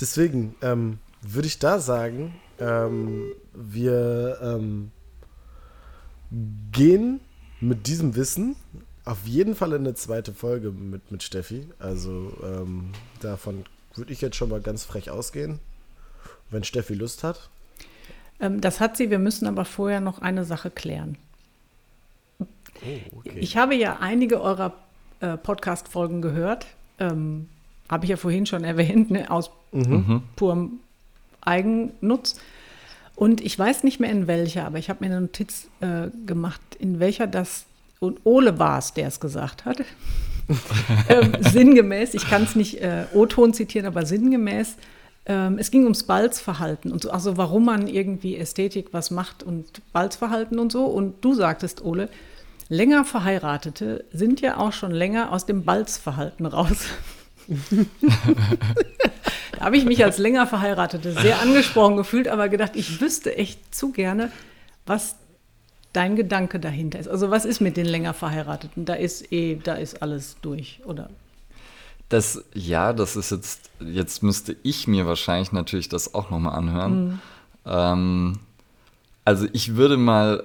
Deswegen 0.00 0.54
ähm, 0.62 0.98
würde 1.22 1.48
ich 1.48 1.58
da 1.58 1.80
sagen, 1.80 2.34
ähm, 2.58 3.32
wir 3.52 4.38
ähm, 4.42 4.90
gehen 6.72 7.20
mit 7.60 7.86
diesem 7.86 8.14
Wissen 8.14 8.56
auf 9.04 9.26
jeden 9.26 9.54
Fall 9.54 9.72
in 9.72 9.80
eine 9.82 9.94
zweite 9.94 10.32
Folge 10.32 10.70
mit, 10.70 11.10
mit 11.10 11.22
Steffi. 11.22 11.66
Also 11.78 12.32
ähm, 12.44 12.92
davon 13.20 13.64
würde 13.94 14.12
ich 14.12 14.20
jetzt 14.20 14.36
schon 14.36 14.50
mal 14.50 14.60
ganz 14.60 14.84
frech 14.84 15.10
ausgehen, 15.10 15.58
wenn 16.50 16.62
Steffi 16.62 16.94
Lust 16.94 17.24
hat. 17.24 17.48
ähm, 18.38 18.60
das 18.60 18.80
hat 18.80 18.96
sie. 18.96 19.10
Wir 19.10 19.18
müssen 19.18 19.46
aber 19.46 19.64
vorher 19.64 20.00
noch 20.00 20.20
eine 20.20 20.44
Sache 20.44 20.70
klären. 20.70 21.16
Oh, 22.82 23.18
okay. 23.18 23.38
Ich 23.38 23.56
habe 23.56 23.74
ja 23.74 23.98
einige 24.00 24.40
eurer 24.40 24.74
äh, 25.20 25.36
Podcast-Folgen 25.36 26.22
gehört. 26.22 26.66
Ähm, 26.98 27.48
habe 27.88 28.04
ich 28.04 28.10
ja 28.10 28.16
vorhin 28.16 28.46
schon 28.46 28.64
erwähnt, 28.64 29.10
ne, 29.10 29.30
aus 29.30 29.50
purem 30.36 30.80
Eigennutz. 31.40 32.40
Und 33.14 33.40
ich 33.40 33.58
weiß 33.58 33.82
nicht 33.82 33.98
mehr 33.98 34.10
in 34.10 34.26
welcher, 34.26 34.64
aber 34.64 34.78
ich 34.78 34.88
habe 34.90 35.04
mir 35.04 35.10
eine 35.10 35.22
Notiz 35.22 35.68
äh, 35.80 36.08
gemacht, 36.26 36.60
in 36.78 37.00
welcher 37.00 37.26
das, 37.26 37.64
und 37.98 38.20
Ole 38.24 38.58
war 38.58 38.78
es, 38.78 38.92
der 38.92 39.08
es 39.08 39.18
gesagt 39.18 39.64
hat. 39.64 39.78
ähm, 41.08 41.32
sinngemäß, 41.40 42.14
ich 42.14 42.28
kann 42.28 42.44
es 42.44 42.54
nicht 42.54 42.80
äh, 42.80 43.06
O-Ton 43.12 43.54
zitieren, 43.54 43.86
aber 43.86 44.06
sinngemäß, 44.06 44.76
ähm, 45.26 45.58
es 45.58 45.70
ging 45.70 45.82
ums 45.82 46.04
Balzverhalten 46.04 46.92
und 46.92 47.02
so, 47.02 47.10
also 47.10 47.36
warum 47.36 47.64
man 47.64 47.88
irgendwie 47.88 48.36
Ästhetik 48.36 48.88
was 48.92 49.10
macht 49.10 49.42
und 49.42 49.82
Balzverhalten 49.92 50.58
und 50.58 50.70
so. 50.70 50.84
Und 50.84 51.22
du 51.24 51.34
sagtest, 51.34 51.84
Ole, 51.84 52.08
länger 52.68 53.04
Verheiratete 53.04 54.04
sind 54.12 54.40
ja 54.40 54.58
auch 54.58 54.72
schon 54.72 54.90
länger 54.90 55.32
aus 55.32 55.46
dem 55.46 55.64
Balzverhalten 55.64 56.46
raus. 56.46 56.86
da 59.52 59.60
habe 59.60 59.76
ich 59.76 59.84
mich 59.84 60.04
als 60.04 60.18
länger 60.18 60.46
Verheiratete 60.46 61.12
sehr 61.12 61.38
angesprochen 61.42 61.96
gefühlt, 61.96 62.28
aber 62.28 62.48
gedacht, 62.48 62.72
ich 62.74 63.00
wüsste 63.00 63.36
echt 63.36 63.74
zu 63.74 63.92
gerne, 63.92 64.30
was 64.86 65.16
dein 65.92 66.16
Gedanke 66.16 66.60
dahinter 66.60 66.98
ist. 66.98 67.08
Also 67.08 67.30
was 67.30 67.44
ist 67.44 67.60
mit 67.60 67.76
den 67.76 67.86
länger 67.86 68.14
Verheirateten? 68.14 68.84
Da 68.84 68.94
ist 68.94 69.32
eh, 69.32 69.56
da 69.56 69.74
ist 69.74 70.02
alles 70.02 70.36
durch, 70.42 70.80
oder? 70.84 71.08
Das, 72.08 72.44
ja, 72.54 72.92
das 72.92 73.16
ist 73.16 73.30
jetzt, 73.30 73.70
jetzt 73.80 74.22
müsste 74.22 74.56
ich 74.62 74.86
mir 74.86 75.06
wahrscheinlich 75.06 75.52
natürlich 75.52 75.88
das 75.88 76.14
auch 76.14 76.30
nochmal 76.30 76.54
anhören. 76.54 77.20
Ähm, 77.66 78.38
also 79.24 79.46
ich 79.52 79.76
würde 79.76 79.96
mal 79.96 80.44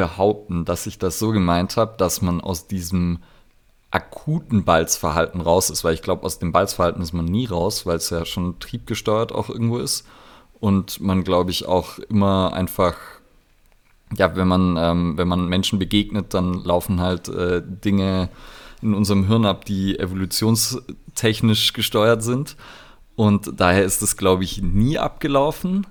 behaupten, 0.00 0.64
dass 0.64 0.86
ich 0.86 0.98
das 0.98 1.18
so 1.18 1.30
gemeint 1.30 1.76
habe, 1.76 1.94
dass 1.98 2.22
man 2.22 2.40
aus 2.40 2.66
diesem 2.66 3.18
akuten 3.90 4.64
Balzverhalten 4.64 5.42
raus 5.42 5.68
ist, 5.68 5.84
weil 5.84 5.92
ich 5.92 6.00
glaube, 6.00 6.24
aus 6.24 6.38
dem 6.38 6.52
Balzverhalten 6.52 7.02
ist 7.02 7.12
man 7.12 7.26
nie 7.26 7.44
raus, 7.44 7.84
weil 7.84 7.98
es 7.98 8.08
ja 8.08 8.24
schon 8.24 8.58
triebgesteuert 8.60 9.30
auch 9.30 9.50
irgendwo 9.50 9.76
ist. 9.76 10.06
Und 10.58 11.00
man, 11.00 11.22
glaube 11.22 11.50
ich, 11.50 11.66
auch 11.66 11.98
immer 11.98 12.54
einfach, 12.54 12.96
ja, 14.16 14.34
wenn 14.36 14.48
man, 14.48 14.78
ähm, 14.78 15.18
wenn 15.18 15.28
man 15.28 15.48
Menschen 15.48 15.78
begegnet, 15.78 16.32
dann 16.32 16.64
laufen 16.64 16.98
halt 16.98 17.28
äh, 17.28 17.60
Dinge 17.62 18.30
in 18.80 18.94
unserem 18.94 19.26
Hirn 19.26 19.44
ab, 19.44 19.66
die 19.66 19.98
evolutionstechnisch 19.98 21.74
gesteuert 21.74 22.22
sind. 22.22 22.56
Und 23.16 23.60
daher 23.60 23.84
ist 23.84 24.00
es, 24.00 24.16
glaube 24.16 24.44
ich, 24.44 24.62
nie 24.62 24.98
abgelaufen. 24.98 25.86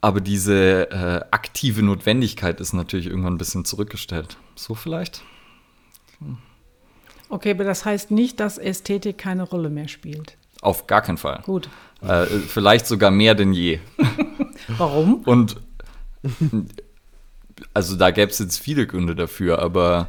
Aber 0.00 0.20
diese 0.20 0.90
äh, 0.90 1.20
aktive 1.30 1.82
Notwendigkeit 1.82 2.60
ist 2.60 2.72
natürlich 2.72 3.06
irgendwann 3.06 3.34
ein 3.34 3.38
bisschen 3.38 3.64
zurückgestellt. 3.64 4.38
So 4.54 4.74
vielleicht? 4.74 5.22
Okay, 7.28 7.52
aber 7.52 7.64
das 7.64 7.84
heißt 7.84 8.10
nicht, 8.10 8.40
dass 8.40 8.58
Ästhetik 8.58 9.18
keine 9.18 9.42
Rolle 9.42 9.70
mehr 9.70 9.88
spielt. 9.88 10.36
Auf 10.62 10.86
gar 10.86 11.02
keinen 11.02 11.18
Fall. 11.18 11.40
Gut. 11.44 11.68
Äh, 12.02 12.26
vielleicht 12.26 12.86
sogar 12.86 13.10
mehr 13.10 13.34
denn 13.34 13.52
je. 13.52 13.78
Warum? 14.68 15.22
Und 15.24 15.56
also 17.74 17.96
da 17.96 18.10
gäbe 18.10 18.30
es 18.30 18.38
jetzt 18.38 18.58
viele 18.58 18.86
Gründe 18.86 19.14
dafür, 19.14 19.60
aber 19.60 20.08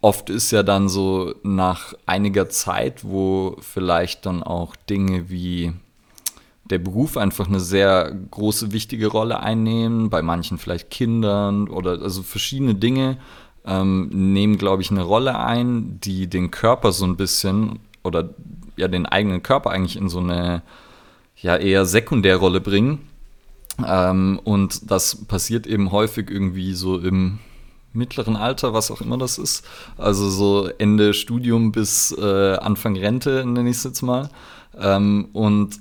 oft 0.00 0.28
ist 0.30 0.50
ja 0.50 0.62
dann 0.62 0.88
so 0.88 1.34
nach 1.42 1.94
einiger 2.06 2.48
Zeit, 2.48 3.04
wo 3.04 3.56
vielleicht 3.60 4.26
dann 4.26 4.42
auch 4.42 4.76
Dinge 4.76 5.30
wie 5.30 5.72
der 6.70 6.78
Beruf 6.78 7.16
einfach 7.16 7.46
eine 7.46 7.60
sehr 7.60 8.10
große, 8.30 8.72
wichtige 8.72 9.08
Rolle 9.08 9.40
einnehmen, 9.40 10.10
bei 10.10 10.22
manchen 10.22 10.58
vielleicht 10.58 10.90
Kindern 10.90 11.68
oder 11.68 12.00
also 12.02 12.22
verschiedene 12.22 12.74
Dinge 12.74 13.18
ähm, 13.66 14.08
nehmen, 14.32 14.56
glaube 14.58 14.82
ich, 14.82 14.90
eine 14.90 15.02
Rolle 15.02 15.38
ein, 15.38 16.00
die 16.00 16.26
den 16.26 16.50
Körper 16.50 16.92
so 16.92 17.04
ein 17.04 17.16
bisschen 17.16 17.80
oder 18.02 18.30
ja 18.76 18.88
den 18.88 19.06
eigenen 19.06 19.42
Körper 19.42 19.70
eigentlich 19.70 19.96
in 19.96 20.08
so 20.08 20.20
eine 20.20 20.62
ja 21.36 21.56
eher 21.56 21.84
Sekundärrolle 21.84 22.60
bringen. 22.60 23.00
Ähm, 23.84 24.40
und 24.44 24.90
das 24.90 25.26
passiert 25.26 25.66
eben 25.66 25.92
häufig 25.92 26.30
irgendwie 26.30 26.74
so 26.74 26.98
im 26.98 27.40
mittleren 27.92 28.36
Alter, 28.36 28.72
was 28.72 28.90
auch 28.90 29.00
immer 29.00 29.18
das 29.18 29.38
ist. 29.38 29.64
Also 29.96 30.28
so 30.28 30.68
Ende 30.78 31.14
Studium 31.14 31.72
bis 31.72 32.12
äh, 32.12 32.56
Anfang 32.56 32.96
Rente, 32.96 33.44
nenne 33.46 33.70
ich 33.70 33.76
es 33.76 33.84
jetzt 33.84 34.02
mal. 34.02 34.30
Ähm, 34.78 35.28
und 35.32 35.80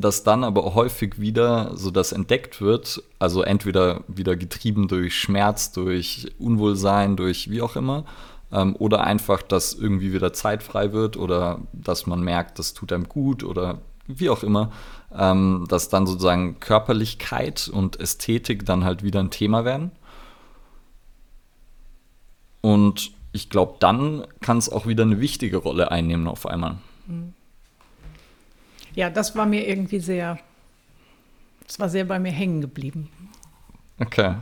dass 0.00 0.22
dann 0.22 0.44
aber 0.44 0.74
häufig 0.74 1.20
wieder 1.20 1.76
so 1.76 1.90
das 1.90 2.12
entdeckt 2.12 2.60
wird, 2.60 3.02
also 3.18 3.42
entweder 3.42 4.02
wieder 4.06 4.36
getrieben 4.36 4.88
durch 4.88 5.18
Schmerz, 5.18 5.72
durch 5.72 6.28
Unwohlsein, 6.38 7.16
durch 7.16 7.50
wie 7.50 7.62
auch 7.62 7.76
immer, 7.76 8.04
ähm, 8.52 8.76
oder 8.78 9.04
einfach, 9.04 9.42
dass 9.42 9.74
irgendwie 9.74 10.12
wieder 10.12 10.32
Zeit 10.32 10.62
frei 10.62 10.92
wird 10.92 11.16
oder 11.16 11.60
dass 11.72 12.06
man 12.06 12.20
merkt, 12.22 12.58
das 12.58 12.74
tut 12.74 12.92
einem 12.92 13.08
gut 13.08 13.42
oder 13.44 13.78
wie 14.06 14.30
auch 14.30 14.42
immer, 14.42 14.72
ähm, 15.14 15.66
dass 15.68 15.88
dann 15.88 16.06
sozusagen 16.06 16.60
Körperlichkeit 16.60 17.68
und 17.68 18.00
Ästhetik 18.00 18.64
dann 18.64 18.84
halt 18.84 19.02
wieder 19.02 19.20
ein 19.20 19.30
Thema 19.30 19.64
werden. 19.64 19.90
Und 22.60 23.12
ich 23.32 23.50
glaube, 23.50 23.76
dann 23.80 24.26
kann 24.40 24.58
es 24.58 24.70
auch 24.70 24.86
wieder 24.86 25.04
eine 25.04 25.20
wichtige 25.20 25.58
Rolle 25.58 25.90
einnehmen 25.90 26.26
auf 26.26 26.46
einmal. 26.46 26.78
Ja, 28.94 29.10
das 29.10 29.36
war 29.36 29.46
mir 29.46 29.66
irgendwie 29.66 30.00
sehr, 30.00 30.38
das 31.66 31.78
war 31.78 31.88
sehr 31.88 32.04
bei 32.04 32.18
mir 32.18 32.32
hängen 32.32 32.60
geblieben. 32.60 33.10
Okay. 34.00 34.36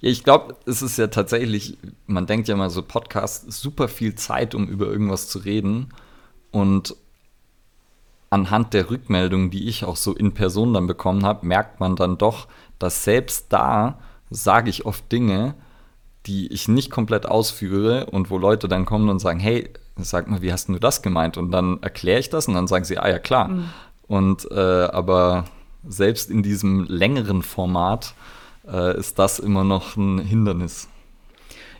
Ich 0.00 0.24
glaube, 0.24 0.56
es 0.66 0.82
ist 0.82 0.98
ja 0.98 1.06
tatsächlich, 1.08 1.78
man 2.06 2.26
denkt 2.26 2.48
ja 2.48 2.56
mal 2.56 2.70
so, 2.70 2.82
Podcast 2.82 3.50
super 3.50 3.88
viel 3.88 4.14
Zeit, 4.14 4.54
um 4.54 4.68
über 4.68 4.86
irgendwas 4.86 5.28
zu 5.28 5.38
reden. 5.38 5.88
Und 6.50 6.94
anhand 8.30 8.74
der 8.74 8.90
Rückmeldungen, 8.90 9.50
die 9.50 9.68
ich 9.68 9.84
auch 9.84 9.96
so 9.96 10.14
in 10.14 10.34
Person 10.34 10.74
dann 10.74 10.86
bekommen 10.86 11.24
habe, 11.24 11.46
merkt 11.46 11.80
man 11.80 11.96
dann 11.96 12.18
doch, 12.18 12.46
dass 12.78 13.04
selbst 13.04 13.46
da 13.52 13.98
sage 14.30 14.70
ich 14.70 14.84
oft 14.84 15.10
Dinge, 15.10 15.54
die 16.26 16.52
ich 16.52 16.68
nicht 16.68 16.90
komplett 16.90 17.26
ausführe 17.26 18.06
und 18.06 18.30
wo 18.30 18.38
Leute 18.38 18.68
dann 18.68 18.84
kommen 18.84 19.08
und 19.08 19.20
sagen, 19.20 19.40
hey, 19.40 19.70
sag 19.96 20.28
mal, 20.28 20.42
wie 20.42 20.52
hast 20.52 20.68
du 20.68 20.78
das 20.78 21.02
gemeint? 21.02 21.36
Und 21.36 21.50
dann 21.50 21.82
erkläre 21.82 22.20
ich 22.20 22.30
das 22.30 22.48
und 22.48 22.54
dann 22.54 22.66
sagen 22.66 22.84
sie, 22.84 22.98
ah 22.98 23.08
ja 23.08 23.18
klar. 23.18 23.50
Und 24.06 24.48
äh, 24.50 24.54
aber 24.54 25.46
selbst 25.88 26.30
in 26.30 26.42
diesem 26.42 26.84
längeren 26.84 27.42
Format 27.42 28.14
äh, 28.66 28.98
ist 28.98 29.18
das 29.18 29.38
immer 29.38 29.64
noch 29.64 29.96
ein 29.96 30.18
Hindernis. 30.18 30.88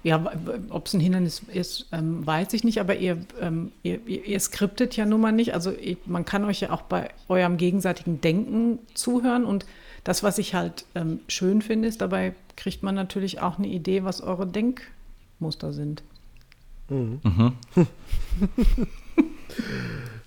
Ja, 0.02 0.24
ob 0.70 0.86
es 0.86 0.94
ein 0.94 1.00
Hindernis 1.00 1.42
ist, 1.52 1.86
ähm, 1.90 2.24
weiß 2.24 2.52
ich 2.52 2.62
nicht, 2.62 2.80
aber 2.80 2.96
ihr, 2.96 3.18
ähm, 3.40 3.72
ihr, 3.82 4.06
ihr 4.06 4.38
skriptet 4.38 4.96
ja 4.96 5.04
nun 5.04 5.20
mal 5.20 5.32
nicht. 5.32 5.52
Also 5.52 5.72
ich, 5.72 5.98
man 6.06 6.24
kann 6.24 6.44
euch 6.44 6.60
ja 6.60 6.70
auch 6.70 6.82
bei 6.82 7.10
eurem 7.28 7.56
gegenseitigen 7.56 8.20
Denken 8.20 8.78
zuhören 8.94 9.44
und 9.44 9.66
das, 10.04 10.22
was 10.22 10.38
ich 10.38 10.54
halt 10.54 10.84
ähm, 10.94 11.18
schön 11.26 11.60
finde, 11.60 11.88
ist, 11.88 12.00
dabei 12.00 12.34
kriegt 12.54 12.84
man 12.84 12.94
natürlich 12.94 13.40
auch 13.40 13.58
eine 13.58 13.66
Idee, 13.66 14.04
was 14.04 14.20
eure 14.20 14.46
Denkmuster 14.46 15.72
sind. 15.72 16.04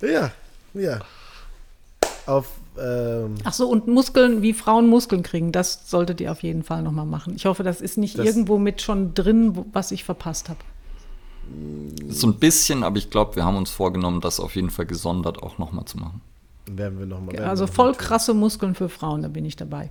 Ja, 0.02 0.31
ja. 0.73 0.99
Auf, 2.26 2.48
ähm, 2.80 3.36
Ach 3.44 3.53
so, 3.53 3.68
und 3.69 3.88
Muskeln, 3.88 4.41
wie 4.41 4.53
Frauen 4.53 4.88
Muskeln 4.88 5.23
kriegen, 5.23 5.52
das 5.52 5.90
solltet 5.90 6.22
ihr 6.22 6.31
auf 6.31 6.44
jeden 6.44 6.64
Fall 6.64 6.84
nochmal 6.84 7.06
machen. 7.06 7.34
Ich 7.36 7.45
hoffe, 7.45 7.64
das 7.64 7.81
ist 7.81 7.98
nicht 7.98 8.18
Das- 8.19 8.26
irgendwo 8.26 8.57
mit 8.57 8.81
schon 8.81 9.14
drin, 9.14 9.65
was 9.73 9.91
ich 9.91 10.03
verpasst 10.03 10.49
habe. 10.49 10.60
So 12.10 12.27
ein 12.27 12.36
bisschen, 12.36 12.84
aber 12.84 12.98
ich 12.98 13.10
glaube, 13.10 13.36
wir 13.36 13.44
haben 13.44 13.57
uns 13.57 13.72
vorgenommen, 13.72 14.22
das 14.22 14.40
auf 14.40 14.56
jeden 14.56 14.69
Fall 14.69 14.86
gesondert 14.86 15.41
auch 15.41 15.57
nochmal 15.57 15.86
zu 15.86 15.98
machen. 15.98 16.22
werden 16.72 16.99
wir 16.99 17.07
nochmal. 17.07 17.36
Also 17.40 17.65
voll 17.65 17.95
krasse 17.95 18.36
Muskeln 18.36 18.76
für 18.76 18.90
Frauen, 18.90 19.23
da 19.23 19.27
bin 19.27 19.44
ich 19.44 19.56
dabei. 19.56 19.90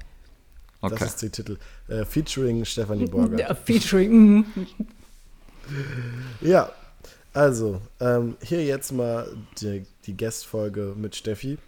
Okay. 0.81 0.95
Das 0.97 1.09
ist 1.15 1.23
der 1.23 1.33
Titel. 1.33 1.57
Äh, 1.89 2.05
featuring 2.05 2.65
Stefanie 2.65 3.07
Borger. 3.07 3.37
Ja, 3.41 3.53
featuring. 3.57 4.45
Ja, 6.41 6.71
also, 7.33 7.81
ähm, 8.01 8.37
hier 8.43 8.65
jetzt 8.65 8.93
mal 8.93 9.29
die, 9.61 9.85
die 10.07 10.17
Guest-Folge 10.17 10.95
mit 10.97 11.15
Steffi. 11.15 11.59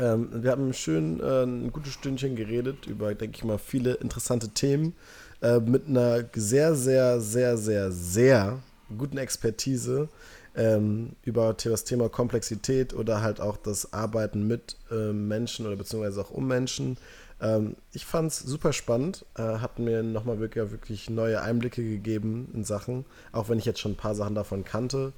Ähm, 0.00 0.42
wir 0.42 0.50
haben 0.50 0.72
schön 0.72 1.20
äh, 1.20 1.44
ein 1.44 1.72
gutes 1.72 1.92
Stündchen 1.92 2.36
geredet 2.36 2.86
über, 2.86 3.14
denke 3.14 3.36
ich 3.36 3.44
mal, 3.44 3.58
viele 3.58 3.94
interessante 3.94 4.48
Themen 4.48 4.94
äh, 5.42 5.58
mit 5.58 5.88
einer 5.88 6.24
sehr, 6.34 6.74
sehr, 6.74 7.20
sehr, 7.20 7.56
sehr, 7.56 7.92
sehr 7.92 8.58
guten 8.96 9.18
Expertise 9.18 10.08
ähm, 10.56 11.10
über 11.22 11.54
das 11.54 11.84
Thema 11.84 12.08
Komplexität 12.08 12.94
oder 12.94 13.22
halt 13.22 13.40
auch 13.40 13.56
das 13.56 13.92
Arbeiten 13.92 14.46
mit 14.46 14.76
äh, 14.90 15.12
Menschen 15.12 15.66
oder 15.66 15.76
beziehungsweise 15.76 16.20
auch 16.20 16.30
um 16.30 16.46
Menschen. 16.46 16.96
Ähm, 17.40 17.76
ich 17.92 18.04
fand 18.04 18.32
es 18.32 18.38
super 18.40 18.72
spannend, 18.72 19.24
äh, 19.36 19.42
hat 19.42 19.78
mir 19.78 20.02
nochmal 20.02 20.40
wirklich, 20.40 20.70
wirklich 20.70 21.10
neue 21.10 21.40
Einblicke 21.40 21.82
gegeben 21.82 22.50
in 22.54 22.64
Sachen, 22.64 23.04
auch 23.32 23.48
wenn 23.48 23.58
ich 23.58 23.64
jetzt 23.64 23.80
schon 23.80 23.92
ein 23.92 23.96
paar 23.96 24.14
Sachen 24.14 24.34
davon 24.34 24.64
kannte. 24.64 25.12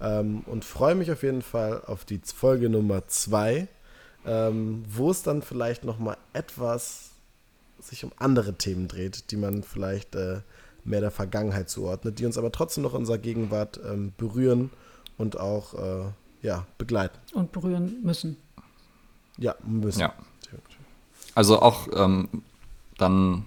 Ähm, 0.00 0.42
und 0.46 0.64
freue 0.64 0.94
mich 0.94 1.10
auf 1.12 1.22
jeden 1.22 1.42
Fall 1.42 1.82
auf 1.86 2.04
die 2.04 2.20
Folge 2.24 2.68
Nummer 2.68 3.06
zwei, 3.08 3.68
ähm, 4.24 4.84
wo 4.88 5.10
es 5.10 5.22
dann 5.22 5.42
vielleicht 5.42 5.84
nochmal 5.84 6.16
etwas 6.32 7.10
sich 7.80 8.04
um 8.04 8.12
andere 8.18 8.54
Themen 8.54 8.88
dreht, 8.88 9.30
die 9.30 9.36
man 9.36 9.62
vielleicht 9.62 10.14
äh, 10.14 10.40
mehr 10.84 11.00
der 11.00 11.10
Vergangenheit 11.10 11.68
zuordnet, 11.68 12.18
die 12.18 12.26
uns 12.26 12.38
aber 12.38 12.52
trotzdem 12.52 12.82
noch 12.84 12.94
in 12.94 13.00
unserer 13.00 13.18
Gegenwart 13.18 13.80
ähm, 13.84 14.12
berühren 14.16 14.70
und 15.18 15.38
auch 15.38 15.74
äh, 15.74 16.04
ja, 16.42 16.66
begleiten. 16.78 17.18
Und 17.34 17.52
berühren 17.52 18.02
müssen. 18.02 18.36
Ja, 19.36 19.54
müssen. 19.64 20.00
Ja. 20.00 20.14
Also 21.36 21.60
auch 21.60 21.88
ähm, 21.94 22.28
dann 22.96 23.44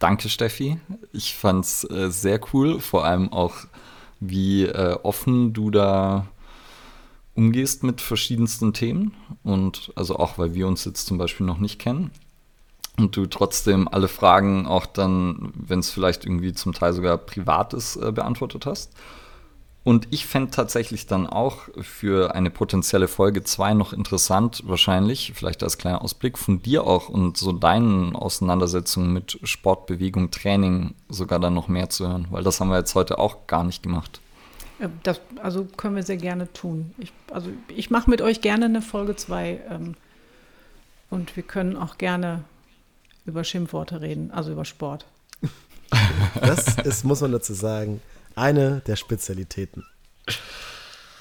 danke 0.00 0.28
Steffi. 0.28 0.80
Ich 1.12 1.36
fand's 1.36 1.84
äh, 1.84 2.10
sehr 2.10 2.40
cool, 2.52 2.80
vor 2.80 3.04
allem 3.04 3.32
auch 3.32 3.54
wie 4.18 4.64
äh, 4.64 4.98
offen 5.04 5.52
du 5.52 5.70
da 5.70 6.26
umgehst 7.34 7.84
mit 7.84 8.00
verschiedensten 8.00 8.72
Themen 8.72 9.14
und 9.44 9.92
also 9.94 10.16
auch 10.16 10.36
weil 10.36 10.54
wir 10.54 10.66
uns 10.66 10.84
jetzt 10.84 11.06
zum 11.06 11.16
Beispiel 11.16 11.46
noch 11.46 11.58
nicht 11.58 11.78
kennen 11.78 12.10
und 12.98 13.16
du 13.16 13.26
trotzdem 13.26 13.86
alle 13.86 14.08
Fragen 14.08 14.66
auch 14.66 14.84
dann, 14.84 15.52
wenn 15.54 15.78
es 15.78 15.90
vielleicht 15.90 16.26
irgendwie 16.26 16.52
zum 16.52 16.72
Teil 16.72 16.92
sogar 16.92 17.16
privat 17.18 17.72
ist, 17.72 17.96
äh, 17.96 18.10
beantwortet 18.10 18.66
hast. 18.66 18.92
Und 19.84 20.06
ich 20.10 20.26
fände 20.26 20.52
tatsächlich 20.52 21.06
dann 21.06 21.26
auch 21.26 21.68
für 21.80 22.36
eine 22.36 22.50
potenzielle 22.50 23.08
Folge 23.08 23.42
2 23.42 23.74
noch 23.74 23.92
interessant, 23.92 24.62
wahrscheinlich, 24.64 25.32
vielleicht 25.34 25.62
als 25.64 25.76
kleiner 25.76 26.02
Ausblick 26.02 26.38
von 26.38 26.62
dir 26.62 26.86
auch 26.86 27.08
und 27.08 27.36
so 27.36 27.50
deinen 27.50 28.14
Auseinandersetzungen 28.14 29.12
mit 29.12 29.40
Sport, 29.42 29.86
Bewegung, 29.86 30.30
Training 30.30 30.94
sogar 31.08 31.40
dann 31.40 31.54
noch 31.54 31.66
mehr 31.66 31.90
zu 31.90 32.06
hören, 32.06 32.28
weil 32.30 32.44
das 32.44 32.60
haben 32.60 32.68
wir 32.68 32.78
jetzt 32.78 32.94
heute 32.94 33.18
auch 33.18 33.48
gar 33.48 33.64
nicht 33.64 33.82
gemacht. 33.82 34.20
Äh, 34.78 34.88
Das, 35.02 35.20
also 35.42 35.64
können 35.76 35.96
wir 35.96 36.04
sehr 36.04 36.16
gerne 36.16 36.52
tun. 36.52 36.94
Ich, 36.98 37.12
also 37.32 37.50
ich 37.66 37.90
mache 37.90 38.08
mit 38.08 38.22
euch 38.22 38.40
gerne 38.40 38.66
eine 38.66 38.82
Folge 38.82 39.16
2 39.16 39.60
ähm, 39.68 39.94
und 41.10 41.34
wir 41.34 41.42
können 41.42 41.76
auch 41.76 41.98
gerne 41.98 42.44
über 43.26 43.42
Schimpfworte 43.42 44.00
reden, 44.00 44.30
also 44.30 44.52
über 44.52 44.64
Sport. 44.64 45.06
Das 46.40 46.78
ist, 46.78 47.04
muss 47.04 47.20
man 47.20 47.32
dazu 47.32 47.52
sagen, 47.52 48.00
eine 48.36 48.82
der 48.86 48.96
Spezialitäten. 48.96 49.84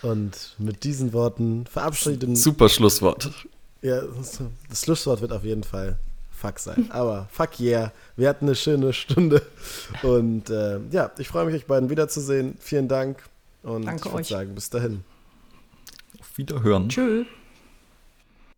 Und 0.01 0.55
mit 0.57 0.83
diesen 0.83 1.13
Worten 1.13 1.65
verabschieden. 1.67 2.35
Super 2.35 2.69
Schlusswort. 2.69 3.29
Ja, 3.81 4.01
das 4.69 4.81
Schlusswort 4.81 5.21
wird 5.21 5.31
auf 5.31 5.43
jeden 5.43 5.63
Fall 5.63 5.97
Fuck 6.41 6.57
sein. 6.57 6.89
Aber 6.89 7.27
fuck 7.31 7.59
yeah, 7.59 7.93
wir 8.15 8.27
hatten 8.27 8.45
eine 8.45 8.55
schöne 8.55 8.93
Stunde. 8.93 9.43
Und 10.01 10.49
äh, 10.49 10.79
ja, 10.89 11.11
ich 11.19 11.27
freue 11.27 11.45
mich, 11.45 11.53
euch 11.53 11.67
beiden 11.67 11.91
wiederzusehen. 11.91 12.55
Vielen 12.59 12.88
Dank. 12.88 13.21
Und 13.61 13.85
Danke 13.85 14.07
ich 14.07 14.13
würde 14.13 14.27
sagen, 14.27 14.55
bis 14.55 14.71
dahin. 14.71 15.03
Auf 16.19 16.35
Wiederhören. 16.38 16.89
Tschüss. 16.89 17.27